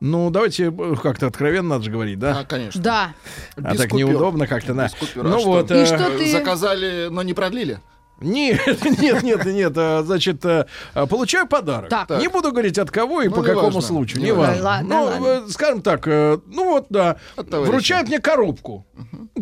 ну, 0.00 0.30
давайте 0.30 0.66
э, 0.70 0.94
как-то 1.02 1.26
откровенно 1.26 1.70
надо 1.70 1.84
же 1.84 1.90
говорить, 1.90 2.18
да? 2.18 2.40
А, 2.40 2.44
конечно. 2.44 2.80
Да. 2.82 3.14
А 3.56 3.72
Без 3.72 3.80
так 3.80 3.90
купюр. 3.90 4.10
неудобно 4.10 4.46
как-то, 4.46 4.74
да. 4.74 4.84
Без 4.84 4.94
купюр. 4.94 5.24
Ну 5.24 5.36
А 5.36 5.38
что? 5.40 5.48
вот. 5.48 5.70
И 5.70 5.74
э, 5.74 5.86
что 5.86 6.10
ты- 6.18 6.30
Заказали, 6.32 7.08
но 7.10 7.22
не 7.22 7.34
продлили? 7.34 7.80
Нет, 8.20 8.60
нет, 9.00 9.22
нет, 9.22 9.44
нет, 9.44 9.72
а, 9.76 10.02
значит, 10.04 10.44
э, 10.44 10.66
а, 10.94 11.06
получаю 11.06 11.46
подарок. 11.46 11.90
Так. 11.90 12.10
Не 12.18 12.28
буду 12.28 12.50
говорить 12.50 12.78
от 12.78 12.90
кого 12.90 13.20
и 13.22 13.28
Ну, 13.28 13.34
по 13.34 13.40
не 13.40 13.46
какому 13.46 13.64
важно. 13.66 13.80
случаю, 13.82 14.20
Не 14.20 14.26
не 14.26 14.32
важно. 14.32 14.62
Ладно, 14.64 14.88
Ну, 14.94 15.04
ладно. 15.04 15.26
э, 15.26 15.42
скажем 15.50 15.82
так, 15.82 16.08
э, 16.08 16.38
ну 16.46 16.64
вот, 16.64 16.86
да, 16.88 17.16
вручают 17.36 18.08
мне 18.08 18.18
коробку. 18.18 18.86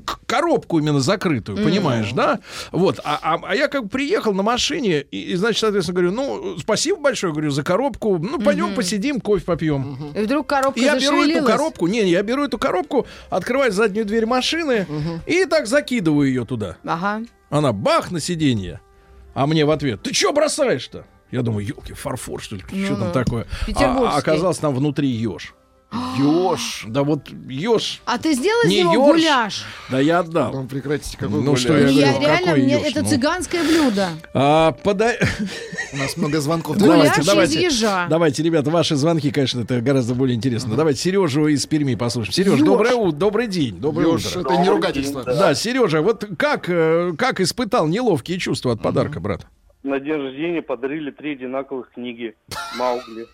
К- 0.05 0.19
Коробку 0.27 0.81
именно 0.81 0.99
закрытую, 1.01 1.57
понимаешь, 1.65 2.11
да? 2.13 2.41
Вот, 2.73 2.99
а, 3.05 3.19
а- 3.23 3.41
а 3.49 3.55
я 3.55 3.69
как 3.69 3.85
бы 3.85 3.89
приехал 3.89 4.35
на 4.35 4.43
машине, 4.43 5.01
и, 5.03 5.33
и, 5.33 5.37
значит, 5.37 5.61
соответственно, 5.61 5.95
говорю, 6.01 6.13
ну, 6.13 6.59
спасибо 6.59 6.99
большое, 7.01 7.33
говорю, 7.33 7.51
за 7.53 7.63
коробку, 7.63 8.19
ну, 8.19 8.41
пойдем 8.41 8.75
посидим, 8.75 9.21
кофе 9.21 9.45
попьем. 9.45 10.13
И 10.17 10.21
вдруг 10.23 10.49
коробка 10.49 10.81
я 10.81 10.99
беру 10.99 11.23
эту 11.23 11.45
коробку, 11.47 11.87
не, 11.87 12.03
я 12.11 12.23
беру 12.23 12.45
эту 12.45 12.59
коробку, 12.59 13.07
открываю 13.31 13.71
заднюю 13.71 14.05
дверь 14.05 14.27
машины 14.27 14.87
и 15.27 15.45
так 15.45 15.69
закидываю 15.69 16.27
ее 16.27 16.45
туда. 16.45 16.77
Ага. 16.85 17.23
Она 17.51 17.73
бах 17.73 18.11
на 18.11 18.21
сиденье. 18.21 18.81
А 19.35 19.47
мне 19.47 19.65
в 19.65 19.71
ответ, 19.71 20.03
ты 20.03 20.15
что 20.15 20.33
бросаешь-то? 20.33 21.07
Я 21.31 21.43
думаю, 21.43 21.67
елки, 21.67 21.93
фарфор, 21.93 22.41
что 22.41 22.57
ли? 22.57 22.63
что 22.63 22.75
Ну-ну. 22.77 22.97
там 22.97 23.13
такое? 23.13 23.47
А, 23.75 24.15
а 24.15 24.17
оказалось 24.17 24.59
там 24.59 24.75
внутри 24.75 25.09
еж. 25.09 25.55
Еж. 26.19 26.85
Да 26.89 27.03
вот 27.05 27.29
еж. 27.49 28.01
А 28.05 28.19
ты 28.19 28.35
сделал 28.35 28.63
из 28.65 28.69
Не 28.71 28.81
него 28.83 28.93
ёрш. 28.95 29.07
гуляш? 29.21 29.65
Да 29.91 30.01
я 30.01 30.21
отдал. 30.21 30.53
Ну, 30.53 30.67
прекратите, 30.67 31.17
какой 31.17 31.43
Ну, 31.43 31.57
что 31.57 31.69
гуляш. 31.73 31.91
я 31.91 32.07
Я, 32.07 32.13
говорю, 32.13 32.21
реально, 32.29 32.47
какой 32.47 32.63
мне 32.63 32.75
ёж, 32.75 32.83
это 32.85 33.03
ну. 33.03 33.09
цыганское 33.09 33.63
блюдо. 33.65 34.09
А, 34.33 34.73
подай... 34.73 35.19
У 35.93 35.97
нас 35.97 36.17
много 36.17 36.41
звонков. 36.41 36.77
Гуляш 36.79 36.97
Давайте, 36.97 37.21
из 37.21 37.27
давайте. 37.27 37.63
ежа. 37.63 38.07
Давайте, 38.09 38.43
ребята, 38.43 38.71
ваши 38.71 38.97
звонки, 38.97 39.31
конечно, 39.31 39.61
это 39.61 39.81
гораздо 39.81 40.15
более 40.15 40.35
интересно. 40.37 40.75
Давайте 40.77 41.01
Сережу 41.01 41.47
из 41.47 41.65
Перми 41.67 41.95
послушаем. 41.95 42.33
Сереж, 42.33 42.59
Ёж. 42.59 42.63
доброе 42.67 42.95
утро, 42.95 43.17
добрый 43.19 43.47
день, 43.47 43.77
доброе 43.79 44.09
Ёж, 44.09 44.27
утро. 44.37 44.41
это 44.41 44.57
не 44.61 44.69
ругательство. 44.69 45.23
Да, 45.25 45.55
Сережа, 45.55 46.03
вот 46.03 46.25
как, 46.39 46.69
э, 46.69 47.13
как 47.17 47.41
испытал 47.41 47.87
неловкие 47.87 48.39
чувства 48.39 48.73
от 48.73 48.83
подарка, 48.83 49.21
брат? 49.21 49.47
На 49.83 50.01
день 50.01 50.15
рождения 50.15 50.63
подарили 50.63 51.11
три 51.11 51.33
одинаковых 51.35 51.91
книги 51.95 52.35
Маугли. 52.79 53.27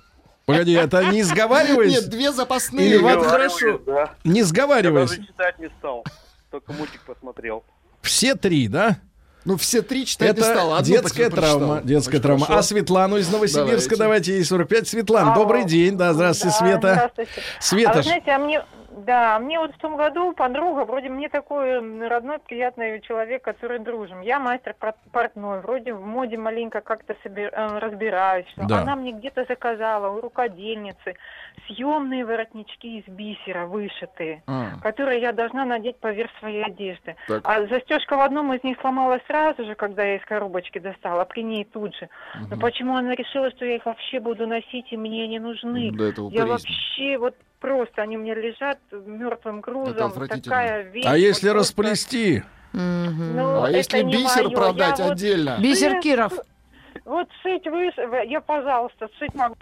Погоди, 0.53 0.73
это 0.73 1.05
не 1.13 1.23
сговариваясь? 1.23 1.93
Нет, 1.93 2.09
две 2.09 2.33
запасные. 2.33 2.87
Или 2.87 2.97
вот 2.99 3.25
хорошо. 3.27 3.79
Да. 3.87 4.15
Не 4.25 4.41
Я 4.41 4.45
сговариваясь. 4.45 5.11
даже 5.11 5.27
читать 5.27 5.59
не 5.59 5.69
стал. 5.79 6.05
Только 6.51 6.73
мультик 6.73 7.01
посмотрел. 7.07 7.65
Все 8.03 8.35
три, 8.35 8.69
да? 8.69 8.99
Ну, 9.45 9.57
все 9.57 9.81
три 9.83 10.05
читать 10.05 10.37
не 10.37 10.43
Это 10.43 10.53
стал. 10.53 10.75
одну 10.75 10.87
детская 10.95 11.31
прочитал. 11.31 11.59
травма. 11.59 11.81
Детская 11.83 12.17
Очень 12.17 12.23
травма. 12.23 12.47
хорошо. 12.47 12.59
А 12.59 12.63
Светлану 12.63 13.17
из 13.17 13.29
Новосибирска 13.31 13.97
Давайте. 13.97 13.97
давайте. 13.97 14.33
ей 14.35 14.45
45. 14.45 14.89
Светлана, 14.89 15.35
добрый 15.35 15.65
день. 15.65 15.97
Да, 15.97 16.13
здравствуйте, 16.13 16.57
Да, 16.61 16.65
Света. 16.67 16.93
Здравствуйте. 16.95 17.31
А 17.59 17.63
Света, 17.63 17.93
вы 17.97 18.03
ж- 18.03 18.05
знаете, 18.07 18.31
а 18.33 18.39
мне, 18.39 18.63
да, 19.05 19.39
мне 19.39 19.59
вот 19.59 19.75
в 19.75 19.79
том 19.79 19.97
году 19.97 20.33
подруга, 20.33 20.85
вроде 20.85 21.09
мне 21.09 21.29
такой 21.29 21.79
родной, 22.09 22.39
приятный 22.39 23.01
человек, 23.01 23.43
который 23.43 23.79
дружим. 23.79 24.21
Я 24.21 24.39
мастер 24.39 24.75
пор- 24.79 24.95
портной, 25.13 25.61
вроде 25.61 25.93
в 25.95 26.05
моде 26.05 26.37
маленько 26.37 26.81
как-то 26.81 27.15
собир- 27.25 27.51
э, 27.53 27.79
разбираюсь. 27.79 28.47
Да. 28.57 28.83
Она 28.83 28.97
мне 28.97 29.13
где-то 29.13 29.45
заказала 29.49 30.09
у 30.11 30.21
рукодельницы 30.21 31.15
съемные 31.67 32.25
воротнички 32.25 32.99
из 32.99 33.05
бисера 33.13 33.67
вышитые, 33.67 34.43
А. 34.47 34.79
которые 34.83 35.21
я 35.21 35.33
должна 35.33 35.65
надеть 35.65 35.97
поверх 35.99 36.31
своей 36.39 36.63
одежды. 36.65 37.17
Так. 37.29 37.41
А 37.45 37.67
застежка 37.67 38.17
в 38.17 38.21
одном 38.21 38.53
из 38.55 38.63
них 38.65 38.79
сломалась 38.81 39.23
сразу 39.27 39.65
же, 39.65 39.75
когда 39.75 40.05
я 40.05 40.17
из 40.17 40.25
коробочки 40.25 40.79
достала, 40.79 41.23
а 41.23 41.25
при 41.25 41.43
ней 41.43 41.65
тут 41.65 41.95
же. 41.97 42.09
Но 42.51 42.57
почему 42.57 42.97
она 42.97 43.15
решила, 43.15 43.51
что 43.51 43.65
я 43.65 43.77
их 43.77 43.87
вообще 43.87 44.21
буду 44.21 44.47
носить 44.47 44.93
и 44.93 44.97
мне 44.97 45.27
не 45.29 45.39
нужны? 45.39 45.91
Да, 45.93 46.05
это 46.09 46.23
Я 46.31 46.47
вообще 46.47 47.19
вот 47.19 47.35
просто 47.61 48.03
они 48.03 48.17
у 48.17 48.21
меня 48.21 48.35
лежат 48.35 48.79
мертвым 48.91 49.61
грузом. 49.61 50.13
Такая 50.13 50.83
вещь. 50.91 51.05
а 51.07 51.17
если 51.17 51.49
вот 51.49 51.57
расплести? 51.57 52.43
Ну, 52.73 53.63
А 53.65 53.71
если 53.71 54.03
бисер 54.03 54.45
моё. 54.45 54.57
продать 54.57 54.99
Я 54.99 55.05
вот- 55.05 55.13
отдельно? 55.13 55.59
Бисер 55.61 56.01
Киров. 56.01 56.33
Вот 57.05 57.29
сыть 57.43 57.67
вы, 57.67 57.91
я, 58.27 58.41
пожалуйста, 58.41 59.09
сыть 59.19 59.35
могу. 59.35 59.55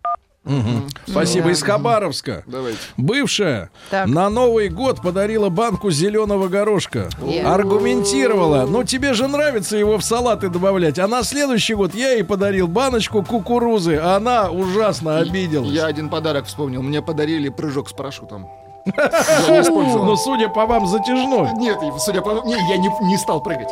Мгм. 0.44 0.77
Спасибо. 1.10 1.50
Из 1.50 1.62
Хабаровска. 1.62 2.42
Давайте. 2.46 2.78
Бывшая 2.96 3.70
Так. 3.90 4.06
на 4.06 4.28
Новый 4.30 4.68
год 4.68 5.00
подарила 5.02 5.48
банку 5.48 5.90
зеленого 5.90 6.48
горошка. 6.48 7.08
Е. 7.22 7.42
Аргументировала. 7.44 8.66
Ну, 8.68 8.84
тебе 8.84 9.14
же 9.14 9.26
нравится 9.28 9.76
его 9.76 9.98
в 9.98 10.04
салаты 10.04 10.48
добавлять. 10.48 10.98
А 10.98 11.06
на 11.08 11.22
следующий 11.22 11.74
год 11.74 11.94
я 11.94 12.12
ей 12.12 12.24
подарил 12.24 12.68
баночку 12.68 13.22
кукурузы. 13.24 13.96
а 13.96 14.16
Она 14.16 14.50
ужасно 14.50 15.18
обиделась. 15.18 15.70
Я 15.70 15.86
один 15.86 16.08
подарок 16.08 16.46
вспомнил. 16.46 16.82
Мне 16.82 17.02
подарили 17.02 17.48
прыжок 17.48 17.88
с 17.88 17.92
парашютом. 17.92 18.48
Использовал. 18.86 20.04
Ну, 20.04 20.16
судя 20.16 20.48
по 20.48 20.66
вам, 20.66 20.86
затяжной. 20.86 21.50
Нет, 21.58 21.78
судя 21.98 22.22
по... 22.22 22.42
Не, 22.46 22.54
я 22.70 22.76
не, 22.78 22.90
не 23.06 23.16
стал 23.18 23.42
прыгать. 23.42 23.68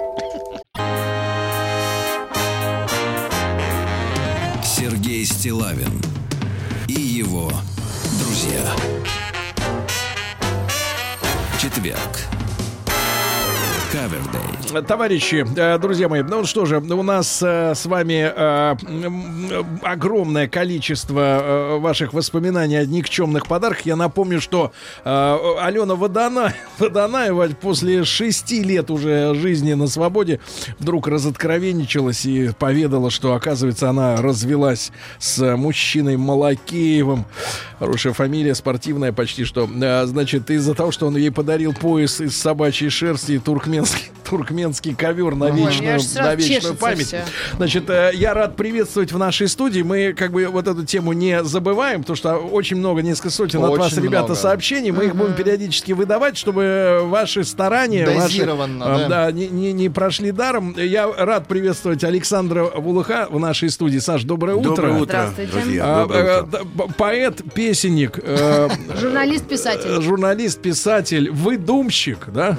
Сергей 4.63 5.25
Стилавин 5.25 6.01
друзья. 8.19 8.63
Четверг. 11.61 12.36
Кавердей. 13.97 14.83
Товарищи, 14.87 15.47
э, 15.57 15.79
друзья 15.79 16.09
мои, 16.09 16.23
ну 16.23 16.45
что 16.45 16.67
же, 16.67 16.79
у 16.79 17.03
нас 17.03 17.41
э, 17.43 17.75
с 17.75 17.87
вами 17.87 18.31
э, 18.35 18.77
огромное 19.83 20.49
количество 20.49 21.79
ваших 21.79 22.13
воспоминаний 22.13 22.77
о 22.77 22.85
никчемных 22.85 23.47
подарках. 23.47 23.87
Я 23.87 23.97
напомню, 23.97 24.41
что 24.41 24.73
Алена 25.05 25.95
Водона, 25.95 26.53
Водонаева 26.79 27.49
после 27.61 28.05
шести 28.05 28.63
лет 28.63 28.91
уже 28.91 29.35
жизни 29.35 29.73
на 29.75 29.87
свободе 29.87 30.41
вдруг 30.79 31.09
разоткровенничалась 31.09 32.27
и 32.27 32.51
поведала, 32.59 33.11
что, 33.11 33.35
оказывается, 33.35 33.89
она 33.89 34.17
развелась 34.17 34.93
с 35.19 35.57
мужчиной 35.57 36.17
Малакеевым. 36.17 37.25
Хорошая 37.79 38.13
фамилия, 38.13 38.55
спортивная 38.55 39.13
почти 39.13 39.45
что. 39.45 39.69
Значит, 40.07 40.51
из-за 40.51 40.75
того, 40.75 40.91
что 40.91 41.07
он 41.07 41.17
ей 41.17 41.31
подарил 41.31 41.73
пояс 41.73 42.21
из 42.21 42.37
собачьей 42.37 42.91
шерсти 42.91 43.33
и 43.33 43.39
туркменский, 43.87 44.13
туркменский 44.25 44.95
ковер 44.95 45.35
на 45.37 45.47
Ой, 45.47 45.53
вечную, 45.53 46.01
сразу 46.01 46.29
на 46.31 46.35
вечную 46.35 46.75
память. 46.75 47.07
всё. 47.07 47.19
Значит, 47.57 47.89
э, 47.89 48.11
я 48.15 48.35
рад 48.35 48.57
приветствовать 48.57 49.13
в 49.13 49.19
нашей 49.19 49.47
студии. 49.49 49.83
Мы 49.83 50.13
как 50.15 50.33
бы 50.33 50.47
вот 50.47 50.67
эту 50.67 50.85
тему 50.85 51.13
не 51.13 51.45
забываем, 51.45 52.01
потому 52.01 52.17
что 52.17 52.35
очень 52.37 52.77
много, 52.77 53.03
несколько 53.03 53.31
сотен 53.31 53.63
от 53.63 53.71
Очень 53.71 53.79
вас, 53.83 53.97
ребята, 53.97 54.25
много. 54.27 54.35
сообщений. 54.35 54.91
Мы 54.91 55.05
их 55.07 55.15
будем 55.17 55.35
периодически 55.35 55.93
выдавать, 55.93 56.37
чтобы 56.37 57.01
ваши 57.05 57.45
старания 57.45 58.07
ваши, 58.11 58.43
э, 58.43 58.47
да. 58.81 59.09
да, 59.09 59.33
не, 59.33 59.47
не- 59.49 59.73
не 59.73 59.89
прошли 59.89 60.33
даром. 60.33 60.75
Я 60.77 61.07
рад 61.13 61.47
приветствовать 61.47 62.03
Александра 62.05 62.65
Вулыха 62.65 63.29
в 63.31 63.39
нашей 63.39 63.71
студии. 63.71 63.99
Саш, 63.99 64.25
доброе 64.25 64.57
утро. 64.57 64.71
Доброе 64.71 64.93
утро, 65.01 65.05
Здравствуйте. 65.35 65.53
друзья. 65.53 65.83
А, 65.85 66.03
Доброе 66.03 66.25
э, 66.25 66.43
утро. 66.43 66.65
поэт, 66.99 67.43
песенник, 67.55 68.19
э, 68.23 68.69
Журналист-писатель. 69.01 70.03
журналист, 70.03 70.61
писатель, 70.61 71.31
выдумщик, 71.31 72.27
да? 72.29 72.59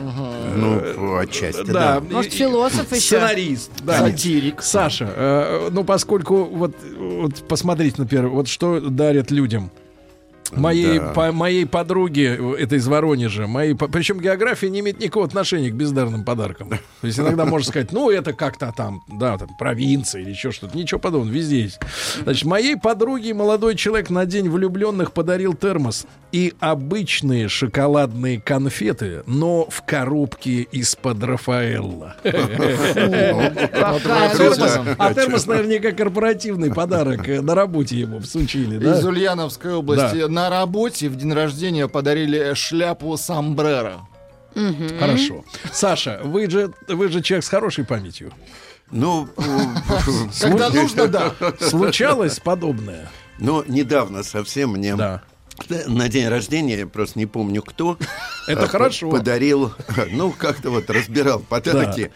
Ну, 0.56 0.82
отчасти, 1.20 1.64
Да. 1.66 2.00
да. 2.00 2.16
Может, 2.16 2.34
философ 2.34 2.92
еще? 2.92 3.02
Сценарист, 3.02 3.72
да. 3.84 4.00
Сатирик. 4.00 4.62
Саша, 4.62 5.10
э, 5.16 5.70
ну 5.72 5.84
поскольку 5.84 6.46
вот, 6.46 6.76
вот 6.98 7.48
посмотрите, 7.48 7.96
например, 8.00 8.28
вот 8.28 8.48
что 8.48 8.80
дарят 8.80 9.32
людям. 9.32 9.72
Моей, 10.52 11.00
Да. 11.00 11.10
по, 11.10 11.32
моей 11.32 11.66
подруге, 11.66 12.40
это 12.60 12.76
из 12.76 12.88
Воронежа, 12.88 13.48
моей, 13.48 13.76
причем 13.76 14.20
география 14.20 14.70
не 14.70 14.80
имеет 14.80 15.00
никакого 15.00 15.26
отношения 15.26 15.70
к 15.70 15.74
бездарным 15.74 16.24
подаркам. 16.24 16.70
То 16.70 16.78
есть 17.08 17.20
иногда 17.20 17.46
можно 17.46 17.68
сказать, 17.68 17.92
ну 17.92 18.10
это 18.10 18.34
как-то 18.34 18.74
там, 18.76 19.04
да, 19.08 19.38
там 19.38 19.50
провинция 19.58 20.22
или 20.22 20.30
еще 20.32 20.52
что-то. 20.52 20.78
Ничего 20.78 21.00
подобного, 21.00 21.34
везде 21.34 21.62
есть. 21.64 21.80
Значит, 22.24 22.46
моей 22.46 22.76
подруге 22.78 23.34
молодой 23.34 23.76
человек 23.76 24.10
на 24.10 24.26
день 24.26 24.50
влюбленных 24.50 25.12
подарил 25.14 25.54
термос 25.54 26.06
и 26.32 26.54
обычные 26.60 27.48
шоколадные 27.48 28.40
конфеты, 28.42 29.24
но 29.26 29.68
в 29.70 29.84
коробке 29.86 30.62
из-под 30.72 31.24
Рафаэлла. 31.24 32.16
А 34.98 35.14
термос, 35.14 35.46
наверняка 35.48 35.92
корпоративный 35.92 36.74
подарок 36.74 37.28
э, 37.30 37.42
на 37.42 37.56
работе 37.56 37.98
ему 37.98 38.20
всучили, 38.20 38.78
да? 38.78 38.98
Из 39.00 39.06
Ульяновской 39.06 39.74
области 39.74 40.28
на 40.38 40.52
работе 40.52 41.10
в 41.10 41.16
день 41.16 41.34
рождения 41.34 41.88
подарили 41.88 42.54
шляпу 42.54 43.18
сомбреро. 43.18 44.02
Хорошо. 45.00 45.44
Саша, 45.72 46.22
вы 46.24 46.48
же, 46.48 46.72
вы 46.88 47.08
же 47.10 47.24
человек 47.24 47.44
с 47.44 47.50
хорошей 47.50 47.86
памятью. 47.86 48.32
Ну, 48.92 49.28
Когда 50.40 50.70
нужно, 50.70 51.08
да. 51.08 51.34
Случалось 51.60 52.40
подобное? 52.40 53.10
но 53.40 53.64
недавно 53.68 54.24
совсем 54.24 54.72
мне 54.72 54.96
Да. 54.96 55.24
на 55.88 56.08
день 56.10 56.28
рождения, 56.28 56.78
я 56.80 56.88
просто 56.88 57.18
не 57.20 57.26
помню 57.26 57.62
кто, 57.64 57.98
Это 58.48 58.64
э, 58.66 58.68
хорошо. 58.68 59.10
подарил, 59.10 59.74
ну, 60.12 60.32
как-то 60.32 60.70
вот 60.70 60.90
разбирал 60.92 61.40
подарки. 61.40 62.12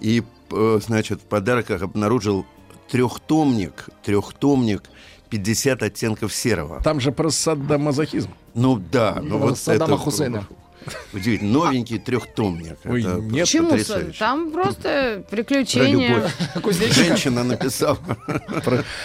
И, 0.00 0.22
э, 0.52 0.80
значит, 0.84 1.20
в 1.20 1.24
подарках 1.24 1.82
обнаружил 1.82 2.46
трехтомник, 2.90 3.88
трехтомник 4.04 4.82
50 5.36 5.82
оттенков 5.82 6.32
серого. 6.34 6.80
Там 6.82 7.00
же 7.00 7.12
про 7.12 7.30
саддамазохизм. 7.30 8.30
Ну 8.54 8.76
да, 8.90 9.18
ну 9.22 9.38
вот 9.38 9.58
Саддама 9.58 9.94
это 9.94 10.02
Хусейна. 10.02 10.46
удивительно. 11.12 11.52
Новенький 11.52 11.98
трехтомник. 11.98 12.78
Ой, 12.84 13.02
Это 13.02 13.16
нет. 13.20 13.44
Почему? 13.44 13.70
потрясающе. 13.70 14.18
Там 14.18 14.50
просто 14.50 15.24
Про 15.28 15.36
приключения. 15.36 16.30
Женщина 16.94 17.44
написала. 17.44 17.98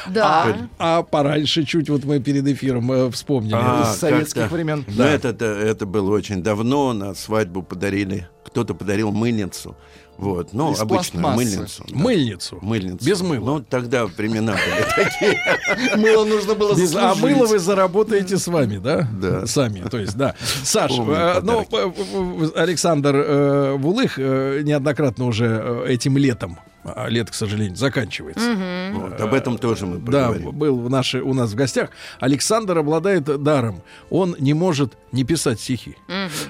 Да. 0.08 0.70
А 0.78 1.04
пораньше 1.04 1.64
чуть 1.66 1.90
вот 1.90 2.06
мы 2.06 2.20
перед 2.20 2.48
эфиром 2.48 2.90
э, 2.92 3.12
вспомнили. 3.12 3.56
А, 3.56 3.82
Из 3.92 4.00
советских 4.00 4.50
времен. 4.52 4.86
Это, 4.98 5.30
это, 5.30 5.46
это 5.46 5.86
было 5.86 6.12
очень 6.16 6.42
давно, 6.42 6.94
на 6.94 7.14
свадьбу 7.14 7.62
подарили. 7.62 8.30
Кто-то 8.46 8.74
подарил 8.74 9.12
мыльницу. 9.12 9.76
Вот, 10.22 10.54
ну, 10.54 10.72
Из 10.72 10.80
обычную 10.80 11.24
пластмассы. 11.24 11.36
мыльницу. 11.58 11.84
да. 11.90 11.96
Мыльницу. 11.98 12.60
Мыльницу. 12.62 13.06
Без 13.06 13.22
мыла. 13.22 13.46
Ну, 13.46 13.60
тогда 13.62 14.06
времена 14.06 14.54
были 14.54 14.86
такие. 15.06 15.98
Мыло 15.98 16.26
нужно 16.26 16.54
было 16.56 16.76
Без- 16.76 16.96
а 16.96 17.16
мыло 17.16 17.46
вы 17.48 17.60
заработаете 17.60 18.38
с 18.38 18.48
вами, 18.48 18.78
да? 18.78 19.08
Да. 19.20 19.46
Сами, 19.48 19.82
то 19.90 19.98
есть, 19.98 20.16
да. 20.16 20.36
Саш, 20.64 20.92
э, 20.98 21.40
ну, 21.44 21.66
э, 21.72 22.50
Александр 22.56 23.16
э, 23.16 23.76
Вулых 23.78 24.18
неоднократно 24.18 25.26
уже 25.26 25.84
этим 25.88 26.18
летом, 26.18 26.58
а 26.84 27.08
лето, 27.08 27.32
к 27.32 27.36
сожалению, 27.36 27.76
заканчивается. 27.76 28.92
Вот, 28.94 29.20
об 29.22 29.34
этом 29.34 29.58
тоже 29.58 29.86
мы 29.86 29.98
Да, 29.98 30.28
поговорим. 30.30 30.52
был 30.52 30.80
в 30.80 30.90
нашей, 30.90 31.22
у 31.22 31.34
нас 31.34 31.52
в 31.52 31.56
гостях. 31.56 31.90
Александр 32.20 32.78
обладает 32.78 33.24
даром. 33.44 33.84
Он 34.10 34.36
не 34.40 34.54
может 34.54 34.94
не 35.12 35.24
писать 35.24 35.60
стихи. 35.60 35.96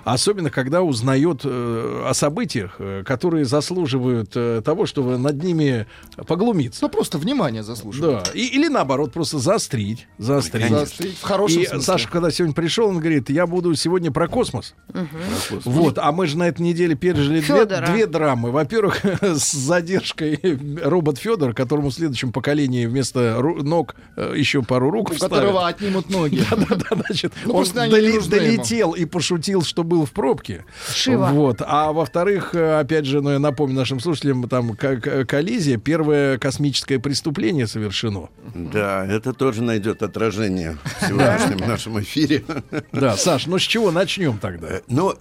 Особенно, 0.04 0.50
когда 0.50 0.82
узнает 0.84 1.42
э, 1.44 2.06
о 2.08 2.14
событиях, 2.14 2.76
э, 2.80 3.04
которые 3.06 3.46
заслуживают 3.46 4.32
э, 4.36 4.62
того, 4.64 4.86
чтобы 4.86 5.18
над 5.18 5.44
ними 5.44 5.88
поглумиться. 6.28 6.80
Ну, 6.84 6.90
просто 6.90 7.18
внимание 7.18 7.64
заслуживает. 7.64 8.26
Да. 8.26 8.32
И, 8.34 8.46
или 8.46 8.68
наоборот, 8.68 9.12
просто 9.14 9.40
заострить. 9.40 10.08
Заострить. 10.18 10.64
Конечно. 10.64 10.78
Заострить 10.78 11.18
в 11.18 11.24
хорошем 11.24 11.62
И 11.62 11.66
смысле. 11.66 11.82
Саша, 11.86 12.10
когда 12.10 12.32
сегодня 12.32 12.54
пришел, 12.54 12.88
он 12.88 13.00
говорит, 13.00 13.30
я 13.30 13.48
буду 13.48 13.74
сегодня 13.76 14.12
про 14.12 14.28
космос. 14.28 14.76
космос. 14.94 15.66
Вот, 15.66 15.98
а 15.98 16.12
мы 16.12 16.28
же 16.28 16.38
на 16.38 16.48
этой 16.48 16.62
неделе 16.62 16.96
пережили 16.96 17.42
две, 17.42 17.66
две 17.66 18.06
драмы. 18.06 18.52
Во-первых, 18.52 19.02
с 19.22 19.52
задержкой 19.52 20.21
робот 20.84 21.18
Федор, 21.18 21.54
которому 21.54 21.90
в 21.90 21.94
следующем 21.94 22.32
поколении 22.32 22.86
вместо 22.86 23.38
ру- 23.40 23.62
ног 23.64 23.96
э, 24.18 24.34
еще 24.38 24.62
пару 24.64 24.90
рук 24.92 25.10
У 25.12 25.14
вставят. 25.14 25.34
которого 25.34 25.68
отнимут 25.68 26.10
ноги. 26.10 26.42
Да-да-да, 26.52 27.04
значит, 27.08 27.34
Ну, 27.46 27.54
он 27.56 27.66
доли- 27.66 28.14
нужны 28.14 28.36
ему. 28.36 28.46
долетел 28.58 28.92
и 28.92 29.06
пошутил, 29.06 29.62
что 29.64 29.84
был 29.84 30.06
в 30.06 30.12
пробке. 30.12 30.66
Шива. 30.94 31.30
Вот. 31.32 31.62
А 31.66 31.92
во-вторых, 31.92 32.56
э, 32.56 32.80
опять 32.80 33.06
же, 33.06 33.22
ну, 33.22 33.32
я 33.32 33.40
напомню 33.40 33.76
нашим 33.76 34.00
слушателям, 34.00 34.48
там 34.48 34.76
к- 34.76 34.98
к- 34.98 35.26
коллизия, 35.26 35.78
первое 35.78 36.38
космическое 36.38 37.00
преступление 37.00 37.68
совершено. 37.68 38.30
Да, 38.56 39.06
это 39.06 39.34
тоже 39.34 39.62
найдет 39.64 40.04
отражение 40.04 40.78
в 40.84 41.08
сегодняшнем 41.08 41.68
нашем 41.68 42.00
эфире. 42.02 42.44
Да, 42.92 43.16
Саш, 43.18 43.48
ну 43.48 43.58
с 43.60 43.62
чего 43.64 43.92
начнем 43.92 44.38
тогда? 44.38 44.68
Э, 44.68 44.82
Ну, 44.88 45.14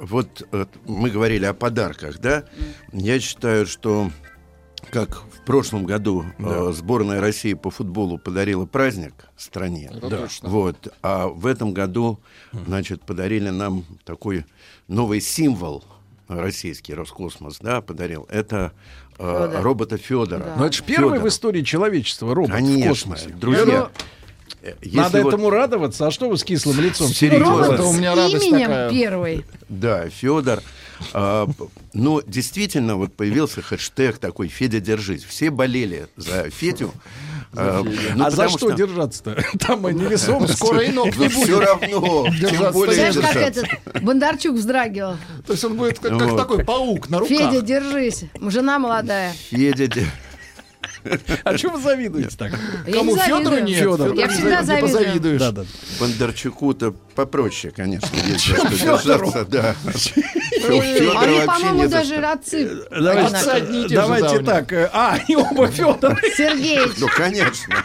вот 0.00 0.46
мы 0.86 1.10
говорили 1.10 1.44
о 1.44 1.54
подарках, 1.54 2.18
да? 2.20 2.44
Я 2.92 3.20
считаю, 3.20 3.66
что 3.66 4.10
как 4.90 5.22
в 5.32 5.44
прошлом 5.44 5.84
году 5.84 6.24
э, 6.38 6.72
сборная 6.74 7.20
России 7.20 7.54
по 7.54 7.70
футболу 7.70 8.18
подарила 8.18 8.66
праздник 8.66 9.14
стране. 9.36 9.90
Это 9.94 10.08
точно. 10.10 10.48
Вот, 10.48 10.88
а 11.02 11.28
в 11.28 11.46
этом 11.46 11.72
году, 11.74 12.20
значит, 12.66 13.02
подарили 13.02 13.50
нам 13.50 13.84
такой 14.04 14.44
новый 14.88 15.20
символ 15.20 15.84
российский 16.28 16.94
Роскосмос, 16.94 17.58
да, 17.60 17.80
подарил. 17.82 18.26
Это 18.30 18.72
э, 19.18 19.22
Фёдор. 19.22 19.62
робота 19.62 19.96
Федора. 19.98 20.54
Ну, 20.56 20.64
это 20.64 20.76
же 20.76 20.82
первый 20.82 21.18
в 21.18 21.28
истории 21.28 21.62
человечества 21.62 22.34
робот 22.34 22.50
в 22.50 22.54
Конечно, 22.54 22.88
космосе. 22.88 23.28
друзья. 23.30 23.90
э, 24.62 24.74
если 24.80 24.96
Надо 24.96 25.22
вот- 25.22 25.28
этому 25.34 25.50
радоваться. 25.50 26.06
А 26.06 26.10
что 26.10 26.28
вы 26.30 26.38
с 26.38 26.44
кислым 26.44 26.80
лицом? 26.80 27.08
Серьезно. 27.08 27.44
Робот 27.46 27.72
Это 27.74 27.84
у 27.84 27.92
меня 27.92 28.14
с 28.14 28.16
радость 28.18 28.46
именем 28.46 28.66
такая. 28.68 28.90
первый. 28.90 29.44
Да, 29.68 30.08
Федор. 30.08 30.60
А, 31.12 31.48
но 31.92 32.22
действительно 32.26 32.96
вот 32.96 33.14
появился 33.14 33.62
хэштег 33.62 34.18
такой 34.18 34.48
«Федя, 34.48 34.80
держись». 34.80 35.24
Все 35.24 35.50
болели 35.50 36.08
за 36.16 36.50
Федю. 36.50 36.92
а, 37.56 37.82
ну, 38.16 38.24
а 38.24 38.30
за 38.30 38.48
что, 38.48 38.70
держаться-то? 38.72 39.44
Там 39.58 39.82
невесомость. 39.86 40.54
Скоро 40.56 40.80
и 40.80 40.90
ног 40.90 41.06
не 41.16 41.28
Ну, 41.28 41.30
будет. 41.30 41.32
все 41.44 41.60
равно, 41.60 42.26
тем 42.40 42.72
более 42.72 42.94
Знаешь, 42.94 43.14
как 43.14 43.34
держаться. 43.34 43.66
этот 43.92 44.02
Бондарчук 44.02 44.54
вздрагивал. 44.56 45.16
То 45.46 45.52
есть 45.52 45.64
он 45.64 45.76
будет 45.76 45.98
как, 45.98 46.12
Вот. 46.12 46.36
такой 46.36 46.64
паук 46.64 47.08
на 47.10 47.18
руках. 47.20 47.36
Федя, 47.36 47.60
держись. 47.60 48.24
Жена 48.40 48.78
молодая. 48.78 49.32
Федя, 49.50 49.86
де- 49.86 50.06
А 51.44 51.56
что 51.58 51.70
вы 51.70 51.80
завидуете 51.80 52.36
так? 52.36 52.52
Кому 52.92 53.16
Федору 53.16 53.58
нет? 53.60 53.78
Фёдору 53.82 54.14
Я 54.14 54.28
всегда 54.28 54.62
завидую. 54.62 55.38
Да, 55.38 55.52
да. 55.52 55.64
Бондарчуку-то 56.00 56.92
попроще, 57.14 57.72
конечно, 57.74 58.08
есть 58.26 58.46
за 58.48 58.56
что 58.56 58.68
держаться, 58.68 59.44
да. 59.44 59.74
Они, 60.66 60.80
вообще 60.80 61.44
по-моему, 61.46 61.88
даже 61.88 62.20
родцы. 62.20 62.70
Давайте, 62.90 63.88
же 63.88 63.88
давайте 63.94 64.38
так. 64.40 64.72
э, 64.72 64.88
А, 64.92 65.18
и 65.28 65.36
оба 65.36 65.68
Федора. 65.68 66.18
Сергеич. 66.36 66.92
Ну, 66.98 67.08
конечно. 67.14 67.76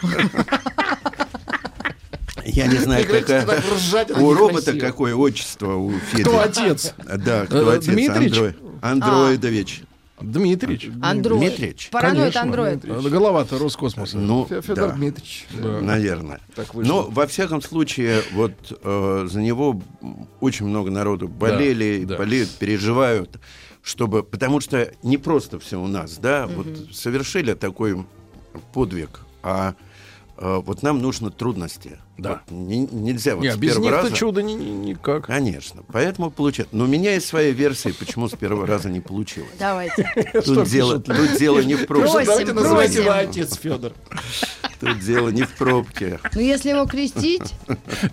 Я 2.44 2.66
не 2.66 2.78
знаю, 2.78 3.06
какая... 3.06 3.46
ржать, 3.76 4.10
У 4.10 4.32
робота 4.32 4.72
некрасиво. 4.72 4.86
какое 4.86 5.14
отчество 5.14 5.74
у 5.76 5.92
Феди? 6.10 6.22
Кто 6.22 6.40
отец? 6.40 6.94
Да, 6.98 7.44
кто 7.46 7.70
Э, 7.72 7.76
отец? 7.76 7.86
Дмитрич? 7.86 8.32
Андро- 8.34 8.54
Андроидович. 8.80 9.82
Дмитрич. 10.20 10.88
Андроид. 11.02 11.40
Дмитрич. 11.40 11.88
Параноид 11.90 12.36
андроид. 12.36 12.84
Э, 12.84 13.00
Голова-то 13.08 13.58
Роскосмоса. 13.58 14.18
Ну, 14.18 14.46
Фе- 14.48 14.62
Федор 14.62 14.90
да, 14.90 14.94
Дмитриевич. 14.96 15.46
наверное. 15.52 16.40
Так 16.54 16.74
вышло. 16.74 16.88
Но, 16.92 17.02
во 17.10 17.26
всяком 17.26 17.62
случае, 17.62 18.22
вот 18.32 18.52
э, 18.82 19.26
за 19.30 19.40
него 19.40 19.80
очень 20.40 20.66
много 20.66 20.90
народу 20.90 21.28
болели, 21.28 22.04
да. 22.04 22.16
болеют, 22.16 22.50
переживают, 22.50 23.38
чтобы... 23.82 24.22
Потому 24.22 24.60
что 24.60 24.92
не 25.02 25.16
просто 25.16 25.58
все 25.58 25.80
у 25.80 25.86
нас, 25.86 26.18
да, 26.18 26.46
вот 26.46 26.66
совершили 26.92 27.54
такой 27.54 28.04
подвиг, 28.72 29.20
а 29.42 29.70
э, 29.70 29.89
вот 30.40 30.82
нам 30.82 31.02
нужны 31.02 31.30
трудности. 31.30 31.98
Да. 32.16 32.42
Вот 32.48 32.56
не- 32.56 32.86
нельзя 32.86 33.36
вот 33.36 33.42
Не, 33.42 33.52
с 33.52 33.56
без 33.56 33.74
первого 33.74 33.90
раза... 33.90 34.14
чудо 34.14 34.42
ни- 34.42 34.54
ни- 34.54 34.88
никак. 34.90 35.26
Конечно. 35.26 35.82
Поэтому 35.92 36.30
получается. 36.30 36.74
Но 36.74 36.84
у 36.84 36.86
меня 36.86 37.12
есть 37.14 37.26
своя 37.26 37.50
версия, 37.50 37.92
почему 37.92 38.28
с 38.28 38.32
первого 38.32 38.66
раза 38.66 38.88
не 38.88 39.00
получилось. 39.00 39.50
Давайте. 39.58 40.10
Тут 40.44 40.66
дело, 40.68 40.98
тут 40.98 41.36
дело 41.38 41.60
не 41.60 41.74
в 41.74 41.86
пробке. 41.86 42.24
Давайте 42.24 42.52
называйте 42.52 43.00
его 43.02 43.12
отец 43.12 43.56
Федор. 43.56 43.92
Тут 44.80 44.98
дело 45.00 45.28
не 45.28 45.42
в 45.42 45.50
пробке. 45.56 46.18
Ну, 46.34 46.40
если 46.40 46.70
его 46.70 46.86
крестить, 46.86 47.54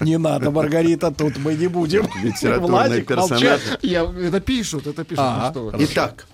Не 0.01 0.17
надо, 0.17 0.51
Маргарита, 0.51 1.11
тут 1.11 1.37
мы 1.37 1.55
не 1.55 1.67
будем. 1.67 2.07
Персонажи. 2.07 3.05
молчать. 3.15 3.61
Я, 3.81 4.03
это 4.03 4.41
пишут, 4.41 4.85
это 4.87 5.05
пишут. 5.05 5.23
Ну 5.25 5.51
что 5.51 5.63
вы. 5.65 5.73
Итак, 5.85 6.27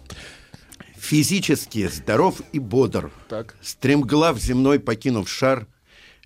физически 0.98 1.88
здоров 1.88 2.42
и 2.52 2.60
бодр. 2.60 3.12
Так. 3.30 3.56
Стремглав 3.62 4.40
земной 4.40 4.80
покинув 4.80 5.30
шар, 5.30 5.68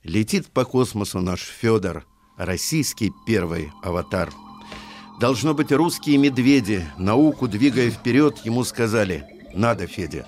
летит 0.08 0.48
по 0.48 0.64
космосу 0.64 1.20
наш 1.20 1.42
Федор, 1.42 2.06
российский 2.38 3.12
первый 3.26 3.72
аватар. 3.84 4.32
Должно 5.20 5.54
быть, 5.54 5.72
русские 5.72 6.18
медведи, 6.18 6.86
науку 6.98 7.48
двигая 7.48 7.92
вперед, 7.92 8.38
ему 8.46 8.64
сказали 8.64 9.26
«Надо, 9.54 9.86
Федя». 9.86 10.26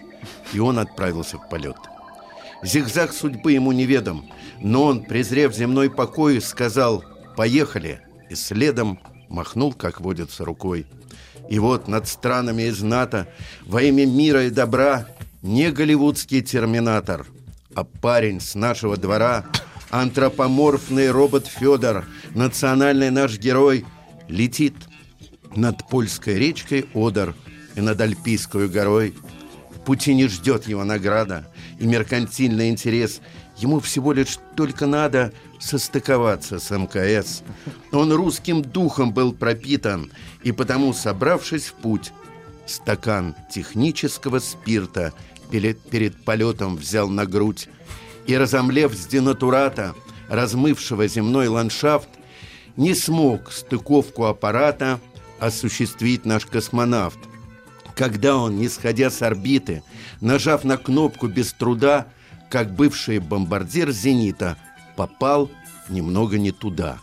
И 0.52 0.60
он 0.60 0.80
отправился 0.80 1.38
в 1.38 1.48
полет. 1.50 1.78
Зигзаг 2.62 3.14
судьбы 3.14 3.54
ему 3.54 3.72
неведом, 3.72 4.30
но 4.60 4.84
он, 4.84 5.06
презрев 5.06 5.56
земной 5.56 5.90
покой, 5.90 6.42
сказал 6.42 7.06
«Поехали!» 7.38 8.02
и 8.30 8.36
следом 8.36 9.00
махнул, 9.30 9.74
как 9.74 10.02
водится, 10.02 10.44
рукой. 10.44 10.88
И 11.50 11.58
вот 11.58 11.88
над 11.88 12.08
странами 12.08 12.64
из 12.64 12.82
НАТО 12.82 13.28
во 13.66 13.82
имя 13.82 14.06
мира 14.06 14.44
и 14.46 14.50
добра 14.50 15.08
не 15.42 15.72
голливудский 15.72 16.42
терминатор, 16.42 17.26
а 17.76 17.86
парень 17.86 18.42
с 18.42 18.56
нашего 18.56 18.98
двора, 18.98 19.46
антропоморфный 19.90 21.12
робот 21.12 21.48
Федор, 21.48 22.06
национальный 22.36 23.10
наш 23.10 23.38
герой, 23.38 23.86
летит 24.28 24.76
над 25.56 25.88
польской 25.88 26.36
речкой 26.36 26.86
Одер 26.94 27.36
и 27.76 27.82
над 27.82 28.00
Альпийской 28.00 28.68
горой. 28.68 29.16
В 29.72 29.80
пути 29.82 30.14
не 30.14 30.28
ждет 30.28 30.68
его 30.68 30.84
награда 30.84 31.48
и 31.80 31.88
меркантильный 31.88 32.70
интерес. 32.70 33.22
Ему 33.58 33.80
всего 33.80 34.14
лишь 34.14 34.38
только 34.56 34.86
надо 34.86 35.34
состыковаться 35.60 36.60
с 36.60 36.70
МКС. 36.70 37.44
Он 37.92 38.12
русским 38.14 38.62
духом 38.62 39.12
был 39.12 39.34
пропитан, 39.34 40.12
и 40.44 40.52
потому, 40.52 40.94
собравшись 40.94 41.68
в 41.68 41.74
путь, 41.74 42.14
стакан 42.66 43.36
технического 43.52 44.40
спирта 44.40 45.14
перед, 45.52 45.82
перед 45.82 46.24
полетом 46.24 46.78
взял 46.78 47.10
на 47.10 47.26
грудь 47.26 47.68
и, 48.28 48.38
разомлев 48.38 48.94
с 48.94 49.06
денатурата, 49.06 49.96
размывшего 50.30 51.08
земной 51.08 51.48
ландшафт, 51.48 52.10
не 52.78 52.94
смог 52.94 53.52
стыковку 53.52 54.26
аппарата 54.26 55.00
осуществить 55.40 56.26
наш 56.26 56.46
космонавт. 56.46 57.20
Когда 57.96 58.38
он, 58.38 58.58
не 58.58 58.70
сходя 58.70 59.10
с 59.10 59.22
орбиты, 59.22 59.84
нажав 60.22 60.64
на 60.64 60.78
кнопку 60.78 61.28
без 61.28 61.52
труда, 61.54 62.08
как 62.50 62.74
бывший 62.74 63.20
бомбардир 63.20 63.92
«Зенита», 63.92 64.58
попал 64.96 65.50
немного 65.90 66.38
не 66.38 66.52
туда. 66.52 67.00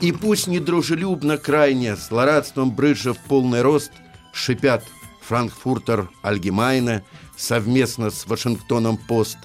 И 0.00 0.12
пусть 0.12 0.46
недружелюбно 0.46 1.38
крайне, 1.38 1.96
злорадством 1.96 2.70
брыжа 2.70 3.14
в 3.14 3.18
полный 3.18 3.62
рост, 3.62 3.90
шипят 4.32 4.84
Франкфуртер 5.22 6.10
Альгемайне 6.22 7.02
совместно 7.36 8.10
с 8.10 8.26
Вашингтоном 8.26 8.96
Пост, 8.96 9.38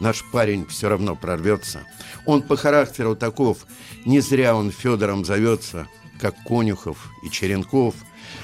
наш 0.00 0.24
парень 0.32 0.66
все 0.66 0.88
равно 0.88 1.16
прорвется. 1.16 1.80
Он 2.26 2.42
по 2.42 2.56
характеру 2.56 3.16
таков, 3.16 3.66
не 4.04 4.20
зря 4.20 4.56
он 4.56 4.70
Федором 4.70 5.24
зовется, 5.24 5.88
как 6.20 6.34
Конюхов 6.44 7.10
и 7.24 7.30
Черенков. 7.30 7.94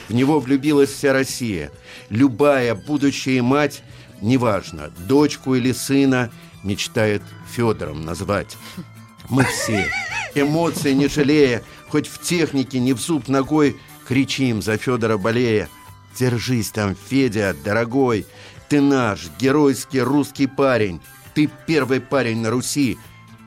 В 0.08 0.14
него 0.14 0.40
влюбилась 0.40 0.90
вся 0.90 1.12
Россия. 1.12 1.70
Любая 2.08 2.74
будущая 2.74 3.42
мать, 3.42 3.82
неважно, 4.20 4.90
дочку 5.08 5.54
или 5.54 5.72
сына, 5.72 6.30
мечтает 6.62 7.22
Федором 7.50 8.04
назвать. 8.04 8.56
Мы 9.28 9.44
все, 9.44 9.90
эмоции 10.34 10.92
не 10.92 11.08
жалея, 11.08 11.62
хоть 11.88 12.08
в 12.08 12.20
технике, 12.20 12.80
не 12.80 12.92
в 12.92 13.00
зуб 13.00 13.28
ногой, 13.28 13.76
кричим 14.06 14.60
за 14.60 14.76
Федора 14.76 15.16
болея. 15.16 15.68
Держись 16.18 16.70
там, 16.70 16.96
Федя, 17.08 17.54
дорогой, 17.64 18.26
ты 18.68 18.80
наш 18.80 19.30
геройский 19.38 20.00
русский 20.00 20.48
парень, 20.48 21.00
ты 21.34 21.50
первый 21.66 22.00
парень 22.00 22.40
на 22.40 22.50
Руси, 22.50 22.98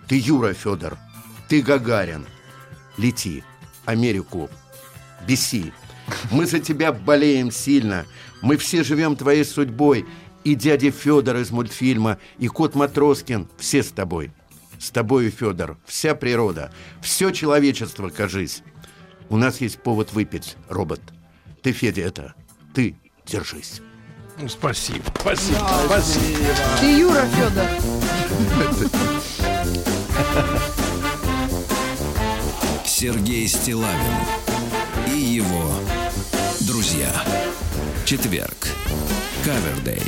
ты 0.08 0.18
Юра 0.18 0.54
Федор, 0.54 0.98
ты 1.50 1.62
Гагарин. 1.62 2.26
Лети, 2.98 3.44
Америку, 3.86 4.50
беси. 5.28 5.74
Мы 6.32 6.46
за 6.46 6.60
тебя 6.60 6.92
болеем 6.92 7.52
сильно, 7.52 8.06
мы 8.42 8.58
все 8.58 8.84
живем 8.84 9.16
твоей 9.16 9.46
судьбой, 9.46 10.06
и 10.44 10.56
дядя 10.56 10.92
Федор 10.92 11.38
из 11.38 11.52
мультфильма, 11.52 12.20
и 12.38 12.48
кот 12.48 12.76
Матроскин, 12.76 13.48
все 13.58 13.82
с 13.82 13.90
тобой. 13.90 14.32
С 14.80 14.90
тобою, 14.92 15.32
Федор, 15.32 15.78
вся 15.86 16.14
природа, 16.14 16.74
все 17.02 17.32
человечество, 17.32 18.10
кажись. 18.10 18.64
У 19.30 19.38
нас 19.38 19.62
есть 19.62 19.82
повод 19.82 20.12
выпить, 20.12 20.58
робот. 20.68 21.02
Ты, 21.62 21.72
Федя, 21.72 22.02
это, 22.02 22.34
ты 22.74 22.98
держись. 23.26 23.82
Ну, 24.40 24.50
Спасибо, 24.50 25.04
спасибо, 25.20 25.60
спасибо. 25.86 26.40
ты 26.80 27.00
Юра 27.00 27.26
Федор. 27.28 27.66
Сергей 32.86 33.48
Стилавин 33.48 34.16
и 35.08 35.18
его 35.18 35.72
друзья. 36.62 37.12
Четверг. 38.06 38.68
Кавердей. 39.46 40.02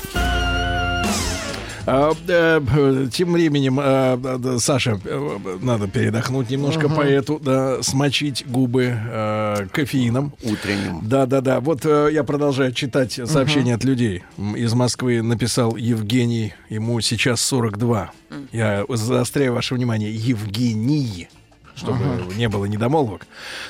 А, 1.88 2.14
э, 2.28 3.08
Тем 3.12 3.34
временем, 3.34 3.80
э, 3.80 4.18
да, 4.40 4.60
Саша, 4.60 5.00
э, 5.04 5.38
надо 5.62 5.88
передохнуть 5.88 6.50
немножко 6.50 6.88
Ага. 6.88 6.96
поэту, 6.96 7.40
да, 7.40 7.84
смочить 7.84 8.44
губы 8.48 8.96
э, 8.98 9.68
кофеином. 9.72 10.34
Утренним. 10.44 11.00
Да, 11.04 11.26
да, 11.26 11.42
да. 11.42 11.60
Вот 11.60 11.86
э, 11.86 12.10
я 12.12 12.24
продолжаю 12.24 12.72
читать 12.74 13.20
сообщения 13.26 13.76
от 13.76 13.84
людей. 13.84 14.24
Из 14.56 14.74
Москвы 14.74 15.22
написал 15.22 15.76
Евгений, 15.76 16.54
ему 16.70 17.00
сейчас 17.02 17.42
42. 17.42 18.12
Я 18.52 18.86
заостряю 18.90 19.54
ваше 19.54 19.76
внимание, 19.76 20.14
Евгений, 20.14 21.30
чтобы 21.76 22.00
не 22.36 22.50
было 22.50 22.66
недомолвок. 22.66 23.28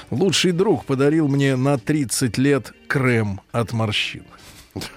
Лучший 0.10 0.54
друг 0.54 0.86
подарил 0.86 1.28
мне 1.28 1.56
на 1.56 1.78
30 1.78 2.38
лет 2.38 2.74
крем 2.88 3.42
от 3.52 3.74
морщин. 3.74 4.24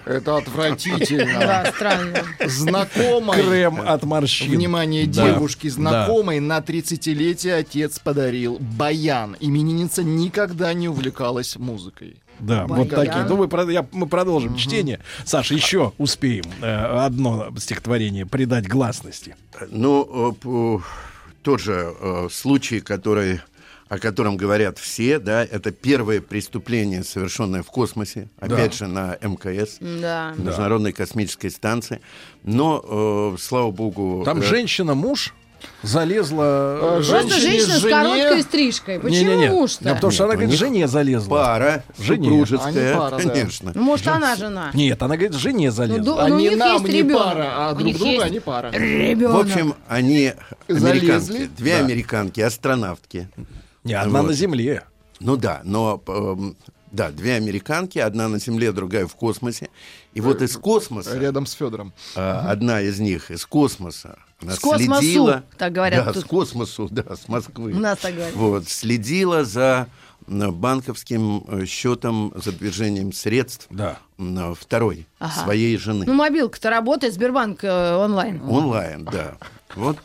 Это 0.05 0.37
отвратительно. 0.37 1.39
Да, 1.39 1.71
странно. 1.73 2.23
Знакомой. 2.45 3.41
Крем 3.41 3.81
от 3.81 4.03
морщин. 4.03 4.51
Внимание, 4.51 5.05
Да. 5.07 5.25
девушки, 5.33 5.67
знакомой 5.69 6.39
на 6.39 6.59
30-летие 6.59 7.53
отец 7.55 7.99
подарил 7.99 8.57
баян. 8.59 9.37
Именинница 9.39 10.03
никогда 10.03 10.73
не 10.73 10.89
увлекалась 10.89 11.55
музыкой. 11.55 12.17
Да, 12.39 12.65
вот 12.67 12.89
Баян. 12.89 13.05
такие. 13.05 13.25
Ну, 13.25 13.35
мы, 13.47 13.71
я- 13.73 13.85
мы 13.91 14.07
продолжим 14.07 14.55
чтение. 14.55 14.99
Саша, 15.25 15.53
еще 15.53 15.91
успеем 15.97 16.45
э, 16.61 16.73
одно 17.05 17.49
стихотворение 17.57 18.25
придать 18.25 18.65
гласности. 18.67 19.35
Ну, 19.69 20.31
э, 20.31 20.33
п- 20.79 20.83
тот 21.41 21.59
же 21.59 21.93
э, 21.99 22.27
случай, 22.31 22.79
который, 22.79 23.41
о 23.89 23.97
котором 23.99 24.37
говорят 24.37 24.77
все, 24.77 25.19
да, 25.19 25.43
это 25.43 25.71
первое 25.71 26.21
преступление, 26.21 27.03
совершенное 27.03 27.63
в 27.63 27.67
космосе, 27.67 28.29
опять 28.39 28.75
же 28.75 28.87
на 28.87 29.17
МКС, 29.21 29.77
Да. 29.79 30.33
Международной 30.37 30.93
космической 30.93 31.49
станции. 31.49 31.99
Но, 32.43 33.33
э, 33.35 33.37
слава 33.41 33.71
богу... 33.71 34.21
Там 34.25 34.39
э, 34.39 34.43
женщина-муж 34.43 35.33
залезла... 35.83 36.99
э, 36.99 37.03
Просто 37.09 37.39
женщина 37.39 37.79
с 37.79 37.83
короткой 37.83 38.43
стрижкой. 38.43 38.99
Почему 38.99 39.31
Не-не-не. 39.31 39.49
муж-то? 39.49 39.83
Да, 39.83 39.95
потому 39.95 40.11
что 40.11 40.23
она 40.25 40.33
Нет, 40.33 40.39
у 40.39 40.43
говорит, 40.43 40.59
жене 40.59 40.87
залезла. 40.87 41.35
Пара 41.35 41.83
Жене. 41.99 42.29
супружеская, 42.29 42.89
Они 42.91 42.97
пара, 42.99 43.17
да. 43.17 43.29
конечно. 43.29 43.71
Ну, 43.75 43.81
может, 43.83 44.07
она 44.07 44.35
жена. 44.35 44.71
Нет, 44.73 45.01
она 45.01 45.15
говорит, 45.17 45.35
жене 45.35 45.67
Ну, 45.69 45.71
залезла. 45.75 46.03
ну, 46.03 46.15
у 46.15 46.19
Они 46.19 46.49
них 46.49 46.57
нам 46.57 46.73
есть 46.73 46.85
не 46.93 46.99
ребенок. 46.99 47.23
пара, 47.23 47.49
а 47.55 47.71
У 47.71 47.73
друг 47.73 47.85
них 47.87 47.97
другу 47.97 48.11
есть 48.11 48.25
они 48.25 48.39
пара. 48.39 48.71
Ребенок. 48.71 49.35
В 49.35 49.39
общем, 49.39 49.75
они 49.87 50.33
Залезли. 50.67 51.09
американки, 51.11 51.49
две 51.57 51.73
Да. 51.77 51.79
американки, 51.85 52.41
астронавтки. 52.41 53.27
Не, 53.83 53.93
одна 53.93 54.21
Вот. 54.21 54.27
на 54.29 54.33
земле. 54.33 54.83
Ну 55.19 55.35
да, 55.37 55.61
но 55.63 56.01
эм, 56.07 56.55
да, 56.91 57.11
две 57.11 57.35
американки, 57.35 57.99
одна 57.99 58.27
на 58.29 58.39
Земле, 58.39 58.71
другая 58.71 59.05
в 59.05 59.15
космосе. 59.15 59.69
И 60.13 60.21
вот 60.21 60.41
из 60.41 60.57
космоса 60.57 61.17
Рядом 61.17 61.45
с 61.45 61.51
Федором. 61.53 61.93
а, 62.15 62.49
одна 62.49 62.81
из 62.81 62.99
них 62.99 63.29
из 63.31 63.45
космоса 63.45 64.17
она 64.41 64.53
С 64.53 64.59
космосу, 64.59 65.01
следила, 65.01 65.43
так 65.57 65.73
говорят 65.73 66.05
да, 66.05 66.13
тут. 66.13 66.23
с 66.23 66.25
космосу, 66.25 66.87
да, 66.89 67.15
с 67.15 67.27
Москвы. 67.27 67.73
У 67.73 67.79
нас 67.79 67.99
так 67.99 68.13
говорят. 68.15 68.33
Вот 68.35 68.67
следила 68.69 69.43
за 69.43 69.87
банковским 70.27 71.43
э, 71.47 71.65
счетом, 71.65 72.31
за 72.35 72.51
движением 72.51 73.11
средств 73.13 73.67
Да. 73.69 73.99
м, 74.17 74.55
второй 74.55 75.07
Ага. 75.19 75.43
своей 75.43 75.75
жены. 75.77 76.05
Ну, 76.05 76.13
мобилка-то 76.13 76.69
работает, 76.69 77.13
Сбербанк 77.13 77.63
э, 77.63 77.95
онлайн. 77.95 78.41
Онлайн, 78.47 79.05
да. 79.05 79.37
Вот, 79.75 79.97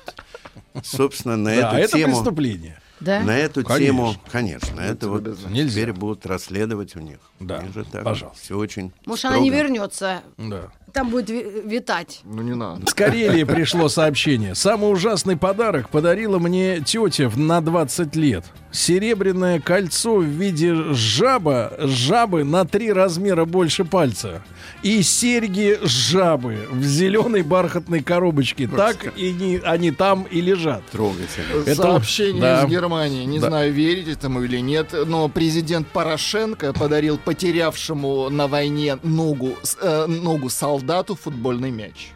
собственно, 0.82 1.36
на 1.36 1.54
Да, 1.54 1.78
эту 1.78 1.88
это 1.88 1.98
тему. 1.98 2.14
преступление. 2.14 2.80
Да? 3.04 3.20
На 3.22 3.36
эту 3.36 3.62
Конечно. 3.64 3.86
тему, 3.86 4.14
конечно, 4.32 4.80
это 4.80 5.08
вот 5.08 5.26
Нельзя. 5.48 5.70
теперь 5.80 5.92
будут 5.92 6.24
расследовать 6.26 6.96
у 6.96 7.00
них. 7.00 7.18
Да, 7.40 7.58
Они 7.58 7.72
же 7.72 7.84
так 7.84 8.04
пожалуйста. 8.04 8.42
Все 8.42 8.56
очень 8.56 8.92
Может, 9.06 9.26
она 9.26 9.38
не 9.38 9.50
строго. 9.50 9.62
вернется. 9.62 10.22
Да. 10.38 10.70
Там 10.94 11.10
будет 11.10 11.28
ви- 11.28 11.44
витать. 11.64 12.20
Ну 12.24 12.40
не 12.42 12.54
надо. 12.54 12.88
С 12.88 12.94
Карелии 12.94 13.42
пришло 13.42 13.88
сообщение. 13.88 14.54
Самый 14.54 14.92
ужасный 14.92 15.36
подарок 15.36 15.90
подарила 15.90 16.38
мне 16.38 16.80
тетя 16.80 17.28
на 17.34 17.60
20 17.60 18.14
лет. 18.14 18.44
Серебряное 18.70 19.60
кольцо 19.60 20.16
в 20.16 20.24
виде 20.24 20.72
жаба, 20.94 21.72
жабы 21.80 22.44
на 22.44 22.64
три 22.64 22.92
размера 22.92 23.44
больше 23.44 23.84
пальца. 23.84 24.42
И 24.82 25.02
серьги 25.02 25.78
жабы 25.82 26.66
в 26.70 26.82
зеленой 26.84 27.42
бархатной 27.42 28.02
коробочке. 28.02 28.68
Так 28.68 29.16
и 29.16 29.32
не, 29.32 29.58
они 29.64 29.90
там 29.90 30.22
и 30.30 30.40
лежат. 30.40 30.84
Трогательно. 30.92 31.62
Это- 31.66 31.74
Сообщение 31.74 32.40
да. 32.40 32.62
из 32.64 32.70
Германии. 32.70 33.24
Не 33.24 33.40
Да. 33.40 33.48
знаю, 33.48 33.72
верить 33.72 34.08
этому 34.08 34.42
или 34.44 34.58
нет, 34.58 34.94
но 35.06 35.28
президент 35.28 35.88
Порошенко 35.88 36.72
подарил 36.72 37.18
потерявшему 37.18 38.28
на 38.30 38.46
войне 38.46 38.98
ногу, 39.02 39.54
э, 39.80 40.06
ногу 40.06 40.50
солдату 40.50 40.83
футбольный 41.16 41.70
мяч. 41.70 42.12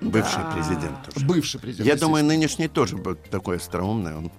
Бывший 0.00 0.40
президент 0.54 1.02
тоже. 1.12 1.26
Бывший 1.26 1.60
президент. 1.60 1.88
Я 1.88 1.96
думаю, 1.96 2.24
нынешний 2.24 2.68
тоже 2.68 2.96
был 2.96 3.16
такой 3.30 3.56
остроумный. 3.56 4.16
Он 4.16 4.30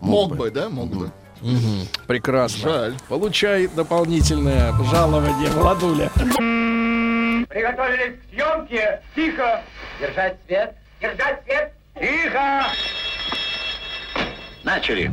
Мог 0.00 0.36
бы, 0.36 0.50
да? 0.50 0.68
Мог 0.68 0.88
бы. 0.90 1.10
Мгм. 1.40 1.86
Прекрасно. 2.06 2.58
Жаль. 2.58 2.94
Получай 3.08 3.66
дополнительное 3.68 4.72
жалование, 4.90 5.50
Владуля. 5.50 6.10
Приготовились 7.48 8.16
к 8.20 8.34
съемке. 8.34 9.02
Тихо. 9.14 9.62
Держать 10.00 10.36
свет. 10.46 10.74
Держать 11.00 11.42
свет. 11.44 11.72
Тихо. 11.98 12.66
Начали. 14.64 15.10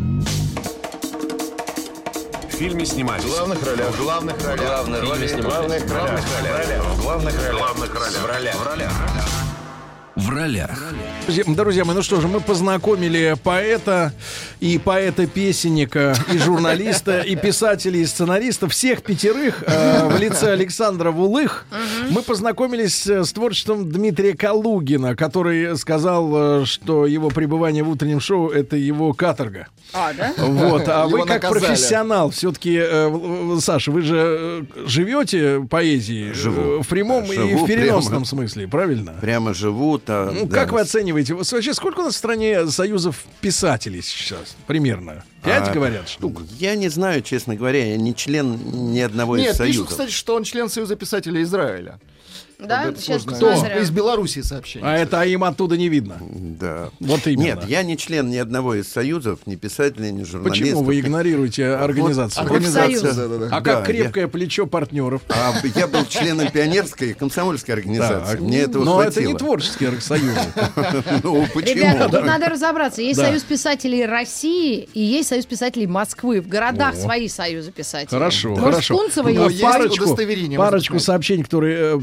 Фильме 2.58 2.88
снимались. 2.88 3.24
В 3.24 3.30
главных 3.30 3.64
ролях. 3.64 3.92
В 3.92 4.02
главных 4.02 4.44
ролях. 4.44 4.58
В 4.58 4.90
главных 4.90 5.04
ролях. 5.04 5.84
В 5.84 7.04
главных 7.04 7.36
ролях. 7.36 7.54
В 7.54 7.56
главных 7.60 7.94
ролях. 7.94 8.22
В 8.24 8.26
ролях. 8.26 8.56
В 8.56 8.64
ролях. 8.64 8.92
В 8.92 9.00
ролях. 9.00 9.47
Друзья, 10.18 11.44
друзья 11.46 11.86
мои, 11.86 11.96
ну 11.96 12.02
что 12.02 12.20
же, 12.20 12.28
мы 12.28 12.40
познакомили 12.42 13.36
поэта 13.44 14.14
и 14.60 14.80
поэта-песенника, 14.80 16.16
и 16.34 16.40
журналиста, 16.40 17.20
и 17.20 17.36
писателя, 17.36 18.00
и 18.00 18.06
сценариста, 18.06 18.68
всех 18.68 19.04
пятерых 19.04 19.64
э, 19.68 20.08
в 20.08 20.18
лице 20.20 20.54
Александра 20.54 21.12
Вулых. 21.12 21.68
Мы 22.10 22.24
познакомились 22.24 23.06
э, 23.06 23.24
с 23.26 23.32
творчеством 23.32 23.92
Дмитрия 23.92 24.36
Калугина, 24.36 25.16
который 25.16 25.78
сказал, 25.78 26.62
э, 26.62 26.66
что 26.66 27.06
его 27.06 27.30
пребывание 27.30 27.84
в 27.84 27.90
утреннем 27.90 28.20
шоу— 28.20 28.50
это 28.50 28.76
его 28.76 29.14
каторга. 29.14 29.68
А, 29.94 30.12
да? 30.14 30.34
Вот, 30.38 30.88
а 30.90 31.06
вы 31.06 31.20
Его 31.20 31.26
как 31.28 31.44
наказали. 31.44 31.60
профессионал, 31.66 32.30
все-таки, 32.32 32.82
Саша, 33.62 33.92
вы 33.92 34.02
же 34.02 34.66
э, 34.76 34.86
живете 34.88 35.66
поэзией 35.70 36.34
Живу. 36.34 36.80
э, 36.80 36.84
в 36.84 36.88
прямом 36.88 37.32
и 37.32 37.36
Живу 37.36 37.64
в 37.64 37.68
переносном 37.68 38.12
прямо. 38.14 38.26
смысле, 38.26 38.68
правильно? 38.68 39.14
Прямо 39.22 39.54
живут. 39.54 40.07
А, 40.08 40.32
Ну, 40.32 40.46
да. 40.46 40.56
как 40.56 40.72
вы 40.72 40.82
оцениваете? 40.82 41.34
Вот 41.34 41.52
Вообще, 41.52 41.74
сколько 41.74 42.00
у 42.00 42.04
нас 42.04 42.14
в 42.16 42.18
стране 42.18 42.68
союзов 42.68 43.24
писателей 43.42 44.02
сейчас? 44.02 44.56
Примерно. 44.68 45.24
Пять, 45.44 45.70
А, 45.70 45.74
говорят, 45.74 46.10
штук. 46.10 46.42
Я 46.60 46.76
не 46.76 46.90
знаю, 46.90 47.22
честно 47.22 47.56
говоря, 47.56 47.86
я 47.86 47.98
не 47.98 48.14
член 48.16 48.60
ни 48.94 49.00
одного 49.00 49.38
Нет, 49.38 49.46
из 49.54 49.58
пишут, 49.58 49.58
союзов. 49.74 49.88
кстати, 49.90 50.12
что 50.12 50.36
он 50.36 50.44
член 50.44 50.70
Союза 50.70 50.96
писателей 50.96 51.44
Израиля. 51.44 52.00
Да? 52.60 52.86
Это 52.86 53.00
Сейчас 53.00 53.24
посмотрим. 53.24 53.78
Из 53.78 53.92
Беларуси 53.92 54.42
сообщение. 54.42 54.90
А 54.90 54.98
это 54.98 55.22
им 55.24 55.44
оттуда 55.44 55.78
не 55.78 55.90
видно. 55.90 56.18
Да. 56.20 56.90
Вот 57.00 57.28
именно. 57.28 57.44
Нет, 57.44 57.66
я 57.68 57.84
не 57.84 57.98
член 57.98 58.30
ни 58.30 58.38
одного 58.38 58.74
из 58.74 58.88
союзов, 58.88 59.40
ни 59.46 59.56
писателей, 59.56 60.12
ни 60.12 60.24
журналистов. 60.24 60.66
Почему 60.70 60.84
вы 60.84 61.00
игнорируете 61.00 61.68
организацию? 61.68 62.46
Организация. 62.46 62.90
Профсоюз. 62.90 63.16
да, 63.16 63.28
да, 63.28 63.38
да. 63.38 63.46
А 63.58 63.62
Да, 63.62 63.76
как 63.76 63.86
крепкое 63.86 64.28
плечо 64.28 64.66
партнеров? 64.66 65.22
А 65.30 65.54
я 65.76 65.88
был 65.88 66.06
членом 66.06 66.50
пионерской 66.50 67.12
и 67.12 67.14
комсомольской 67.14 67.76
организации. 67.76 68.32
Так. 68.32 68.42
Мне 68.42 68.62
этого 68.62 68.84
Но 68.84 69.02
это 69.04 69.12
хватило. 69.12 69.32
не 69.32 69.38
творческие 69.38 70.02
союзы. 70.02 70.40
Ну, 71.24 71.46
почему? 71.54 71.76
Ребята, 71.82 72.10
тут 72.10 72.26
надо 72.26 72.48
разобраться. 72.48 73.02
Есть 73.02 73.20
Да. 73.20 73.28
Союз 73.28 73.44
писателей 73.44 74.06
России 74.06 74.88
и 74.94 75.02
есть 75.02 75.30
Союз 75.30 75.46
писателей 75.46 75.88
Москвы. 75.88 76.42
В 76.42 76.48
городах 76.48 76.96
свои 76.96 77.28
союзы 77.28 77.72
писателей. 77.72 78.10
Хорошо, 78.10 78.56
хорошо. 78.56 78.98
Парочку, 79.62 80.16
парочку 80.56 81.00
сообщений, 81.00 81.44
которые 81.44 81.78
э, 81.78 81.96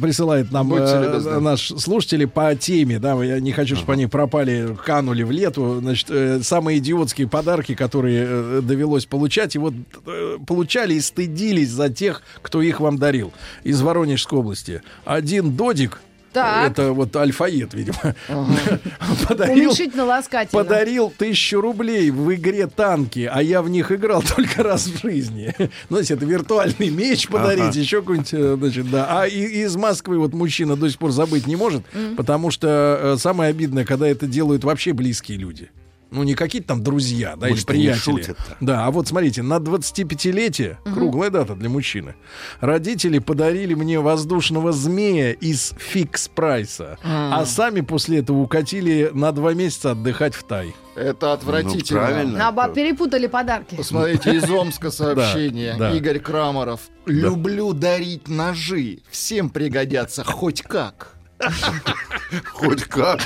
присылает 0.44 0.52
нам 0.52 0.74
э, 0.74 1.06
любезны. 1.06 1.40
наш 1.40 1.68
слушатели 1.68 2.24
по 2.24 2.54
теме, 2.54 2.98
да, 2.98 3.22
я 3.22 3.40
не 3.40 3.52
хочу, 3.52 3.76
чтобы 3.76 3.94
они 3.94 4.06
пропали, 4.06 4.76
канули 4.84 5.22
в 5.22 5.30
лету. 5.30 5.80
Значит, 5.80 6.10
э, 6.10 6.40
самые 6.42 6.78
идиотские 6.78 7.28
подарки, 7.28 7.74
которые 7.74 8.26
э, 8.28 8.60
довелось 8.62 9.06
получать, 9.06 9.54
и 9.56 9.58
вот 9.58 9.74
э, 10.06 10.38
получали 10.46 10.94
и 10.94 11.00
стыдились 11.00 11.70
за 11.70 11.90
тех, 11.90 12.22
кто 12.42 12.62
их 12.62 12.80
вам 12.80 12.98
дарил. 12.98 13.32
Из 13.64 13.80
Воронежской 13.80 14.38
области. 14.38 14.82
Один 15.04 15.52
додик, 15.52 16.00
Так. 16.34 16.70
это 16.72 16.92
вот 16.92 17.14
альфаед, 17.16 17.72
видимо, 17.74 18.14
подарил 19.28 19.70
Уменьшительно-ласкательно. 19.70 20.50
Подарил 20.62 21.12
тысячу 21.16 21.60
рублей 21.60 22.10
в 22.10 22.32
игре 22.34 22.66
танки, 22.66 23.28
а 23.32 23.42
я 23.42 23.62
в 23.62 23.68
них 23.68 23.92
играл 23.92 24.22
только 24.36 24.62
раз 24.62 24.86
в 24.86 25.00
жизни. 25.02 25.54
Ну, 25.88 25.98
если 25.98 26.16
это 26.16 26.24
виртуальный 26.26 26.90
меч 26.90 27.28
подарить, 27.28 27.62
Ага. 27.70 27.78
еще 27.78 28.00
какой-нибудь, 28.00 28.34
э, 28.34 28.56
значит, 28.58 28.90
да. 28.90 29.06
А 29.20 29.26
и- 29.26 29.62
из 29.64 29.76
Москвы 29.76 30.18
вот 30.18 30.32
мужчина 30.34 30.76
до 30.76 30.88
сих 30.88 30.98
пор 30.98 31.10
забыть 31.12 31.46
не 31.46 31.56
может, 31.56 31.82
потому 32.16 32.50
что 32.50 32.98
э, 33.14 33.16
самое 33.18 33.50
обидное, 33.50 33.84
когда 33.84 34.08
это 34.08 34.26
делают 34.26 34.64
вообще 34.64 34.92
близкие 34.92 35.38
люди. 35.38 35.70
Ну, 36.14 36.22
не 36.22 36.34
какие-то 36.34 36.68
там 36.68 36.82
друзья, 36.82 37.34
да, 37.36 37.48
Может, 37.48 37.68
или 37.70 37.76
приятели. 37.76 38.00
шутят-то. 38.00 38.56
Да, 38.60 38.86
а 38.86 38.90
вот 38.90 39.08
смотрите, 39.08 39.42
на 39.42 39.58
25-летие, 39.58 40.76
круглая 40.94 41.30
дата 41.30 41.54
для 41.54 41.68
мужчины, 41.68 42.14
родители 42.60 43.18
подарили 43.18 43.74
мне 43.74 43.98
воздушного 43.98 44.72
змея 44.72 45.32
из 45.32 45.74
фикс 45.76 46.28
прайса, 46.28 46.98
а 47.02 47.44
сами 47.46 47.80
после 47.80 48.18
этого 48.20 48.38
укатили 48.38 49.10
на 49.12 49.32
два 49.32 49.54
месяца 49.54 49.90
отдыхать 49.92 50.34
в 50.34 50.44
Тай. 50.44 50.74
Это 50.94 51.32
отвратительно. 51.32 52.00
Ну, 52.00 52.06
правильно. 52.06 52.38
Наоборот, 52.38 52.74
перепутали 52.74 53.26
подарки. 53.26 53.74
Посмотрите, 53.74 54.36
из 54.36 54.48
Омска 54.48 54.90
сообщение. 54.92 55.72
Да, 55.76 55.90
да. 55.90 55.96
Игорь 55.96 56.20
Крамаров. 56.20 56.82
Люблю 57.06 57.72
дарить 57.72 58.28
ножи. 58.28 59.00
Всем 59.10 59.50
пригодятся 59.50 60.22
хоть 60.22 60.62
как. 60.62 61.13
Хоть 62.52 62.84
как. 62.84 63.20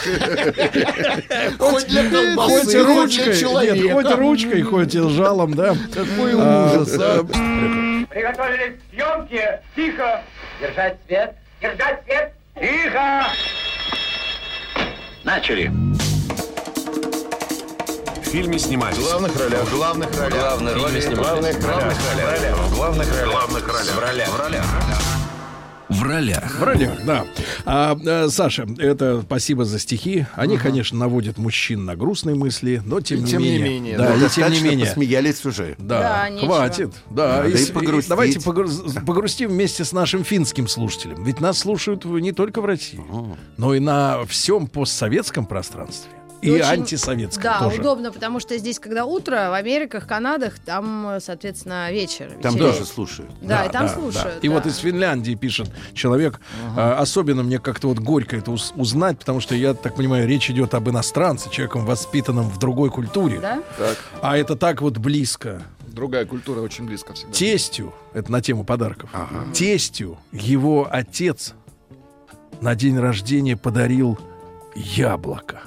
Хоть 1.59 1.87
для 1.89 2.11
колбасы, 2.11 2.65
Хоть 2.65 2.75
ручкой, 2.75 3.27
нет, 3.27 3.39
человека. 3.41 3.95
хоть 3.95 4.15
ручкой, 4.17 4.63
хоть 4.63 4.95
и 4.95 5.09
жалом, 5.09 5.55
да. 5.55 5.77
Какой 5.95 6.33
А, 6.37 6.73
ужас, 6.75 6.97
а. 6.99 7.25
Приготовились 7.25 8.75
к 8.77 8.95
съемке. 8.95 9.61
Тихо. 9.77 10.23
Держать 10.61 10.97
свет. 11.07 11.35
Держать 11.61 12.03
свет. 12.05 12.33
Тихо. 12.61 13.27
Начали. 15.25 15.71
В 18.09 18.23
В 18.23 18.31
фильме 18.31 18.59
снимались. 18.59 18.97
В 18.97 19.03
главных 19.03 19.39
ролях. 19.39 19.63
В 19.65 19.77
главных 19.77 20.19
ролях. 20.19 20.59
Снимались. 20.59 21.07
главных 21.07 21.55
В 21.57 21.61
главных 21.61 21.97
ролях. 22.17 22.57
В 22.57 22.75
главных 22.75 23.09
ролях. 23.11 23.29
В 23.29 23.31
главных 23.31 23.69
ролях. 23.69 23.95
В 23.95 23.99
ролях. 24.01 24.29
В 24.29 24.41
ролях. 24.41 24.65
В 25.99 26.03
ролях. 26.03 26.59
В 26.59 26.63
ролях, 26.63 27.05
да. 27.05 27.25
А, 27.65 27.99
э, 28.05 28.29
Саша, 28.31 28.67
это 28.79 29.23
спасибо 29.23 29.65
за 29.65 29.79
стихи. 29.79 30.27
Они, 30.35 30.57
конечно, 30.57 30.99
наводят 30.99 31.39
мужчин 31.39 31.85
на 31.85 31.97
грустные 31.97 32.37
мысли, 32.37 32.81
но 32.85 33.01
тем, 33.01 33.19
И 33.19 33.23
не, 33.23 33.27
тем 33.31 33.43
не 33.43 33.51
менее. 33.59 33.69
менее, 33.69 33.99
Да, 33.99 34.05
да. 34.05 34.09
и 34.11 34.13
тем 34.13 34.21
не 34.21 34.25
Достаточно 34.29 34.65
менее. 34.65 34.87
посмеялись 34.87 35.45
уже. 35.45 35.75
Да, 35.79 36.01
Да, 36.01 36.29
нечего. 36.31 36.47
хватит. 36.55 36.93
Да, 37.11 37.37
Надо 37.39 37.49
и 37.49 37.53
и 37.53 37.57
с- 37.57 37.69
и 37.69 37.73
погрустить. 37.73 38.09
давайте 38.09 38.39
погруз- 38.41 39.05
погрустим 39.05 39.51
вместе 39.51 39.85
с 39.85 39.93
нашим 39.93 40.25
финским 40.25 40.69
слушателем. 40.69 41.23
Ведь 41.25 41.41
нас 41.41 41.59
слушают 41.59 42.05
не 42.05 42.33
только 42.33 42.61
в 42.61 42.65
России, 42.65 43.01
но 43.57 43.75
и 43.75 43.81
на 43.81 44.25
всем 44.27 44.67
постсоветском 44.67 45.47
пространстве. 45.47 46.11
И 46.41 46.51
Очень- 46.53 46.63
антисоветском 46.65 47.43
Да, 47.43 47.59
тоже. 47.59 47.81
удобно, 47.81 48.13
потому 48.13 48.39
что 48.39 48.57
здесь, 48.59 48.79
когда 48.79 49.05
утро, 49.05 49.49
в 49.51 49.55
Америках, 49.55 50.07
Канадах, 50.07 50.59
там, 50.61 51.09
э, 51.09 51.21
соответственно, 51.21 51.91
вечер. 51.91 52.31
Там 52.41 52.55
вечереет. 52.55 52.75
тоже 52.79 52.85
слушают. 52.87 53.31
Да, 53.43 53.65
и 53.65 53.73
там 53.73 53.89
слушают. 53.89 54.43
И 54.45 54.49
да. 54.49 54.55
вот 54.55 54.67
из 54.67 54.77
Финляндии 54.77 55.35
пишет 55.35 55.69
человек. 55.95 56.41
а, 56.77 56.99
особенно 57.01 57.43
мне 57.43 57.59
как-то 57.59 57.89
вот 57.89 57.99
горько 57.99 58.37
это 58.37 58.53
уз- 58.53 58.73
узнать, 58.77 59.19
потому 59.19 59.41
что 59.41 59.55
я 59.57 59.75
так 59.75 59.97
понимаю, 59.97 60.29
речь 60.29 60.49
идет 60.49 60.75
об 60.75 60.89
иностранце, 60.89 61.51
человеком 61.51 61.85
воспитанном 61.85 62.49
в 62.49 62.59
другой 62.59 62.91
культуре. 62.91 63.41
Да? 63.41 63.63
Так, 63.77 63.97
А 64.23 64.37
это 64.37 64.55
так 64.55 64.81
вот 64.81 64.99
близко. 64.99 65.63
другая 65.89 66.25
культура 66.25 66.61
очень 66.61 66.85
близко 66.87 67.15
всегда. 67.15 67.33
Тестю, 67.33 67.93
это 68.15 68.31
на 68.31 68.41
тему 68.41 68.63
подарков. 68.65 69.11
Тестю 69.53 70.19
его 70.31 70.87
отец 70.89 71.55
на 72.61 72.77
день 72.77 72.97
рождения 72.99 73.57
подарил 73.57 74.17
яблоко. 74.77 75.63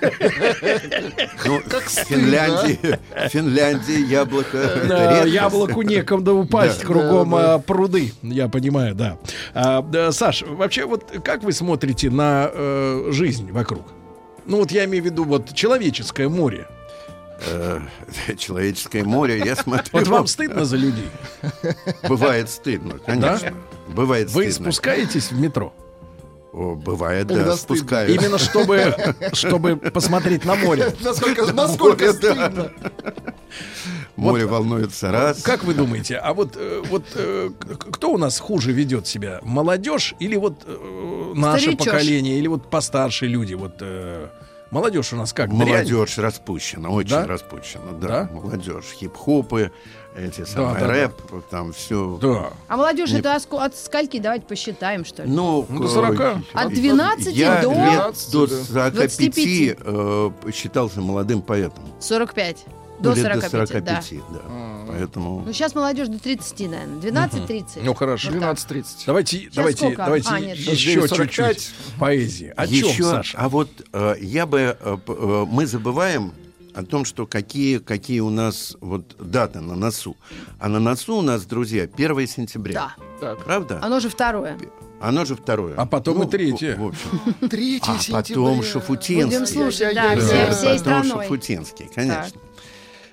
Ну, 1.44 1.60
в 1.60 1.88
Финляндии, 1.90 2.98
в 3.14 3.28
Финляндии 3.28 4.06
яблоко. 4.06 4.58
Да, 4.88 5.24
яблоку 5.24 5.82
некогда 5.82 6.32
упасть, 6.32 6.80
Да. 6.80 6.86
кругом 6.86 7.30
Да, 7.32 7.36
да. 7.38 7.54
а, 7.54 7.58
пруды. 7.58 8.12
Я 8.22 8.48
понимаю, 8.48 8.94
да. 8.94 9.18
А, 9.54 9.82
да, 9.82 10.10
Саш, 10.12 10.42
вообще 10.42 10.86
вот 10.86 11.04
как 11.24 11.42
вы 11.42 11.52
смотрите 11.52 12.08
на 12.10 12.50
э, 12.52 13.08
жизнь 13.10 13.50
вокруг? 13.52 13.82
Ну 14.46 14.58
вот 14.58 14.70
я 14.70 14.84
имею 14.86 15.02
в 15.02 15.06
виду 15.06 15.24
вот 15.24 15.52
человеческое 15.54 16.28
море. 16.28 16.66
Э, 17.46 17.80
Человеческое 18.38 19.04
море, 19.04 19.42
я 19.44 19.56
смотрю. 19.56 19.88
Вот 19.92 20.08
вам 20.08 20.26
стыдно 20.26 20.64
за 20.64 20.76
людей? 20.76 21.08
Бывает 22.08 22.48
стыдно, 22.50 22.98
конечно. 23.04 23.52
Бывает 23.88 24.30
Вы 24.30 24.50
стыдно. 24.50 24.72
спускаетесь 24.72 25.30
в 25.30 25.38
метро? 25.40 25.72
О, 26.52 26.74
бывает, 26.74 27.28
Когда 27.28 27.44
да, 27.44 27.56
стыдно. 27.56 27.76
спускаюсь. 27.76 28.14
Именно 28.16 28.38
чтобы, 28.38 28.94
чтобы 29.34 29.76
посмотреть 29.76 30.44
на 30.44 30.56
море. 30.56 30.92
Насколько, 31.00 31.52
насколько 31.52 32.06
Море, 32.06 32.18
да. 32.20 32.34
стыдно. 32.34 32.72
Море 34.16 34.46
волнуется 34.46 35.10
раз. 35.12 35.42
Как 35.42 35.64
вы 35.64 35.74
думаете, 35.74 36.16
а 36.16 36.34
вот, 36.34 36.54
э, 36.56 36.82
вот 36.90 37.04
э, 37.14 37.50
кто 37.92 38.10
у 38.12 38.18
нас 38.18 38.38
хуже 38.40 38.72
ведет 38.72 39.06
себя? 39.06 39.38
Молодежь 39.42 40.14
или 40.18 40.36
вот 40.36 40.64
э, 40.66 41.32
наше 41.36 41.62
Старичёшь. 41.72 41.84
поколение, 41.86 42.38
или 42.38 42.48
вот 42.48 42.68
постарше 42.68 43.26
люди? 43.26 43.54
Вот 43.54 43.80
молодежь 44.70 45.12
у 45.12 45.16
нас 45.16 45.32
как? 45.32 45.50
дрянь? 45.50 45.68
Молодежь 45.68 46.18
распущена, 46.18 46.90
очень 46.90 47.10
Да? 47.10 47.26
распущена, 47.26 47.92
да. 48.00 48.08
Да? 48.08 48.30
Молодежь, 48.32 48.86
хип-хопы, 48.98 49.70
эти 50.16 50.44
самые 50.44 50.74
да, 50.74 50.80
да. 50.80 50.86
рэп, 50.88 51.22
там 51.50 51.72
все. 51.72 52.18
Да. 52.20 52.52
А 52.68 52.76
молодежь 52.76 53.12
Не- 53.12 53.20
это 53.20 53.36
от, 53.36 53.76
скольки? 53.76 54.18
Давайте 54.18 54.44
посчитаем, 54.46 55.04
что 55.04 55.22
ли. 55.22 55.30
Ну, 55.30 55.66
Ну, 55.68 55.80
до 55.82 55.88
40. 55.88 56.20
э, 56.20 56.36
От 56.52 56.72
12 56.72 57.34
я 57.34 57.62
до 57.62 57.68
лет 57.72 58.14
до 58.32 58.46
12, 58.46 58.66
45 58.66 58.92
25. 58.92 59.76
э, 59.80 60.30
считался 60.52 61.00
молодым 61.00 61.42
поэтом. 61.42 61.84
45. 62.00 62.64
Ну, 63.02 63.04
До 63.04 63.14
лет 63.14 63.22
45, 63.22 63.42
до 63.42 63.50
45, 63.50 63.84
да. 63.84 64.02
да. 64.30 64.40
Поэтому... 64.88 65.42
Ну, 65.46 65.52
сейчас 65.54 65.74
молодежь 65.74 66.08
до 66.08 66.18
30, 66.18 66.68
наверное. 66.68 67.28
12-30. 67.28 67.64
Ну 67.82 67.94
хорошо. 67.94 68.30
Вот 68.32 68.40
так. 68.40 68.58
12.30. 68.58 68.84
Давайте, 69.06 69.48
давайте, 69.54 69.78
сколько? 69.78 70.04
давайте 70.04 70.28
А, 70.30 70.40
нет, 70.40 70.58
еще 70.58 70.96
9:45. 71.00 71.16
чуть-чуть 71.16 71.70
поэзии. 71.98 72.52
О 72.56 72.66
Еще, 72.66 72.92
чем, 72.92 73.06
Саша? 73.06 73.38
а 73.38 73.48
вот 73.48 73.70
э, 73.92 74.14
я 74.20 74.44
бы, 74.44 74.76
э, 74.78 74.96
э, 75.06 75.46
мы 75.48 75.66
забываем 75.66 76.32
о 76.74 76.84
том, 76.84 77.04
что 77.04 77.26
какие, 77.26 77.78
какие 77.78 78.20
у 78.20 78.30
нас 78.30 78.76
вот 78.80 79.16
даты 79.18 79.60
на 79.60 79.74
носу. 79.76 80.16
А 80.58 80.68
на 80.68 80.78
носу 80.80 81.16
у 81.16 81.22
нас, 81.22 81.44
друзья, 81.46 81.84
1 81.84 82.26
сентября. 82.26 82.74
Да. 82.74 82.94
Так, 83.20 83.44
Правда? 83.44 83.78
Оно 83.82 84.00
же 84.00 84.08
второе. 84.08 84.58
Оно 85.00 85.24
же 85.24 85.34
второе. 85.34 85.74
А 85.76 85.86
потом 85.86 86.22
и 86.22 86.24
Ну, 86.24 86.30
третье. 86.30 86.76
В, 86.76 86.80
в 86.80 86.86
общем. 86.88 87.48
3 87.48 87.80
А 87.86 87.96
потом 88.12 88.62
Шафутинский. 88.62 89.24
Будем 89.24 89.46
слушать, 89.46 89.94
да, 89.94 90.14
Да, 90.14 90.20
все, 90.20 90.50
всей 90.52 90.64
потом 90.64 90.78
страной. 90.78 91.24
Шафутинский, 91.24 91.88
конечно. 91.94 92.38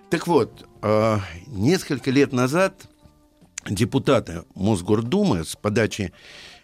Так, 0.10 0.28
вот, 0.28 0.66
э, 0.82 1.18
несколько 1.48 2.12
лет 2.12 2.34
назад 2.34 2.88
депутаты 3.70 4.44
Мосгордумы 4.56 5.44
с 5.44 5.56
подачи 5.56 6.14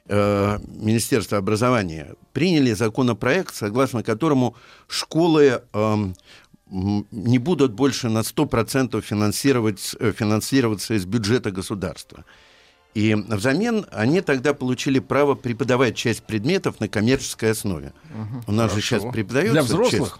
э, 0.07 0.59
Министерства 0.67 1.37
образования 1.37 2.15
приняли 2.33 2.73
законопроект, 2.73 3.55
согласно 3.55 4.03
которому 4.03 4.55
школы 4.87 5.61
эм, 5.73 6.15
не 6.69 7.37
будут 7.39 7.73
больше 7.73 8.09
на 8.09 8.19
100% 8.23 8.99
финансировать, 9.01 9.95
э, 9.99 10.11
финансироваться 10.11 10.93
из 10.95 11.05
бюджета 11.05 11.51
государства. 11.51 12.25
И 12.93 13.15
взамен 13.15 13.85
они 13.91 14.21
тогда 14.21 14.53
получили 14.53 14.99
право 14.99 15.33
преподавать 15.35 15.95
часть 15.95 16.23
предметов 16.23 16.79
на 16.79 16.87
коммерческой 16.87 17.51
основе. 17.51 17.91
У 18.47 18.51
нас 18.51 18.71
же 18.73 18.81
Хорошо. 18.81 18.99
сейчас 18.99 19.13
преподается... 19.13 19.51
Для 19.53 19.61
часть- 19.61 19.73
взрослых? 19.73 20.19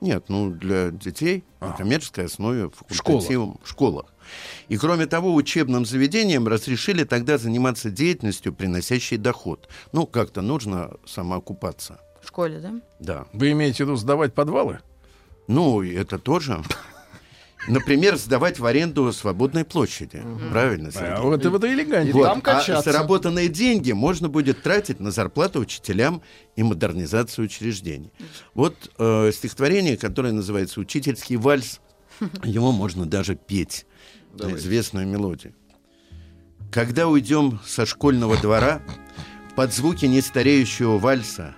Нет, 0.00 0.26
ну 0.28 0.50
для 0.50 0.90
детей 0.90 1.42
на 1.60 1.72
коммерческой 1.72 2.26
основе, 2.26 2.66
В 2.68 2.72
школах. 2.94 3.22
факультативом, 3.22 3.60
в 3.64 3.68
школах. 3.68 4.06
И 4.68 4.76
кроме 4.76 5.06
того, 5.06 5.34
учебным 5.34 5.84
заведениям 5.84 6.46
разрешили 6.46 7.02
тогда 7.02 7.36
заниматься 7.38 7.90
деятельностью, 7.90 8.52
приносящей 8.52 9.16
доход. 9.16 9.68
Ну, 9.92 10.06
как-то 10.06 10.40
нужно 10.40 10.92
самоокупаться. 11.04 12.00
В 12.22 12.28
школе, 12.28 12.60
да? 12.60 12.74
Да. 13.00 13.26
Вы 13.32 13.52
имеете 13.52 13.78
в 13.84 13.88
виду 13.88 13.96
сдавать 13.96 14.34
подвалы? 14.34 14.78
Ну, 15.48 15.82
и 15.82 15.92
это 15.94 16.18
тоже. 16.18 16.62
Например, 17.66 18.16
сдавать 18.16 18.58
в 18.58 18.64
аренду 18.66 19.12
свободной 19.12 19.64
площади. 19.64 20.22
Правильно, 20.50 20.92
Сергей? 20.92 21.10
А 21.10 21.20
вот 21.22 21.44
это 21.44 21.72
элегантнее. 21.72 22.14
Вот. 22.14 22.24
там 22.24 22.38
А 22.38 22.40
качаться. 22.40 22.92
заработанные 22.92 23.48
деньги 23.48 23.92
можно 23.92 24.28
будет 24.28 24.62
тратить 24.62 25.00
на 25.00 25.10
зарплату 25.10 25.60
учителям 25.60 26.22
и 26.56 26.62
модернизацию 26.62 27.46
учреждений. 27.46 28.12
Вот 28.54 28.90
э, 28.98 29.30
стихотворение, 29.34 29.96
которое 29.96 30.32
называется 30.32 30.80
«Учительский 30.80 31.36
вальс». 31.36 31.80
Его 32.42 32.72
можно 32.72 33.06
даже 33.06 33.34
петь 33.34 33.86
на 34.32 34.54
известную 34.56 35.06
мелодию. 35.06 35.54
Когда 36.72 37.06
уйдем 37.08 37.60
со 37.64 37.86
школьного 37.86 38.36
двора, 38.36 38.82
под 39.56 39.74
звуки 39.74 40.06
нестареющего 40.06 40.98
вальса, 40.98 41.54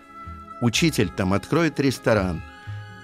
учитель 0.61 1.09
там 1.09 1.33
откроет 1.35 1.79
ресторан 1.81 2.43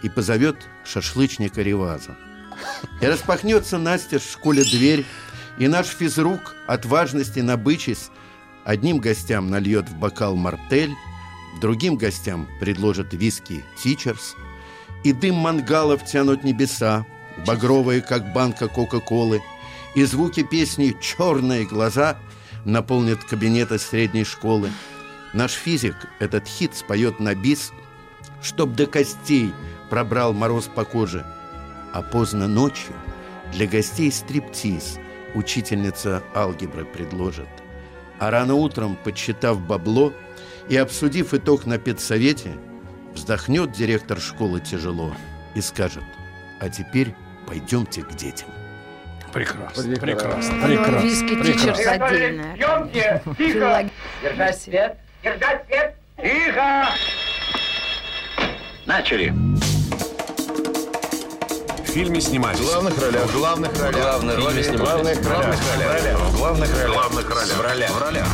и 0.03 0.09
позовет 0.09 0.57
шашлычника 0.87 1.63
Реваза. 1.63 2.17
И 3.01 3.07
распахнется 3.07 3.79
Настя 3.79 4.19
в 4.19 4.23
школе 4.23 4.65
дверь, 4.65 5.05
и 5.59 5.69
наш 5.69 5.87
физрук, 5.87 6.55
от 6.67 6.85
важности 6.85 7.41
набычись, 7.41 8.11
одним 8.65 8.99
гостям 8.99 9.51
нальет 9.51 9.89
в 9.89 9.97
бокал 9.97 10.37
мартель, 10.37 10.95
другим 11.61 11.97
гостям 11.97 12.49
предложит 12.61 13.13
виски 13.13 13.65
Тичерс, 13.83 14.35
и 15.05 15.13
дым 15.13 15.37
мангалов 15.37 16.05
тянут 16.05 16.45
небеса, 16.45 17.07
багровые, 17.47 18.01
как 18.01 18.33
банка 18.33 18.69
Кока-Колы, 18.69 19.43
и 19.95 20.05
звуки 20.05 20.43
песни 20.43 20.97
«Черные 21.01 21.65
глаза» 21.65 22.19
наполнят 22.65 23.25
кабинеты 23.25 23.79
средней 23.79 24.25
школы. 24.25 24.71
Наш 25.33 25.53
физик 25.53 25.95
этот 26.19 26.47
хит 26.47 26.75
споет 26.75 27.21
на 27.21 27.35
бис, 27.35 27.73
чтоб 28.43 28.75
до 28.75 28.87
костей 28.87 29.53
пробрал 29.91 30.33
мороз 30.33 30.69
по 30.73 30.85
коже. 30.85 31.25
А 31.93 32.03
поздно 32.03 32.47
ночью 32.49 32.95
для 33.53 33.67
гостей 33.67 34.11
стриптиз 34.13 34.99
учительница 35.35 36.23
алгебры 36.35 36.85
предложит. 36.85 37.49
А 38.19 38.31
рано 38.31 38.55
утром, 38.55 38.97
подсчитав 39.03 39.61
бабло 39.61 40.13
и 40.69 40.77
обсудив 40.77 41.35
итог 41.35 41.67
на 41.67 41.79
педсовете, 41.79 42.53
вздохнет 43.15 43.73
директор 43.73 44.19
школы 44.21 44.61
тяжело 44.61 45.13
и 45.55 45.61
скажет, 45.61 46.05
а 46.61 46.69
теперь 46.69 47.15
пойдемте 47.47 48.03
к 48.03 48.15
детям. 48.15 48.49
Прекрасно, 49.33 49.83
Прекрасно. 49.83 50.01
прекрасно, 50.01 50.67
прекрасно. 50.67 50.97
виски 51.07 51.43
тичерс 51.43 51.87
отдельное. 51.87 52.57
Съемки! 52.57 53.23
Филология. 53.37 53.91
Держать 54.23 54.59
свет! 54.63 54.99
Держать 55.23 55.67
свет! 55.67 55.95
Тихо! 56.17 56.87
Начали! 58.87 59.35
В 61.97 61.99
фильме 61.99 62.21
снимались. 62.21 62.59
В 62.59 62.67
главных 62.67 63.01
ролях. 63.01 63.25
В 63.25 63.39
главных 63.39 63.81
ролях. 63.81 64.03
Главные 64.03 64.37
роли 64.37 64.61
В 64.61 64.65
снимались. 64.67 65.19
главных 65.19 65.31
ролях. 65.31 65.57
В 65.57 66.37
главных 66.37 66.83
ролях. 66.83 66.93
В 66.93 66.93
главных 66.93 67.31
ролях. 67.31 67.57
В 67.57 67.61
ролях. 67.63 67.91
В 67.91 68.03
ролях. 68.03 68.27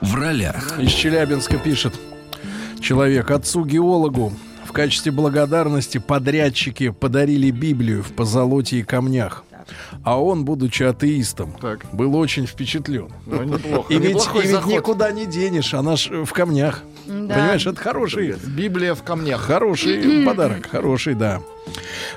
В 0.00 0.14
ролях. 0.14 0.78
Из 0.78 0.92
Челябинска 0.92 1.58
пишет 1.58 1.94
человек 2.80 3.32
отцу-геологу 3.32 4.32
в 4.64 4.70
качестве 4.70 5.10
благодарности 5.10 5.98
подрядчики 5.98 6.90
подарили 6.90 7.50
Библию 7.50 8.04
в 8.04 8.12
позолоте 8.12 8.76
и 8.76 8.84
камнях. 8.84 9.42
А 10.02 10.20
он, 10.20 10.44
будучи 10.44 10.82
атеистом, 10.82 11.56
был 11.92 12.16
очень 12.16 12.46
впечатлен. 12.46 13.10
Ну, 13.26 13.42
неплохо. 13.42 13.92
И 13.92 13.98
ведь, 13.98 14.26
и 14.34 14.46
ведь 14.46 14.66
никуда 14.66 15.10
не 15.12 15.26
денешь, 15.26 15.74
она 15.74 15.96
ж 15.96 16.24
в 16.24 16.32
камнях. 16.32 16.82
Да. 17.06 17.34
Понимаешь, 17.34 17.66
это 17.66 17.80
хороший. 17.80 18.36
Библия 18.46 18.94
в 18.94 19.02
камнях. 19.02 19.40
Хороший 19.40 20.24
подарок, 20.26 20.68
хороший, 20.70 21.14
да. 21.14 21.40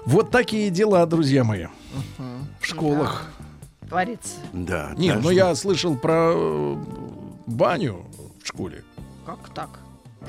Вот 0.05 0.31
такие 0.31 0.69
дела, 0.69 1.05
друзья 1.05 1.43
мои. 1.43 1.67
В 2.59 2.65
школах. 2.65 3.25
Творится. 3.87 4.35
Да. 4.53 4.93
Не, 4.97 5.13
так 5.13 5.23
ну 5.23 5.29
я 5.31 5.55
слышал 5.55 5.95
про 5.97 6.31
э, 6.35 6.75
баню 7.47 8.05
в 8.43 8.47
школе. 8.47 8.83
Как 9.25 9.39
так? 9.55 9.79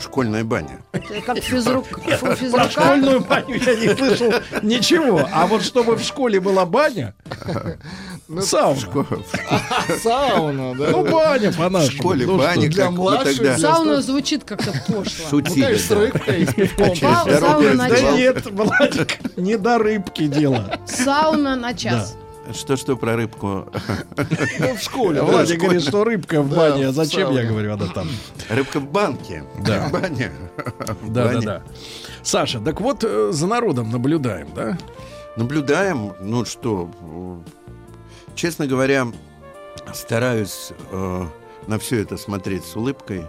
Школьная 0.01 0.45
баня. 0.45 0.81
Как 1.27 1.39
физрук, 1.39 1.87
Про 2.53 2.71
школьную 2.71 3.21
баню 3.21 3.57
я 3.57 3.75
не 3.77 3.95
слышал 3.95 4.33
ничего. 4.63 5.29
А 5.33 5.47
вот 5.47 5.63
чтобы 5.63 5.97
в 5.97 6.03
школе 6.03 6.41
была 6.41 6.65
баня, 6.67 7.15
сауна. 8.41 8.81
Сауна, 10.03 10.75
да? 10.75 10.91
Ну, 10.91 11.05
баня 11.05 11.51
В 11.51 11.57
по-нашему. 11.59 11.93
школе 11.99 12.27
Ну, 12.27 12.39
баня, 12.39 12.63
что? 12.63 12.71
для 12.71 12.83
как 12.85 12.93
мы 12.93 12.97
младших, 12.99 13.37
тогда 13.37 13.59
Сауна 13.59 14.03
звучит 14.03 14.45
как-то 14.45 14.73
пошло. 14.87 15.29
шутили. 15.31 15.61
Ну, 15.61 15.67
конечно, 15.67 15.97
да. 16.27 16.37
и 16.37 16.47
с 16.47 16.55
пивком. 16.55 16.97
Сауна 16.97 17.75
на 17.75 17.89
Да 17.89 18.01
нет, 18.13 18.47
Владик, 18.51 19.19
не 19.37 19.57
до 19.59 19.79
рыбки 19.79 20.27
дело. 20.27 20.79
Сауна 20.87 21.57
на 21.57 21.75
час. 21.75 22.17
Что-что 22.53 22.97
про 22.97 23.17
рыбку? 23.17 23.67
Ну, 24.59 24.75
в 24.75 24.81
школе. 24.83 25.21
да, 25.21 25.25
Владик 25.27 25.61
говорит, 25.61 25.83
что 25.83 26.05
рыбка 26.05 26.43
в 26.43 26.49
Да, 26.51 26.57
бане. 26.57 26.89
А 26.89 26.93
зачем, 26.93 27.31
я 27.33 27.45
говорю, 27.45 27.73
она 27.75 27.87
там? 27.87 28.09
Рыбка 28.49 28.81
в 28.81 28.91
банке. 28.91 29.45
Да. 29.65 29.89
В 29.89 31.13
Да, 31.13 31.25
да, 31.25 31.33
бане. 31.35 31.47
да. 31.47 31.63
Саша, 32.23 32.61
так 32.61 32.81
вот 32.81 33.05
э, 33.05 33.31
за 33.33 33.47
народом 33.47 33.91
наблюдаем, 33.91 34.49
да? 34.55 34.77
Наблюдаем, 35.37 36.13
ну 36.21 36.45
что, 36.45 36.91
честно 38.35 38.67
говоря, 38.67 39.07
стараюсь 39.95 40.73
э, 40.91 41.25
на 41.67 41.79
все 41.79 42.03
это 42.03 42.17
смотреть 42.17 42.65
с 42.65 42.77
улыбкой, 42.77 43.25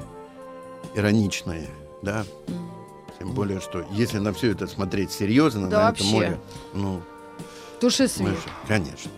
ироничной, 0.95 1.69
да. 2.01 2.25
Тем 3.19 3.33
более, 3.33 3.59
что 3.61 3.85
если 3.91 4.17
на 4.17 4.33
все 4.33 4.51
это 4.51 4.65
смотреть 4.67 5.11
серьезно, 5.11 5.67
Да 5.69 5.77
на 5.77 5.83
вообще. 5.85 6.03
это 6.03 6.11
море, 6.13 6.39
ну, 6.73 7.01
Туши 7.81 8.07
свет. 8.07 8.37
конечно. 8.67 9.11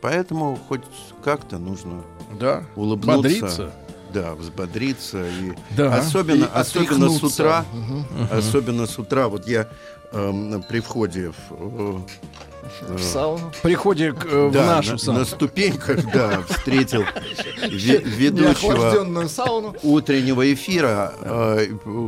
Поэтому 0.00 0.58
хоть 0.68 0.82
как-то 1.24 1.58
нужно 1.58 2.02
Да. 2.38 2.62
улыбнуться. 2.76 3.16
Бодриться. 3.16 3.72
Да, 4.14 4.34
взбодриться. 4.34 5.26
И 5.26 5.52
Да. 5.76 5.96
Особенно, 5.96 6.44
И 6.44 6.48
особенно 6.54 7.10
с 7.10 7.22
утра. 7.22 7.64
Мгм. 7.72 8.06
Особенно 8.30 8.86
с 8.86 8.98
утра. 8.98 9.28
Вот 9.28 9.48
я 9.48 9.68
эм, 10.12 10.62
при 10.68 10.78
входе 10.80 11.32
в, 11.32 11.34
э, 11.50 12.94
В 12.94 13.02
сауну. 13.02 13.50
При 13.62 13.74
входе 13.74 14.12
к, 14.12 14.24
э, 14.24 14.46
в 14.48 14.52
да, 14.52 14.66
нашу 14.76 14.92
на, 14.92 14.98
сауну. 14.98 15.18
на 15.20 15.24
ступеньках, 15.24 16.12
да, 16.12 16.42
встретил 16.48 17.02
ве- 17.62 18.02
ведущего 18.04 19.26
сауну. 19.28 19.74
утреннего 19.82 20.52
эфира. 20.54 21.12
э, 21.20 21.66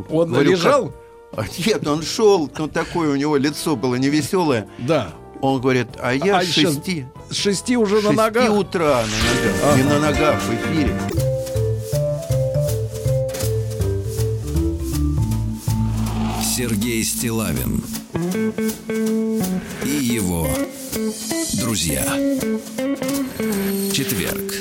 Он 0.09 0.31
говорю, 0.31 0.53
лежал? 0.53 0.87
как- 0.87 0.95
А, 1.37 1.45
Нет, 1.67 1.87
он 1.87 2.03
шел, 2.03 2.49
ну 2.57 2.69
такое 2.69 3.11
у 3.11 3.17
него 3.17 3.37
лицо 3.37 3.77
было 3.77 3.97
невеселое. 3.97 4.67
Да. 4.79 5.11
Он 5.41 5.61
говорит, 5.61 5.89
а 6.01 6.13
я 6.13 6.39
А 6.39 6.43
с 6.45 6.49
шести, 6.49 7.07
С 7.31 7.37
шести 7.37 7.77
уже 7.77 7.97
на 7.97 8.03
шести 8.03 8.17
ногах. 8.17 8.51
утра 8.53 9.03
на 9.03 9.71
ногах, 9.71 9.77
не 9.77 9.83
на 9.85 9.99
ногах 10.01 10.41
в 10.43 10.55
эфире. 10.55 10.95
Сергей 16.43 17.05
Стилавин 17.05 17.83
и 19.85 19.89
его 19.89 20.49
друзья. 21.61 22.05
Четверг. 23.93 24.53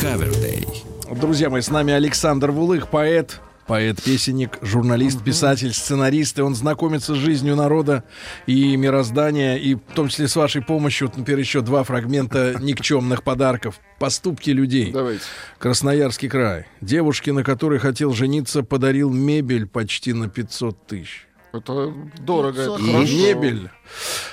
Кавердей. 0.00 0.66
Друзья 1.10 1.50
мои, 1.50 1.60
с 1.60 1.70
нами 1.70 1.92
Александр 1.92 2.50
Вулых, 2.50 2.88
поэт, 2.88 3.40
поэт-песенник, 3.72 4.58
журналист, 4.60 5.24
писатель, 5.24 5.72
сценарист. 5.72 6.38
И 6.38 6.42
он 6.42 6.54
знакомится 6.54 7.14
с 7.14 7.16
жизнью 7.16 7.56
народа 7.56 8.04
и 8.46 8.76
мироздания, 8.76 9.56
и 9.56 9.76
в 9.76 9.94
том 9.94 10.08
числе 10.08 10.28
с 10.28 10.36
вашей 10.36 10.60
помощью. 10.60 11.10
Например, 11.16 11.38
еще 11.38 11.62
два 11.62 11.82
фрагмента 11.82 12.54
никчемных 12.60 13.22
подарков. 13.22 13.80
Поступки 13.98 14.50
людей. 14.50 14.92
Давайте. 14.92 15.22
Красноярский 15.58 16.28
край. 16.28 16.66
Девушке, 16.82 17.32
на 17.32 17.42
которой 17.42 17.78
хотел 17.78 18.12
жениться, 18.12 18.62
подарил 18.62 19.08
мебель 19.08 19.66
почти 19.66 20.12
на 20.12 20.28
500 20.28 20.86
тысяч. 20.86 21.26
Это 21.52 21.92
дорого, 22.18 22.62
это 22.62 22.82
И 22.82 23.16
мебель. 23.16 23.68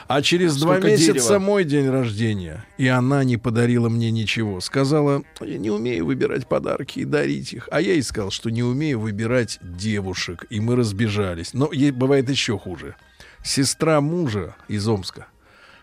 А 0.08 0.22
через 0.22 0.56
два 0.56 0.76
Сколько 0.76 0.88
месяца 0.88 1.14
дерева. 1.14 1.40
мой 1.40 1.64
день 1.66 1.90
рождения. 1.90 2.66
И 2.78 2.88
она 2.88 3.24
не 3.24 3.38
подарила 3.38 3.90
мне 3.90 4.10
ничего. 4.10 4.62
Сказала, 4.62 5.24
я 5.42 5.58
не 5.58 5.70
умею 5.70 6.06
выбирать 6.06 6.48
подарки 6.48 7.00
и 7.00 7.06
дарить 7.06 7.54
их. 7.54 7.68
А 7.72 7.82
я 7.82 7.94
ей 7.94 8.04
сказал, 8.04 8.32
что 8.32 8.50
не 8.50 8.64
умею 8.64 9.02
выбирать 9.02 9.60
девушек. 9.62 10.46
И 10.50 10.60
мы 10.62 10.76
разбежались. 10.78 11.54
Но 11.54 11.72
ей 11.74 11.92
бывает 11.92 12.30
еще 12.30 12.58
хуже. 12.58 12.96
Сестра 13.44 14.00
мужа 14.00 14.56
из 14.68 14.88
Омска. 14.88 15.28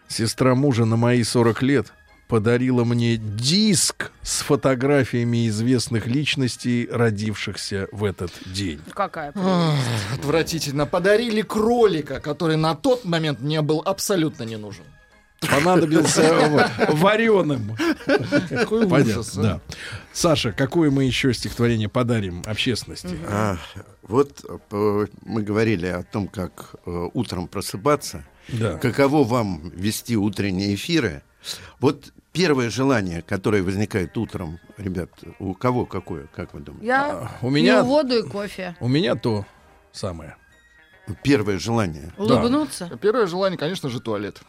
Сестра 0.09 0.55
мужа 0.55 0.85
на 0.85 0.97
мои 0.97 1.23
40 1.23 1.63
лет 1.63 1.93
подарила 2.29 2.85
мне 2.85 3.17
диск 3.17 4.11
с 4.23 4.41
фотографиями 4.41 5.49
известных 5.49 6.07
личностей, 6.07 6.89
родившихся 6.91 7.89
в 7.93 8.05
этот 8.05 8.33
день. 8.47 8.81
Какая 8.93 9.33
Ах, 9.35 9.75
Отвратительно. 10.15 10.87
Подарили 10.87 11.43
кролика, 11.43 12.21
который 12.21 12.57
на 12.57 12.75
тот 12.75 13.05
момент 13.05 13.41
мне 13.41 13.63
был 13.63 13.83
абсолютно 13.85 14.43
не 14.45 14.57
нужен. 14.57 14.85
понадобился 15.41 16.67
вареным. 16.89 17.77
Какой 18.49 18.89
Понятно, 18.89 19.21
ужас, 19.21 19.37
а. 19.39 19.43
да. 19.43 19.61
Саша, 20.13 20.53
какое 20.53 20.91
мы 20.91 21.05
еще 21.05 21.33
стихотворение 21.35 21.89
подарим 21.89 22.43
общественности? 22.47 23.17
А, 23.29 23.59
вот 24.03 24.45
э, 24.71 25.07
мы 25.25 25.43
говорили 25.43 25.87
о 25.87 26.03
том, 26.03 26.27
как 26.27 26.75
э, 26.87 27.09
утром 27.13 27.49
просыпаться. 27.49 28.25
Да. 28.49 28.79
Каково 28.79 29.25
вам 29.25 29.71
вести 29.75 30.17
утренние 30.17 30.75
эфиры? 30.75 31.23
Вот 31.81 32.13
первое 32.37 32.69
желание, 32.69 33.23
которое 33.23 33.63
возникает 33.63 34.17
утром, 34.19 34.61
ребят, 34.77 35.09
у 35.39 35.55
кого 35.55 35.87
какое, 35.87 36.27
как 36.35 36.53
вы 36.53 36.61
думаете? 36.61 36.87
Я 36.87 37.31
у 37.41 37.49
меня- 37.51 37.81
пью 37.81 37.85
воду 37.87 38.19
и 38.19 38.23
кофе. 38.23 38.77
У 38.81 38.89
меня 38.89 39.15
то 39.15 39.47
самое. 39.93 40.37
Первое 41.23 41.59
желание. 41.59 42.13
Улыбнуться. 42.19 42.91
Первое 43.01 43.27
желание, 43.27 43.59
конечно 43.59 43.89
же, 43.89 44.01
туалет. 44.01 44.41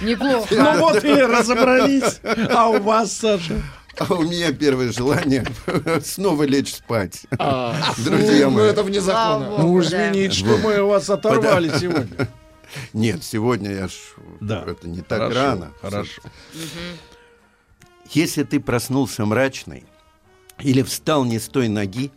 Неплохо. 0.00 0.54
Ну 0.54 0.78
вот 0.78 1.04
и 1.04 1.12
разобрались. 1.12 2.20
А 2.50 2.68
у 2.70 2.80
вас, 2.80 3.12
Саша? 3.12 3.60
А 3.98 4.14
у 4.14 4.22
меня 4.22 4.52
первое 4.52 4.92
желание 4.92 5.44
снова 6.04 6.44
лечь 6.44 6.76
спать. 6.76 7.26
А, 7.36 7.74
Друзья 7.98 8.46
ну, 8.48 8.52
мои. 8.52 8.66
это 8.68 8.84
вне 8.84 9.00
закона. 9.00 9.58
Ну, 9.58 9.80
извините, 9.80 10.30
что 10.36 10.56
мы 10.58 10.82
вас 10.84 11.10
оторвали 11.10 11.68
сегодня. 11.76 12.28
Нет, 12.92 13.24
сегодня 13.24 13.72
я 13.72 13.88
ж... 13.88 13.92
Да. 14.40 14.64
Это 14.66 14.88
не 14.88 15.00
так 15.00 15.18
Хорошо, 15.18 15.40
рано. 15.40 15.72
Хорошо. 15.80 16.22
Если 18.10 18.42
ты 18.42 18.60
проснулся 18.60 19.24
мрачный 19.26 19.84
или 20.60 20.82
встал 20.82 21.24
не 21.24 21.38
с 21.38 21.48
той 21.48 21.68
ноги, 21.68 22.10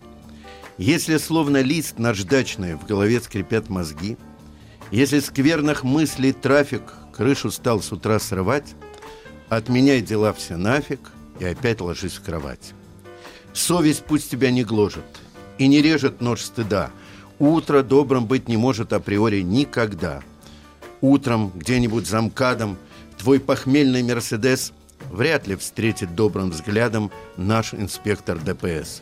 если 0.77 1.17
словно 1.17 1.61
лист 1.61 1.99
наждачный 1.99 2.75
в 2.75 2.85
голове 2.85 3.19
скрипят 3.19 3.69
мозги, 3.69 4.17
если 4.89 5.19
скверных 5.19 5.83
мыслей 5.83 6.33
трафик 6.33 6.83
крышу 7.15 7.51
стал 7.51 7.81
с 7.81 7.91
утра 7.91 8.19
срывать, 8.19 8.73
отменяй 9.49 10.01
дела 10.01 10.33
все 10.33 10.57
нафиг 10.57 11.11
и 11.39 11.45
опять 11.45 11.81
ложись 11.81 12.13
в 12.13 12.23
кровать. 12.23 12.73
Совесть 13.53 14.05
пусть 14.05 14.31
тебя 14.31 14.51
не 14.51 14.63
гложет 14.63 15.05
и 15.57 15.67
не 15.67 15.81
режет 15.81 16.21
нож 16.21 16.41
стыда. 16.41 16.91
Утро 17.37 17.83
добрым 17.83 18.25
быть 18.25 18.47
не 18.47 18.57
может 18.57 18.93
априори 18.93 19.41
никогда. 19.41 20.21
Утром 21.01 21.51
где-нибудь 21.55 22.07
за 22.07 22.21
МКАДом 22.21 22.77
твой 23.17 23.39
похмельный 23.39 24.03
Мерседес 24.03 24.71
вряд 25.09 25.47
ли 25.47 25.55
встретит 25.55 26.15
добрым 26.15 26.51
взглядом 26.51 27.11
наш 27.37 27.73
инспектор 27.73 28.37
ДПС. 28.37 29.01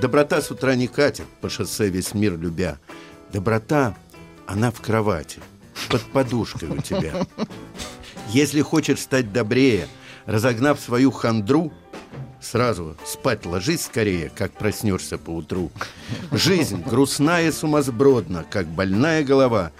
Доброта 0.00 0.40
с 0.40 0.50
утра 0.50 0.74
не 0.74 0.88
катит 0.88 1.26
по 1.42 1.50
шоссе 1.50 1.90
весь 1.90 2.14
мир 2.14 2.38
любя. 2.38 2.78
Доброта, 3.30 3.94
она 4.46 4.70
в 4.70 4.80
кровати, 4.80 5.40
под 5.90 6.02
подушкой 6.02 6.70
у 6.70 6.80
тебя. 6.80 7.26
Если 8.30 8.62
хочешь 8.62 9.00
стать 9.00 9.30
добрее, 9.30 9.86
разогнав 10.24 10.80
свою 10.80 11.10
хандру, 11.10 11.72
сразу 12.40 12.96
спать 13.04 13.44
ложись 13.44 13.84
скорее, 13.84 14.30
как 14.34 14.52
проснешься 14.52 15.18
по 15.18 15.30
утру. 15.30 15.70
Жизнь 16.32 16.82
грустная 16.82 17.48
и 17.48 17.52
сумасбродна, 17.52 18.44
как 18.48 18.66
больная 18.66 19.22
голова. 19.24 19.72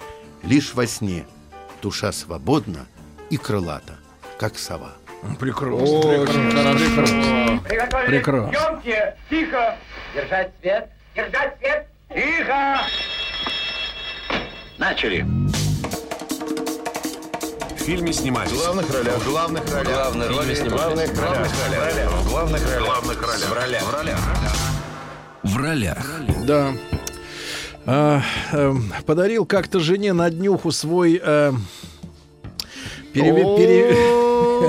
Лишь 0.43 0.73
во 0.73 0.85
сне 0.87 1.25
душа 1.81 2.11
свободна 2.11 2.85
и 3.29 3.37
крылата, 3.37 3.97
как 4.37 4.57
сова. 4.57 4.93
Прекрасно. 5.39 5.75
Очень 5.75 6.49
прекрасно, 6.49 6.95
хорошо. 6.95 7.59
прекрасно. 7.67 8.05
Прекрасно. 8.07 8.81
Тихо! 9.29 9.77
Держать 10.15 10.51
свет! 10.61 10.89
Держать 11.15 11.57
свет! 11.59 11.87
Тихо! 12.13 12.79
Начали. 14.77 15.25
В 17.75 17.81
фильме 17.81 18.13
снимались. 18.13 18.51
В 18.51 18.57
главных 18.57 18.93
ролях. 18.93 19.15
В 19.17 19.29
главных 19.29 19.73
ролях. 19.73 19.93
Главные 19.93 20.29
роли 20.29 20.55
В 20.55 20.69
главных 20.69 21.19
ролях. 21.19 21.47
В 21.47 22.29
главных 22.29 22.61
ролях. 22.63 22.81
В 22.81 22.85
главных 22.85 23.21
ролях. 23.21 23.49
В 23.49 23.53
ролях. 23.53 23.83
В 23.83 23.93
ролях. 23.93 24.17
В 25.43 25.57
ролях. 25.57 25.97
Да. 26.45 26.73
Эм, 27.85 28.91
подарил 29.05 29.45
как-то 29.45 29.79
жене 29.79 30.13
на 30.13 30.29
днюху 30.29 30.71
свой... 30.71 31.19
э, 31.23 31.51
переве- 33.13 33.57
пере- 33.57 33.93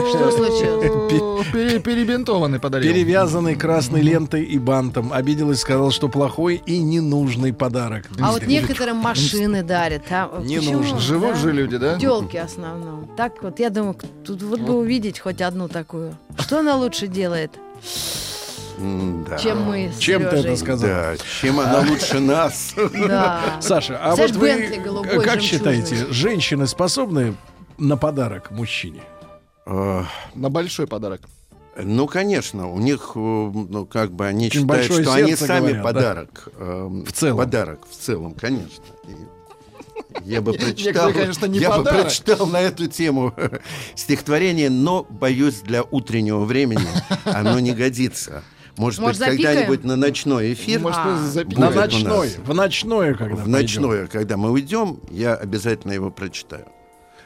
Что 0.08 0.30
случилось? 0.36 1.10
Пе- 1.10 1.30
Пере- 1.52 1.80
Перебинтованный 1.80 2.60
подарил. 2.60 2.92
Перевязанный 2.92 3.56
красной 3.56 4.00
лентой 4.02 4.44
и 4.44 4.58
бантом. 4.58 5.12
Обиделась, 5.12 5.60
сказал, 5.60 5.90
что 5.90 6.08
плохой 6.08 6.62
и 6.64 6.78
ненужный 6.78 7.52
подарок. 7.52 8.04
А 8.20 8.30
вот 8.32 8.46
некоторым 8.46 8.98
машины 8.98 9.62
дарят. 9.62 10.02
А 10.10 10.40
Не 10.42 10.58
почему? 10.58 10.78
нужно. 10.78 10.98
Живут 11.00 11.36
же 11.36 11.52
люди, 11.52 11.76
да? 11.76 11.98
Телки 11.98 12.36
в 12.36 12.44
основном. 12.44 13.10
Так 13.16 13.42
вот, 13.42 13.58
я 13.58 13.70
думаю, 13.70 13.96
тут 14.24 14.42
вот 14.42 14.60
бы 14.60 14.78
увидеть 14.78 15.18
хоть 15.18 15.40
одну 15.42 15.68
такую. 15.68 16.16
Что 16.38 16.60
она 16.60 16.76
лучше 16.76 17.06
делает, 17.08 17.50
М-да. 18.81 19.39
чем 19.39 19.62
мы 19.62 19.90
с 19.94 19.98
Чем 19.98 20.23
ты 20.24 20.31
Сережей? 20.31 20.51
это 20.52 20.61
сказал? 20.61 20.89
Да, 20.89 21.15
чем 21.40 21.61
она 21.61 21.81
лучше 21.81 22.19
нас. 22.20 22.74
Да. 22.93 23.59
Саша, 23.61 23.98
а 24.02 24.15
Знаешь, 24.15 24.32
вот 24.32 24.40
вы 24.40 24.81
голубой, 24.85 25.24
как 25.24 25.40
жемчужный. 25.40 25.48
считаете, 25.81 26.07
женщины 26.12 26.66
способны 26.66 27.35
на 27.78 27.97
подарок 27.97 28.51
мужчине? 28.51 29.02
Э, 29.66 30.02
На 30.35 30.48
большой 30.51 30.86
подарок. 30.86 31.20
Ну, 31.82 32.07
конечно, 32.09 32.69
у 32.69 32.78
них, 32.78 33.12
э, 33.15 33.19
ну, 33.19 33.86
как 33.86 34.12
бы 34.12 34.27
они 34.27 34.47
Очень 34.47 34.61
считают, 34.62 34.69
большое 34.89 35.02
что 35.05 35.12
они 35.15 35.28
сердце, 35.28 35.47
сами 35.47 35.61
говорят, 35.73 35.82
да? 35.82 35.82
подарок. 35.93 36.48
эм, 36.59 37.05
В 37.05 37.12
целом. 37.12 37.36
Подарок, 37.39 37.81
в 37.89 37.97
целом, 37.97 38.35
конечно. 38.35 38.82
И 39.07 39.12
Я 40.24 40.43
бы 40.43 40.51
Некоторые, 40.52 40.74
прочитал, 40.74 41.12
конечно, 41.12 41.47
не 41.47 41.59
я 41.61 41.70
бы 41.70 41.77
подарок. 41.85 42.01
прочитал 42.02 42.47
на 42.48 42.61
эту 42.61 42.86
тему 42.89 43.32
стихотворение, 43.94 44.69
но 44.69 45.07
боюсь 45.09 45.61
для 45.61 45.82
утреннего 45.85 46.44
времени 46.44 46.89
оно 47.24 47.61
не 47.61 47.73
годится. 47.73 48.43
Может, 48.81 49.01
Может, 49.01 49.20
быть, 49.20 49.28
запикаем? 49.28 49.59
когда-нибудь 49.59 49.85
на 49.85 49.97
ночной 49.97 50.52
эфир. 50.55 50.81
Может, 50.81 51.01
А. 51.05 51.16
запикаем. 51.27 51.61
На 51.61 51.70
ночной, 51.82 52.31
в 52.43 52.55
ночное, 52.55 53.15
когда 53.15 53.35
В 53.35 53.39
пойдем. 53.40 53.52
ночное, 53.52 54.07
когда 54.07 54.36
мы 54.39 54.51
уйдем, 54.51 55.01
я 55.11 55.35
обязательно 55.35 55.93
его 55.93 56.11
прочитаю. 56.11 56.65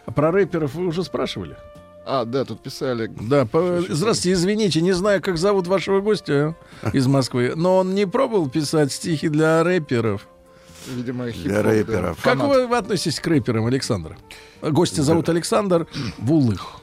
А 0.04 0.10
Про 0.10 0.32
рэперов 0.32 0.74
вы 0.74 0.86
уже 0.86 1.04
спрашивали? 1.04 1.56
А, 2.04 2.24
да, 2.24 2.44
тут 2.44 2.60
писали. 2.60 3.08
Да, 3.20 3.46
по- 3.46 3.80
здравствуйте, 3.88 4.32
извините, 4.32 4.80
не 4.82 4.90
знаю, 4.92 5.22
как 5.22 5.38
зовут 5.38 5.68
вашего 5.68 6.00
гостя 6.00 6.56
из 6.92 7.06
Москвы, 7.06 7.52
но 7.54 7.76
он 7.78 7.94
не 7.94 8.04
пробовал 8.06 8.50
писать 8.50 8.90
стихи 8.92 9.28
для 9.28 9.62
рэперов. 9.62 10.26
Видимо, 10.88 11.30
хип 11.30 11.44
Для 11.44 11.62
рэперов. 11.62 12.20
Как 12.20 12.36
Фанат. 12.36 12.48
вы, 12.56 12.66
вы 12.66 12.76
относитесь 12.76 13.20
к 13.20 13.26
рэперам, 13.28 13.64
Александр? 13.66 14.18
Гостя 14.60 15.02
зовут 15.04 15.28
Александр 15.28 15.86
Вулых. 16.18 16.80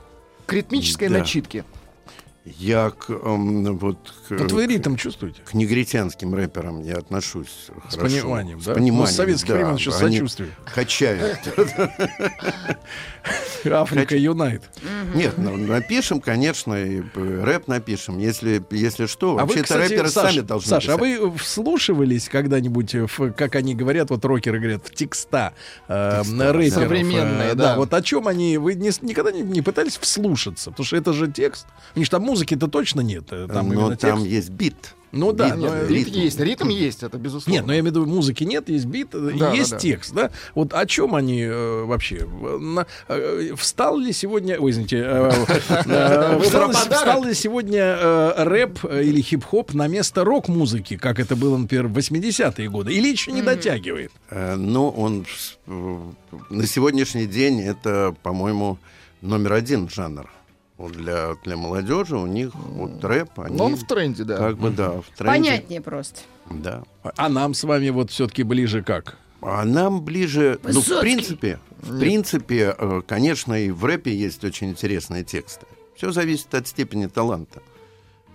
К 0.47 0.53
ритмической 0.53 1.09
Да. 1.09 1.19
начитке. 1.19 1.65
Я 2.43 2.89
к, 2.89 3.11
эм, 3.11 3.77
вот, 3.77 3.97
к, 4.27 4.31
Вот 4.31 4.51
вы 4.51 4.65
ритм 4.65 4.95
чувствуете? 4.95 5.41
к 5.45 5.53
негритянским 5.53 6.33
рэперам 6.33 6.81
я 6.81 6.95
отношусь 6.97 7.69
С 7.89 7.95
хорошо. 7.95 7.99
пониманием, 7.99 8.59
С 8.59 8.65
да? 8.65 8.73
пониманием, 8.73 9.01
Ну, 9.01 9.05
с 9.05 9.11
советских 9.11 9.49
да. 9.49 9.55
времен 9.55 9.75
еще 9.75 9.91
Они 9.91 10.15
сочувствие. 10.17 10.49
Качают. 10.73 11.39
Africa 13.63 14.17
Unite. 14.17 14.63
Нет, 15.13 15.37
ну, 15.37 15.55
напишем, 15.55 16.19
конечно, 16.19 16.73
и 16.73 17.03
э, 17.13 17.43
рэп 17.43 17.67
напишем. 17.67 18.17
Если, 18.17 18.63
если 18.71 19.05
что, 19.05 19.37
А 19.37 19.45
вообще-то 19.45 19.77
рэперы 19.77 20.09
сами 20.09 20.39
должны 20.39 20.67
Саша, 20.69 20.95
а 20.95 20.97
вы 20.97 21.31
вслушивались 21.37 22.27
когда-нибудь, 22.27 22.95
в, 22.95 23.31
как 23.33 23.55
они 23.55 23.75
говорят, 23.75 24.09
вот 24.09 24.25
рокеры 24.25 24.57
говорят, 24.59 24.87
в 24.87 24.95
текста, 24.95 25.53
э, 25.87 26.21
рэперов? 26.23 26.73
Современные, 26.73 27.49
э, 27.51 27.55
да. 27.55 27.75
Вот 27.75 27.93
о 27.93 28.01
чем 28.01 28.27
они, 28.27 28.57
вы 28.57 28.73
никогда 28.73 29.31
не, 29.31 29.41
не 29.41 29.61
пытались 29.61 29.97
вслушаться? 29.97 30.71
Потому 30.71 30.85
что 30.85 30.97
это 30.97 31.13
же 31.13 31.31
текст. 31.31 31.67
У 31.95 31.99
них 31.99 32.05
же 32.05 32.11
там 32.11 32.23
музыки-то 32.31 32.67
точно 32.67 33.01
нет. 33.01 33.25
э, 33.31 33.47
Там 33.51 33.69
Но 33.69 33.89
там 33.95 33.97
текст. 34.19 34.25
есть 34.25 34.49
бит. 34.49 34.75
Ну 35.13 35.33
да, 35.33 35.47
Бит, 35.49 35.55
но, 35.57 35.61
нет, 35.65 35.73
э, 35.73 35.87
Ритм 35.89 36.07
ритм. 36.07 36.19
есть, 36.19 36.39
ритм 36.39 36.69
есть, 36.69 37.03
это 37.03 37.17
безусловно. 37.17 37.51
Нет, 37.57 37.65
но 37.67 37.73
я 37.73 37.79
имею 37.81 37.93
в 37.93 37.97
виду, 37.97 38.05
музыки 38.05 38.45
нет, 38.45 38.69
есть 38.69 38.85
бит, 38.85 39.09
э, 39.13 39.31
Да, 39.37 39.51
есть 39.51 39.71
да, 39.71 39.77
текст, 39.77 40.13
да? 40.13 40.31
Вот 40.55 40.73
о 40.73 40.85
чем 40.85 41.15
они 41.15 41.41
э, 41.41 41.83
вообще? 41.83 42.25
На- 42.61 42.85
э, 43.09 43.51
встал 43.57 43.97
ли 43.97 44.13
сегодня, 44.13 44.57
ой, 44.57 44.71
извините, 44.71 45.01
э, 45.05 45.31
встал, 46.41 46.71
встал 46.71 47.23
ли 47.25 47.33
сегодня 47.33 48.33
рэп 48.37 48.85
или 48.85 49.21
хип-хоп 49.21 49.73
на 49.73 49.87
место 49.87 50.23
рок-музыки, 50.23 50.95
как 50.95 51.19
это 51.19 51.35
было, 51.35 51.57
например, 51.57 51.87
в 51.87 51.97
80-е 51.97 52.69
годы? 52.69 52.93
Или 52.93 53.09
еще 53.09 53.33
не 53.33 53.41
дотягивает? 53.41 54.13
Ну, 54.31 54.87
он 54.87 55.25
на 56.49 56.65
сегодняшний 56.65 57.25
день 57.25 57.59
это, 57.61 58.15
по-моему, 58.23 58.77
номер 59.21 59.53
один 59.53 59.89
жанр. 59.89 60.29
Вот 60.81 60.93
для, 60.93 61.35
для 61.43 61.57
молодежи 61.57 62.17
у 62.17 62.25
них 62.25 62.55
вот 62.55 63.03
рэп, 63.03 63.39
они 63.41 63.55
Но 63.55 63.65
он 63.65 63.75
в 63.75 63.85
тренде, 63.85 64.23
да. 64.23 64.37
как 64.37 64.57
бы, 64.57 64.71
да, 64.71 65.01
в 65.01 65.05
тренде. 65.15 65.25
Понятнее 65.25 65.81
просто. 65.81 66.21
Да. 66.49 66.83
А 67.03 67.29
нам 67.29 67.53
с 67.53 67.63
вами 67.63 67.89
вот 67.89 68.09
все-таки 68.09 68.41
ближе 68.41 68.81
как? 68.81 69.17
А 69.41 69.63
нам 69.63 70.01
ближе, 70.01 70.59
ну, 70.63 70.71
в 70.71 70.75
Высоцкий. 70.75 71.01
принципе, 71.01 71.59
в 71.81 71.99
принципе, 71.99 72.75
э, 72.77 73.01
конечно, 73.07 73.53
и 73.53 73.69
в 73.69 73.85
рэпе 73.85 74.15
есть 74.15 74.43
очень 74.43 74.69
интересные 74.71 75.23
тексты. 75.23 75.65
Все 75.95 76.11
зависит 76.11 76.53
от 76.55 76.67
степени 76.67 77.05
таланта. 77.05 77.61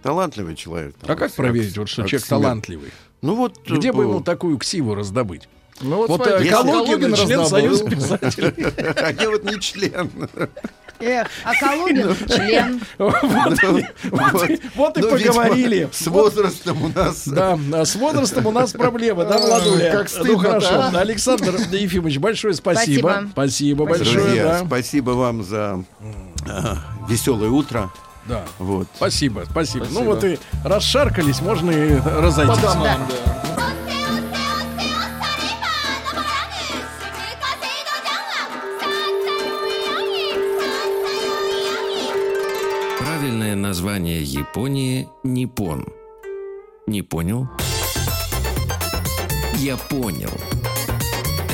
Талантливый 0.03 0.55
человек. 0.55 0.95
там, 1.01 1.11
А 1.11 1.17
как 1.17 1.33
проверить, 1.33 1.77
вот 1.77 1.89
что 1.89 2.03
человек 2.03 2.21
себя. 2.27 2.37
талантливый? 2.39 2.91
Ну 3.23 3.35
вот 3.35 3.59
Где 3.69 3.93
бы 3.93 4.05
э, 4.05 4.07
ему 4.07 4.21
такую 4.21 4.57
ксиву 4.59 4.95
раздобыть? 4.95 5.49
Ну 5.81 5.97
вот, 5.97 6.09
Вот 6.09 6.27
э, 6.27 6.37
если 6.41 6.51
Калугин, 6.51 7.15
член. 7.15 7.47
Союза 7.47 7.85
писателей. 7.91 8.67
А 8.97 9.11
я 9.13 9.31
вот 9.31 9.45
не 9.45 9.61
член. 9.61 10.11
Эх, 10.99 11.27
а 11.45 11.53
Калугин 11.61 12.17
член. 12.27 12.81
Вот 12.99 13.63
и- 13.63 13.87
вот 14.11 14.51
и- 14.51 14.61
вот 14.75 14.97
и 14.99 15.01
Ну, 15.03 15.11
поговорили. 15.11 15.89
С 15.93 16.07
возрастом 16.07 16.83
у 16.85 16.89
нас... 16.89 17.29
Да, 17.29 17.59
а 17.75 17.85
с 17.85 17.95
возрастом 17.97 18.47
у 18.47 18.51
нас 18.53 18.73
проблемы, 18.73 19.25
да, 19.27 19.39
Владуля? 19.39 19.93
как 19.93 20.03
ну 20.17 20.25
стыдно-то, 20.25 20.61
хорошо. 20.61 20.99
Александр 20.99 21.57
Ефимович, 21.73 22.19
большое 22.19 22.55
спасибо. 22.55 23.27
Спасибо. 23.33 23.85
Большое, 23.85 24.63
спасибо 24.67 25.11
вам 25.11 25.43
за 25.45 25.85
веселое 27.09 27.51
утро. 27.51 27.91
Да. 28.27 28.43
Вот. 28.59 28.89
Спасибо, 28.97 29.45
спасибо. 29.49 29.85
Спасибо. 29.85 30.01
Ну 30.01 30.07
вот 30.07 30.25
и 30.25 30.39
расшаркались, 30.65 31.41
можно 31.43 31.71
и 31.71 31.97
разойтись. 32.01 32.57
По 32.57 32.61
домам, 32.63 33.07
да. 33.09 33.66
Название 43.67 44.23
Японии– 44.23 45.09
Ниппон. 45.25 45.89
Не 46.87 47.03
понял? 47.03 47.49
Я 49.57 49.77
понял. 49.77 50.31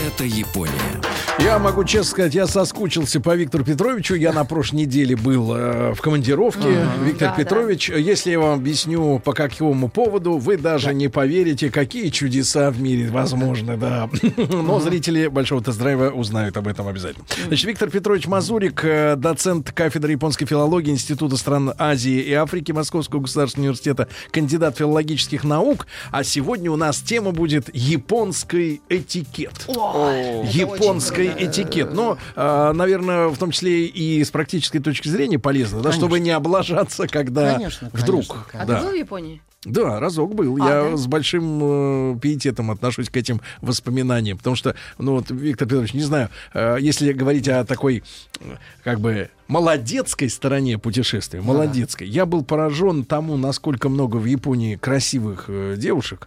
Это 0.07 0.25
Япония. 0.25 1.12
Я 1.39 1.59
могу 1.59 1.85
честно 1.85 2.11
сказать, 2.11 2.35
я 2.35 2.47
соскучился 2.47 3.19
по 3.19 3.35
Виктору 3.35 3.65
Петровичу. 3.65 4.15
Я 4.15 4.33
на 4.33 4.45
прошлой 4.45 4.81
неделе 4.81 5.17
был 5.17 5.55
э, 5.55 5.95
в 5.95 6.01
командировке. 6.01 6.87
Виктор 7.03 7.31
Да, 7.31 7.35
Петрович, 7.35 7.89
если 7.89 8.33
я 8.33 8.39
вам 8.39 8.59
объясню 8.59 9.19
по 9.19 9.33
какому 9.33 9.89
поводу, 9.89 10.37
вы 10.37 10.59
даже 10.59 10.93
не 10.93 11.09
поверите, 11.09 11.71
какие 11.71 12.11
чудеса 12.11 12.71
в 12.71 12.81
мире 12.81 13.09
возможны, 13.11 13.79
да. 13.79 14.11
Но 14.37 14.79
зрители 14.81 15.29
большого 15.29 15.63
тест-драйва 15.63 16.11
узнают 16.11 16.57
об 16.59 16.69
этом 16.69 16.87
обязательно. 16.87 17.25
Значит, 17.47 17.67
Виктор 17.67 17.89
Петрович 17.89 18.27
Мазурик, 18.27 18.85
э, 18.85 19.17
доцент 19.17 19.73
кафедры 19.73 20.13
японской 20.13 20.45
филологии 20.45 20.91
Института 20.91 21.39
стран 21.39 21.73
Азии 21.79 22.21
и 22.21 22.33
Африки 22.35 22.73
Московского 22.73 23.21
государственного 23.21 23.71
университета, 23.71 24.09
кандидат 24.31 24.77
филологических 24.77 25.45
наук. 25.45 25.87
А 26.11 26.25
сегодня 26.25 26.71
у 26.71 26.77
нас 26.77 26.99
тема 26.99 27.33
будет 27.33 27.75
японский 27.75 28.83
этикет. 28.91 29.65
Японский 29.67 31.22
этикет. 31.27 31.93
Но, 31.93 32.19
а, 32.37 32.73
наверное, 32.73 33.29
в 33.29 33.39
том 33.39 33.51
числе 33.51 33.87
и 33.87 34.23
с 34.23 34.31
практической 34.31 34.79
точки 34.79 35.09
зрения 35.09 35.39
полезно, 35.39 35.81
да, 35.81 35.93
чтобы 35.93 36.21
не 36.21 36.31
облажаться, 36.31 37.07
когда 37.07 37.55
Конечно, 37.55 37.91
вдруг. 37.93 38.27
конечно, 38.29 38.45
А 38.55 38.61
ты 38.61 38.67
да. 38.67 38.83
был 38.83 38.91
в 38.91 38.95
Японии? 38.95 39.43
Да, 39.65 40.01
разок 40.01 40.35
был. 40.35 40.57
А, 40.61 40.69
Я 40.69 40.91
да? 40.91 40.97
с 40.97 41.07
большим 41.07 42.15
э, 42.15 42.19
пиететом 42.21 42.73
отношусь 42.73 43.09
к 43.09 43.17
этим 43.17 43.41
воспоминаниям. 43.61 44.37
Потому 44.39 44.57
что, 44.57 44.75
ну 44.99 45.13
вот, 45.13 45.31
Виктор 45.31 45.69
Петрович, 45.69 45.95
не 45.95 46.03
знаю, 46.03 46.31
э, 46.53 46.79
если 46.81 47.13
говорить 47.13 47.49
о 47.49 47.65
такой, 47.65 48.03
э, 48.41 48.45
как 48.83 48.99
бы, 48.99 49.31
молодецкой 49.47 50.31
стороне 50.31 50.79
путешествия, 50.79 51.41
молодецкой, 51.41 52.09
я 52.09 52.27
был 52.27 52.43
поражен 52.43 53.05
тому, 53.05 53.37
насколько 53.37 53.89
много 53.89 54.17
в 54.17 54.25
Японии 54.25 54.75
красивых 54.75 55.45
э, 55.47 55.77
девушек. 55.79 56.27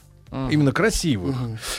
Именно 0.51 0.71
красивых. 0.71 1.35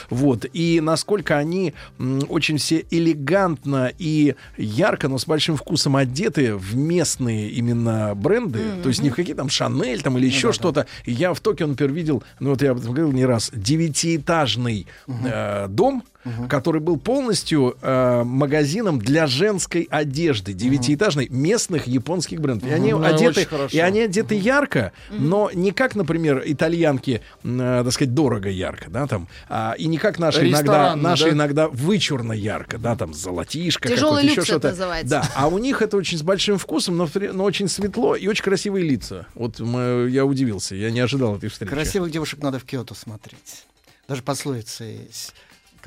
Вот. 0.09 0.45
И 0.53 0.79
насколько 0.81 1.37
они 1.37 1.73
м, 1.99 2.21
очень 2.29 2.57
все 2.57 2.85
элегантно 2.89 3.91
и 3.97 4.35
ярко, 4.57 5.07
но 5.07 5.17
с 5.17 5.25
большим 5.25 5.55
вкусом 5.57 5.95
одеты 5.95 6.55
в 6.55 6.75
местные 6.75 7.49
именно 7.49 8.13
бренды. 8.15 8.59
То 8.83 8.89
есть 8.89 9.01
не 9.01 9.09
в 9.09 9.15
какие 9.15 9.35
там 9.35 9.49
Шанель 9.49 10.01
там 10.01 10.17
или 10.17 10.25
еще 10.25 10.51
что-то. 10.51 10.85
Я 11.05 11.33
в 11.33 11.39
Токио, 11.39 11.67
например, 11.67 11.93
видел, 11.93 12.23
ну 12.39 12.49
вот 12.51 12.61
я 12.61 12.71
об 12.71 12.79
этом 12.79 12.93
говорил 12.93 13.11
не 13.11 13.25
раз, 13.25 13.51
девятиэтажный 13.53 14.87
э, 15.07 15.67
дом, 15.69 16.03
который 16.49 16.81
был 16.81 16.97
полностью 16.97 17.77
э, 17.81 18.23
магазином 18.23 18.99
для 18.99 19.27
женской 19.27 19.87
одежды, 19.89 20.53
девятиэтажный, 20.53 21.27
местных 21.29 21.87
японских 21.87 22.41
брендов. 22.41 22.69
И 22.69 22.71
они. 22.71 22.91
Ну, 22.93 23.03
одеты, 23.03 23.47
и 23.71 23.79
они 23.79 24.01
одеты 24.01 24.35
ярко, 24.35 24.91
но 25.09 25.49
не 25.53 25.71
как, 25.71 25.95
например, 25.95 26.43
итальянки, 26.45 27.21
э, 27.43 27.81
так 27.83 27.93
сказать, 27.93 28.13
дорого 28.13 28.49
ярко, 28.49 28.89
да, 28.89 29.07
там, 29.07 29.27
а, 29.49 29.75
и 29.77 29.87
не 29.87 29.97
как 29.97 30.19
наши 30.19 30.49
иногда, 30.49 30.95
наши 30.95 31.25
да? 31.25 31.29
иногда 31.31 31.67
вычурно 31.67 32.33
ярко, 32.33 32.77
да, 32.77 32.95
там, 32.95 33.13
золотишко, 33.13 33.87
Тяжелый 33.87 34.23
еще 34.23 34.35
люкс 34.35 34.49
это 34.49 34.51
что-то. 34.51 34.69
называется. 34.69 35.09
Да, 35.09 35.29
а 35.35 35.47
у 35.47 35.57
них 35.57 35.81
это 35.81 35.97
очень 35.97 36.17
с 36.17 36.23
большим 36.23 36.57
вкусом, 36.57 36.97
но, 36.97 37.09
но 37.33 37.43
очень 37.43 37.67
светло 37.67 38.15
и 38.15 38.27
очень 38.27 38.43
красивые 38.43 38.87
лица. 38.87 39.27
Вот 39.35 39.59
мы- 39.59 40.07
я 40.09 40.25
удивился, 40.25 40.75
я 40.75 40.91
не 40.91 40.99
ожидал 40.99 41.35
этой 41.37 41.49
встречи. 41.49 41.71
Красивых 41.71 42.11
девушек 42.11 42.41
надо 42.41 42.59
в 42.59 42.63
Киото 42.63 42.95
смотреть. 42.95 43.65
Даже 44.07 44.23
пословица 44.23 44.85
есть, 44.85 45.33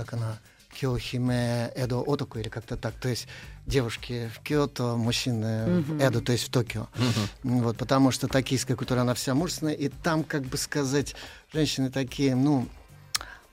как 0.05 0.15
она, 0.15 0.39
Киохиме 0.73 1.73
Эдо 1.75 2.01
Отоку 2.07 2.39
или 2.39 2.49
как-то 2.49 2.77
так. 2.77 2.95
То 2.95 3.09
есть 3.09 3.27
девушки 3.67 4.31
в 4.35 4.41
Киото, 4.41 4.97
мужчины 4.97 5.83
в 5.83 5.93
Мгм. 5.93 6.01
Эдо, 6.01 6.21
то 6.21 6.33
есть 6.33 6.45
в 6.49 6.51
Токио. 6.51 6.87
Вот, 7.43 7.77
потому 7.77 8.11
что 8.13 8.29
токийская 8.29 8.77
культура, 8.77 9.01
она 9.01 9.15
вся 9.15 9.35
мужественная, 9.35 9.75
и 9.75 9.89
там, 9.89 10.23
как 10.25 10.43
бы 10.43 10.57
сказать, 10.57 11.15
женщины 11.53 11.91
такие, 11.91 12.35
ну, 12.37 12.67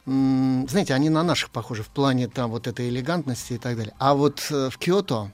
знаете, 0.06 0.94
они 0.94 1.10
на 1.10 1.24
наших 1.24 1.50
похожи 1.50 1.84
в 1.84 1.88
плане 1.90 2.28
там 2.28 2.52
вот 2.52 2.68
этой 2.68 2.88
элегантности 2.90 3.54
и 3.54 3.58
так 3.58 3.76
далее. 3.76 3.94
А 3.98 4.14
вот 4.14 4.46
э, 4.52 4.70
в 4.70 4.78
Киото 4.78 5.32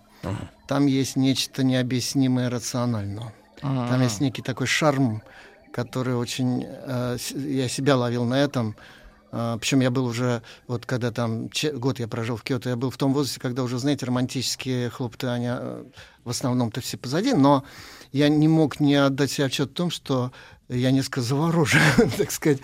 там 0.68 0.88
есть 0.88 1.16
нечто 1.16 1.64
необъяснимое 1.64 2.50
рационально. 2.50 3.34
Там 3.62 3.78
Ага. 3.78 4.04
есть 4.04 4.20
некий 4.22 4.42
такой 4.42 4.68
шарм, 4.68 5.22
который 5.72 6.16
очень... 6.16 6.66
э, 6.66 7.18
я 7.36 7.68
себя 7.70 7.98
ловил 7.98 8.26
на 8.26 8.40
этом. 8.40 8.76
Причем 9.34 9.80
я 9.80 9.90
был 9.90 10.06
уже, 10.06 10.44
вот 10.68 10.86
когда 10.86 11.12
там 11.12 11.50
год 11.74 12.00
я 12.00 12.08
прожил 12.08 12.38
в 12.38 12.44
Киото, 12.44 12.70
я 12.70 12.76
был 12.76 12.92
в 12.92 12.98
том 12.98 13.14
возрасте, 13.14 13.40
когда 13.40 13.64
уже, 13.64 13.80
знаете, 13.80 14.06
романтические 14.06 14.92
хлопоты, 14.92 15.28
они 15.28 15.48
э, 15.50 15.84
в 16.24 16.30
основном-то 16.30 16.82
все 16.82 16.98
позади, 16.98 17.34
но 17.34 17.64
я 18.12 18.30
не 18.30 18.48
мог 18.48 18.80
не 18.80 18.94
отдать 18.94 19.32
себе 19.32 19.46
отчет 19.46 19.72
в 19.72 19.74
том, 19.74 19.90
что 19.90 20.32
я 20.70 20.92
несколько 20.92 21.22
заворожен, 21.22 21.82
так 22.18 22.32
сказать, 22.32 22.60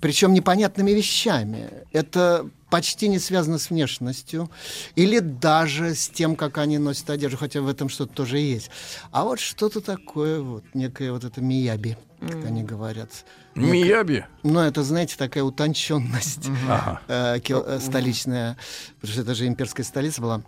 причем 0.00 0.32
непонятными 0.32 0.92
вещами. 0.92 1.70
Это 1.92 2.48
почти 2.70 3.08
не 3.08 3.18
связано 3.18 3.58
с 3.58 3.70
внешностью 3.70 4.50
или 4.94 5.18
даже 5.18 5.94
с 5.94 6.08
тем, 6.08 6.36
как 6.36 6.58
они 6.58 6.78
носят 6.78 7.10
одежду, 7.10 7.36
хотя 7.36 7.60
в 7.60 7.68
этом 7.68 7.88
что-то 7.88 8.14
тоже 8.14 8.38
есть. 8.38 8.70
А 9.10 9.24
вот 9.24 9.40
что-то 9.40 9.80
такое, 9.80 10.40
вот, 10.40 10.64
некое 10.74 11.12
вот 11.12 11.24
это 11.24 11.40
мияби, 11.40 11.98
как 12.20 12.44
они 12.44 12.62
говорят. 12.62 13.10
Мияби? 13.54 14.26
Ну, 14.42 14.60
это, 14.60 14.82
знаете, 14.82 15.16
такая 15.16 15.42
утонченность 15.44 16.48
Ага. 16.68 17.00
э, 17.08 17.40
э, 17.46 17.80
столичная, 17.80 18.56
потому 19.00 19.12
что 19.12 19.22
это 19.22 19.34
же 19.34 19.46
имперская 19.46 19.84
столица 19.84 20.20
была. 20.20 20.42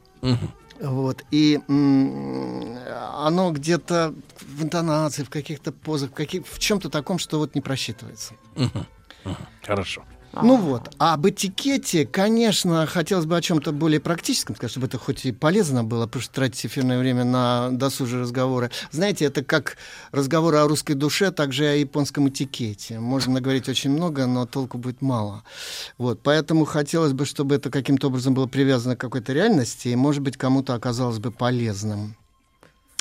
Вот. 0.80 1.22
И 1.30 1.60
оно 1.68 3.52
где-то 3.52 4.14
в 4.40 4.62
интонации, 4.64 5.22
в 5.22 5.30
каких-то 5.30 5.70
позах, 5.72 6.10
в, 6.10 6.14
каких, 6.14 6.46
в 6.46 6.58
чем-то 6.58 6.90
таком, 6.90 7.18
что 7.18 7.38
вот 7.38 7.54
не 7.54 7.60
просчитывается. 7.60 8.34
Хорошо. 9.62 10.04
Ну 10.40 10.56
вот. 10.56 10.94
А 10.98 11.14
об 11.14 11.28
этикете, 11.28 12.06
конечно, 12.06 12.86
хотелось 12.86 13.26
бы 13.26 13.36
о 13.36 13.42
чем-то 13.42 13.72
более 13.72 14.00
практическом 14.00 14.56
сказать, 14.56 14.70
чтобы 14.70 14.86
это 14.86 14.98
хоть 14.98 15.26
и 15.26 15.32
полезно 15.32 15.84
было, 15.84 16.06
потому 16.06 16.22
что 16.22 16.34
тратить 16.34 16.64
эфирное 16.66 16.98
время 16.98 17.24
на 17.24 17.70
досужие 17.70 18.22
разговоры. 18.22 18.70
Знаете, 18.90 19.26
это 19.26 19.44
как 19.44 19.76
разговоры 20.10 20.58
о 20.58 20.68
русской 20.68 20.94
душе, 20.94 21.30
так 21.30 21.52
же 21.52 21.64
и 21.64 21.68
о 21.68 21.74
японском 21.74 22.28
этикете. 22.28 22.98
Можно 22.98 23.34
наговорить 23.34 23.68
очень 23.68 23.90
много, 23.90 24.26
но 24.26 24.46
толку 24.46 24.78
будет 24.78 25.02
мало. 25.02 25.42
Вот. 25.98 26.20
Поэтому 26.22 26.64
хотелось 26.64 27.12
бы, 27.12 27.26
чтобы 27.26 27.56
это 27.56 27.70
каким-то 27.70 28.06
образом 28.06 28.34
было 28.34 28.46
привязано 28.46 28.96
к 28.96 29.00
какой-то 29.00 29.32
реальности, 29.32 29.88
и, 29.88 29.96
может 29.96 30.22
быть, 30.22 30.36
кому-то 30.36 30.74
оказалось 30.74 31.18
бы 31.18 31.30
полезным. 31.30 32.16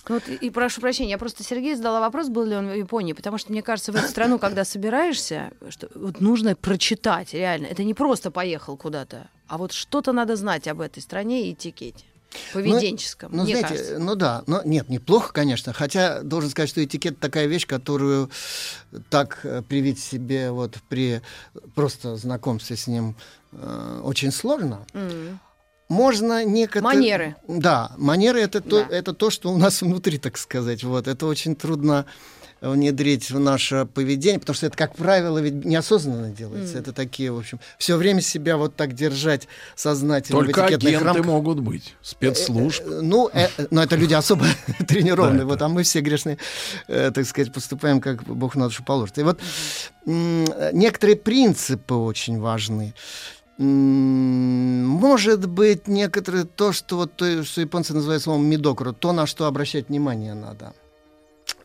Ну 0.09 0.15
Вот, 0.15 0.27
и, 0.27 0.49
прошу 0.49 0.81
прощения, 0.81 1.11
я 1.11 1.17
просто 1.17 1.43
Сергею 1.43 1.77
задала 1.77 1.99
вопрос, 1.99 2.29
был 2.29 2.43
ли 2.43 2.55
он 2.55 2.69
в 2.69 2.75
Японии, 2.75 3.13
потому 3.13 3.37
что 3.37 3.51
мне 3.51 3.61
кажется, 3.61 3.91
в 3.91 3.95
эту 3.95 4.07
страну, 4.07 4.39
когда 4.39 4.65
собираешься, 4.65 5.51
что 5.69 5.89
вот 5.95 6.21
нужно 6.21 6.55
прочитать, 6.55 7.33
реально. 7.33 7.67
Это 7.67 7.83
не 7.83 7.93
просто 7.93 8.31
поехал 8.31 8.77
куда-то, 8.77 9.29
а 9.47 9.57
вот 9.57 9.71
что-то 9.71 10.11
надо 10.11 10.35
знать 10.35 10.67
об 10.67 10.81
этой 10.81 11.01
стране 11.01 11.47
и 11.47 11.53
этикете 11.53 12.05
поведенческом. 12.53 13.31
Ну, 13.33 13.43
мне 13.43 13.57
знаете, 13.57 13.77
кажется. 13.77 13.99
ну 13.99 14.15
да, 14.15 14.43
но 14.47 14.61
нет, 14.63 14.89
неплохо, 14.89 15.33
конечно. 15.33 15.73
Хотя 15.73 16.21
должен 16.21 16.49
сказать, 16.49 16.69
что 16.69 16.83
этикет 16.83 17.19
такая 17.19 17.47
вещь, 17.47 17.67
которую 17.67 18.29
так 19.09 19.39
э, 19.43 19.61
привить 19.61 19.99
себе 19.99 20.51
вот 20.51 20.77
при 20.89 21.21
просто 21.75 22.15
знакомстве 22.15 22.75
с 22.75 22.87
ним 22.87 23.15
э, 23.51 24.01
очень 24.03 24.31
сложно. 24.31 24.85
М. 24.93 25.39
Можно 25.91 26.45
некоторые... 26.45 26.95
Манеры. 26.95 27.35
Да, 27.49 27.91
манеры 27.97 28.39
это, 28.39 28.61
то, 28.61 28.79
это 28.79 29.13
то, 29.13 29.29
что 29.29 29.51
у 29.51 29.57
нас 29.57 29.81
внутри, 29.81 30.17
так 30.19 30.37
сказать. 30.37 30.85
Вот. 30.85 31.05
Это 31.05 31.25
очень 31.25 31.53
трудно 31.53 32.05
внедрить 32.61 33.29
в 33.29 33.39
наше 33.39 33.85
поведение, 33.93 34.39
потому 34.39 34.55
что 34.55 34.67
это, 34.67 34.77
как 34.77 34.95
правило, 34.95 35.39
ведь 35.39 35.65
неосознанно 35.65 36.29
делается. 36.29 36.75
Мгм. 36.75 36.81
Это 36.81 36.93
такие, 36.93 37.31
в 37.31 37.39
общем, 37.39 37.59
все 37.77 37.97
время 37.97 38.21
себя 38.21 38.55
вот 38.55 38.75
так 38.75 38.93
держать 38.93 39.49
сознательно 39.75 40.39
Только 40.39 40.61
в 40.61 40.65
агенты 40.65 40.97
рамках. 40.97 41.25
могут 41.25 41.59
быть, 41.59 41.95
спецслужб. 42.01 42.83
Ну, 42.85 43.29
э, 43.33 43.49
э, 43.57 43.67
но 43.69 43.83
это 43.83 43.97
люди 43.97 44.13
особо 44.13 44.45
тренированные, 44.87 45.43
вот, 45.43 45.61
а 45.61 45.67
мы 45.67 45.83
все 45.83 45.99
грешные, 45.99 46.37
э, 46.87 47.11
так 47.13 47.25
сказать, 47.25 47.51
поступаем, 47.51 47.99
как 47.99 48.23
Бог 48.23 48.55
на 48.55 48.65
душу 48.65 48.83
положит. 48.85 49.17
И 49.17 49.23
вот 49.23 49.41
некоторые 50.05 51.17
принципы 51.17 51.95
очень 51.95 52.39
важны. 52.39 52.93
Может 53.61 55.47
быть, 55.47 55.87
некоторые 55.87 56.45
то, 56.45 56.71
что 56.71 56.97
вот 56.97 57.15
то, 57.15 57.43
что 57.43 57.61
японцы 57.61 57.93
называют 57.93 58.23
словом 58.23 58.45
мидокру, 58.45 58.91
то, 58.91 59.11
на 59.11 59.27
что 59.27 59.45
обращать 59.45 59.89
внимание 59.89 60.33
надо. 60.33 60.73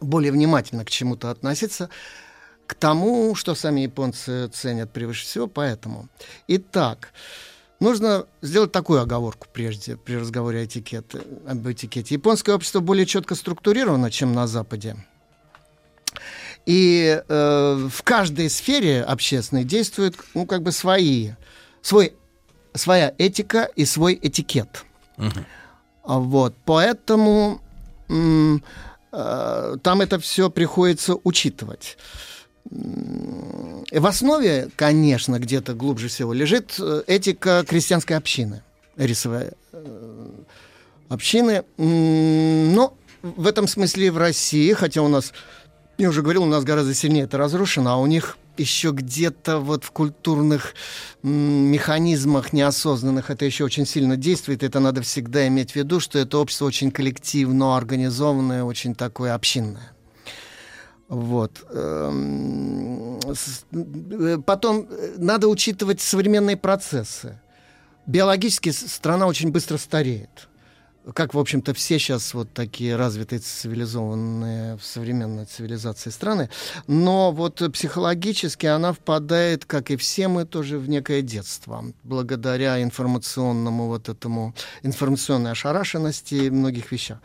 Более 0.00 0.30
внимательно 0.30 0.84
к 0.84 0.90
чему-то 0.90 1.30
относиться, 1.30 1.88
к 2.66 2.74
тому, 2.74 3.34
что 3.34 3.54
сами 3.54 3.80
японцы 3.80 4.48
ценят 4.48 4.92
превыше 4.92 5.24
всего, 5.24 5.46
поэтому. 5.46 6.08
Итак, 6.48 7.12
Нужно 7.78 8.24
сделать 8.40 8.72
такую 8.72 9.02
оговорку 9.02 9.48
прежде, 9.52 9.98
при 9.98 10.14
разговоре 10.14 10.60
о 10.60 10.64
этикете, 10.64 11.20
об 11.46 11.68
этикете. 11.68 12.14
Японское 12.14 12.54
общество 12.54 12.80
более 12.80 13.04
четко 13.04 13.34
структурировано, 13.34 14.10
чем 14.10 14.32
на 14.32 14.46
Западе. 14.46 14.96
И 16.64 17.22
э, 17.28 17.88
в 17.92 18.02
каждой 18.02 18.48
сфере 18.48 19.02
общественной 19.02 19.64
действуют, 19.64 20.16
ну, 20.32 20.46
как 20.46 20.62
бы 20.62 20.72
свои, 20.72 21.32
свой, 21.82 22.14
своя 22.74 23.14
этика 23.18 23.68
и 23.76 23.84
свой 23.84 24.18
этикет. 24.20 24.84
А 25.18 26.18
Вот, 26.18 26.54
поэтому 26.64 27.60
м, 28.08 28.62
э, 29.12 29.76
там 29.82 30.00
это 30.00 30.18
все 30.18 30.50
приходится 30.50 31.16
учитывать. 31.24 31.98
И 32.70 33.98
В 33.98 34.06
основе, 34.06 34.68
конечно, 34.76 35.38
где-то 35.38 35.74
глубже 35.74 36.08
всего 36.08 36.32
лежит 36.32 36.76
э, 36.78 37.02
этика 37.06 37.64
крестьянской 37.68 38.16
общины, 38.16 38.62
рисовая 38.96 39.52
э, 39.72 40.28
общины. 41.08 41.64
Но 41.76 42.94
в 43.22 43.46
этом 43.46 43.66
смысле 43.68 44.10
в 44.10 44.18
России, 44.18 44.72
хотя 44.72 45.02
у 45.02 45.08
нас, 45.08 45.32
я 45.98 46.08
уже 46.08 46.22
говорил, 46.22 46.44
у 46.44 46.46
нас 46.46 46.64
гораздо 46.64 46.94
сильнее 46.94 47.24
это 47.24 47.38
разрушено, 47.38 47.92
а 47.92 47.96
у 47.96 48.06
них 48.06 48.36
еще 48.60 48.90
где-то 48.90 49.58
вот 49.58 49.84
в 49.84 49.90
культурных 49.90 50.74
механизмах 51.22 52.52
неосознанных 52.52 53.30
это 53.30 53.44
еще 53.44 53.64
очень 53.64 53.86
сильно 53.86 54.16
действует. 54.16 54.62
Это 54.62 54.80
надо 54.80 55.02
всегда 55.02 55.46
иметь 55.48 55.72
в 55.72 55.76
виду, 55.76 56.00
что 56.00 56.18
это 56.18 56.38
общество 56.38 56.66
очень 56.66 56.90
коллективно 56.90 57.76
организованное, 57.76 58.64
очень 58.64 58.94
такое 58.94 59.34
общинное. 59.34 59.92
Вот. 61.08 61.64
Эм, 61.70 63.20
э, 63.20 64.38
Потом 64.44 64.88
э, 64.90 65.14
надо 65.18 65.48
учитывать 65.48 66.00
современные 66.00 66.56
процессы. 66.56 67.38
Биологически 68.06 68.70
страна 68.70 69.26
очень 69.26 69.50
быстро 69.50 69.76
стареет. 69.78 70.48
Как, 71.14 71.34
в 71.34 71.38
общем-то, 71.38 71.72
все 71.72 71.98
сейчас 71.98 72.34
вот 72.34 72.52
такие 72.52 72.96
развитые, 72.96 73.38
цивилизованные 73.38 74.76
в 74.76 74.84
современной 74.84 75.44
цивилизации 75.44 76.10
страны. 76.10 76.50
Но 76.88 77.30
вот 77.30 77.62
психологически 77.72 78.66
она 78.66 78.92
впадает, 78.92 79.64
как 79.64 79.92
и 79.92 79.96
все 79.96 80.26
мы, 80.26 80.44
тоже 80.46 80.78
в 80.78 80.88
некое 80.88 81.22
детство. 81.22 81.84
Благодаря 82.02 82.82
информационному 82.82 83.86
вот 83.86 84.08
этому, 84.08 84.54
информационной 84.82 85.52
ошарашенности 85.52 86.34
и 86.34 86.50
многих 86.50 86.90
вещах. 86.90 87.18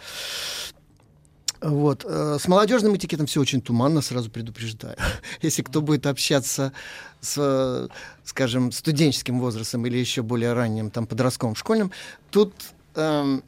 Вот. 1.62 2.06
э, 2.08 2.38
С 2.40 2.48
молодежным 2.48 2.96
этикетом 2.96 3.26
все 3.26 3.40
очень 3.42 3.62
туманно, 3.62 4.02
сразу 4.02 4.30
предупреждаю. 4.30 4.96
Если 5.42 5.62
кто 5.64 5.82
будет 5.82 6.06
общаться 6.06 6.72
с, 7.20 7.90
скажем, 8.24 8.72
студенческим 8.72 9.40
возрастом 9.40 9.86
или 9.86 9.98
еще 9.98 10.22
более 10.22 10.54
ранним, 10.54 10.90
там, 10.92 11.06
подростковым, 11.06 11.56
школьным, 11.56 11.92
тут, 12.32 12.54
эм, 12.96 13.44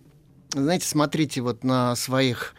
знаете, 0.54 0.88
смотрите 0.88 1.42
вот 1.42 1.64
на 1.64 1.96
своих 1.96 2.56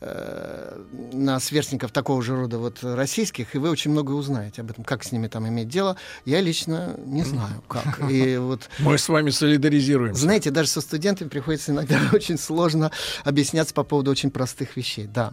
э, 0.00 0.80
на 1.12 1.40
сверстников 1.40 1.92
такого 1.92 2.22
же 2.22 2.34
рода 2.36 2.58
вот 2.58 2.78
российских, 2.82 3.54
и 3.54 3.58
вы 3.58 3.70
очень 3.70 3.90
много 3.90 4.12
узнаете 4.12 4.62
об 4.62 4.70
этом, 4.70 4.84
как 4.84 5.04
с 5.04 5.12
ними 5.12 5.28
там 5.28 5.46
иметь 5.48 5.68
дело. 5.68 5.96
Я 6.24 6.40
лично 6.40 6.96
не 7.04 7.24
знаю, 7.24 7.62
как. 7.68 8.10
И 8.10 8.36
вот 8.36 8.68
Мы 8.78 8.98
с 8.98 9.08
вами 9.08 9.30
солидаризируемся. 9.30 10.22
знаете, 10.22 10.50
даже 10.50 10.68
со 10.68 10.80
студентами 10.80 11.28
приходится 11.28 11.72
иногда 11.72 11.98
очень 12.12 12.38
сложно 12.38 12.90
объясняться 13.24 13.74
по 13.74 13.84
поводу 13.84 14.10
очень 14.10 14.30
простых 14.30 14.76
вещей, 14.76 15.06
да. 15.06 15.32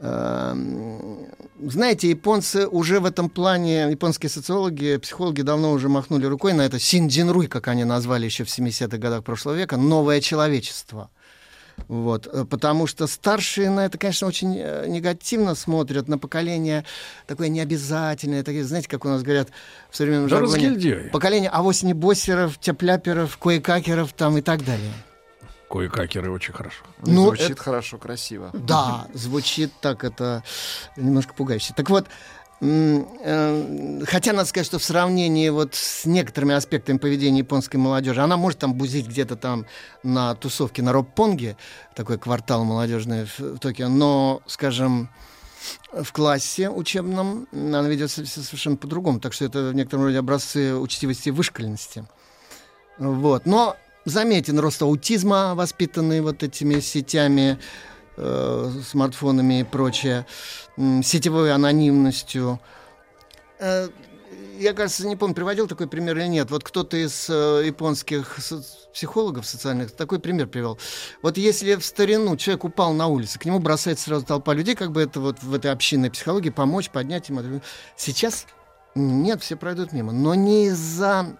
Эм, 0.00 1.26
Знаете, 1.62 2.08
японцы 2.08 2.66
уже 2.66 3.00
в 3.00 3.04
этом 3.04 3.28
плане, 3.28 3.90
японские 3.90 4.30
социологи, 4.30 4.96
психологи 4.96 5.42
давно 5.42 5.72
уже 5.72 5.90
махнули 5.90 6.24
рукой 6.24 6.54
на 6.54 6.62
это 6.62 6.78
синдзинруй, 6.78 7.48
как 7.48 7.68
они 7.68 7.84
назвали 7.84 8.24
еще 8.24 8.44
в 8.44 8.48
70-х 8.48 8.96
годах 8.96 9.24
прошлого 9.24 9.56
века, 9.56 9.76
новое 9.76 10.22
человечество. 10.22 11.10
Вот, 11.88 12.26
э, 12.26 12.44
потому 12.44 12.86
что 12.86 13.06
старшие 13.06 13.68
на 13.68 13.84
это, 13.84 13.98
конечно, 13.98 14.26
очень 14.26 14.56
э, 14.56 14.86
негативно 14.88 15.54
смотрят 15.54 16.08
на 16.08 16.18
поколение 16.18 16.84
такое 17.26 17.48
необязательное, 17.48 18.42
такие, 18.42 18.64
знаете, 18.64 18.88
как 18.88 19.04
у 19.04 19.08
нас 19.08 19.22
говорят 19.22 19.48
в 19.90 19.96
современном 19.96 20.28
Да 20.28 20.36
жаргоне, 20.36 21.10
поколение 21.12 21.50
авось 21.50 21.82
не 21.82 21.92
боссеров, 21.92 22.58
тепляперов, 22.58 23.36
кое-какеров 23.36 24.12
там 24.14 24.38
и 24.38 24.40
так 24.40 24.64
далее. 24.64 24.92
Кое-какеры 25.70 26.32
очень 26.32 26.52
хорошо. 26.52 26.82
Ну, 27.06 27.26
Звучит 27.26 27.50
это- 27.52 27.62
хорошо, 27.62 27.96
красиво. 27.98 28.50
Да, 28.52 29.06
звучит 29.14 29.72
так, 29.80 30.02
это 30.02 30.42
немножко 30.96 31.32
пугающе. 31.32 31.72
Так 31.76 31.90
вот, 31.90 32.06
э, 32.60 34.02
хотя 34.04 34.32
надо 34.32 34.48
сказать, 34.48 34.66
что 34.66 34.80
в 34.80 34.84
сравнении 34.84 35.48
вот 35.48 35.76
с 35.76 36.04
некоторыми 36.06 36.54
аспектами 36.54 36.98
поведения 36.98 37.38
японской 37.38 37.76
молодежи, 37.76 38.20
она 38.20 38.36
может 38.36 38.58
там 38.58 38.74
бузить 38.74 39.06
где-то 39.06 39.36
там 39.36 39.64
на 40.02 40.34
тусовке 40.34 40.82
на 40.82 40.92
Роппонге, 40.92 41.56
такой 41.94 42.18
квартал 42.18 42.64
молодежный 42.64 43.26
в, 43.26 43.38
в 43.38 43.58
Токио, 43.60 43.88
но, 43.88 44.42
скажем, 44.46 45.08
в 45.92 46.10
классе 46.12 46.68
учебном 46.68 47.46
она 47.52 47.82
ведет 47.82 48.10
себя 48.10 48.26
совершенно 48.26 48.76
по-другому. 48.76 49.20
Так 49.20 49.34
что 49.34 49.44
это 49.44 49.68
в 49.68 49.74
некотором 49.74 50.04
роде 50.06 50.18
образцы 50.18 50.74
учтивости 50.74 51.28
и 51.28 51.32
вышкаленности. 51.32 52.06
Вот. 52.98 53.46
Но 53.46 53.76
заметен 54.04 54.58
рост 54.58 54.82
аутизма, 54.82 55.54
воспитанный 55.54 56.20
вот 56.20 56.42
этими 56.42 56.80
сетями, 56.80 57.58
э, 58.16 58.70
смартфонами 58.88 59.60
и 59.60 59.64
прочее, 59.64 60.26
м, 60.76 61.02
сетевой 61.02 61.52
анонимностью. 61.52 62.60
Э, 63.58 63.88
я, 64.58 64.74
кажется, 64.74 65.06
не 65.06 65.16
помню, 65.16 65.34
приводил 65.34 65.66
такой 65.68 65.88
пример 65.88 66.18
или 66.18 66.26
нет. 66.26 66.50
Вот 66.50 66.64
кто-то 66.64 66.96
из 66.96 67.28
э, 67.30 67.62
японских 67.66 68.36
со- 68.38 68.62
психологов 68.92 69.46
социальных 69.46 69.90
такой 69.92 70.18
пример 70.18 70.48
привел. 70.48 70.78
Вот 71.22 71.38
если 71.38 71.76
в 71.76 71.84
старину 71.84 72.36
человек 72.36 72.64
упал 72.64 72.92
на 72.92 73.06
улице, 73.06 73.38
к 73.38 73.44
нему 73.46 73.58
бросается 73.58 74.04
сразу 74.04 74.26
толпа 74.26 74.52
людей, 74.52 74.74
как 74.74 74.92
бы 74.92 75.00
это 75.00 75.20
вот 75.20 75.42
в 75.42 75.54
этой 75.54 75.70
общинной 75.72 76.10
психологии 76.10 76.50
помочь, 76.50 76.90
поднять 76.90 77.28
ему. 77.30 77.62
Сейчас 77.96 78.46
нет, 78.94 79.42
все 79.42 79.56
пройдут 79.56 79.92
мимо. 79.92 80.12
Но 80.12 80.34
не 80.34 80.66
из-за 80.66 81.38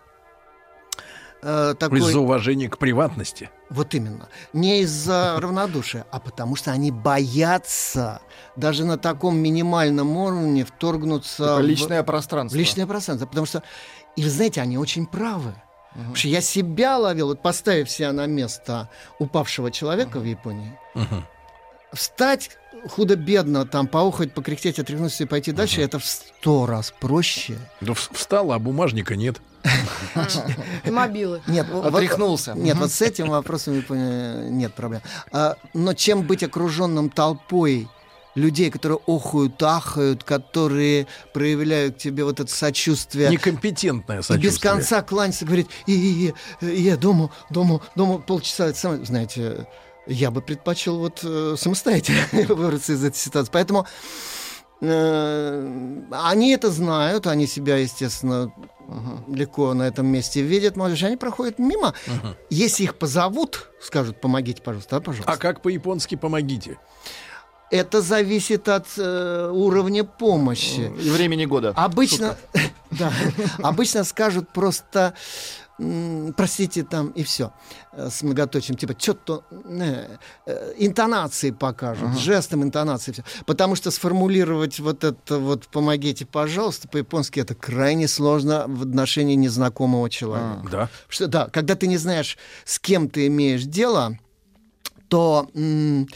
э, 1.42 1.74
такой... 1.78 1.98
Из-за 2.00 2.20
уважения 2.20 2.68
к 2.68 2.78
приватности. 2.78 3.50
Вот 3.70 3.94
именно. 3.94 4.28
Не 4.52 4.80
из-за 4.82 5.36
равнодушия, 5.40 6.06
а 6.10 6.20
потому 6.20 6.56
что 6.56 6.70
они 6.72 6.90
боятся 6.90 8.20
даже 8.56 8.84
на 8.84 8.98
таком 8.98 9.36
минимальном 9.38 10.16
уровне 10.16 10.64
вторгнуться 10.64 11.56
в- 11.56 11.60
личное 11.60 12.02
пространство. 12.02 12.56
в 12.56 12.58
личное 12.58 12.86
пространство. 12.86 13.26
Потому 13.26 13.46
что, 13.46 13.62
и 14.16 14.22
вы 14.22 14.30
знаете, 14.30 14.60
они 14.60 14.78
очень 14.78 15.06
правы. 15.06 15.54
Потому 15.92 16.14
что 16.14 16.28
я 16.28 16.40
себя 16.40 16.98
ловил, 16.98 17.28
вот 17.28 17.42
поставив 17.42 17.90
себя 17.90 18.12
на 18.12 18.26
место 18.26 18.88
упавшего 19.18 19.72
человека 19.72 20.20
в 20.20 20.24
Японии, 20.24 20.78
встать 21.92 22.50
худо-бедно, 22.88 23.66
там, 23.66 23.88
поухать, 23.88 24.32
покряхтеть, 24.32 24.78
отряхнуться 24.78 25.24
и 25.24 25.26
пойти 25.26 25.52
дальше, 25.52 25.82
это 25.82 25.98
в 25.98 26.04
сто 26.04 26.66
раз 26.66 26.94
проще. 27.00 27.58
Да 27.80 27.94
встала, 27.94 28.54
а 28.54 28.58
бумажника 28.58 29.16
нет. 29.16 29.40
И 30.84 30.90
мобилы. 30.90 31.42
Нет, 31.46 31.66
Отряхнулся. 31.72 32.54
Нет, 32.54 32.76
вот 32.76 32.90
с 32.90 33.02
этим 33.02 33.28
вопросом 33.28 33.84
нет 34.50 34.74
проблем. 34.74 35.02
А, 35.32 35.56
но 35.74 35.94
чем 35.94 36.22
быть 36.22 36.42
окруженным 36.42 37.10
толпой 37.10 37.88
людей, 38.34 38.70
которые 38.70 38.98
охают, 39.06 39.62
ахают, 39.62 40.24
которые 40.24 41.06
проявляют 41.32 41.96
к 41.96 41.98
тебе 41.98 42.24
вот 42.24 42.40
это 42.40 42.50
сочувствие. 42.52 43.28
Некомпетентное 43.28 44.20
И 44.20 44.22
сочувствие. 44.22 44.50
без 44.50 44.58
конца 44.58 45.02
кланяться, 45.02 45.44
говорит, 45.44 45.68
и, 45.86 45.92
и, 45.92 46.34
и, 46.66 46.82
я 46.82 46.96
дома, 46.96 47.30
дома, 47.50 47.80
дома 47.96 48.18
полчаса. 48.18 48.72
Знаете, 48.72 49.66
я 50.06 50.30
бы 50.30 50.42
предпочел 50.42 50.98
вот 50.98 51.20
э, 51.22 51.54
самостоятельно 51.58 52.22
выбраться 52.54 52.92
из 52.92 53.04
этой 53.04 53.16
ситуации. 53.18 53.50
Поэтому 53.52 53.86
э, 54.80 56.02
они 56.10 56.52
это 56.52 56.70
знают, 56.70 57.26
они 57.26 57.46
себя, 57.46 57.76
естественно, 57.76 58.52
легко 59.28 59.74
на 59.74 59.84
этом 59.84 60.06
месте 60.06 60.42
видят, 60.42 60.76
молодежь, 60.76 61.02
они 61.02 61.16
проходят 61.16 61.58
мимо. 61.58 61.94
Если 62.50 62.84
их 62.84 62.96
позовут, 62.96 63.70
скажут, 63.80 64.20
помогите, 64.20 64.62
пожалуйста, 64.62 64.96
а, 64.96 65.00
пожалуйста. 65.00 65.32
А 65.32 65.36
как 65.36 65.62
по-японски 65.62 66.14
помогите? 66.16 66.78
Это 67.70 68.02
зависит 68.02 68.68
от 68.68 68.86
э, 68.96 69.50
уровня 69.52 70.02
помощи. 70.02 70.92
И 71.00 71.10
времени 71.10 71.44
года. 71.44 71.72
Обычно, 71.76 72.36
да, 72.90 73.12
обычно 73.62 74.02
скажут 74.02 74.48
просто 74.52 75.14
простите 76.36 76.82
там 76.82 77.08
и 77.10 77.22
все 77.22 77.52
с 77.96 78.22
многоточием 78.22 78.76
типа 78.76 78.94
что-то 78.98 79.44
э, 79.50 80.16
э, 80.46 80.72
интонации 80.78 81.50
покажут 81.52 82.18
жестом 82.18 82.62
интонации 82.62 83.12
всё. 83.12 83.22
потому 83.46 83.76
что 83.76 83.90
сформулировать 83.90 84.78
вот 84.80 85.04
это 85.04 85.38
вот 85.38 85.68
помогите 85.68 86.26
пожалуйста 86.26 86.86
по-японски 86.88 87.40
это 87.40 87.54
крайне 87.54 88.08
сложно 88.08 88.64
в 88.68 88.82
отношении 88.82 89.36
незнакомого 89.36 90.10
человека 90.10 90.68
Да. 90.70 90.88
что 91.08 91.26
да 91.28 91.46
когда 91.48 91.74
ты 91.74 91.86
не 91.86 91.96
знаешь 91.96 92.36
с 92.64 92.78
кем 92.78 93.08
ты 93.08 93.26
имеешь 93.28 93.62
дело 93.64 94.18
то 95.08 95.48
м, 95.54 96.06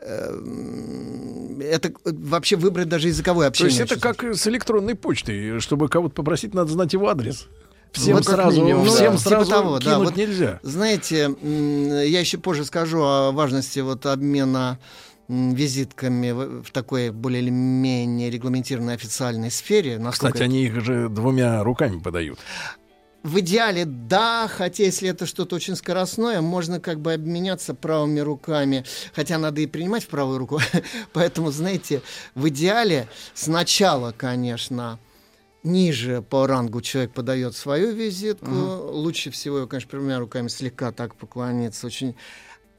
э, 0.00 1.60
это 1.72 1.92
вообще 2.04 2.56
выбрать 2.56 2.88
даже 2.88 3.08
языковое 3.08 3.46
То 3.46 3.50
общение. 3.50 3.78
есть 3.80 3.92
это 3.92 4.00
как 4.00 4.22
с 4.22 4.46
электронной 4.46 4.94
почтой. 4.94 5.60
Чтобы 5.60 5.88
кого-то 5.88 6.14
попросить, 6.14 6.54
надо 6.54 6.70
знать 6.72 6.92
его 6.92 7.08
адрес. 7.08 7.48
Всем 7.92 8.16
Вот 8.16 8.24
сразу, 8.24 8.62
минимум, 8.62 8.86
всем 8.86 9.12
да. 9.12 9.18
сразу 9.18 9.44
Типа 9.46 9.56
того, 9.56 9.78
да, 9.78 9.98
вот, 9.98 10.16
нельзя. 10.16 10.60
Знаете, 10.62 11.34
я 11.42 12.20
еще 12.20 12.38
позже 12.38 12.64
скажу 12.64 13.02
о 13.02 13.32
важности 13.32 13.80
вот 13.80 14.06
обмена 14.06 14.78
визитками 15.28 16.32
в, 16.32 16.62
в 16.64 16.70
такой 16.72 17.10
более 17.10 17.42
или 17.42 17.50
менее 17.50 18.30
регламентированной 18.30 18.94
официальной 18.94 19.50
сфере. 19.50 19.98
насколько 19.98 20.34
Кстати, 20.34 20.42
они 20.42 20.64
их 20.64 20.84
же 20.84 21.08
двумя 21.08 21.62
руками 21.62 22.00
подают. 22.00 22.38
В 23.22 23.38
идеале, 23.40 23.84
да, 23.84 24.48
хотя 24.48 24.84
если 24.84 25.10
это 25.10 25.26
что-то 25.26 25.54
очень 25.54 25.76
скоростное, 25.76 26.40
можно 26.40 26.80
как 26.80 27.00
бы 27.00 27.12
обменяться 27.12 27.74
правыми 27.74 28.20
руками, 28.20 28.84
хотя 29.14 29.36
надо 29.36 29.60
и 29.60 29.66
принимать 29.66 30.04
в 30.04 30.08
правую 30.08 30.38
руку. 30.38 30.58
Поэтому, 31.12 31.50
знаете, 31.50 32.00
в 32.34 32.48
идеале 32.48 33.08
сначала, 33.34 34.12
конечно, 34.16 34.98
ниже 35.62 36.22
по 36.22 36.46
рангу 36.46 36.80
человек 36.80 37.12
подает 37.12 37.54
свою 37.56 37.92
визитку, 37.92 38.50
лучше 38.50 39.30
всего, 39.30 39.66
конечно, 39.66 39.98
двумя 39.98 40.18
руками 40.18 40.48
слегка 40.48 40.90
так 40.92 41.14
поклониться, 41.16 41.86
очень 41.86 42.14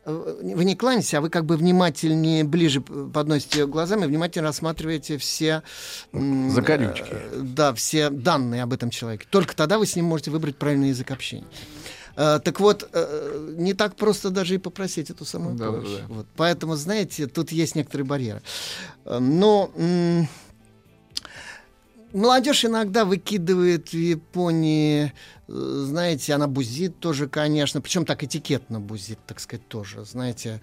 э, 0.06 0.40
вы 0.56 0.64
не 0.66 0.76
кланяетесь, 0.76 1.14
а 1.14 1.22
вы 1.22 1.30
как 1.30 1.46
бы 1.46 1.58
внимательнее, 1.58 2.44
ближе 2.44 2.82
подносите 2.82 3.60
ее 3.60 3.68
глазами, 3.68 4.06
внимательно 4.06 4.48
рассматриваете 4.48 5.18
все... 5.20 5.62
м, 6.12 6.50
Закорючки. 6.50 7.06
э, 7.12 7.40
Да, 7.42 7.74
все 7.76 8.10
данные 8.10 8.64
об 8.64 8.74
этом 8.74 8.90
человеке. 8.90 9.28
Только 9.30 9.56
тогда 9.56 9.78
вы 9.78 9.86
с 9.86 9.96
ним 9.96 10.06
можете 10.06 10.32
выбрать 10.32 10.58
правильный 10.58 10.90
язык 10.90 11.12
общения. 11.12 11.46
Э, 12.18 12.40
так 12.44 12.60
вот, 12.60 12.90
э, 12.92 13.54
не 13.58 13.74
так 13.74 13.96
просто 13.96 14.32
даже 14.32 14.56
и 14.56 14.58
попросить 14.58 15.10
эту 15.12 15.24
самую 15.24 15.56
Да, 15.56 15.66
да, 15.68 15.72
помощь. 15.72 15.90
да. 16.00 16.06
Вот. 16.10 16.26
Поэтому, 16.36 16.76
знаете, 16.76 17.28
тут 17.28 17.52
есть 17.52 17.76
некоторые 17.76 18.06
барьеры. 18.08 18.42
Э, 19.06 19.20
Но 19.20 19.72
молодежь 22.14 22.66
иногда 22.66 23.06
выкидывает 23.06 23.90
в 23.90 23.98
Японии, 23.98 25.14
э, 25.48 25.84
знаете, 25.88 26.34
она 26.34 26.48
бузит 26.48 27.00
тоже, 27.00 27.28
конечно, 27.28 27.82
причем 27.82 28.06
так 28.06 28.24
этикетно 28.24 28.80
бузит, 28.80 29.20
так 29.28 29.40
сказать, 29.40 29.68
тоже, 29.68 30.06
знаете, 30.06 30.62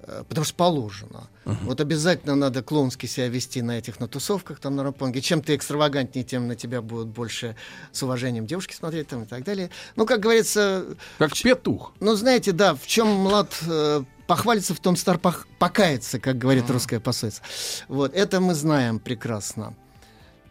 э, 0.00 0.24
потому 0.28 0.44
что 0.44 0.54
положено. 0.54 1.28
Вот 1.44 1.80
обязательно 1.80 2.34
надо 2.34 2.62
клоунски 2.62 3.06
себя 3.06 3.28
вести 3.28 3.62
на 3.62 3.78
этих 3.78 4.00
на 4.00 4.08
тусовках 4.08 4.58
там 4.58 4.74
на 4.74 4.82
Рапонге. 4.82 5.20
Чем 5.20 5.42
ты 5.42 5.54
экстравагантнее, 5.54 6.24
тем 6.24 6.48
на 6.48 6.56
тебя 6.56 6.82
будут 6.82 7.06
больше 7.06 7.54
с 7.92 8.02
уважением 8.02 8.46
девушки 8.46 8.74
смотреть 8.74 9.08
там 9.08 9.22
и 9.22 9.26
так 9.26 9.44
далее. 9.44 9.70
Ну, 9.94 10.06
как 10.06 10.18
говорится... 10.18 10.84
Как 11.18 11.32
петух. 11.40 11.92
Ну, 12.00 12.16
знаете, 12.16 12.50
да, 12.50 12.74
в 12.74 12.84
чем 12.88 13.06
млад 13.06 13.56
э, 13.68 14.02
похвалится, 14.26 14.74
в 14.74 14.80
том 14.80 14.96
стар 14.96 15.18
пох- 15.18 15.46
покаяться, 15.60 16.18
как 16.18 16.36
говорит 16.36 16.68
русская 16.68 16.98
пословица. 16.98 17.42
Вот, 17.86 18.12
это 18.12 18.40
мы 18.40 18.54
знаем 18.54 18.98
прекрасно. 18.98 19.74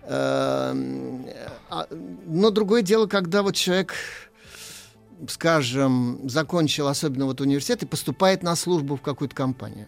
Эм, 0.08 1.26
а, 1.70 1.88
Но 2.26 2.52
другое 2.52 2.82
дело, 2.82 3.08
когда 3.08 3.42
вот 3.42 3.56
человек, 3.56 3.96
скажем, 5.28 6.20
закончил 6.30 6.88
особенно 6.88 7.26
вот 7.26 7.42
университет 7.42 7.84
и 7.84 7.88
поступает 7.88 8.44
на 8.44 8.56
службу 8.56 8.96
в 8.96 9.02
какую-то 9.02 9.36
компанию. 9.36 9.88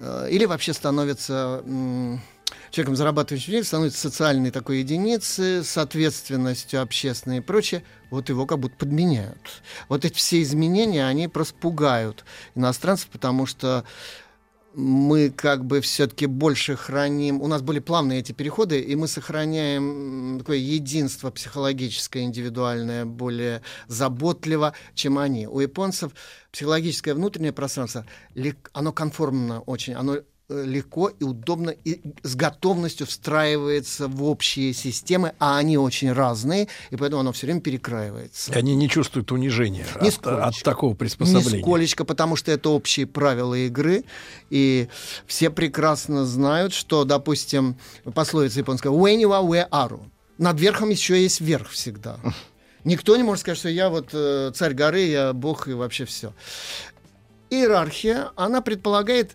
Э, 0.00 0.28
Или 0.30 0.46
вообще 0.46 0.72
становится 0.72 1.62
человеком, 2.70 2.96
зарабатывающим 2.96 3.52
деньги, 3.52 3.66
становится 3.66 4.00
социальной 4.00 4.50
такой 4.50 4.78
единицей, 4.78 5.64
с 5.64 5.76
ответственностью 5.76 6.80
общественной 6.80 7.38
и 7.38 7.40
прочее, 7.40 7.82
вот 8.10 8.28
его 8.28 8.46
как 8.46 8.58
будто 8.58 8.76
подменяют. 8.76 9.62
Вот 9.88 10.04
эти 10.04 10.14
все 10.14 10.42
изменения, 10.42 11.06
они 11.06 11.28
просто 11.28 11.54
пугают 11.54 12.24
иностранцев, 12.54 13.08
потому 13.08 13.46
что 13.46 13.84
мы 14.74 15.30
как 15.30 15.64
бы 15.64 15.80
все-таки 15.80 16.26
больше 16.26 16.76
храним, 16.76 17.42
у 17.42 17.46
нас 17.46 17.62
более 17.62 17.82
плавные 17.82 18.20
эти 18.20 18.32
переходы, 18.32 18.80
и 18.80 18.94
мы 18.94 19.08
сохраняем 19.08 20.36
такое 20.38 20.58
единство 20.58 21.30
психологическое, 21.30 22.22
индивидуальное, 22.22 23.04
более 23.04 23.62
заботливо, 23.88 24.74
чем 24.94 25.18
они. 25.18 25.46
У 25.46 25.60
японцев 25.60 26.12
психологическое 26.52 27.14
внутреннее 27.14 27.52
пространство, 27.52 28.06
оно 28.72 28.92
конформно 28.92 29.60
очень, 29.60 29.94
оно 29.94 30.18
легко 30.50 31.08
и 31.08 31.24
удобно 31.24 31.70
и 31.70 32.00
с 32.22 32.34
готовностью 32.34 33.06
встраивается 33.06 34.08
в 34.08 34.24
общие 34.24 34.72
системы, 34.72 35.32
а 35.38 35.58
они 35.58 35.78
очень 35.78 36.12
разные, 36.12 36.68
и 36.90 36.96
поэтому 36.96 37.20
оно 37.20 37.32
все 37.32 37.46
время 37.46 37.60
перекраивается. 37.60 38.52
И 38.52 38.56
Они 38.56 38.74
не 38.74 38.88
чувствуют 38.88 39.30
унижения 39.32 39.86
от, 39.94 40.26
от 40.26 40.62
такого 40.62 40.94
приспособления. 40.94 41.58
Нисколечко, 41.58 42.04
потому 42.04 42.36
что 42.36 42.50
это 42.50 42.70
общие 42.70 43.06
правила 43.06 43.54
игры, 43.54 44.04
и 44.50 44.88
все 45.26 45.50
прекрасно 45.50 46.26
знают, 46.26 46.74
что, 46.74 47.04
допустим, 47.04 47.76
пословица 48.14 48.58
японская 48.58 48.92
«when 48.92 49.20
you 49.20 49.30
are, 49.30 49.46
where 49.46 49.68
are 49.70 49.90
you?» 49.90 50.00
Над 50.38 50.58
верхом 50.58 50.88
еще 50.88 51.22
есть 51.22 51.40
верх 51.40 51.68
всегда. 51.68 52.18
Никто 52.84 53.14
не 53.16 53.22
может 53.22 53.42
сказать, 53.42 53.58
что 53.58 53.68
я 53.68 53.90
вот 53.90 54.08
э, 54.14 54.52
царь 54.54 54.72
горы, 54.72 55.02
я 55.02 55.34
бог 55.34 55.68
и 55.68 55.74
вообще 55.74 56.06
все. 56.06 56.32
Иерархия, 57.50 58.30
она 58.36 58.62
предполагает 58.62 59.32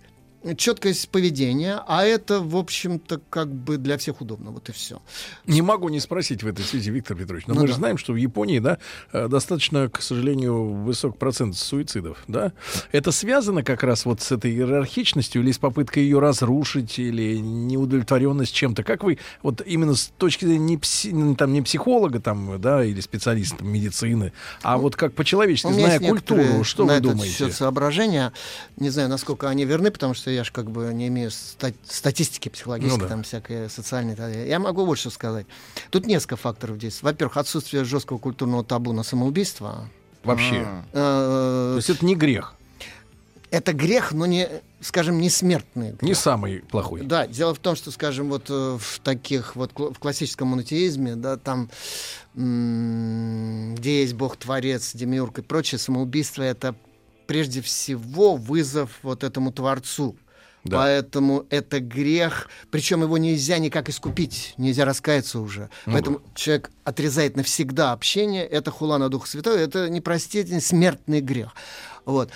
четкость 0.53 1.09
поведения, 1.09 1.81
а 1.87 2.05
это, 2.05 2.39
в 2.39 2.55
общем-то, 2.55 3.19
как 3.29 3.47
бы 3.51 3.77
для 3.77 3.97
всех 3.97 4.21
удобно. 4.21 4.51
Вот 4.51 4.69
и 4.69 4.71
все. 4.71 5.01
Не 5.47 5.61
могу 5.61 5.89
не 5.89 5.99
спросить 5.99 6.43
в 6.43 6.47
этой 6.47 6.63
связи, 6.63 6.91
Виктор 6.91 7.17
Петрович, 7.17 7.47
но 7.47 7.53
Ну 7.55 7.61
мы 7.61 7.67
да. 7.67 7.73
же 7.73 7.79
знаем, 7.79 7.97
что 7.97 8.13
в 8.13 8.15
Японии, 8.17 8.59
да, 8.59 8.77
э, 9.13 9.27
достаточно, 9.27 9.89
к 9.89 10.01
сожалению, 10.01 10.65
высок 10.83 11.17
процент 11.17 11.55
суицидов, 11.55 12.23
да. 12.27 12.51
Это 12.91 13.11
связано 13.11 13.63
как 13.63 13.83
раз 13.83 14.05
вот 14.05 14.21
с 14.21 14.31
этой 14.31 14.51
иерархичностью 14.51 15.41
или 15.41 15.51
с 15.51 15.57
попыткой 15.57 16.03
ее 16.03 16.19
разрушить, 16.19 16.99
или 16.99 17.37
неудовлетворенность 17.37 18.53
чем-то? 18.53 18.83
Как 18.83 19.03
вы, 19.03 19.17
вот 19.41 19.61
именно 19.65 19.95
с 19.95 20.11
точки 20.17 20.45
зрения 20.45 20.65
не, 20.65 20.77
пси- 20.77 21.13
ну, 21.13 21.35
там, 21.35 21.53
не 21.53 21.61
психолога, 21.61 22.19
там, 22.19 22.59
да, 22.61 22.83
или 22.83 22.99
специалиста 23.01 23.63
медицины, 23.63 24.33
а 24.61 24.77
вот 24.77 24.95
как 24.95 25.13
по-человечески, 25.13 25.71
зная 25.71 25.99
культуру, 25.99 26.63
что 26.63 26.85
на 26.85 26.95
вы 26.95 26.99
думаете? 26.99 27.51
соображения. 27.51 28.31
Не 28.77 28.89
знаю, 28.89 29.09
насколько 29.09 29.49
они 29.49 29.65
верны, 29.65 29.91
потому 29.91 30.13
что 30.13 30.29
я 30.35 30.43
же 30.43 30.51
как 30.51 30.69
бы 30.69 30.91
не 30.93 31.07
имею 31.07 31.31
ста- 31.31 31.73
статистики 31.87 32.49
психологической, 32.49 32.97
Ну 32.97 33.03
да. 33.03 33.09
там 33.09 33.23
всякой 33.23 33.69
социальной. 33.69 34.15
Я 34.47 34.59
могу 34.59 34.85
вот 34.85 34.97
что 34.97 35.09
сказать. 35.09 35.47
Тут 35.89 36.05
несколько 36.05 36.35
факторов 36.35 36.77
здесь. 36.77 37.01
Во-первых, 37.01 37.37
отсутствие 37.37 37.83
жесткого 37.83 38.17
культурного 38.19 38.63
табу 38.63 38.93
на 38.93 39.03
самоубийство. 39.03 39.89
Вообще. 40.23 40.65
Э, 40.93 41.71
То 41.73 41.77
есть 41.77 41.89
это 41.89 42.05
не 42.05 42.15
грех, 42.15 42.55
Это 43.51 43.73
грех, 43.73 44.11
но 44.11 44.25
не, 44.25 44.49
скажем, 44.81 45.19
не 45.21 45.29
смертный 45.29 45.89
грех. 45.91 46.01
не 46.01 46.13
самый 46.15 46.59
плохой. 46.61 47.01
Да, 47.03 47.27
дело 47.27 47.53
в 47.53 47.59
том, 47.59 47.75
что, 47.75 47.91
скажем, 47.91 48.29
вот 48.29 48.49
э, 48.49 48.77
в 48.79 48.99
таких 49.03 49.55
вот 49.55 49.71
в 49.75 49.93
классическом 49.99 50.47
монотеизме, 50.49 51.15
да, 51.15 51.37
там, 51.37 51.69
м, 52.35 53.75
где 53.75 54.01
есть 54.01 54.13
Бог-творец, 54.13 54.91
Демиург 54.93 55.39
и 55.39 55.41
прочее, 55.41 55.79
самоубийство 55.79 56.43
это 56.43 56.75
прежде 57.27 57.61
всего 57.61 58.35
вызов 58.35 58.91
вот 59.03 59.23
этому 59.23 59.51
Творцу. 59.51 60.15
Да. 60.65 60.77
Поэтому 60.77 61.45
это 61.51 61.79
грех, 61.79 62.49
причем 62.71 63.03
его 63.03 63.17
нельзя 63.19 63.59
никак 63.59 63.87
искупить, 63.87 64.55
нельзя 64.57 64.83
раскаяться 64.83 65.39
уже. 65.39 65.69
Ну 65.85 65.93
Поэтому 65.93 66.21
человек 66.33 66.71
отрезает 66.83 67.37
навсегда 67.37 67.91
общение, 67.91 68.45
это 68.45 68.71
хула 68.71 68.97
на 68.97 69.09
Духа 69.09 69.29
Святого, 69.29 69.55
это 69.55 69.89
непростительный 69.89 70.61
смертный 70.61 71.21
грех. 71.21 71.51
Вот. 72.05 72.31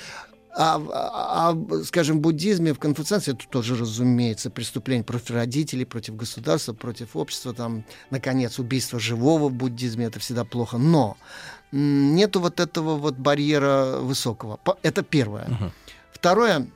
А, 0.55 0.75
а- 0.91 1.51
а, 1.51 1.83
скажем, 1.83 2.17
в 2.17 2.21
буддизме, 2.21 2.73
в 2.73 2.79
конфуцианстве, 2.79 3.33
это 3.33 3.47
тоже, 3.47 3.75
разумеется, 3.75 4.49
преступление 4.49 5.03
против 5.03 5.31
родителей, 5.31 5.85
против 5.85 6.15
государства, 6.15 6.73
против 6.73 7.15
общества, 7.15 7.53
там, 7.53 7.83
наконец, 8.09 8.59
убийство 8.59 8.99
живого 8.99 9.49
в 9.49 9.53
буддизме, 9.53 10.05
это 10.05 10.19
всегда 10.19 10.45
плохо. 10.45 10.77
Но 10.77 11.17
нету 11.71 12.39
вот 12.41 12.59
этого 12.59 12.95
вот 12.97 13.15
барьера 13.15 13.97
высокого. 14.01 14.59
Это 14.81 15.01
первое. 15.03 15.71
Второе, 16.11 16.67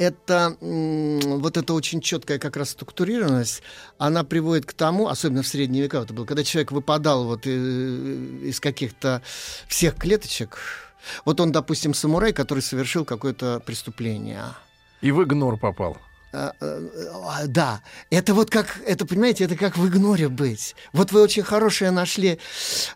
это 0.00 0.56
вот 0.60 1.58
эта 1.58 1.74
очень 1.74 2.00
четкая 2.00 2.38
как 2.38 2.56
раз 2.56 2.70
структурированность, 2.70 3.62
она 3.98 4.24
приводит 4.24 4.64
к 4.64 4.72
тому, 4.72 5.08
особенно 5.08 5.42
в 5.42 5.46
средние 5.46 5.84
века 5.84 5.98
это 5.98 6.14
было, 6.14 6.24
когда 6.24 6.42
человек 6.42 6.72
выпадал 6.72 7.26
вот 7.26 7.46
э, 7.46 7.50
из 7.50 8.60
каких-то 8.60 9.20
всех 9.68 9.96
клеточек, 9.96 10.58
вот 11.26 11.38
он, 11.38 11.52
допустим, 11.52 11.92
самурай, 11.92 12.32
который 12.32 12.60
совершил 12.60 13.04
какое-то 13.04 13.60
преступление. 13.60 14.44
И 15.02 15.12
в 15.12 15.22
игнор 15.22 15.58
попал. 15.58 15.98
А, 16.32 16.52
э, 16.60 16.88
а, 17.26 17.46
Да, 17.46 17.80
это 18.10 18.34
вот 18.34 18.50
как, 18.50 18.78
это, 18.86 19.04
понимаете, 19.04 19.44
это 19.44 19.56
как 19.56 19.76
в 19.76 19.86
игноре 19.88 20.28
быть. 20.28 20.76
Вот 20.92 21.10
вы 21.12 21.22
очень 21.22 21.42
хорошее 21.42 21.90
нашли 21.90 22.38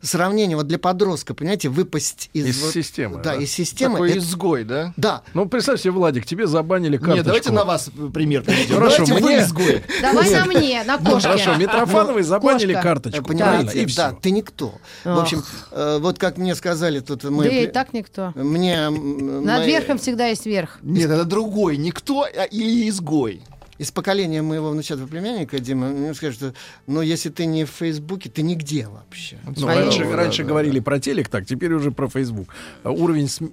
сравнение 0.03 0.57
вот 0.57 0.67
для 0.69 0.79
подростка, 0.79 1.35
понимаете, 1.35 1.69
выпасть 1.69 2.31
из... 2.33 2.47
Из 2.47 2.63
вот- 2.63 2.73
системы, 2.73 3.17
Да, 3.23 3.35
да. 3.35 3.43
из 3.43 3.51
системы. 3.51 3.95
Такой 3.95 4.11
Это- 4.11 4.19
изгой, 4.21 4.65
да? 4.65 4.93
Да. 4.97 5.23
Ну, 5.35 5.47
представь 5.47 5.81
себе, 5.81 5.91
Владик, 5.93 6.27
тебе 6.27 6.47
забанили 6.47 6.97
карточку. 6.97 7.17
Нет, 7.17 7.25
давайте 7.27 7.51
на 7.53 7.65
вас 7.65 7.91
пример 8.13 8.43
приведем. 8.43 8.77
Хорошо, 8.77 9.05
Давайте 9.07 9.27
мне- 9.27 9.41
изгой. 9.43 9.85
Давай 10.01 10.31
на 10.31 10.45
мне, 10.47 10.85
на 10.85 10.99
Ну, 10.99 11.11
кошке. 11.11 11.29
хорошо, 11.29 11.55
Митрофановой 11.57 12.23
забанили 12.23 12.73
Кошка. 12.75 12.89
карточку. 12.89 13.21
Э, 13.21 13.25
Понимаете, 13.25 13.83
и 13.83 13.95
да, 13.95 14.13
ты 14.13 14.31
никто. 14.31 14.75
В 15.05 15.19
общем, 15.19 15.43
э, 15.73 15.99
вот 16.01 16.19
как 16.19 16.37
мне 16.39 16.55
сказали 16.55 17.01
тут... 17.01 17.25
Мы, 17.25 17.45
Да 17.45 17.51
и 17.51 17.67
так 17.67 17.93
никто. 17.93 18.33
Мне... 18.37 18.89
Над 18.91 19.45
мои- 19.61 19.67
верхом 19.67 19.99
всегда 19.99 20.27
есть 20.27 20.47
верх. 20.47 20.79
Нет, 20.83 21.11
это 21.11 21.25
другой. 21.25 21.77
Никто 21.77 22.23
а, 22.25 22.45
или 22.45 22.89
изгой. 23.33 23.43
Из 23.77 23.91
поколения 23.91 24.41
моего 24.41 24.71
внучатого 24.71 25.09
племянника, 25.09 25.59
Дима, 25.59 25.89
мне 25.89 26.15
скажут, 26.15 26.37
что 26.37 26.55
ну, 26.87 27.01
если 27.01 27.29
ты 27.29 27.45
не 27.45 27.65
в 27.65 27.71
Фейсбуке, 27.71 28.31
ты 28.31 28.43
нигде 28.43 28.87
вообще. 28.87 29.37
Ну, 29.45 29.55
Свои. 29.57 29.79
раньше, 29.79 30.05
Да, 30.05 30.17
раньше 30.17 30.43
да, 30.45 30.49
говорили 30.49 30.79
про 30.79 31.01
телек, 31.01 31.29
так 31.29 31.45
теперь 31.45 31.73
уже 31.73 31.91
про 31.91 32.09
Facebook. 32.09 32.49
А 32.85 32.91
Уровень 32.93 33.29
с- 33.29 33.41
Ну, 33.41 33.51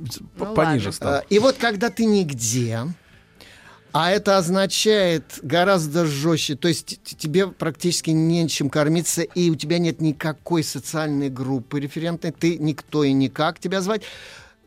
пониже 0.53 0.85
ладно. 0.85 0.91
стал. 0.91 1.13
А, 1.13 1.23
И 1.29 1.39
вот 1.39 1.55
когда 1.57 1.89
ты 1.89 2.05
нигде, 2.05 2.81
а 3.93 4.11
это 4.11 4.37
означает 4.37 5.39
гораздо 5.41 6.05
жестче, 6.05 6.55
то 6.55 6.67
есть 6.67 6.99
тебе 7.17 7.47
практически 7.47 8.11
нечем 8.11 8.69
кормиться, 8.69 9.23
и 9.23 9.49
у 9.49 9.55
тебя 9.55 9.79
нет 9.79 10.01
никакой 10.01 10.63
социальной 10.63 11.29
группы 11.29 11.79
референтной, 11.79 12.31
ты 12.31 12.59
никто 12.59 13.03
и 13.03 13.11
никак 13.11 13.57
тебя 13.59 13.81
звать, 13.81 14.03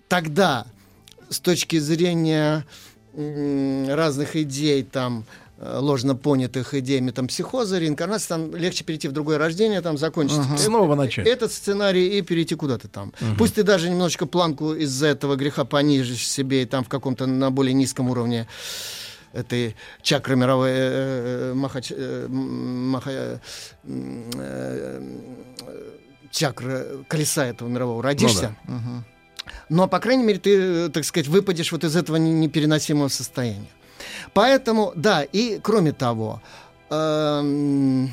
тогда 0.09 0.67
с 1.31 1.39
точки 1.39 1.79
зрения 1.79 2.67
разных 3.17 4.37
идей, 4.37 4.83
там, 4.83 5.25
э, 5.59 5.79
ложно 5.81 6.15
понятых 6.17 6.75
идей 6.75 7.01
метампсихоза, 7.01 7.79
реинкарнации, 7.79 8.29
там 8.29 8.57
легче 8.57 8.85
перейти 8.85 9.09
в 9.09 9.13
другое 9.13 9.39
рождение, 9.39 9.81
там 9.81 9.97
закончить. 9.99 10.39
Ага. 10.39 10.55
э- 10.55 10.59
Снова 10.59 10.95
начать. 10.95 11.27
Этот 11.27 11.53
сценарий 11.53 12.19
и 12.19 12.23
перейти 12.23 12.55
куда-то 12.55 12.89
там. 12.89 13.13
Мгм. 13.21 13.37
Пусть 13.37 13.55
ты 13.55 13.63
даже 13.63 13.89
немножечко 13.89 14.27
планку 14.27 14.75
из-за 14.75 15.07
этого 15.09 15.37
греха 15.37 15.65
понижишь 15.65 16.27
себе 16.27 16.63
и 16.63 16.67
там 16.67 16.83
в 16.85 16.89
каком-то 16.89 17.27
на 17.27 17.51
более 17.51 17.75
низком 17.75 18.11
уровне 18.11 18.47
этой 19.33 19.75
чакры 20.03 20.37
мировой 20.37 20.71
э, 20.71 20.75
э, 20.75 21.55
маха, 21.55 21.81
э, 21.91 22.27
м, 22.29 22.89
маха, 22.91 23.11
э, 23.11 23.39
э, 23.85 25.03
э, 25.67 25.91
чакры 26.31 27.05
колеса 27.09 27.47
этого 27.47 27.69
мирового 27.69 28.03
родишься. 28.03 28.57
Мгм. 28.65 29.05
Но, 29.69 29.89
по 29.89 29.99
крайней 30.01 30.25
мере, 30.25 30.39
ты, 30.39 30.57
э, 30.57 30.89
так 30.89 31.05
сказать, 31.05 31.29
выпадешь 31.29 31.73
вот 31.73 31.85
из 31.85 31.97
этого 31.97 32.17
не- 32.17 32.33
непереносимого 32.33 33.09
состояния. 33.09 33.69
Поэтому, 34.33 34.93
да, 34.97 35.23
и 35.23 35.59
кроме 35.63 35.93
того, 35.93 36.43
эм, 36.91 38.13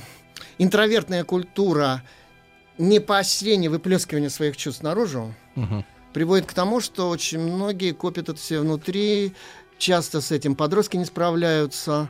интровертная 0.57 1.23
культура 1.23 2.03
не 2.77 2.99
поощрение 2.99 3.69
выплескивания 3.69 4.29
своих 4.29 4.57
чувств 4.57 4.83
наружу 4.83 5.33
приводит 6.13 6.45
к 6.45 6.53
тому, 6.53 6.79
что 6.81 7.09
очень 7.09 7.39
многие 7.39 7.91
копят 7.91 8.29
это 8.29 8.37
все 8.37 8.59
внутри, 8.59 9.33
часто 9.77 10.21
с 10.21 10.31
этим 10.31 10.55
подростки 10.55 10.97
не 10.97 11.05
справляются. 11.05 12.09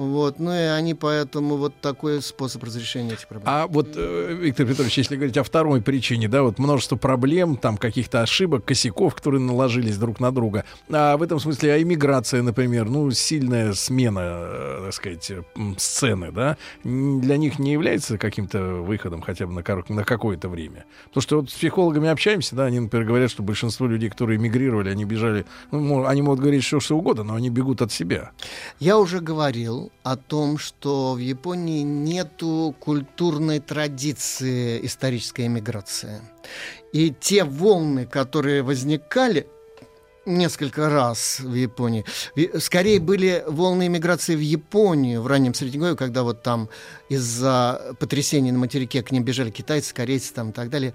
Вот, 0.00 0.38
ну 0.38 0.50
и 0.50 0.62
они 0.62 0.94
поэтому 0.94 1.56
вот 1.56 1.74
такой 1.82 2.22
способ 2.22 2.64
разрешения 2.64 3.12
этих 3.12 3.28
проблем. 3.28 3.46
А 3.46 3.66
вот, 3.66 3.88
э, 3.96 4.34
Виктор 4.40 4.66
Петрович, 4.66 4.96
если 4.96 5.14
говорить 5.14 5.36
о 5.36 5.42
второй 5.42 5.82
причине, 5.82 6.26
да, 6.26 6.42
вот 6.42 6.58
множество 6.58 6.96
проблем, 6.96 7.58
там 7.58 7.76
каких-то 7.76 8.22
ошибок, 8.22 8.64
косяков, 8.64 9.14
которые 9.14 9.42
наложились 9.42 9.98
друг 9.98 10.18
на 10.18 10.32
друга. 10.32 10.64
А 10.90 11.18
в 11.18 11.22
этом 11.22 11.38
смысле, 11.38 11.74
а 11.74 11.82
иммиграция, 11.82 12.40
например, 12.40 12.88
ну, 12.88 13.10
сильная 13.10 13.74
смена, 13.74 14.20
э, 14.22 14.82
так 14.86 14.94
сказать, 14.94 15.32
сцены, 15.76 16.32
да, 16.32 16.56
для 16.82 17.36
них 17.36 17.58
не 17.58 17.72
является 17.72 18.16
каким-то 18.16 18.76
выходом 18.76 19.20
хотя 19.20 19.46
бы 19.46 19.52
на, 19.52 19.62
на 19.94 20.04
какое-то 20.04 20.48
время. 20.48 20.86
Потому 21.08 21.22
что 21.22 21.40
вот 21.40 21.50
с 21.50 21.52
психологами 21.52 22.08
общаемся, 22.08 22.56
да, 22.56 22.64
они, 22.64 22.80
например, 22.80 23.06
говорят, 23.06 23.30
что 23.30 23.42
большинство 23.42 23.86
людей, 23.86 24.08
которые 24.08 24.38
эмигрировали, 24.38 24.88
они 24.88 25.04
бежали, 25.04 25.44
ну, 25.70 26.06
они 26.06 26.22
могут 26.22 26.40
говорить 26.40 26.64
что, 26.64 26.80
что 26.80 26.96
угодно, 26.96 27.22
но 27.22 27.34
они 27.34 27.50
бегут 27.50 27.82
от 27.82 27.92
себя. 27.92 28.30
Я 28.78 28.96
уже 28.96 29.20
говорил 29.20 29.89
о 30.02 30.16
том, 30.16 30.58
что 30.58 31.14
в 31.14 31.18
Японии 31.18 31.82
нету 31.82 32.74
культурной 32.80 33.60
традиции 33.60 34.84
исторической 34.84 35.46
эмиграции. 35.46 36.20
И 36.92 37.14
те 37.18 37.44
волны, 37.44 38.06
которые 38.06 38.62
возникали 38.62 39.46
несколько 40.26 40.88
раз 40.88 41.40
в 41.40 41.54
Японии, 41.54 42.04
скорее 42.58 43.00
были 43.00 43.44
волны 43.46 43.86
эмиграции 43.86 44.36
в 44.36 44.40
Японию 44.40 45.22
в 45.22 45.26
раннем 45.26 45.54
Средневековье, 45.54 45.96
когда 45.96 46.22
вот 46.22 46.42
там 46.42 46.68
из-за 47.08 47.94
потрясений 47.98 48.52
на 48.52 48.58
материке 48.58 49.02
к 49.02 49.12
ним 49.12 49.24
бежали 49.24 49.50
китайцы, 49.50 49.94
корейцы 49.94 50.32
там 50.32 50.50
и 50.50 50.52
так 50.52 50.70
далее. 50.70 50.94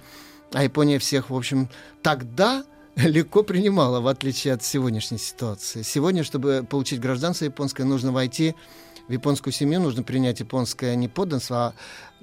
А 0.51 0.63
Япония 0.63 0.99
всех, 0.99 1.29
в 1.29 1.35
общем, 1.35 1.69
тогда 2.01 2.63
легко 2.95 3.43
принимала, 3.43 3.99
в 3.99 4.07
отличие 4.07 4.53
от 4.53 4.63
сегодняшней 4.63 5.17
ситуации. 5.17 5.81
Сегодня, 5.81 6.23
чтобы 6.23 6.65
получить 6.67 6.99
гражданство 6.99 7.45
японское, 7.45 7.83
нужно 7.83 8.11
войти 8.11 8.55
в 9.07 9.11
японскую 9.11 9.53
семью, 9.53 9.79
нужно 9.81 10.03
принять 10.03 10.39
японское 10.39 10.95
не 10.95 11.07
подданство, 11.07 11.57
а 11.57 11.73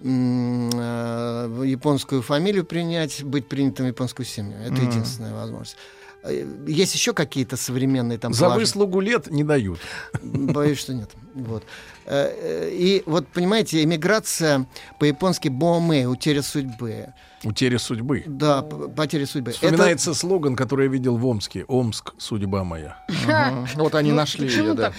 э, 0.03 1.63
японскую 1.67 2.23
фамилию 2.23 2.65
принять, 2.65 3.23
быть 3.23 3.49
принятым 3.49 3.87
в 3.87 3.89
японскую 3.89 4.27
семью. 4.27 4.59
Это 4.59 4.73
Мгм. 4.73 4.91
единственная 4.91 5.35
возможность. 5.35 5.77
Э, 6.25 6.47
Есть 6.67 6.95
еще 6.95 7.13
какие-то 7.13 7.57
современные 7.57 8.19
там 8.19 8.33
За 8.33 8.41
положения? 8.45 8.61
выслугу 8.61 9.01
лет 9.01 9.31
не 9.31 9.45
дают. 9.45 9.81
Боюсь, 10.23 10.79
что 10.79 10.95
нет. 10.95 11.11
Вот. 11.35 11.65
Э, 12.07 12.31
э, 12.31 12.71
И 12.73 13.03
вот, 13.07 13.27
понимаете, 13.29 13.83
эмиграция 13.83 14.67
по-японски 14.99 15.49
«боме»— 15.49 16.07
«утеря 16.09 16.43
судьбы». 16.43 17.07
Утеря 17.45 17.79
судьбы. 17.81 18.23
Да, 18.27 18.63
потеря 18.63 19.27
судьбы. 19.27 19.51
Вспоминается 19.51 20.15
слоган, 20.15 20.55
который 20.55 20.87
я 20.87 20.93
видел 20.93 21.17
в 21.17 21.27
Омске. 21.27 21.65
Омск, 21.67 22.13
судьба 22.19 22.63
моя. 22.63 23.05
Вот 23.75 23.97
они 23.97 24.11
Ну, 24.11 24.17
нашли 24.17 24.47
почему 24.47 24.69
ее, 24.69 24.75
да. 24.75 24.93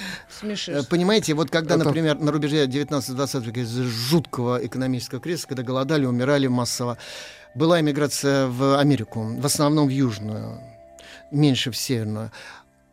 Понимаете, 0.90 1.36
вот 1.36 1.50
когда, 1.50 1.76
Это- 1.76 1.86
например, 1.86 2.20
на 2.20 2.34
рубеже 2.34 2.66
19-20 2.68 3.46
века 3.46 3.62
из-за 3.62 3.84
жуткого 3.84 4.58
экономического 4.66 5.22
кризиса, 5.22 5.48
когда 5.48 5.64
голодали, 5.64 6.06
умирали 6.06 6.48
массово, 6.48 6.98
была 7.56 7.80
эмиграция 7.80 8.48
в 8.48 8.78
Америку, 8.78 9.24
в 9.40 9.46
основном 9.46 9.88
в 9.88 9.92
Южную, 9.92 10.60
меньше 11.34 11.72
в 11.72 11.78
Северную. 11.78 12.32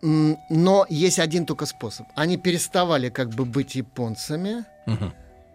Но 0.03 0.87
есть 0.89 1.19
один 1.19 1.45
только 1.47 1.67
способ. 1.67 2.07
Они 2.17 2.37
переставали 2.39 3.11
как 3.11 3.29
бы 3.31 3.45
быть 3.45 3.75
японцами, 3.75 4.65
Мгм. 4.87 5.13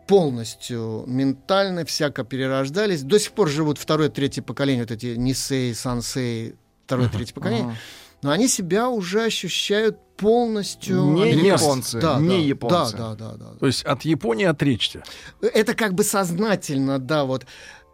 полностью 0.07 1.03
ментально, 1.07 1.83
всяко 1.83 2.23
перерождались. 2.23 3.01
До 3.01 3.19
сих 3.19 3.31
пор 3.31 3.49
живут 3.49 3.77
второе, 3.79 4.09
третье 4.09 4.43
поколение, 4.43 4.83
вот 4.83 4.91
эти 4.91 5.15
Нисей, 5.17 5.73
Сансей, 5.73 6.55
второе, 6.85 7.09
третье 7.09 7.33
поколение. 7.33 7.65
Ага. 7.65 7.75
Но 8.21 8.31
они 8.31 8.47
себя 8.47 8.87
уже 8.89 9.23
ощущают 9.25 9.97
полностью 10.17 11.03
Не 11.03 11.31
японцы, 11.33 11.99
Да, 11.99 12.19
не 12.19 12.29
да, 12.29 12.35
японцы. 12.35 12.97
Да, 12.97 13.15
да, 13.15 13.31
да, 13.31 13.37
да. 13.37 13.59
То 13.59 13.65
есть 13.67 13.83
от 13.83 14.03
Японии 14.03 14.45
отречься. 14.45 15.03
Это 15.41 15.73
как 15.73 15.93
бы 15.93 16.03
сознательно, 16.03 16.97
да, 16.99 17.25
вот 17.25 17.45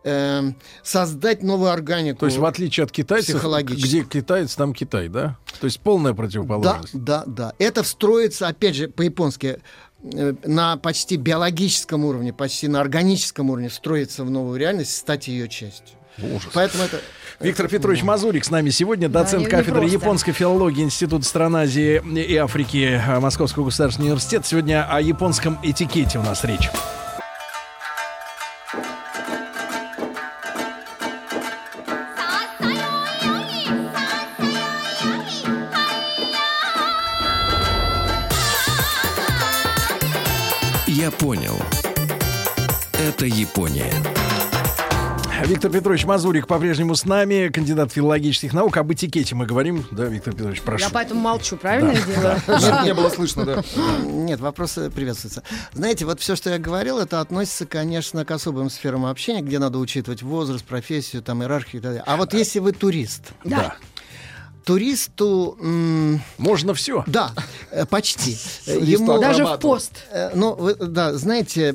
эм, 0.03 0.55
создать 0.83 1.43
новую 1.43 1.71
органику. 1.71 2.19
То 2.19 2.25
есть 2.27 2.37
в 2.37 2.45
отличие 2.45 2.83
от 2.85 2.91
китайцев, 2.91 3.43
где 3.63 4.03
китаец, 4.03 4.55
там 4.55 4.73
Китай, 4.73 5.07
да? 5.09 5.37
То 5.59 5.65
есть 5.65 5.79
полная 5.79 6.11
Да, 6.13 6.17
противоположность. 6.17 7.03
да, 7.03 7.23
да. 7.27 7.53
Это 7.59 7.83
встроится, 7.83 8.47
опять 8.47 8.75
же, 8.75 8.87
по-японски, 8.87 9.59
э, 10.03 10.33
на 10.45 10.77
почти 10.77 11.17
биологическом 11.17 12.05
уровне, 12.05 12.33
почти 12.33 12.67
на 12.67 12.81
органическом 12.81 13.49
уровне 13.49 13.69
встроиться 13.69 14.23
в 14.23 14.29
новую 14.29 14.59
реальность, 14.59 14.95
стать 14.95 15.27
ее 15.27 15.47
частью. 15.47 15.97
Ужас. 16.17 16.49
Поэтому 16.53 16.83
это... 16.83 16.99
Виктор 17.39 17.67
Петрович 17.67 18.03
Мазурик 18.03 18.43
с 18.45 18.51
нами 18.51 18.69
сегодня, 18.69 19.09
доцент 19.09 19.45
не 19.45 19.49
кафедры 19.49 19.79
просто. 19.81 19.95
японской 19.97 20.31
филологии 20.31 20.83
Института 20.83 21.25
стран 21.25 21.55
Азии 21.55 22.01
и 22.19 22.35
Африки 22.35 23.01
э, 23.03 23.19
Московского 23.19 23.65
государственного 23.65 24.11
университета. 24.11 24.45
Сегодня 24.47 24.85
о 24.87 24.99
японском 25.01 25.57
этикете 25.63 26.19
у 26.19 26.23
нас 26.23 26.43
речь. 26.43 26.69
Это 43.21 43.27
Япония. 43.27 43.93
Виктор 45.45 45.69
Петрович 45.69 46.05
Мазурик 46.05 46.47
по-прежнему 46.47 46.95
с 46.95 47.05
нами, 47.05 47.49
кандидат 47.49 47.91
филологических 47.91 48.51
наук. 48.51 48.75
Об 48.77 48.91
этикете 48.91 49.35
мы 49.35 49.45
говорим. 49.45 49.85
Да, 49.91 50.05
Виктор 50.05 50.33
Петрович, 50.33 50.61
прошу. 50.61 50.85
Я 50.85 50.89
поэтому 50.89 51.21
молчу, 51.21 51.55
правильно 51.55 51.91
я 51.91 52.01
делаю? 52.01 52.59
Чтобы 52.59 52.83
не 52.83 52.95
было 52.95 53.09
слышно, 53.09 53.45
да. 53.45 53.63
Нет, 54.03 54.39
вопросы 54.39 54.89
приветствуются. 54.89 55.43
Знаете, 55.71 56.05
вот 56.05 56.19
все, 56.19 56.35
что 56.35 56.49
я 56.49 56.57
говорил, 56.57 56.97
это 56.97 57.19
относится, 57.19 57.67
конечно, 57.67 58.25
к 58.25 58.31
особым 58.31 58.71
сферам 58.71 59.05
общения, 59.05 59.41
где 59.41 59.59
надо 59.59 59.77
учитывать 59.77 60.23
возраст, 60.23 60.65
профессию, 60.65 61.21
там, 61.21 61.43
иерархию 61.43 61.79
и 61.79 61.83
так 61.83 61.91
далее. 61.91 62.03
А 62.07 62.17
вот 62.17 62.33
если 62.33 62.57
вы 62.57 62.71
турист, 62.71 63.33
Да. 63.43 63.75
Туристу... 64.63 65.57
м, 65.59 66.21
Можно 66.37 66.73
все. 66.73 67.03
Да, 67.07 67.31
э, 67.71 67.85
почти. 67.85 68.37
Э, 68.65 68.79
Туристу 68.79 69.19
Даже 69.19 69.45
в 69.45 69.57
пост. 69.59 69.91
Э, 70.11 70.31
Ну, 70.35 70.53
вы- 70.55 70.75
да, 70.75 71.13
знаете, 71.13 71.73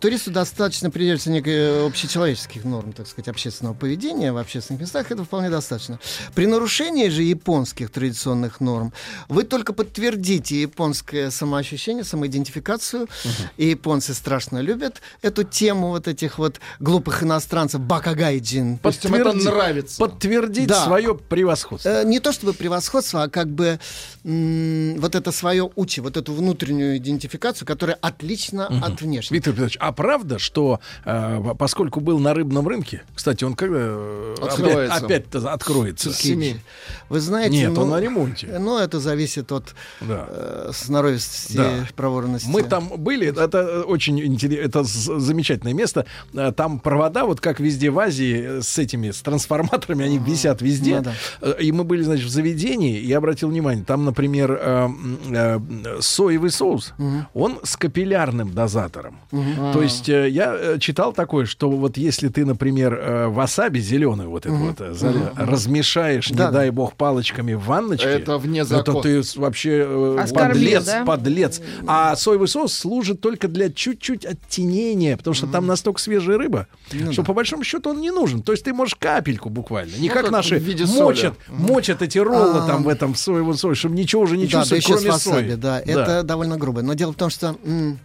туристу 0.00 0.30
достаточно 0.30 0.90
придерживаться 0.90 1.30
неких 1.30 1.52
э, 1.52 1.86
общечеловеческих 1.86 2.64
норм, 2.64 2.92
так 2.92 3.06
сказать, 3.06 3.28
общественного 3.28 3.74
поведения 3.74 4.32
в 4.32 4.36
общественных 4.38 4.80
местах, 4.82 5.10
это 5.10 5.24
вполне 5.24 5.50
достаточно. 5.50 5.98
При 6.34 6.46
нарушении 6.46 7.08
же 7.08 7.22
японских 7.22 7.90
традиционных 7.90 8.60
норм 8.60 8.92
вы 9.28 9.42
только 9.44 9.72
подтвердите 9.72 10.60
японское 10.62 11.30
самоощущение, 11.30 12.04
самоидентификацию, 12.04 13.08
и 13.56 13.66
японцы 13.70 14.14
страшно 14.14 14.58
любят 14.60 15.00
эту 15.22 15.44
тему 15.44 15.88
вот 15.88 16.08
этих 16.08 16.38
вот 16.38 16.60
глупых 16.80 17.22
иностранцев, 17.22 17.80
бакагайджин. 17.80 18.78
То 18.78 18.88
есть 18.88 19.04
им 19.04 19.14
это 19.14 19.30
Подтверди- 19.30 19.44
нравится. 19.44 19.98
Подтвердить 19.98 20.68
Да. 20.68 20.84
свое 20.84 21.14
превосходство. 21.14 21.88
Э, 22.14 22.16
Не 22.16 22.20
то 22.20 22.32
чтобы 22.32 22.52
превосходство, 22.52 23.24
а 23.24 23.28
как 23.28 23.48
бы 23.48 23.78
м, 24.24 25.00
вот 25.00 25.14
это 25.16 25.32
свое 25.32 25.68
учи, 25.74 26.00
вот 26.00 26.16
эту 26.16 26.32
внутреннюю 26.32 26.96
идентификацию, 26.98 27.66
которая 27.66 27.98
отлична 28.00 28.66
от 28.66 29.00
внешней. 29.02 29.34
Виктор 29.36 29.52
Петрович, 29.52 29.76
а 29.80 29.90
правда, 29.92 30.38
что 30.38 30.78
э, 31.04 31.42
поскольку 31.58 32.00
был 32.00 32.18
на 32.20 32.32
рыбном 32.34 32.68
рынке, 32.68 33.02
кстати, 33.14 33.42
он 33.44 33.54
когда 33.54 33.76
э, 33.80 34.34
Открывается. 34.40 34.96
опять, 34.96 35.26
опять 35.26 35.44
откроется? 35.44 36.12
Семи. 36.12 36.56
Вы 37.08 37.20
знаете, 37.20 37.56
Нет, 37.56 37.72
ну, 37.72 37.82
он 37.82 37.90
на 37.90 38.00
ремонте. 38.00 38.46
Ну, 38.60 38.78
это 38.78 39.00
зависит 39.00 39.50
от 39.52 39.74
Да. 40.00 40.26
э, 40.28 40.70
сноровисти, 40.72 41.56
Да. 41.56 41.88
проворности. 41.96 42.48
Мы 42.48 42.62
там 42.62 42.88
были, 42.96 43.28
это 43.28 43.58
э, 43.58 43.80
очень 43.82 44.20
интересно, 44.20 44.64
это 44.64 44.82
замечательное 44.84 45.74
место. 45.74 46.06
Э, 46.32 46.52
Там 46.56 46.78
провода, 46.78 47.24
вот 47.24 47.40
как 47.40 47.58
везде 47.60 47.90
в 47.90 47.98
Азии, 47.98 48.58
э, 48.58 48.62
с 48.62 48.78
этими, 48.78 49.10
с 49.10 49.20
трансформаторами, 49.20 50.04
они 50.04 50.18
висят 50.18 50.62
везде. 50.62 50.96
Ну 50.96 51.02
да. 51.02 51.14
Э, 51.40 51.56
И 51.60 51.72
мы 51.72 51.84
были, 51.84 52.03
значит, 52.04 52.26
в 52.26 52.30
заведении, 52.30 52.98
я 53.00 53.18
обратил 53.18 53.48
внимание, 53.48 53.84
там, 53.84 54.04
например, 54.04 54.58
э, 54.60 54.88
э, 55.32 55.60
соевый 56.00 56.50
соус, 56.50 56.94
он 57.34 57.58
с 57.62 57.76
капиллярным 57.76 58.52
дозатором. 58.52 59.18
То 59.72 59.82
есть 59.82 60.08
э, 60.08 60.28
я 60.28 60.54
э, 60.56 60.78
читал 60.78 61.12
такое, 61.12 61.46
что 61.46 61.70
вот 61.70 61.96
если 61.96 62.28
ты, 62.28 62.44
например, 62.44 62.94
э, 62.94 63.26
васаби 63.28 63.78
зеленый 63.80 64.26
вот 64.26 64.46
это 64.46 64.54
вот 64.54 64.80
э, 64.80 64.92
за- 64.94 65.32
размешаешь, 65.36 66.30
не 66.30 66.36
Да, 66.36 66.46
да. 66.50 66.58
дай 66.58 66.70
бог, 66.70 66.94
палочками 66.94 67.54
в 67.54 67.64
ванночке, 67.64 68.06
Это 68.08 68.38
вне 68.38 68.60
это 68.60 68.68
закона. 68.76 69.02
ты 69.02 69.22
с- 69.22 69.36
вообще 69.36 69.84
э, 69.86 70.16
Оскорбил, 70.20 70.52
подлец, 70.54 70.84
да? 70.86 71.04
подлец. 71.04 71.60
А 71.86 72.16
соевый 72.16 72.48
соус 72.48 72.72
служит 72.72 73.20
только 73.20 73.48
для 73.48 73.70
чуть-чуть 73.70 74.24
оттенения, 74.24 75.16
потому 75.16 75.34
что 75.34 75.46
там 75.46 75.66
настолько 75.66 76.00
свежая 76.00 76.38
рыба, 76.38 76.66
Ну 76.92 77.12
что 77.12 77.22
по 77.22 77.32
большому 77.34 77.64
счету 77.64 77.90
он 77.90 78.00
не 78.00 78.10
нужен. 78.10 78.42
То 78.42 78.52
есть 78.52 78.64
ты 78.64 78.72
можешь 78.72 78.94
капельку 78.94 79.48
буквально, 79.50 79.96
не 79.96 80.08
Ну, 80.08 80.14
как 80.14 80.30
наши 80.30 80.56
в 80.58 80.62
виде 80.62 80.84
мочат, 80.86 81.34
соли. 81.48 81.58
мочат 81.58 81.93
эти 82.02 82.18
роллы 82.18 82.60
А. 82.60 82.66
там 82.66 82.82
в 82.84 82.88
этом 82.88 83.14
соевом 83.14 83.54
соусе, 83.56 83.78
чтобы 83.80 83.96
ничего 83.96 84.22
уже 84.22 84.36
не 84.36 84.46
да, 84.46 84.50
да 84.52 84.58
чувствовать, 84.60 84.84
еще 84.84 84.94
с 84.94 85.00
кроме 85.00 85.10
васаби, 85.12 85.48
сои. 85.50 85.54
да, 85.56 85.80
это 85.80 86.22
довольно 86.22 86.56
грубо. 86.56 86.82
Но 86.82 86.94
дело 86.94 87.12
в 87.12 87.16
том, 87.16 87.30
что 87.30 87.56
м, 87.64 87.98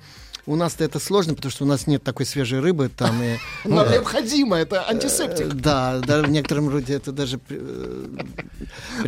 У 0.45 0.55
нас-то 0.55 0.83
это 0.83 0.97
сложно, 0.99 1.35
потому 1.35 1.51
что 1.51 1.63
у 1.63 1.67
нас 1.67 1.85
нет 1.85 2.01
такой 2.01 2.25
свежей 2.25 2.59
рыбы 2.59 2.89
там. 2.89 3.21
И, 3.21 3.37
Нам 3.69 3.87
э, 3.87 3.91
необходимо, 3.93 4.55
это 4.55 4.77
э, 4.77 4.91
антисептик. 4.93 5.53
Да, 5.53 5.99
да, 5.99 6.23
в 6.23 6.29
некотором 6.31 6.69
роде 6.69 6.93
это 6.93 7.11
даже 7.11 7.39
э, 7.49 8.05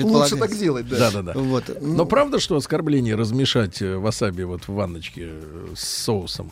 Лучше 0.01 0.37
так 0.37 0.55
делать, 0.55 0.87
да. 0.87 0.97
Да-да-да. 0.99 1.33
Вот. 1.39 1.63
ну, 1.81 1.95
Но 1.95 2.05
правда, 2.05 2.39
что 2.39 2.55
оскорбление 2.57 3.15
размешать 3.15 3.81
васаби 3.81 4.43
вот 4.43 4.67
в 4.67 4.73
ванночке 4.73 5.31
с 5.75 5.83
соусом? 6.03 6.51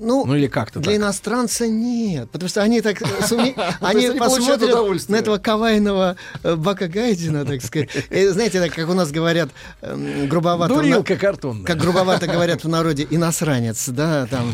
Ну, 0.00 0.24
Ну 0.24 0.34
или 0.34 0.46
как-то 0.46 0.80
Для 0.80 0.92
так. 0.92 1.00
иностранца 1.02 1.66
нет, 1.68 2.30
потому 2.30 2.48
что 2.48 2.62
они 2.62 2.80
так 2.80 3.00
суме- 3.28 3.54
То 3.54 3.86
они 3.86 4.10
посмотрят 4.18 5.08
на 5.08 5.16
этого 5.16 5.36
кавайного 5.38 6.16
э, 6.42 6.56
Бака 6.56 6.88
Гайдина, 6.88 7.44
так 7.44 7.62
сказать. 7.62 7.90
И 8.10 8.26
знаете, 8.28 8.60
так 8.60 8.72
как 8.74 8.88
у 8.88 8.94
нас 8.94 9.10
говорят 9.12 9.50
эм, 9.82 10.26
грубовато, 10.26 10.74
Дурилка 10.74 11.16
картонная. 11.16 11.64
как 11.66 11.76
грубовато 11.78 12.26
говорят 12.26 12.64
в 12.64 12.68
народе, 12.68 13.06
иностранец, 13.10 13.88
да, 13.90 14.26
там. 14.26 14.52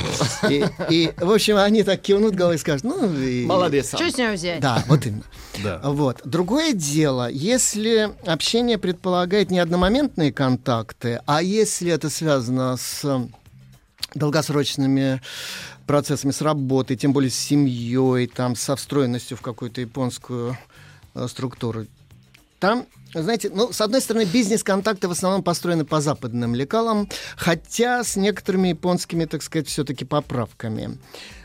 И, 0.51 0.65
и, 0.91 1.13
в 1.17 1.31
общем, 1.31 1.57
они 1.59 1.83
так 1.85 2.01
кивнут 2.01 2.35
головой 2.35 2.57
и 2.57 2.59
скажут, 2.59 2.85
ну, 2.85 3.13
и- 3.17 3.47
Молодец. 3.47 3.89
Что 3.95 4.11
с 4.11 4.19
него 4.19 4.33
взять? 4.33 4.61
Да, 4.61 4.83
вот 4.89 5.07
именно. 5.07 5.23
Да. 5.63 5.81
Вот. 5.85 6.21
Другое 6.25 6.73
дело, 6.73 7.31
если 7.31 8.11
общение 8.27 8.79
предполагает 8.79 9.51
не 9.51 9.59
одномоментные 9.61 10.33
контакты, 10.33 11.21
а 11.27 11.41
если 11.43 11.93
это 11.93 12.11
связано 12.11 12.77
с 12.77 13.29
долгосрочными 14.17 15.21
процессами, 15.87 16.33
с 16.33 16.41
работой, 16.41 16.97
тем 16.97 17.13
более 17.13 17.31
с 17.31 17.37
семьей, 17.37 18.27
там, 18.27 18.57
со 18.57 18.77
встроенностью 18.77 19.37
в 19.37 19.41
какую-то 19.43 19.81
японскую 19.81 20.59
э, 21.15 21.27
структуру, 21.29 21.87
там, 22.59 22.87
знаете, 23.13 23.51
ну, 23.55 23.73
с 23.73 23.81
одной 23.81 24.01
стороны, 24.01 24.25
бизнес-контакты 24.25 25.09
в 25.09 25.11
основном 25.11 25.43
построены 25.43 25.85
по 25.85 26.01
западным 26.01 26.55
лекалам, 26.55 27.09
хотя 27.37 28.03
с 28.03 28.17
некоторыми 28.17 28.69
японскими, 28.69 29.25
так 29.27 29.43
сказать, 29.43 29.69
все-таки 29.69 30.05
поправками. 30.05 30.99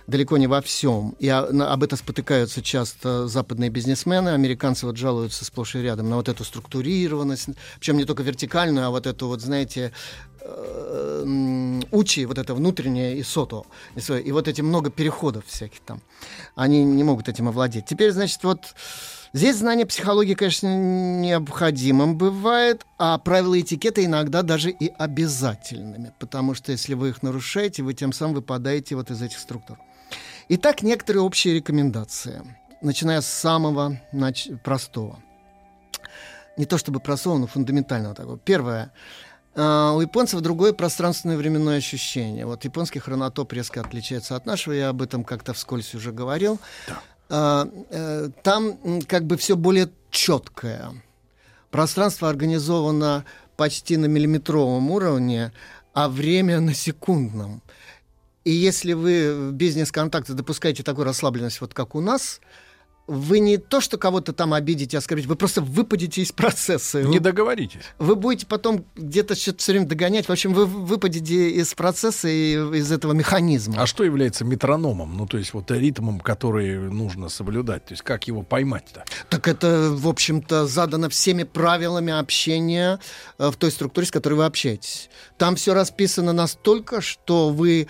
Далеко 0.07 0.37
не 0.37 0.47
во 0.47 0.61
всем. 0.61 1.15
И 1.19 1.27
на- 1.27 1.71
об 1.71 1.83
этом 1.83 1.97
спотыкаются 1.97 2.61
часто 2.61 3.27
западные 3.27 3.69
бизнесмены. 3.69 4.29
Американцы 4.29 4.85
вот 4.85 4.97
жалуются 4.97 5.45
сплошь 5.45 5.75
и 5.75 5.81
рядом 5.81 6.09
на 6.09 6.15
вот 6.15 6.27
эту 6.27 6.43
структурированность. 6.43 7.49
Причем 7.79 7.97
не 7.97 8.05
только 8.05 8.23
вертикальную, 8.23 8.87
а 8.87 8.89
вот 8.89 9.05
эту 9.05 9.27
вот, 9.27 9.41
знаете, 9.41 9.93
учи, 11.91 12.25
вот 12.25 12.37
это 12.37 12.53
внутреннее 12.53 13.17
и 13.17 13.23
сото. 13.23 13.63
И 13.95 14.31
вот 14.31 14.47
эти 14.47 14.61
много 14.61 14.89
переходов 14.89 15.45
всяких 15.45 15.81
там. 15.81 16.01
Они 16.55 16.83
не 16.83 17.03
могут 17.03 17.29
этим 17.29 17.47
овладеть. 17.47 17.85
Теперь, 17.85 18.11
значит, 18.11 18.43
вот 18.43 18.73
Здесь 19.33 19.55
знание 19.55 19.85
психологии, 19.85 20.33
конечно, 20.33 20.67
необходимым 20.67 22.17
бывает, 22.17 22.85
а 22.97 23.17
правила 23.17 23.57
этикета 23.57 24.03
иногда 24.03 24.41
даже 24.41 24.71
и 24.71 24.89
обязательными, 24.89 26.11
потому 26.19 26.53
что 26.53 26.73
если 26.73 26.95
вы 26.95 27.09
их 27.09 27.23
нарушаете, 27.23 27.81
вы 27.81 27.93
тем 27.93 28.11
самым 28.11 28.35
выпадаете 28.35 28.95
вот 28.95 29.09
из 29.09 29.21
этих 29.21 29.39
структур. 29.39 29.79
Итак, 30.49 30.81
некоторые 30.81 31.23
общие 31.23 31.53
рекомендации, 31.53 32.41
начиная 32.81 33.21
с 33.21 33.27
самого 33.27 34.01
нач- 34.11 34.57
простого. 34.57 35.23
Не 36.57 36.65
то 36.65 36.77
чтобы 36.77 36.99
простого, 36.99 37.37
но 37.37 37.47
фундаментального 37.47 38.13
такого. 38.13 38.37
Первое. 38.37 38.91
А, 39.55 39.93
У 39.93 40.01
японцев 40.01 40.41
другое 40.41 40.73
пространственное 40.73 41.37
временное 41.37 41.77
ощущение. 41.77 42.45
Вот 42.45 42.63
японский 42.63 42.99
хронотоп 42.99 43.53
резко 43.53 43.81
отличается 43.81 44.35
от 44.35 44.45
нашего, 44.45 44.73
я 44.73 44.89
об 44.89 45.01
этом 45.01 45.23
как-то 45.23 45.53
вскользь 45.53 45.93
уже 45.95 46.11
говорил. 46.11 46.59
А, 47.29 47.67
э, 47.89 48.29
Там 48.43 49.01
как 49.07 49.25
бы 49.25 49.37
все 49.37 49.55
более 49.55 49.89
четкое. 50.09 50.91
Пространство 51.69 52.29
организовано 52.29 53.25
почти 53.55 53.97
на 53.97 54.05
миллиметровом 54.05 54.91
уровне, 54.91 55.51
а 55.93 56.09
время 56.09 56.59
на 56.59 56.73
секундном. 56.73 57.61
И 58.43 58.51
если 58.51 58.93
вы 58.93 59.49
в 59.49 59.51
бизнес-контакте 59.53 60.33
допускаете 60.33 60.83
такую 60.83 61.05
расслабленность, 61.05 61.61
вот 61.61 61.73
как 61.73 61.95
у 61.95 62.01
нас, 62.01 62.41
вы 63.11 63.39
не 63.39 63.57
то, 63.57 63.81
что 63.81 63.97
кого-то 63.97 64.31
там 64.31 64.53
обидите, 64.53 64.97
оскорбите, 64.97 65.27
вы 65.27 65.35
просто 65.35 65.61
выпадете 65.61 66.21
из 66.21 66.31
процесса. 66.31 67.01
Не 67.03 67.17
Вы- 67.17 67.19
договоритесь. 67.19 67.81
вы 67.99 68.15
будете 68.15 68.45
потом 68.45 68.85
где-то 68.95 69.35
что-то 69.35 69.59
все 69.59 69.73
время 69.73 69.85
догонять. 69.87 70.27
В 70.27 70.31
общем, 70.31 70.53
вы 70.53 70.65
выпадете 70.65 71.49
из 71.51 71.73
процесса 71.73 72.29
и 72.29 72.53
из 72.77 72.91
этого 72.91 73.11
механизма. 73.11 73.81
А 73.81 73.85
что 73.85 74.03
является 74.03 74.45
метрономом? 74.45 75.17
Ну, 75.17 75.27
то 75.27 75.37
есть 75.37 75.53
вот 75.53 75.69
ритмом, 75.71 76.19
который 76.21 76.79
нужно 76.79 77.27
соблюдать. 77.29 77.85
То 77.85 77.93
есть 77.93 78.03
как 78.03 78.27
его 78.27 78.43
поймать-то? 78.43 79.03
Так 79.29 79.47
это, 79.47 79.89
в 79.91 80.07
общем-то, 80.07 80.65
задано 80.67 81.09
всеми 81.09 81.43
правилами 81.43 82.13
общения 82.13 82.99
э, 83.37 83.49
в 83.51 83.55
той 83.57 83.71
структуре, 83.71 84.07
с 84.07 84.11
которой 84.11 84.35
вы 84.35 84.45
общаетесь. 84.45 85.09
Там 85.37 85.55
все 85.55 85.73
расписано 85.73 86.31
настолько, 86.33 87.01
что 87.01 87.49
вы, 87.49 87.87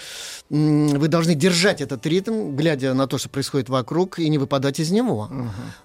вы 0.50 1.08
должны 1.08 1.36
держать 1.36 1.82
этот 1.82 2.06
ритм, 2.08 2.56
глядя 2.56 2.94
на 2.94 3.06
то, 3.08 3.18
что 3.18 3.30
происходит 3.30 3.70
вокруг, 3.70 4.18
и 4.20 4.28
не 4.30 4.38
выпадать 4.38 4.80
из 4.80 4.90
него. 4.92 5.11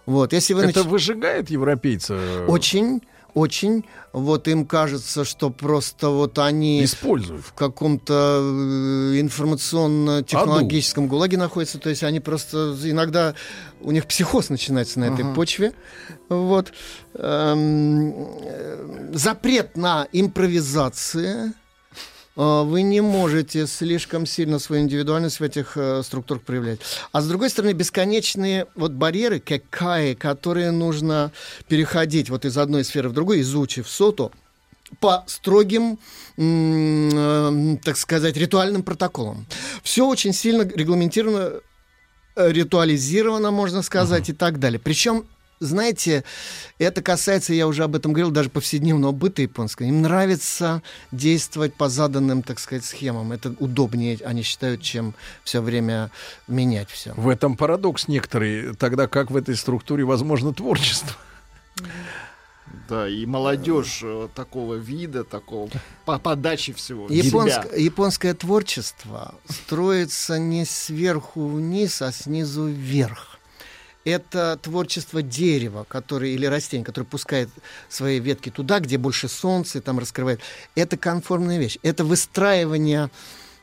Вот, 0.07 0.33
если 0.33 0.55
вы 0.55 0.63
Это 0.65 0.81
нач- 0.81 0.89
выжигает 0.89 1.51
европейца? 1.51 2.19
Очень, 2.49 3.03
очень. 3.35 3.85
Вот 4.13 4.49
им 4.49 4.65
кажется, 4.67 5.25
что 5.25 5.51
просто 5.51 6.09
вот 6.09 6.39
они 6.39 6.83
Используют. 6.85 7.45
в 7.45 7.53
каком-то 7.53 8.41
э, 8.43 9.21
информационно-технологическом 9.21 11.07
гулаге 11.09 11.37
находятся. 11.37 11.79
То 11.79 11.91
есть 11.91 12.03
они 12.03 12.21
просто 12.21 12.75
иногда 12.85 13.35
у 13.81 13.91
них 13.93 14.07
психоз 14.07 14.49
начинается 14.49 15.01
на 15.01 15.05
этой 15.07 15.25
Ага. 15.25 15.35
почве. 15.35 15.73
Вот. 16.29 16.73
Эм, 17.15 18.15
э, 18.43 19.11
запрет 19.15 19.77
на 19.77 20.07
импровизации. 20.13 21.53
Э, 22.37 22.63
Вы 22.65 22.83
не 22.83 23.01
можете 23.01 23.67
слишком 23.67 24.27
сильно 24.27 24.59
свою 24.59 24.83
индивидуальность 24.83 25.41
в 25.41 25.43
этих 25.43 25.77
э, 25.77 26.03
структурах 26.03 26.43
проявлять. 26.43 26.81
А 27.13 27.21
с 27.21 27.27
другой 27.27 27.51
стороны, 27.51 27.73
бесконечные 27.73 28.67
вот 28.75 28.93
барьеры, 28.93 29.41
какая, 29.41 30.15
которые 30.15 30.71
нужно 30.71 31.33
переходить 31.69 32.31
вот 32.31 32.45
из 32.45 32.57
одной 32.59 32.85
сферы 32.85 33.09
в 33.09 33.13
другую, 33.13 33.41
из 33.41 33.55
учи 33.55 33.83
в 33.83 33.89
соту, 33.89 34.33
по 35.01 35.25
строгим, 35.27 35.99
э, 36.37 37.77
так 37.83 37.97
сказать, 37.97 38.37
ритуальным 38.37 38.83
протоколам. 38.83 39.47
Все 39.83 40.07
очень 40.07 40.33
сильно 40.33 40.63
регламентировано, 40.63 41.61
э, 42.37 42.53
ритуализировано, 42.53 43.51
можно 43.51 43.83
сказать, 43.83 44.29
и 44.29 44.33
так 44.33 44.61
далее. 44.61 44.79
Причем 44.79 45.27
знаете, 45.61 46.25
это 46.79 47.03
касается, 47.03 47.55
я 47.55 47.67
уже 47.67 47.85
об 47.85 47.97
этом 47.97 48.13
говорил, 48.13 48.31
даже 48.31 48.51
повседневного 48.51 49.13
быта 49.13 49.43
японского. 49.43 49.87
Им 49.87 50.03
нравится 50.03 50.83
действовать 51.13 51.75
по 51.75 51.89
заданным, 51.89 52.43
так 52.43 52.59
сказать, 52.59 52.85
схемам. 52.85 53.33
Это 53.33 53.55
удобнее, 53.59 54.19
они 54.25 54.43
считают, 54.43 54.83
чем 54.83 55.15
все 55.45 55.61
время 55.61 56.11
менять 56.49 56.91
все. 56.91 57.15
В 57.17 57.29
этом 57.29 57.57
парадокс 57.57 58.09
некоторый, 58.09 58.75
тогда 58.75 59.07
как 59.09 59.31
в 59.31 59.37
этой 59.37 59.57
структуре 59.57 60.05
возможно 60.05 60.53
творчество. 60.53 61.17
Да, 62.89 63.09
и 63.09 63.27
молодежь 63.27 64.01
э, 64.05 64.29
такого 64.35 64.75
вида, 64.75 65.25
такого 65.25 65.69
по 66.05 66.19
подаче 66.19 66.73
всего. 66.73 67.09
Японск- 67.09 67.77
японское 67.77 68.33
творчество 68.35 69.35
строится 69.49 70.39
не 70.39 70.65
сверху 70.65 71.49
вниз, 71.49 72.01
а 72.03 72.13
снизу 72.13 72.67
вверх. 72.67 73.36
Это 74.07 74.57
творчество 74.63 75.21
дерева, 75.21 75.85
которое, 75.89 76.31
или 76.31 76.47
растения, 76.47 76.85
которое 76.85 77.07
пускает 77.07 77.51
свои 77.89 78.21
ветки 78.21 78.51
туда, 78.51 78.79
где 78.79 78.99
больше 78.99 79.29
солнца, 79.29 79.79
и 79.79 79.81
там 79.81 79.99
раскрывает. 79.99 80.41
Это 80.77 80.97
конформная 80.97 81.59
вещь. 81.59 81.79
Это 81.83 82.05
выстраивание 82.05 83.11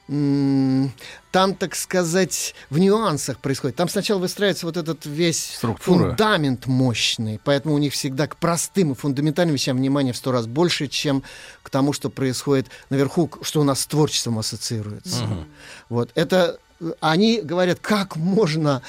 там, 0.08 1.56
так 1.58 1.76
сказать, 1.76 2.56
в 2.70 2.78
нюансах 2.78 3.40
происходит. 3.40 3.78
Там 3.78 3.88
сначала 3.88 4.20
выстраивается 4.20 4.66
вот 4.66 4.76
этот 4.76 5.06
весь 5.06 5.56
Структура. 5.56 6.10
фундамент 6.10 6.68
мощный, 6.68 7.40
поэтому 7.42 7.76
у 7.76 7.78
них 7.78 7.94
всегда 7.94 8.28
к 8.28 8.36
простым 8.36 8.92
и 8.92 8.96
фундаментальным 8.96 9.54
вещам 9.54 9.78
внимание 9.78 10.12
в 10.12 10.18
сто 10.18 10.34
раз 10.34 10.46
больше, 10.46 10.88
чем 10.88 11.24
к 11.62 11.70
тому, 11.70 11.94
что 11.94 12.10
происходит 12.10 12.68
наверху, 12.90 13.32
что 13.44 13.62
у 13.62 13.64
нас 13.64 13.80
с 13.80 13.88
творчеством 13.88 14.40
ассоциируется. 14.40 15.24
Мгм. 15.24 15.48
Вот 15.88 16.12
это 16.16 16.60
э, 16.82 16.92
они 17.00 17.40
говорят, 17.40 17.80
как 17.80 18.18
можно 18.18 18.82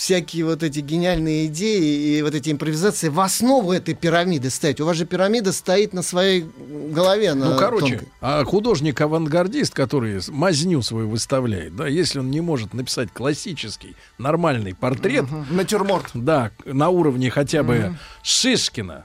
всякие 0.00 0.46
вот 0.46 0.62
эти 0.62 0.78
гениальные 0.78 1.46
идеи 1.46 2.16
и 2.16 2.22
вот 2.22 2.34
эти 2.34 2.50
импровизации 2.50 3.08
в 3.08 3.20
основу 3.20 3.70
этой 3.70 3.92
пирамиды 3.94 4.48
ставить. 4.48 4.80
У 4.80 4.86
вас 4.86 4.96
же 4.96 5.04
пирамида 5.04 5.52
стоит 5.52 5.92
на 5.92 6.00
своей 6.02 6.46
голове. 6.90 7.34
Ну, 7.34 7.50
на 7.50 7.56
короче, 7.58 7.98
тонкой. 7.98 8.08
а 8.22 8.42
художник-авангардист, 8.44 9.74
который 9.74 10.20
мазню 10.28 10.80
свою 10.80 11.10
выставляет, 11.10 11.76
да, 11.76 11.86
если 11.86 12.18
он 12.18 12.30
не 12.30 12.40
может 12.40 12.72
написать 12.72 13.12
классический, 13.12 13.94
нормальный 14.16 14.74
портрет, 14.74 15.26
Натюрморт. 15.50 16.06
да, 16.14 16.50
на 16.64 16.88
уровне 16.88 17.28
хотя 17.30 17.62
бы 17.62 17.74
Мгм. 17.76 17.98
Шишкина, 18.22 19.04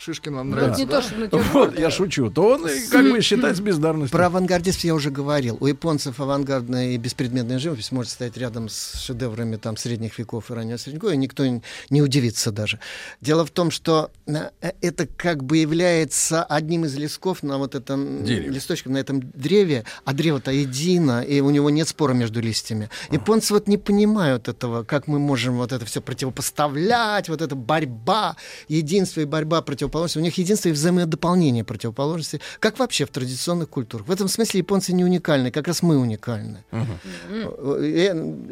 Шишкин 0.00 0.34
вам 0.34 0.48
нравится, 0.48 0.72
это 0.72 0.80
не 0.80 0.86
да? 0.86 1.00
то, 1.02 1.38
что 1.38 1.52
Вот, 1.52 1.74
да. 1.74 1.80
я 1.82 1.90
шучу. 1.90 2.30
То 2.30 2.52
он 2.54 2.66
как 2.90 3.10
бы 3.10 3.20
считается 3.20 3.62
бездарностью. 3.62 4.16
Про 4.16 4.26
авангардистов 4.26 4.84
я 4.84 4.94
уже 4.94 5.10
говорил. 5.10 5.58
У 5.60 5.66
японцев 5.66 6.18
авангардная 6.20 6.92
и 6.92 6.96
беспредметная 6.96 7.58
живопись 7.58 7.92
может 7.92 8.10
стоять 8.10 8.38
рядом 8.38 8.70
с 8.70 8.94
шедеврами 8.94 9.56
там, 9.56 9.76
средних 9.76 10.18
веков 10.18 10.50
и 10.50 10.54
раннего 10.54 10.78
средневековья, 10.78 11.16
и 11.16 11.18
никто 11.18 11.44
не 11.90 12.00
удивится 12.00 12.50
даже. 12.50 12.80
Дело 13.20 13.44
в 13.44 13.50
том, 13.50 13.70
что 13.70 14.10
э, 14.26 14.50
это 14.80 15.06
как 15.06 15.44
бы 15.44 15.58
является 15.58 16.44
одним 16.44 16.86
из 16.86 16.96
лесков 16.96 17.42
на 17.42 17.58
вот 17.58 17.74
этом 17.74 18.24
Дереве. 18.24 18.48
листочком, 18.48 18.94
на 18.94 18.98
этом 18.98 19.20
древе, 19.20 19.84
а 20.06 20.14
древо-то 20.14 20.50
едино, 20.50 21.20
и 21.20 21.40
у 21.40 21.50
него 21.50 21.68
нет 21.68 21.88
спора 21.88 22.14
между 22.14 22.40
листьями. 22.40 22.88
Японцы 23.10 23.52
вот 23.52 23.68
не 23.68 23.76
понимают 23.76 24.48
этого, 24.48 24.82
как 24.82 25.08
мы 25.08 25.18
можем 25.18 25.58
вот 25.58 25.72
это 25.72 25.84
все 25.84 26.00
противопоставлять, 26.00 27.28
вот 27.28 27.42
эта 27.42 27.54
борьба, 27.54 28.36
единство 28.66 29.20
и 29.20 29.26
борьба 29.26 29.60
противоположности. 29.90 30.18
У 30.18 30.22
них 30.22 30.38
единство 30.38 30.68
и 30.68 30.72
взаимодополнение 30.72 31.64
противоположности, 31.64 32.40
как 32.58 32.78
вообще 32.78 33.04
в 33.04 33.10
традиционных 33.10 33.68
культурах. 33.68 34.06
В 34.06 34.10
этом 34.10 34.28
смысле 34.28 34.58
японцы 34.58 34.92
не 34.92 35.04
уникальны, 35.04 35.50
как 35.50 35.66
раз 35.68 35.82
мы 35.82 35.98
уникальны. 35.98 36.64
Э, 36.70 36.86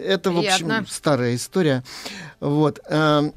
Это, 0.04 0.30
в 0.32 0.38
общем, 0.38 0.66
Приятно. 0.66 0.86
старая 0.88 1.34
история. 1.34 1.82
Вот. 2.40 2.80
Э, 2.88 3.30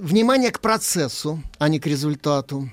Внимание 0.00 0.50
к 0.50 0.60
процессу, 0.60 1.40
а 1.58 1.68
не 1.68 1.78
к 1.78 1.86
результату 1.86 2.68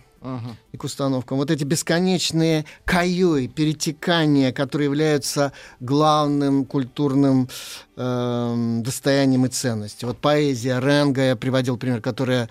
и 0.71 0.77
к 0.77 0.83
установкам. 0.83 1.37
Вот 1.37 1.51
эти 1.51 1.63
бесконечные 1.63 2.65
каюи, 2.85 3.47
перетекания, 3.47 4.51
которые 4.51 4.85
являются 4.85 5.53
главным 5.79 6.65
культурным 6.65 7.49
эм, 7.95 8.83
достоянием 8.83 9.45
и 9.45 9.49
ценностью. 9.49 10.09
Вот 10.09 10.17
поэзия 10.19 10.79
Ренга, 10.79 11.21
я 11.21 11.35
приводил 11.35 11.77
пример, 11.77 12.01
которая 12.01 12.49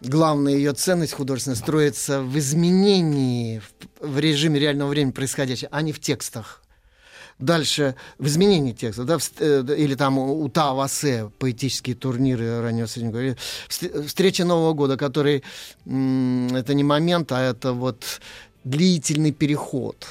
главная 0.00 0.54
ее 0.54 0.72
ценность 0.72 1.12
художественная 1.12 1.56
строится 1.56 2.22
в 2.22 2.36
изменении 2.38 3.60
в, 4.00 4.08
в 4.08 4.18
режиме 4.18 4.60
реального 4.60 4.88
времени 4.88 5.12
происходящего, 5.12 5.68
а 5.72 5.82
не 5.82 5.92
в 5.92 6.00
текстах. 6.00 6.62
Дальше 7.38 7.94
в 8.18 8.26
изменении 8.28 8.72
текста, 8.72 9.04
да, 9.04 9.18
в 9.18 9.30
э, 9.40 9.62
или 9.76 9.94
там 9.94 10.18
у 10.18 10.42
у 10.42 10.48
Тао 10.48 10.80
Асе 10.80 11.30
поэтические 11.38 11.94
турниры 11.94 12.62
раннего 12.62 12.86
среднего, 12.86 13.36
вст- 13.68 14.06
встреча 14.06 14.44
Нового 14.44 14.72
года, 14.72 14.96
который 14.96 15.42
это 15.84 16.72
не 16.74 16.82
момент, 16.84 17.32
а 17.32 17.40
это 17.42 17.72
вот 17.74 18.20
длительный 18.64 19.32
переход, 19.32 20.06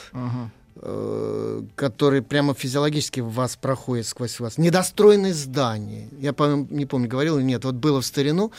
э, 0.81 1.63
который 1.75 2.21
прямо 2.21 2.53
физиологически 2.53 3.21
в 3.21 3.31
вас 3.31 3.55
проходит 3.55 4.05
сквозь 4.05 4.39
вас. 4.39 4.59
Недостроенные 4.59 5.33
здания. 5.33 6.09
Я 6.19 6.31
по- 6.31 6.67
не 6.69 6.85
помню, 6.85 7.09
говорил 7.09 7.37
или 7.39 7.45
нет. 7.45 7.65
Вот 7.65 7.75
было 7.75 8.01
в 8.01 8.05
старину 8.05 8.51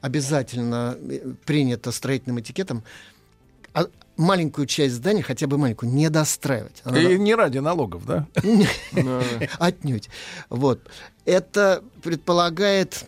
обязательно 0.00 0.96
э, 0.98 1.32
принято 1.44 1.92
строительным 1.92 2.40
этикетом 2.40 2.84
а- 3.74 3.88
маленькую 4.16 4.66
часть 4.66 4.94
здания, 4.94 5.22
хотя 5.22 5.46
бы 5.46 5.58
маленькую, 5.58 5.92
не 5.92 6.08
достраивать. 6.10 6.82
Она 6.84 7.00
И 7.00 7.18
не 7.18 7.34
ради 7.34 7.58
налогов, 7.58 8.06
да? 8.06 8.26
Отнюдь. 9.58 10.08
Вот. 10.48 10.80
Это 11.24 11.82
предполагает... 12.02 13.04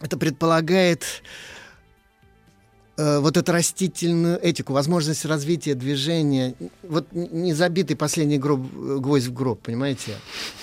Это 0.00 0.16
предполагает 0.16 1.04
э, 2.96 3.18
вот 3.18 3.36
эту 3.36 3.50
растительную 3.50 4.38
этику, 4.40 4.72
возможность 4.72 5.24
развития 5.24 5.74
движения. 5.74 6.54
Вот 6.84 7.08
не 7.12 7.52
забитый 7.52 7.96
последний 7.96 8.38
гроб, 8.38 8.60
гвоздь 8.72 9.26
в 9.26 9.32
гроб, 9.32 9.60
понимаете? 9.60 10.12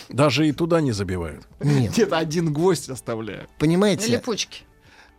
Даже 0.07 0.47
и 0.47 0.53
туда 0.53 0.79
не 0.79 0.93
забивают. 0.93 1.45
Нет. 1.59 1.91
Где-то 1.91 2.17
один 2.17 2.53
гвоздь 2.53 2.87
оставляю. 2.87 3.47
Понимаете? 3.59 4.07
Липучки. 4.07 4.61
Э, 4.61 4.74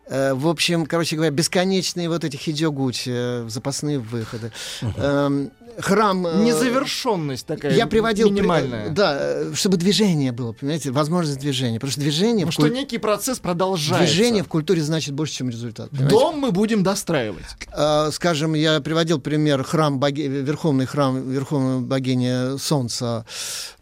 В 0.08 0.48
общем, 0.48 0.86
короче 0.86 1.16
говоря, 1.16 1.32
бесконечные 1.32 2.08
вот 2.08 2.22
эти 2.24 2.36
хидёгучи, 2.36 3.10
э, 3.12 3.48
запасные 3.48 3.98
выходы. 3.98 4.52
Эм, 4.96 5.50
Храм... 5.78 6.26
э, 6.26 6.44
Незавершенность 6.44 7.44
такая 7.46 7.74
Я 7.74 7.86
приводил... 7.86 8.28
при- 8.28 8.34
минимальная. 8.36 8.88
Да, 8.90 9.16
э, 9.20 9.52
чтобы 9.54 9.76
движение 9.76 10.30
было, 10.32 10.52
понимаете, 10.52 10.90
возможность 10.92 11.40
движения. 11.40 11.78
Потому 11.80 11.90
что 11.90 12.00
движение... 12.00 12.46
Ну, 12.46 12.52
что 12.52 12.62
куль- 12.62 12.72
некий 12.72 12.98
процесс 12.98 13.40
продолжается. 13.40 14.06
Движение 14.06 14.42
в 14.42 14.48
культуре 14.48 14.80
значит 14.80 15.12
больше, 15.12 15.34
чем 15.34 15.50
результат. 15.50 15.90
понимаете? 15.90 16.16
Дом 16.16 16.38
мы 16.38 16.52
будем 16.52 16.82
достраивать. 16.82 17.44
Э, 17.76 18.10
Скажем, 18.12 18.54
я 18.54 18.80
приводил 18.80 19.20
пример 19.20 19.64
храм, 19.64 19.98
боги- 19.98 20.28
верховный 20.28 20.86
храм 20.86 21.28
верховной 21.30 21.80
богини 21.80 22.56
Солнца 22.58 23.26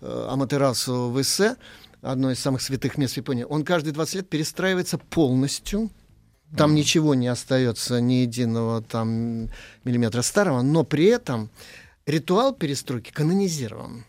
э, 0.00 0.28
Аматерасу 0.30 1.10
в 1.10 1.20
Иссе, 1.20 1.56
одно 2.02 2.30
из 2.32 2.40
самых 2.40 2.62
святых 2.62 2.96
мест 2.98 3.14
в 3.14 3.16
Японии. 3.18 3.44
Он 3.48 3.62
каждые 3.62 3.92
20 3.92 4.14
лет 4.16 4.28
перестраивается 4.30 4.98
полностью. 4.98 5.90
Там 6.56 6.74
ничего 6.74 7.14
не 7.14 7.28
остается, 7.28 8.00
ни 8.00 8.14
единого 8.14 8.82
там 8.82 9.48
миллиметра 9.84 10.22
старого, 10.22 10.62
но 10.62 10.84
при 10.84 11.06
этом 11.06 11.50
ритуал 12.06 12.54
перестройки 12.54 13.10
канонизирован. 13.10 14.04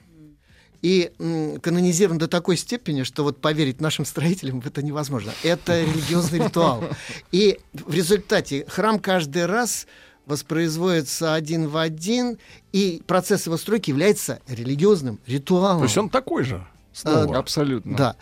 И 0.82 1.12
м, 1.18 1.60
канонизирован 1.62 2.20
до 2.20 2.28
такой 2.28 2.58
степени, 2.58 3.04
что 3.04 3.24
вот 3.24 3.42
поверить 3.42 3.82
нашим 3.82 4.06
строителям 4.06 4.62
в 4.62 4.68
это 4.68 4.84
невозможно. 4.84 5.32
Это 5.42 5.82
религиозный 5.84 6.40
ритуал. 6.40 6.84
И 7.32 7.60
в 7.74 7.94
результате 7.94 8.66
храм 8.68 9.00
каждый 9.00 9.48
раз 9.48 9.88
воспроизводится 10.28 11.34
один 11.34 11.68
в 11.68 11.78
один, 11.78 12.38
и 12.72 13.02
процесс 13.08 13.46
его 13.46 13.58
стройки 13.58 13.90
является 13.90 14.40
религиозным 14.48 15.20
ритуалом. 15.26 15.80
То 15.80 15.86
есть 15.86 15.98
он 15.98 16.10
такой 16.10 16.44
же. 16.44 16.66
Снова. 16.96 17.36
А, 17.36 17.40
Абсолютно. 17.40 17.98
Да. 17.98 18.16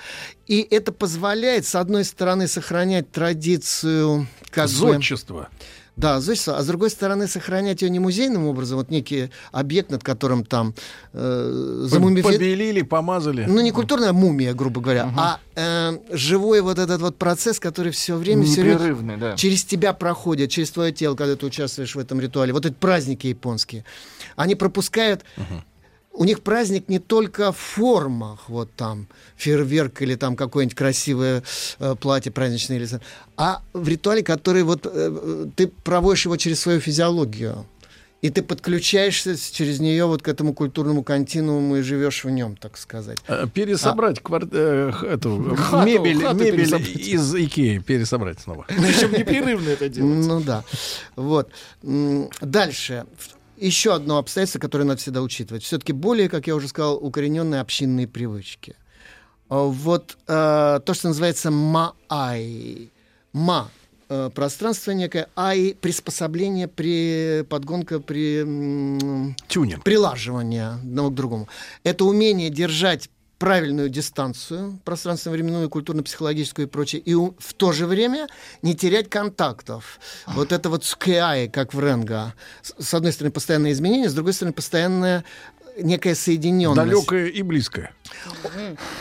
И 0.47 0.65
это 0.71 0.91
позволяет, 0.91 1.65
с 1.65 1.75
одной 1.75 2.03
стороны, 2.03 2.47
сохранять 2.47 3.11
традицию 3.11 4.27
как 4.49 4.65
бы- 4.67 4.73
Зодчество. 4.75 5.49
да, 5.95 6.19
зодчество, 6.19 6.57
а 6.57 6.63
с 6.63 6.65
другой 6.65 6.89
стороны, 6.89 7.27
сохранять 7.27 7.83
ее 7.83 7.91
не 7.91 7.99
музейным 7.99 8.47
образом, 8.47 8.77
вот 8.79 8.89
некий 8.89 9.29
объект, 9.51 9.91
над 9.91 10.03
которым 10.03 10.43
там 10.43 10.73
э, 11.13 11.85
замумифи- 11.87 12.23
Побелили, 12.23 12.81
помазали. 12.81 13.45
Ну, 13.47 13.61
не 13.61 13.71
культурная 13.71 14.11
мумия, 14.11 14.55
грубо 14.55 14.81
говоря, 14.81 15.07
а 15.15 15.39
э, 15.55 15.97
живой 16.11 16.61
вот 16.61 16.79
этот 16.79 16.99
вот 16.99 17.17
процесс, 17.17 17.59
который 17.59 17.91
все 17.91 18.15
время, 18.15 18.43
всё 18.43 18.61
время 18.61 18.73
Непрерывный, 18.73 19.17
да. 19.17 19.35
через 19.35 19.63
тебя 19.65 19.93
проходит, 19.93 20.49
через 20.49 20.71
твое 20.71 20.91
тело, 20.91 21.15
когда 21.15 21.35
ты 21.35 21.45
участвуешь 21.45 21.93
в 21.93 21.99
этом 21.99 22.19
ритуале. 22.19 22.53
Вот 22.53 22.65
эти 22.65 22.73
праздники 22.73 23.27
японские, 23.27 23.85
они 24.35 24.55
пропускают... 24.55 25.23
У 26.15 26.25
них 26.25 26.41
праздник 26.41 26.89
не 26.89 26.99
только 26.99 27.51
в 27.51 27.57
формах, 27.57 28.47
вот 28.47 28.71
там 28.75 29.07
фейерверк 29.35 30.01
или 30.03 30.13
там 30.15 30.35
какое-нибудь 30.35 30.77
красивое 30.77 31.41
э, 31.79 31.95
платье 31.99 32.31
праздничное, 32.31 32.77
или, 32.77 32.87
а 33.35 33.61
в 33.73 33.87
ритуале, 33.87 34.21
который 34.23 34.61
вот 34.63 34.85
э, 34.85 34.89
э, 34.93 35.45
ты 35.55 35.67
проводишь 35.67 36.25
его 36.25 36.37
через 36.37 36.59
свою 36.59 36.79
физиологию. 36.79 37.65
И 38.21 38.29
ты 38.29 38.41
подключаешься 38.41 39.35
через 39.51 39.81
нее 39.81 40.05
вот 40.05 40.21
к 40.21 40.29
этому 40.29 40.53
культурному 40.53 41.03
континууму 41.03 41.75
и 41.77 41.81
живешь 41.81 42.23
в 42.23 42.29
нем, 42.29 42.55
так 42.55 42.77
сказать. 42.77 43.17
Э, 43.27 43.47
Пересобрать 43.53 44.19
квар- 44.21 44.47
э, 44.49 44.91
эту 45.05 45.55
Хату- 45.57 45.85
мебель, 45.85 46.21
хату 46.21 46.35
мебель 46.37 46.55
пересобрать. 46.59 46.87
из 46.95 47.35
Икеи 47.35 47.79
пересобрать 47.79 48.39
снова. 48.39 48.65
Причем 48.67 49.11
непрерывно 49.11 49.67
это 49.69 49.89
делать. 49.89 50.25
Ну 50.27 50.39
да. 50.41 50.63
Вот. 51.17 51.49
Дальше. 52.39 53.05
Еще 53.63 53.93
одно 53.95 54.17
обстоятельство, 54.17 54.59
которое 54.59 54.83
надо 54.83 54.99
всегда 54.99 55.21
учитывать. 55.21 55.63
Все-таки 55.63 55.93
более, 55.93 56.27
как 56.27 56.47
я 56.47 56.55
уже 56.55 56.67
сказал, 56.67 56.97
укорененные 56.97 57.61
общинные 57.61 58.09
привычки. 58.09 58.75
А 59.47 59.63
Вот 59.63 60.17
э, 60.27 60.81
то, 60.85 60.93
что 60.93 61.07
называется 61.07 61.49
ма-ай. 61.49 62.91
Ма 63.31 63.71
э, 64.09 64.29
пространство 64.35 64.91
некое, 64.91 65.29
ай 65.37 65.77
приспособление 65.79 66.67
при 66.67 67.45
подгонка 67.49 68.01
при 68.01 68.43
Тюнинг. 69.47 69.81
прилаживание 69.85 70.71
одного 70.71 71.09
к 71.09 71.15
другому. 71.15 71.47
Это 71.85 72.03
умение 72.03 72.49
держать 72.49 73.09
правильную 73.43 73.89
дистанцию, 73.89 74.79
пространственно-временную, 74.85 75.69
культурно-психологическую 75.69 76.65
и 76.65 76.69
прочее, 76.69 77.01
и 77.01 77.13
в 77.13 77.53
то 77.57 77.73
же 77.73 77.87
время 77.87 78.29
не 78.61 78.73
терять 78.73 79.09
контактов. 79.09 79.99
Вот 80.27 80.53
это 80.53 80.69
вот 80.69 80.85
скеай, 80.85 81.49
как 81.49 81.73
в 81.73 81.79
Ренга. 81.81 82.35
С, 82.61 82.93
одной 82.93 83.11
стороны, 83.11 83.33
постоянное 83.33 83.73
изменение, 83.73 84.09
с 84.09 84.13
другой 84.13 84.31
стороны, 84.31 84.53
постоянная 84.53 85.25
некая 85.81 86.15
соединенность. 86.15 86.89
Далекое 86.89 87.27
и 87.27 87.41
близкое. 87.41 87.91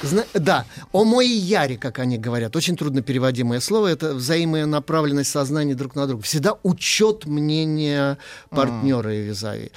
Зна- 0.03 0.25
да, 0.35 0.65
омои 0.93 1.27
яри, 1.27 1.77
как 1.77 1.99
они 1.99 2.19
говорят, 2.19 2.57
очень 2.57 2.77
трудно 2.77 3.03
переводимое 3.03 3.61
слово, 3.61 3.89
это 3.89 4.15
взаимная 4.15 4.67
направленность 4.67 5.31
сознания 5.31 5.75
друг 5.75 5.95
на 5.95 6.07
друга. 6.07 6.23
Всегда 6.23 6.57
учет 6.63 7.27
мнения 7.27 8.19
партнера 8.51 9.15
и 9.15 9.23
визави. 9.23 9.71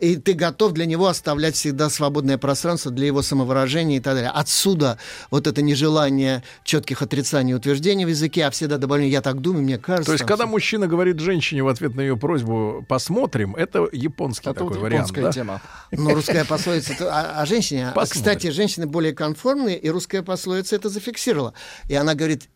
И 0.00 0.16
ты 0.16 0.32
готов 0.32 0.72
для 0.72 0.84
него 0.84 1.06
оставлять 1.06 1.54
всегда 1.54 1.88
свободное 1.88 2.36
пространство 2.36 2.90
для 2.90 3.06
его 3.06 3.22
самовыражения 3.22 3.98
и 3.98 4.00
так 4.00 4.14
далее. 4.14 4.30
Отсюда 4.30 4.98
вот 5.30 5.46
это 5.46 5.62
нежелание 5.62 6.42
четких 6.64 7.02
отрицаний 7.02 7.52
и 7.52 7.54
утверждений 7.54 8.04
в 8.04 8.08
языке, 8.08 8.46
а 8.46 8.50
всегда 8.50 8.78
добавление 8.78 9.12
«я 9.12 9.22
так 9.22 9.40
думаю, 9.40 9.62
мне 9.62 9.78
кажется». 9.78 10.06
То 10.06 10.12
есть, 10.12 10.24
когда 10.24 10.44
всё. 10.44 10.50
мужчина 10.50 10.86
говорит 10.88 11.20
женщине 11.20 11.62
в 11.62 11.68
ответ 11.68 11.94
на 11.94 12.00
ее 12.00 12.16
просьбу 12.16 12.84
«посмотрим», 12.88 13.54
это 13.54 13.88
японский 13.92 14.50
Это 14.50 14.58
такой 14.60 14.74
вот 14.74 14.82
вариант, 14.82 15.10
японская 15.10 15.24
да? 15.24 15.32
тема. 15.32 15.62
Ну, 15.92 16.14
русская 16.14 16.41
пословица 16.44 16.92
это 16.94 17.14
о, 17.14 17.42
о 17.42 17.46
женщине. 17.46 17.88
А, 17.88 17.92
Посмотрим. 17.92 18.22
Кстати, 18.22 18.50
женщины 18.50 18.86
более 18.86 19.14
конформные, 19.14 19.78
и 19.78 19.88
русская 19.90 20.22
пословица 20.22 20.76
это 20.76 20.88
зафиксировала. 20.88 21.54
И 21.88 21.94
она 21.94 22.14
говорит, 22.14 22.48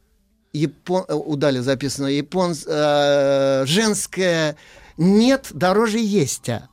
япон... 0.53 1.05
э, 1.09 1.15
у 1.15 1.37
Дали 1.37 1.61
записано 1.61 2.07
япон... 2.07 2.55
э, 2.67 3.65
женское 3.67 4.57
нет 4.97 5.49
дороже 5.53 5.99
естя. 5.99 6.69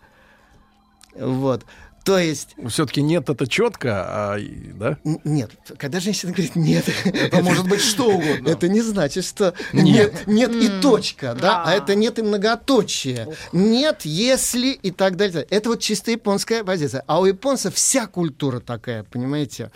Вот. 1.15 1.65
То 2.03 2.17
есть... 2.17 2.55
Все-таки 2.67 3.01
нет, 3.01 3.29
это 3.29 3.47
четко, 3.47 4.03
а, 4.05 4.37
да? 4.73 4.97
Нет, 5.23 5.51
когда 5.77 5.99
женщина 5.99 6.33
говорит 6.33 6.55
нет, 6.55 6.85
Это 7.05 7.41
может 7.41 7.67
быть 7.67 7.81
что 7.81 8.09
угодно. 8.09 8.49
это 8.49 8.67
не 8.67 8.81
значит, 8.81 9.23
что 9.25 9.53
Нет. 9.71 10.27
нет, 10.27 10.51
нет 10.51 10.51
и 10.55 10.81
точка, 10.81 11.35
да, 11.39 11.63
а 11.65 11.73
это 11.73 11.95
нет 11.95 12.19
и 12.19 12.21
многоточие. 12.21 13.35
Нет, 13.53 14.01
если 14.03 14.71
и 14.71 14.91
так 14.91 15.15
далее. 15.15 15.47
Это 15.49 15.69
вот 15.69 15.79
чисто 15.79 16.11
японская 16.11 16.63
позиция. 16.63 17.03
А 17.07 17.21
у 17.21 17.25
японцев 17.25 17.75
вся 17.75 18.05
культура 18.07 18.59
такая, 18.59 19.03
понимаете? 19.03 19.71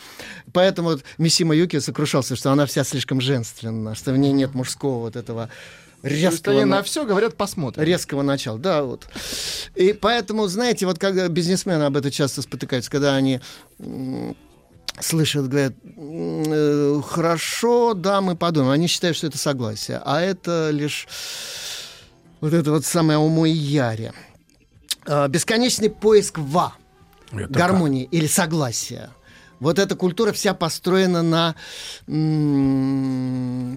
Поэтому 0.52 0.90
вот 0.90 1.04
Мисима 1.18 1.56
Юки 1.56 1.80
сокрушался, 1.80 2.36
что 2.36 2.52
она 2.52 2.66
вся 2.66 2.84
слишком 2.84 3.22
женственна, 3.22 3.96
что 3.96 4.12
в 4.12 4.18
ней 4.18 4.34
нет 4.34 4.54
мужского 4.54 5.00
вот 5.00 5.16
этого 5.16 5.50
Резкого... 6.04 6.56
они 6.56 6.66
на- 6.66 6.84
все 6.84 7.06
говорят, 7.06 7.36
посмотрим. 7.36 7.84
резкого 7.84 8.22
начала, 8.22 8.60
да, 8.60 8.84
вот. 8.84 9.08
И 9.76 9.94
поэтому, 9.94 10.48
знаете, 10.48 10.86
вот 10.86 11.00
когда 11.00 11.28
бизнесмены 11.28 11.84
об 11.84 11.98
этом 11.98 12.12
часто 12.12 12.42
спотыкаются, 12.42 12.92
когда 12.92 13.16
они 13.16 13.42
слышат, 15.00 15.48
говорят, 15.48 15.74
э, 15.84 17.02
хорошо, 17.08 17.94
да, 17.94 18.22
мы 18.22 18.36
подумаем. 18.36 18.72
Они 18.72 18.88
считают, 18.88 19.18
что 19.18 19.28
это 19.28 19.38
согласие, 19.38 20.02
а 20.06 20.22
это 20.22 20.70
лишь 20.72 21.08
вот 22.42 22.54
это 22.54 22.72
вот 22.72 22.86
самое 22.86 23.18
уму 23.20 23.46
и 23.46 23.52
яре. 23.52 24.14
А, 25.06 25.28
Бесконечный 25.28 25.90
поиск 25.90 26.38
ва, 26.38 26.74
Это 27.32 27.48
гармонии 27.48 28.08
или 28.12 28.28
согласия. 28.28 29.10
Вот 29.60 29.80
эта 29.80 29.96
культура 29.96 30.32
вся 30.34 30.54
построена 30.54 31.24
на 31.24 31.56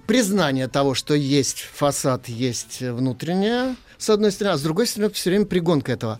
признание 0.07 0.69
того, 0.69 0.95
что 0.95 1.15
есть 1.15 1.61
фасад, 1.61 2.29
есть 2.29 2.81
внутреннее, 2.81 3.77
с 3.99 4.11
одной 4.11 4.31
стороны, 4.33 4.55
а 4.55 4.59
с 4.59 4.63
другой 4.63 4.87
стороны, 4.87 5.13
все 5.13 5.31
время 5.31 5.47
пригонка 5.47 5.93
этого. 5.93 6.19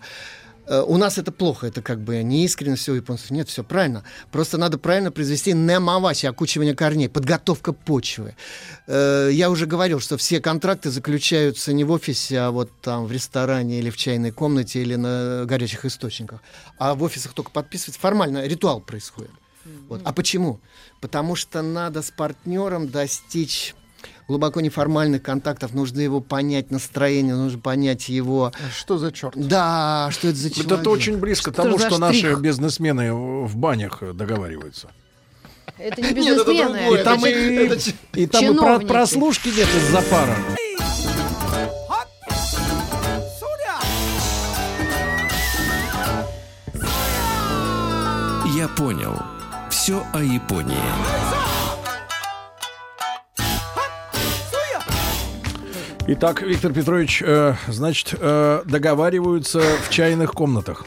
Э, 0.67 0.81
У 0.81 0.97
нас 0.97 1.17
это 1.17 1.31
плохо, 1.31 1.67
это 1.67 1.81
как 1.81 1.99
бы 1.99 2.21
неискренность 2.23 2.87
у 2.89 2.93
японцев. 2.93 3.31
Нет, 3.31 3.49
все 3.49 3.63
правильно. 3.63 4.03
Просто 4.31 4.57
надо 4.57 4.77
правильно 4.77 5.11
произвести 5.11 5.53
немаваси, 5.53 6.27
окучивание 6.27 6.75
корней, 6.75 7.09
подготовка 7.09 7.73
почвы. 7.73 8.35
Э, 8.87 9.29
Я 9.31 9.49
уже 9.49 9.65
говорил, 9.65 9.99
что 9.99 10.17
все 10.17 10.39
контракты 10.39 10.89
заключаются 10.91 11.73
не 11.73 11.83
в 11.83 11.91
офисе, 11.91 12.39
а 12.39 12.51
вот 12.51 12.69
там 12.81 13.05
в 13.05 13.11
ресторане 13.11 13.79
или 13.79 13.89
в 13.89 13.97
чайной 13.97 14.31
комнате 14.31 14.81
или 14.81 14.95
на 14.95 15.45
горячих 15.45 15.85
источниках. 15.85 16.41
А 16.77 16.93
в 16.95 17.03
офисах 17.03 17.33
только 17.33 17.51
подписывается. 17.51 17.99
Формально 17.99 18.45
ритуал 18.45 18.79
происходит. 18.79 19.31
Вот. 19.89 20.01
А 20.03 20.11
почему? 20.13 20.59
Потому 21.01 21.35
что 21.35 21.61
надо 21.61 22.01
с 22.01 22.11
партнером 22.11 22.89
достичь 22.89 23.75
глубоко 24.27 24.61
неформальных 24.61 25.21
контактов, 25.23 25.73
нужно 25.73 25.99
его 25.99 26.21
понять, 26.21 26.71
настроение, 26.71 27.35
нужно 27.35 27.59
понять 27.59 28.07
его... 28.09 28.51
Что 28.75 28.97
за 28.97 29.11
черт? 29.11 29.33
Да, 29.35 30.09
что 30.11 30.29
это 30.29 30.37
за 30.37 30.47
Вот 30.47 30.55
человек? 30.55 30.79
это 30.79 30.89
очень 30.89 31.17
близко 31.17 31.51
к 31.51 31.53
Что 31.53 31.63
тому, 31.63 31.77
за 31.77 31.87
что 31.87 31.97
наши 31.97 32.35
бизнесмены 32.35 33.13
в 33.13 33.55
банях 33.57 34.01
договариваются. 34.15 34.89
Это 35.77 36.01
не 36.01 36.11
Нет, 36.21 36.37
это 36.39 36.51
бизнесмены. 36.51 36.99
И 36.99 37.03
там, 37.03 37.23
это 37.25 37.29
и, 37.29 37.55
это 37.55 37.75
и 38.13 38.27
там 38.27 38.43
и 38.43 38.47
про- 38.47 38.53
Чиновники. 38.63 38.87
прослушки 38.87 39.47
нет 39.49 39.67
из-за 39.75 40.01
пара. 40.03 40.37
Я 48.55 48.67
понял. 48.67 49.15
Все 49.81 50.05
о 50.13 50.19
Японии. 50.19 50.77
Итак, 56.05 56.43
Виктор 56.43 56.71
Петрович, 56.71 57.23
э, 57.25 57.55
значит, 57.67 58.13
э, 58.19 58.61
договариваются 58.65 59.59
в 59.59 59.89
чайных 59.89 60.33
комнатах. 60.33 60.85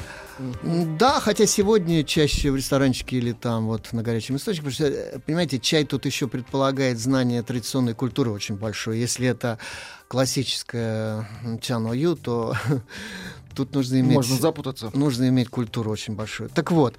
Да, 0.62 1.18
хотя 1.18 1.44
сегодня 1.46 2.04
чаще 2.04 2.52
в 2.52 2.56
ресторанчике 2.56 3.16
или 3.16 3.32
там 3.32 3.66
вот 3.66 3.92
на 3.92 4.04
горячем 4.04 4.36
источнике, 4.36 4.70
потому 4.70 4.74
что, 4.74 4.86
э, 4.86 5.18
понимаете, 5.18 5.58
чай 5.58 5.82
тут 5.82 6.06
еще 6.06 6.28
предполагает 6.28 7.00
знание 7.00 7.42
традиционной 7.42 7.94
культуры 7.94 8.30
очень 8.30 8.54
большое. 8.54 9.00
Если 9.00 9.26
это 9.26 9.58
классическая 10.06 11.28
м, 11.42 11.58
чаною, 11.58 12.14
то 12.14 12.54
тут 13.54 13.74
нужно 13.74 14.00
иметь... 14.00 14.14
Можно 14.14 14.36
запутаться. 14.36 14.90
Нужно 14.94 15.28
иметь 15.28 15.48
культуру 15.48 15.90
очень 15.90 16.14
большую. 16.14 16.50
Так 16.50 16.70
вот, 16.70 16.96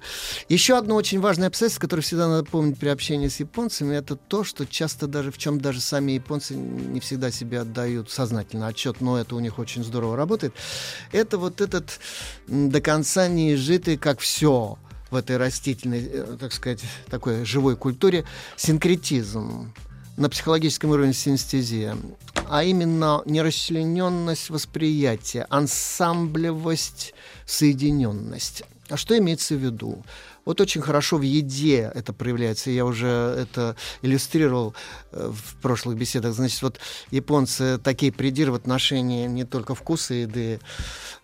еще 0.48 0.76
одно 0.76 0.96
очень 0.96 1.20
важное 1.20 1.48
обстоятельство, 1.48 1.82
которое 1.82 2.02
всегда 2.02 2.28
надо 2.28 2.44
помнить 2.44 2.78
при 2.78 2.88
общении 2.88 3.28
с 3.28 3.40
японцами, 3.40 3.94
это 3.94 4.16
то, 4.16 4.44
что 4.44 4.66
часто 4.66 5.06
даже 5.06 5.30
в 5.30 5.38
чем 5.38 5.60
даже 5.60 5.80
сами 5.80 6.12
японцы 6.12 6.54
не 6.54 7.00
всегда 7.00 7.30
себе 7.30 7.60
отдают 7.60 8.10
сознательно 8.10 8.66
отчет, 8.66 9.00
но 9.00 9.18
это 9.18 9.34
у 9.36 9.40
них 9.40 9.58
очень 9.58 9.84
здорово 9.84 10.16
работает. 10.16 10.54
Это 11.12 11.38
вот 11.38 11.60
этот 11.60 12.00
до 12.46 12.80
конца 12.80 13.28
не 13.28 13.54
изжитый, 13.54 13.96
как 13.96 14.20
все 14.20 14.78
в 15.10 15.16
этой 15.16 15.36
растительной, 15.36 16.04
э, 16.04 16.36
так 16.38 16.52
сказать, 16.52 16.82
такой 17.08 17.44
живой 17.44 17.76
культуре, 17.76 18.24
синкретизм 18.56 19.72
на 20.16 20.28
психологическом 20.28 20.90
уровне 20.90 21.12
синестезия, 21.12 21.96
а 22.48 22.64
именно 22.64 23.22
нерасчлененность 23.26 24.50
восприятия, 24.50 25.46
ансамблевость, 25.50 27.14
соединенность. 27.44 28.62
А 28.88 28.96
что 28.96 29.18
имеется 29.18 29.54
в 29.54 29.58
виду? 29.58 30.04
Вот 30.44 30.60
очень 30.60 30.80
хорошо 30.80 31.16
в 31.16 31.22
еде 31.22 31.90
это 31.92 32.12
проявляется. 32.12 32.70
Я 32.70 32.84
уже 32.84 33.08
это 33.08 33.74
иллюстрировал 34.00 34.74
э, 35.10 35.32
в 35.34 35.60
прошлых 35.60 35.96
беседах. 35.96 36.34
Значит, 36.34 36.62
вот 36.62 36.78
японцы 37.10 37.78
такие 37.78 38.12
придиры 38.12 38.52
в 38.52 38.54
отношении 38.54 39.26
не 39.26 39.44
только 39.44 39.74
вкуса 39.74 40.14
еды, 40.14 40.60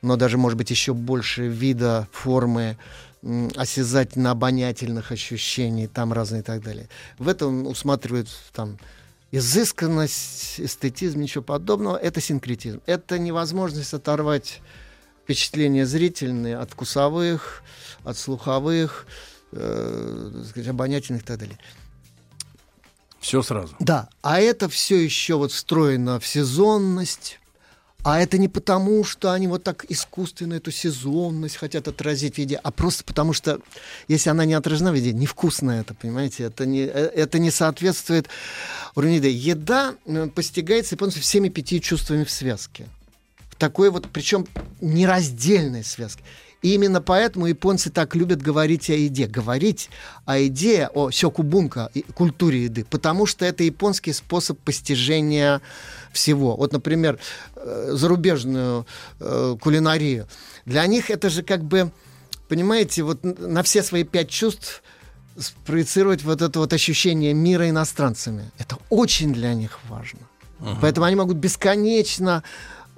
но 0.02 0.16
даже, 0.16 0.38
может 0.38 0.58
быть, 0.58 0.70
еще 0.70 0.92
больше 0.92 1.46
вида, 1.46 2.08
формы, 2.10 2.76
осязательно-обонятельных 3.22 5.12
ощущений, 5.12 5.86
там 5.86 6.12
разные 6.12 6.40
и 6.40 6.44
так 6.44 6.62
далее. 6.62 6.88
В 7.18 7.28
этом 7.28 7.66
усматривают 7.66 8.28
там 8.52 8.78
изысканность, 9.30 10.60
эстетизм, 10.60 11.20
ничего 11.20 11.42
подобного. 11.42 11.96
Это 11.96 12.20
синкретизм. 12.20 12.80
Это 12.86 13.18
невозможность 13.18 13.94
оторвать 13.94 14.60
впечатления 15.24 15.86
зрительные 15.86 16.58
от 16.58 16.72
вкусовых, 16.72 17.62
от 18.04 18.18
слуховых, 18.18 19.06
э, 19.52 20.44
сказать, 20.48 20.68
обонятельных 20.68 21.22
и 21.22 21.24
так 21.24 21.38
далее. 21.38 21.58
Все 23.20 23.40
сразу. 23.40 23.74
Да, 23.78 24.08
а 24.20 24.40
это 24.40 24.68
все 24.68 25.02
еще 25.02 25.36
вот 25.36 25.52
встроено 25.52 26.18
в 26.18 26.26
сезонность. 26.26 27.38
А 28.04 28.20
это 28.20 28.36
не 28.36 28.48
потому, 28.48 29.04
что 29.04 29.32
они 29.32 29.46
вот 29.46 29.62
так 29.62 29.84
искусственно 29.88 30.54
эту 30.54 30.72
сезонность 30.72 31.56
хотят 31.56 31.86
отразить 31.86 32.34
в 32.34 32.38
еде, 32.38 32.58
а 32.62 32.72
просто 32.72 33.04
потому, 33.04 33.32
что 33.32 33.60
если 34.08 34.28
она 34.28 34.44
не 34.44 34.54
отражена 34.54 34.90
в 34.90 34.96
еде, 34.96 35.12
невкусно 35.12 35.70
это, 35.70 35.94
понимаете? 35.94 36.44
Это 36.44 36.66
не, 36.66 36.80
э, 36.80 36.88
это 36.88 37.38
не 37.38 37.52
соответствует 37.52 38.28
уровню. 38.96 39.22
Еда 39.22 39.94
э, 40.04 40.26
постигается 40.34 40.96
японцами 40.96 41.22
всеми 41.22 41.48
пяти 41.48 41.80
чувствами 41.80 42.24
в 42.24 42.30
связке. 42.30 42.88
В 43.50 43.54
такой 43.54 43.90
вот, 43.90 44.08
причем 44.12 44.48
нераздельной 44.80 45.84
связке. 45.84 46.24
И 46.62 46.74
именно 46.74 47.00
поэтому 47.00 47.46
японцы 47.46 47.90
так 47.90 48.14
любят 48.14 48.40
говорить 48.40 48.88
о 48.88 48.94
еде. 48.94 49.26
Говорить 49.26 49.90
о 50.24 50.38
еде, 50.38 50.88
о 50.94 51.10
сёкубунка, 51.10 51.90
культуре 52.14 52.64
еды, 52.64 52.84
потому 52.88 53.26
что 53.26 53.44
это 53.44 53.64
японский 53.64 54.12
способ 54.12 54.58
постижения 54.60 55.60
всего. 56.12 56.56
Вот, 56.56 56.72
например, 56.72 57.18
э, 57.56 57.90
зарубежную 57.92 58.86
э, 59.20 59.56
кулинарию. 59.60 60.26
Для 60.66 60.86
них 60.86 61.10
это 61.10 61.30
же 61.30 61.42
как 61.42 61.64
бы, 61.64 61.90
понимаете, 62.48 63.02
вот 63.02 63.24
на 63.24 63.62
все 63.62 63.82
свои 63.82 64.04
пять 64.04 64.30
чувств 64.30 64.82
спроецировать 65.38 66.24
вот 66.24 66.42
это 66.42 66.58
вот 66.58 66.72
ощущение 66.72 67.34
мира 67.34 67.68
иностранцами. 67.68 68.50
Это 68.58 68.76
очень 68.90 69.32
для 69.32 69.54
них 69.54 69.78
важно. 69.88 70.20
Поэтому 70.80 71.06
они 71.06 71.16
могут 71.16 71.38
бесконечно 71.38 72.44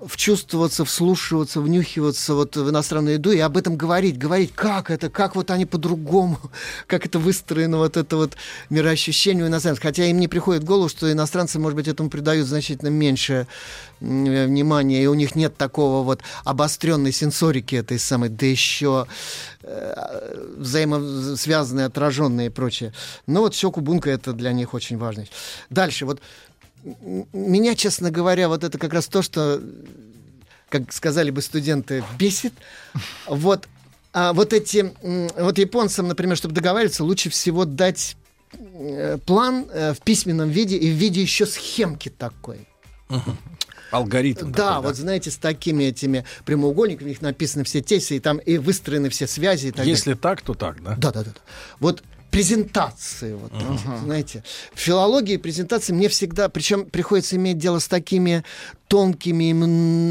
вчувствоваться, 0.07 0.85
вслушиваться, 0.85 1.61
внюхиваться 1.61 2.35
вот 2.35 2.57
в 2.57 2.71
иностранную 2.71 3.15
еду 3.15 3.33
и 3.33 3.39
об 3.39 3.57
этом 3.57 3.77
говорить, 3.77 4.19
говорить, 4.19 4.53
как 4.55 4.91
это, 4.91 5.11
как 5.11 5.37
вот 5.37 5.51
они 5.51 5.67
по-другому, 5.67 6.39
как 6.87 7.07
это 7.07 7.19
выстроено, 7.19 7.79
вот 7.79 7.97
это 7.97 8.17
вот 8.17 8.37
мироощущение 8.71 9.45
у 9.45 9.49
иностранцев. 9.49 9.83
Хотя 9.83 10.05
им 10.05 10.19
не 10.19 10.29
приходит 10.29 10.63
в 10.63 10.67
голову, 10.67 10.89
что 10.89 11.11
иностранцы, 11.11 11.59
может 11.59 11.77
быть, 11.77 11.89
этому 11.89 12.11
придают 12.11 12.47
значительно 12.47 12.89
меньше 12.89 13.47
внимания, 14.01 15.03
и 15.03 15.07
у 15.07 15.15
них 15.15 15.35
нет 15.35 15.57
такого 15.57 16.05
вот 16.05 16.21
обостренной 16.45 17.13
сенсорики 17.13 17.77
этой 17.77 17.99
самой, 17.99 18.29
да 18.29 18.47
еще 18.47 19.07
э, 19.63 20.55
взаимосвязанные, 20.57 21.87
отраженные 21.87 22.49
и 22.49 22.51
прочее. 22.51 22.93
Но 23.27 23.41
вот 23.41 23.55
Сёкубунка 23.55 24.11
это 24.11 24.33
для 24.33 24.53
них 24.53 24.75
очень 24.75 24.99
важно. 24.99 25.27
Дальше, 25.71 26.05
вот 26.07 26.21
меня, 27.33 27.75
честно 27.75 28.11
говоря, 28.11 28.49
вот 28.49 28.65
это 28.65 28.79
как 28.79 28.93
раз 28.93 29.07
то, 29.07 29.23
что, 29.23 29.63
как 30.69 30.93
сказали 30.93 31.31
бы 31.31 31.41
студенты, 31.43 32.05
бесит. 32.19 32.53
Вот, 33.27 33.69
а 34.13 34.33
вот 34.33 34.53
эти, 34.53 34.93
вот 35.03 35.59
японцам, 35.59 36.09
например, 36.09 36.37
чтобы 36.37 36.55
договариваться, 36.55 37.05
лучше 37.05 37.31
всего 37.31 37.65
дать 37.65 38.17
э, 38.53 39.19
план 39.27 39.67
э, 39.73 39.95
в 39.95 40.01
письменном 40.01 40.51
виде 40.51 40.77
и 40.77 40.91
в 40.91 40.95
виде 40.95 41.23
еще 41.23 41.47
схемки 41.47 42.11
такой. 42.11 42.69
Алгоритм. 43.91 44.51
Да, 44.51 44.75
такой, 44.75 44.89
вот 44.89 44.97
знаете, 44.97 45.31
с 45.31 45.37
такими 45.37 45.85
этими 45.85 46.25
прямоугольниками, 46.45 47.07
у 47.07 47.11
них 47.11 47.23
написаны 47.23 47.65
все 47.65 47.81
тесты, 47.81 48.17
и 48.17 48.21
там 48.21 48.39
и 48.39 48.59
выстроены 48.59 49.09
все 49.09 49.27
связи. 49.27 49.69
И 49.69 49.71
так 49.71 49.87
Если 49.87 50.15
так, 50.15 50.43
то 50.43 50.55
так, 50.55 50.83
да? 50.83 50.97
Да, 50.97 51.13
да, 51.13 51.23
да. 51.23 51.31
да. 51.31 51.41
Вот 51.79 52.03
презентации, 52.35 53.35
вот, 53.35 53.53
знаете. 54.03 54.43
В 54.75 54.81
филологии 54.81 55.37
презентации 55.37 55.93
мне 55.93 56.09
всегда, 56.09 56.49
причем 56.49 56.87
приходится 56.87 57.37
иметь 57.37 57.59
дело 57.59 57.79
с 57.79 57.87
такими 57.87 58.45
тонкими, 58.89 59.55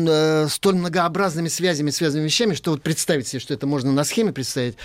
э, 0.07 0.47
столь 0.47 0.75
многообразными 0.75 1.49
связями, 1.49 1.89
связанными 1.89 2.25
вещами, 2.25 2.53
что 2.53 2.71
вот 2.71 2.81
представить 2.81 3.27
себе, 3.27 3.39
что 3.39 3.53
это 3.53 3.67
можно 3.67 3.91
на 3.91 4.03
схеме 4.03 4.31
представить, 4.31 4.75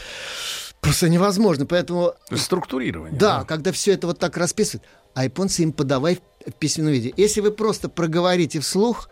просто 0.81 1.09
невозможно. 1.09 1.65
Поэтому 1.65 2.15
Структурирование. 2.35 3.19
да, 3.19 3.45
когда 3.45 3.73
все 3.73 3.93
это 3.93 4.09
вот 4.09 4.19
так 4.19 4.37
расписывают, 4.37 4.85
а 5.15 5.25
японцы 5.25 5.63
им 5.63 5.73
подавай 5.73 6.17
в, 6.17 6.51
в 6.51 6.55
письменном 6.55 6.93
виде. 6.93 7.13
Если 7.17 7.41
вы 7.41 7.53
просто 7.53 7.89
проговорите 7.89 8.61
вслух 8.61 9.09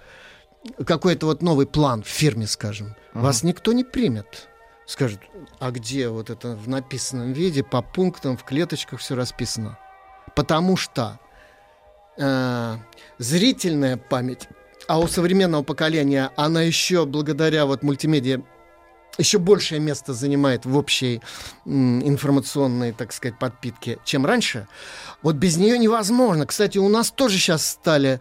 какой-то 0.85 1.27
вот 1.27 1.43
новый 1.43 1.67
план 1.67 2.03
в 2.03 2.09
фирме, 2.09 2.47
скажем, 2.47 2.97
вас 3.15 3.43
никто 3.43 3.73
не 3.73 3.85
примет. 3.85 4.49
Скажет, 4.87 5.21
а 5.59 5.73
где 5.73 6.09
вот 6.09 6.31
это 6.31 6.55
в 6.55 6.69
написанном 6.69 7.33
виде, 7.33 7.65
по 7.65 7.83
пунктам, 7.83 8.37
в 8.37 8.45
клеточках 8.45 9.01
все 9.01 9.17
расписано? 9.17 9.79
Потому 10.37 10.77
что 10.77 11.19
э, 12.17 12.77
зрительная 13.19 13.97
память, 13.97 14.49
а 14.87 15.01
у 15.01 15.09
современного 15.09 15.65
поколения 15.65 16.31
она 16.37 16.63
еще 16.63 17.05
благодаря 17.05 17.67
вот 17.67 17.83
мультимедиа 17.83 18.43
еще 19.19 19.39
большее 19.39 19.81
место 19.81 20.15
занимает 20.15 20.67
в 20.67 20.77
общей 20.77 21.21
информационной, 21.65 22.93
так 22.93 23.13
сказать, 23.13 23.39
подпитке, 23.39 23.99
чем 24.05 24.27
раньше. 24.27 24.69
Вот 25.23 25.37
без 25.37 25.57
нее 25.57 25.79
невозможно. 25.79 26.47
Кстати, 26.47 26.79
у 26.79 26.89
нас 26.89 27.11
тоже 27.11 27.39
сейчас 27.39 27.67
стали 27.67 28.21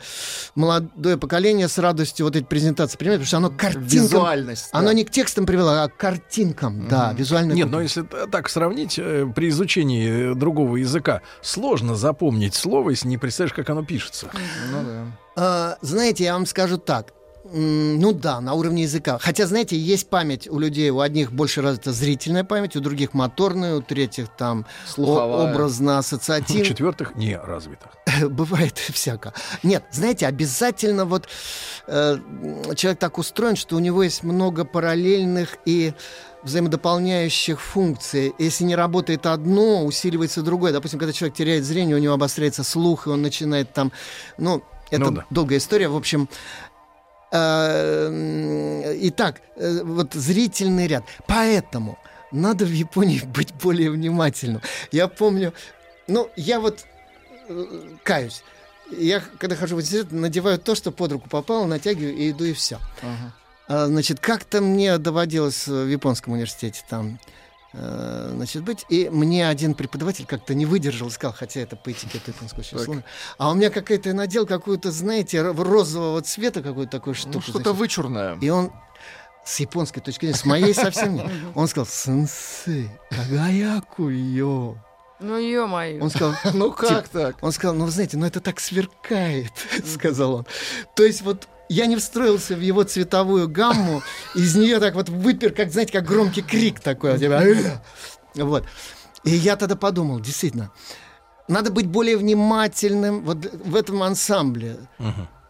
молодое 0.55 1.17
поколение 1.17 1.67
с 1.67 1.77
радостью 1.77 2.25
вот 2.25 2.35
эти 2.35 2.45
презентации 2.45 2.97
принимать, 2.97 3.19
потому 3.19 3.27
что 3.27 3.37
оно 3.37 3.49
картинкам... 3.49 3.87
Визуальность, 3.87 4.69
да. 4.71 4.79
Оно 4.79 4.91
не 4.91 5.03
к 5.03 5.11
текстам 5.11 5.45
привело, 5.45 5.71
а 5.83 5.87
к 5.87 5.97
картинкам. 5.97 6.87
Да, 6.87 7.13
визуально. 7.13 7.53
Нет, 7.53 7.69
но 7.69 7.81
если 7.81 8.03
так 8.03 8.49
сравнить, 8.49 8.97
э, 8.97 9.25
при 9.35 9.49
изучении 9.49 10.31
э, 10.31 10.35
другого 10.35 10.77
языка 10.77 11.21
сложно 11.41 11.95
запомнить 11.95 12.55
слово, 12.55 12.91
если 12.91 13.07
не 13.07 13.17
представляешь, 13.17 13.53
как 13.53 13.69
оно 13.69 13.83
пишется. 13.83 14.29
Ну 14.71 14.83
да. 14.83 15.05
А, 15.35 15.77
знаете, 15.81 16.23
я 16.23 16.33
вам 16.33 16.45
скажу 16.45 16.77
так. 16.77 17.13
Ну 17.53 18.11
да, 18.11 18.41
на 18.41 18.53
уровне 18.53 18.83
языка. 18.83 19.19
Хотя, 19.21 19.45
знаете, 19.45 19.77
есть 19.77 20.09
память 20.09 20.47
у 20.47 20.57
людей. 20.57 20.89
У 20.89 20.99
одних 20.99 21.31
больше 21.31 21.61
развита 21.61 21.91
зрительная 21.91 22.43
память, 22.43 22.75
у 22.75 22.79
других 22.79 23.13
моторная, 23.13 23.75
у 23.75 23.81
третьих 23.81 24.29
там 24.35 24.65
Слуховая. 24.87 25.51
образно 25.51 26.01
У 26.61 26.65
четвертых 26.65 27.15
не 27.15 27.37
развитых. 27.37 27.91
Бывает 28.29 28.77
всяко. 28.77 29.33
Нет, 29.61 29.83
знаете, 29.91 30.25
обязательно 30.25 31.05
вот 31.05 31.27
э, 31.87 32.17
человек 32.75 32.99
так 32.99 33.17
устроен, 33.19 33.55
что 33.55 33.75
у 33.75 33.79
него 33.79 34.01
есть 34.01 34.23
много 34.23 34.65
параллельных 34.65 35.57
и 35.65 35.93
взаимодополняющих 36.41 37.61
функций. 37.61 38.33
Если 38.39 38.63
не 38.63 38.75
работает 38.75 39.25
одно, 39.27 39.85
усиливается 39.85 40.41
другое. 40.41 40.71
Допустим, 40.73 40.99
когда 40.99 41.13
человек 41.13 41.35
теряет 41.35 41.63
зрение, 41.63 41.95
у 41.95 41.99
него 41.99 42.13
обостряется 42.15 42.63
слух, 42.63 43.05
и 43.05 43.11
он 43.11 43.21
начинает 43.21 43.71
там... 43.73 43.91
Ну, 44.37 44.63
это 44.91 45.05
Ну 45.05 45.11
да. 45.11 45.25
долгая 45.29 45.57
история. 45.57 45.87
В 45.87 45.95
общем, 45.95 46.29
итак, 49.07 49.41
э, 49.55 49.81
вот 49.83 50.13
зрительный 50.13 50.87
ряд. 50.87 51.03
Поэтому 51.27 51.97
надо 52.31 52.65
в 52.65 52.71
Японии 52.71 53.21
быть 53.35 53.53
более 53.53 53.91
внимательным. 53.91 54.61
Я 54.91 55.07
помню, 55.07 55.53
ну, 56.07 56.29
я 56.35 56.59
вот 56.59 56.85
э, 57.47 57.65
каюсь. 58.03 58.43
Я, 58.91 59.21
когда 59.39 59.55
хожу 59.55 59.75
в 59.75 59.79
университет, 59.79 60.11
надеваю 60.11 60.59
то, 60.59 60.75
что 60.75 60.91
под 60.91 61.13
руку 61.13 61.29
попало, 61.29 61.65
натягиваю 61.65 62.15
и 62.15 62.29
иду, 62.29 62.45
и 62.45 62.53
все. 62.53 62.79
А, 63.67 63.87
значит, 63.87 64.19
как-то 64.19 64.61
мне 64.61 64.99
доводилось 64.99 65.65
в 65.67 65.87
японском 65.87 66.33
университете 66.33 66.83
там 66.87 67.19
э, 67.25 67.34
значит, 67.77 68.63
быть. 68.63 68.85
И 68.89 69.09
мне 69.09 69.47
один 69.47 69.73
преподаватель 69.73 70.25
как-то 70.25 70.53
не 70.53 70.65
выдержал 70.65 71.07
и 71.07 71.11
сказал, 71.11 71.35
хотя 71.37 71.61
это 71.61 71.75
по 71.75 71.91
этикету 71.91 72.31
японского 72.31 72.63
сложно, 72.63 73.03
а 73.37 73.51
у 73.51 73.55
меня 73.55 73.69
какая-то 73.69 74.13
надел 74.13 74.45
какую-то, 74.45 74.91
знаете, 74.91 75.41
розового 75.41 76.21
цвета 76.21 76.61
какую-то 76.61 76.91
такую 76.91 77.13
штуку. 77.15 77.35
Ну, 77.35 77.41
что-то 77.41 77.73
вычурное. 77.73 78.37
И 78.41 78.49
он 78.49 78.71
с 79.45 79.59
японской 79.59 80.01
точки 80.01 80.25
зрения, 80.25 80.37
с 80.37 80.45
моей 80.45 80.73
совсем 80.73 81.15
нет. 81.15 81.27
Он 81.55 81.67
сказал, 81.67 81.85
сенсей, 81.85 82.89
кагаякуё. 83.11 84.75
Ну, 85.19 85.37
ё-моё. 85.37 86.03
Он 86.03 86.09
сказал, 86.09 86.33
Ну 86.53 86.71
как 86.71 87.07
так? 87.07 87.37
Он 87.41 87.51
сказал, 87.51 87.75
ну, 87.75 87.85
вы 87.85 87.91
знаете, 87.91 88.17
ну 88.17 88.25
это 88.25 88.41
так 88.41 88.59
сверкает, 88.59 89.53
сказал 89.85 90.33
он. 90.33 90.45
То 90.95 91.05
есть 91.05 91.21
вот 91.21 91.47
я 91.69 91.85
не 91.85 91.95
встроился 91.95 92.55
в 92.55 92.61
его 92.61 92.83
цветовую 92.83 93.47
гамму, 93.49 94.01
из 94.33 94.55
нее 94.55 94.79
так 94.79 94.95
вот 94.95 95.09
выпер, 95.09 95.51
как, 95.51 95.71
знаете, 95.71 95.93
как 95.93 96.05
громкий 96.05 96.41
крик 96.41 96.79
такой. 96.79 97.11
вот, 97.11 97.19
типа, 97.19 97.41
«Э!» 97.43 97.77
Вот. 98.35 98.65
И 99.23 99.31
я 99.31 99.55
тогда 99.55 99.75
подумал, 99.75 100.19
действительно, 100.19 100.71
надо 101.47 101.71
быть 101.71 101.87
более 101.87 102.17
внимательным 102.17 103.23
вот 103.23 103.51
в 103.53 103.75
этом 103.75 104.03
ансамбле. 104.03 104.77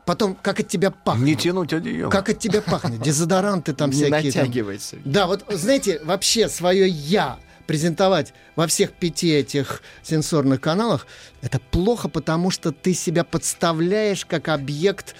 Потом, 0.06 0.36
как 0.36 0.60
от 0.60 0.68
тебя 0.68 0.92
пахнет. 0.92 1.26
Не 1.26 1.36
тянуть 1.36 1.74
одеяло. 1.74 2.12
Как 2.12 2.30
от 2.30 2.38
тебя 2.38 2.62
пахнет. 2.62 3.02
Дезодоранты 3.02 3.74
там 3.74 3.90
Не 3.92 3.96
всякие. 3.96 4.32
там. 4.32 4.42
натягивайся. 4.44 4.98
Да, 5.04 5.26
вот 5.26 5.44
знаете, 5.50 6.00
вообще 6.04 6.48
свое 6.48 6.88
я 6.88 7.40
презентовать 7.66 8.34
во 8.56 8.68
всех 8.68 8.92
пяти 8.92 9.32
этих 9.32 9.82
сенсорных 10.04 10.62
каналах, 10.62 11.08
это 11.42 11.60
плохо, 11.60 12.08
потому 12.08 12.52
что 12.52 12.72
ты 12.72 12.94
себя 12.94 13.24
подставляешь 13.24 14.26
как 14.26 14.50
объект 14.50 15.16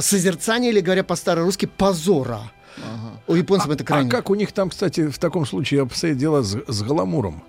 созерцания 0.00 0.70
или, 0.70 0.80
говоря 0.80 1.04
по-старорусски, 1.04 1.66
позора. 1.66 2.40
У 3.26 3.34
японцев 3.34 3.70
это 3.70 3.84
А 3.84 3.86
крайне. 3.86 4.10
как 4.10 4.30
у 4.30 4.34
них 4.34 4.52
там, 4.52 4.70
кстати, 4.70 5.08
в 5.08 5.18
таком 5.18 5.46
случае 5.46 5.82
обстоит 5.82 6.16
дело 6.16 6.42
с, 6.42 6.56
с 6.66 6.82
гламуром? 6.82 7.42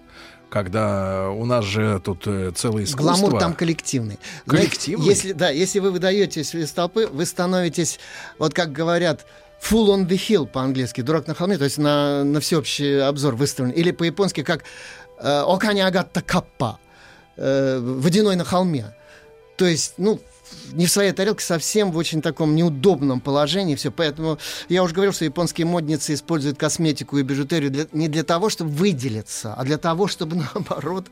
Когда 0.49 1.29
у 1.31 1.45
нас 1.45 1.65
же 1.65 1.99
тут 2.03 2.27
э, 2.27 2.51
целое 2.55 2.83
искусство. 2.83 3.15
Гламур 3.15 3.39
там 3.39 3.53
коллективный. 3.55 4.19
Коллективный? 4.45 5.03
Знаете, 5.03 5.09
Если, 5.09 5.31
да, 5.31 5.49
если 5.49 5.79
вы 5.79 5.89
выдаетесь 5.91 6.53
из 6.53 6.71
толпы, 6.71 7.07
вы 7.07 7.25
становитесь, 7.25 7.99
вот 8.37 8.53
как 8.53 8.71
говорят, 8.71 9.25
full 9.59 9.87
on 9.87 10.07
the 10.07 10.15
hill 10.15 10.45
по-английски, 10.45 11.01
дурак 11.01 11.25
на 11.25 11.33
холме, 11.33 11.57
то 11.57 11.63
есть 11.63 11.79
на, 11.79 12.23
на 12.23 12.39
всеобщий 12.39 13.01
обзор 13.01 13.35
выставлен. 13.35 13.71
Или 13.71 13.91
по-японски 13.91 14.43
как 14.43 14.63
э, 15.19 15.27
окани 15.47 15.79
агатта 15.79 16.21
каппа, 16.21 16.77
э, 17.35 17.79
водяной 17.79 18.35
на 18.35 18.43
холме. 18.43 18.93
То 19.57 19.65
есть, 19.65 19.95
ну, 19.97 20.19
не 20.73 20.85
в 20.85 20.91
своей 20.91 21.11
тарелке, 21.11 21.43
совсем 21.43 21.91
в 21.91 21.97
очень 21.97 22.21
таком 22.21 22.55
неудобном 22.55 23.19
положении 23.21 23.75
все. 23.75 23.91
Поэтому 23.91 24.37
я 24.69 24.83
уже 24.83 24.93
говорил, 24.93 25.13
что 25.13 25.25
японские 25.25 25.67
модницы 25.67 26.13
используют 26.13 26.57
косметику 26.57 27.17
и 27.17 27.23
бижутерию 27.23 27.69
для- 27.71 27.87
не 27.91 28.07
для 28.07 28.23
того, 28.23 28.49
чтобы 28.49 28.71
выделиться, 28.71 29.53
а 29.53 29.63
для 29.63 29.77
того, 29.77 30.07
чтобы, 30.07 30.35
наоборот, 30.53 31.07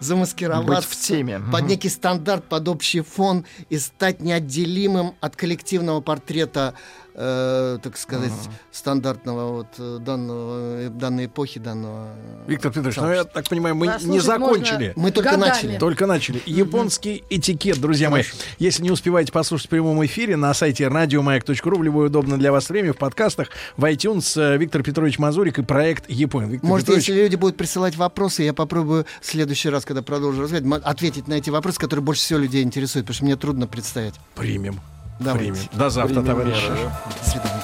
замаскироваться 0.00 0.74
Быть 0.74 0.84
в 0.84 1.00
теме. 1.00 1.40
под 1.52 1.66
некий 1.68 1.88
стандарт, 1.88 2.44
под 2.48 2.68
общий 2.68 3.00
фон 3.00 3.44
и 3.68 3.78
стать 3.78 4.20
неотделимым 4.20 5.14
от 5.20 5.36
коллективного 5.36 6.00
портрета, 6.00 6.74
э, 7.14 7.78
так 7.82 7.96
сказать, 7.96 8.32
стандартного 8.70 9.52
вот 9.52 9.66
э, 9.78 9.98
данного, 10.00 10.80
э, 10.80 10.88
данной 10.88 11.26
эпохи, 11.26 11.60
данного... 11.60 12.08
Виктор 12.46 12.72
Петрович, 12.72 12.96
ну 12.96 13.10
я 13.12 13.24
так 13.24 13.48
понимаю, 13.48 13.74
мы 13.74 13.86
Да, 13.86 13.98
не 14.02 14.20
закончили. 14.20 14.92
можно 14.96 15.02
Мы 15.02 15.10
только 15.10 15.30
годами. 15.30 15.48
начали. 15.50 15.78
Только 15.78 16.06
начали. 16.06 16.42
Японский 16.46 17.24
этикет, 17.30 17.80
друзья 17.80 18.10
мои. 18.10 18.22
Если 18.58 18.82
не 18.82 18.90
успеваете 18.90 19.32
послушать 19.32 19.66
в 19.66 19.70
прямом 19.70 20.04
эфире 20.06 20.36
на 20.36 20.52
сайте 20.54 20.88
радиомаяк.ру 20.88 21.78
в 21.78 21.82
любое 21.82 22.06
удобное 22.06 22.38
для 22.38 22.52
вас 22.52 22.68
время, 22.68 22.92
в 22.92 22.96
подкастах, 22.96 23.48
в 23.76 23.84
iTunes 23.84 24.40
э, 24.40 24.56
Виктор 24.58 24.82
Петрович 24.82 25.18
Мазурик 25.18 25.58
и 25.58 25.62
проект 25.62 26.08
Япония. 26.10 26.50
Виктор 26.52 26.68
Может, 26.68 26.86
Петрович, 26.86 27.08
если 27.08 27.22
люди 27.22 27.36
будут 27.36 27.56
присылать 27.56 27.96
вопросы, 27.96 28.42
я 28.42 28.52
попробую 28.52 29.06
в 29.20 29.26
следующий 29.26 29.68
раз, 29.68 29.84
когда 29.84 30.02
продолжу 30.02 30.42
разговаривать, 30.42 30.82
ответить 30.84 31.28
на 31.28 31.34
эти 31.34 31.50
вопросы, 31.50 31.78
которые 31.78 32.04
больше 32.04 32.22
всего 32.22 32.38
людей 32.38 32.62
интересуют, 32.62 33.06
потому 33.06 33.14
что 33.16 33.24
мне 33.24 33.36
трудно 33.36 33.66
представить. 33.66 34.14
примем. 34.34 34.80
Давайте. 35.22 35.52
Примем. 35.52 35.68
До 35.72 35.90
завтра, 35.90 36.22
товарищи. 36.22 36.68
До 36.68 37.30
свидания. 37.30 37.62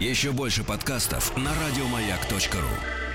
Еще 0.00 0.30
больше 0.32 0.62
подкастов 0.62 1.36
на 1.36 1.50
радиомаяк.ру. 1.66 3.07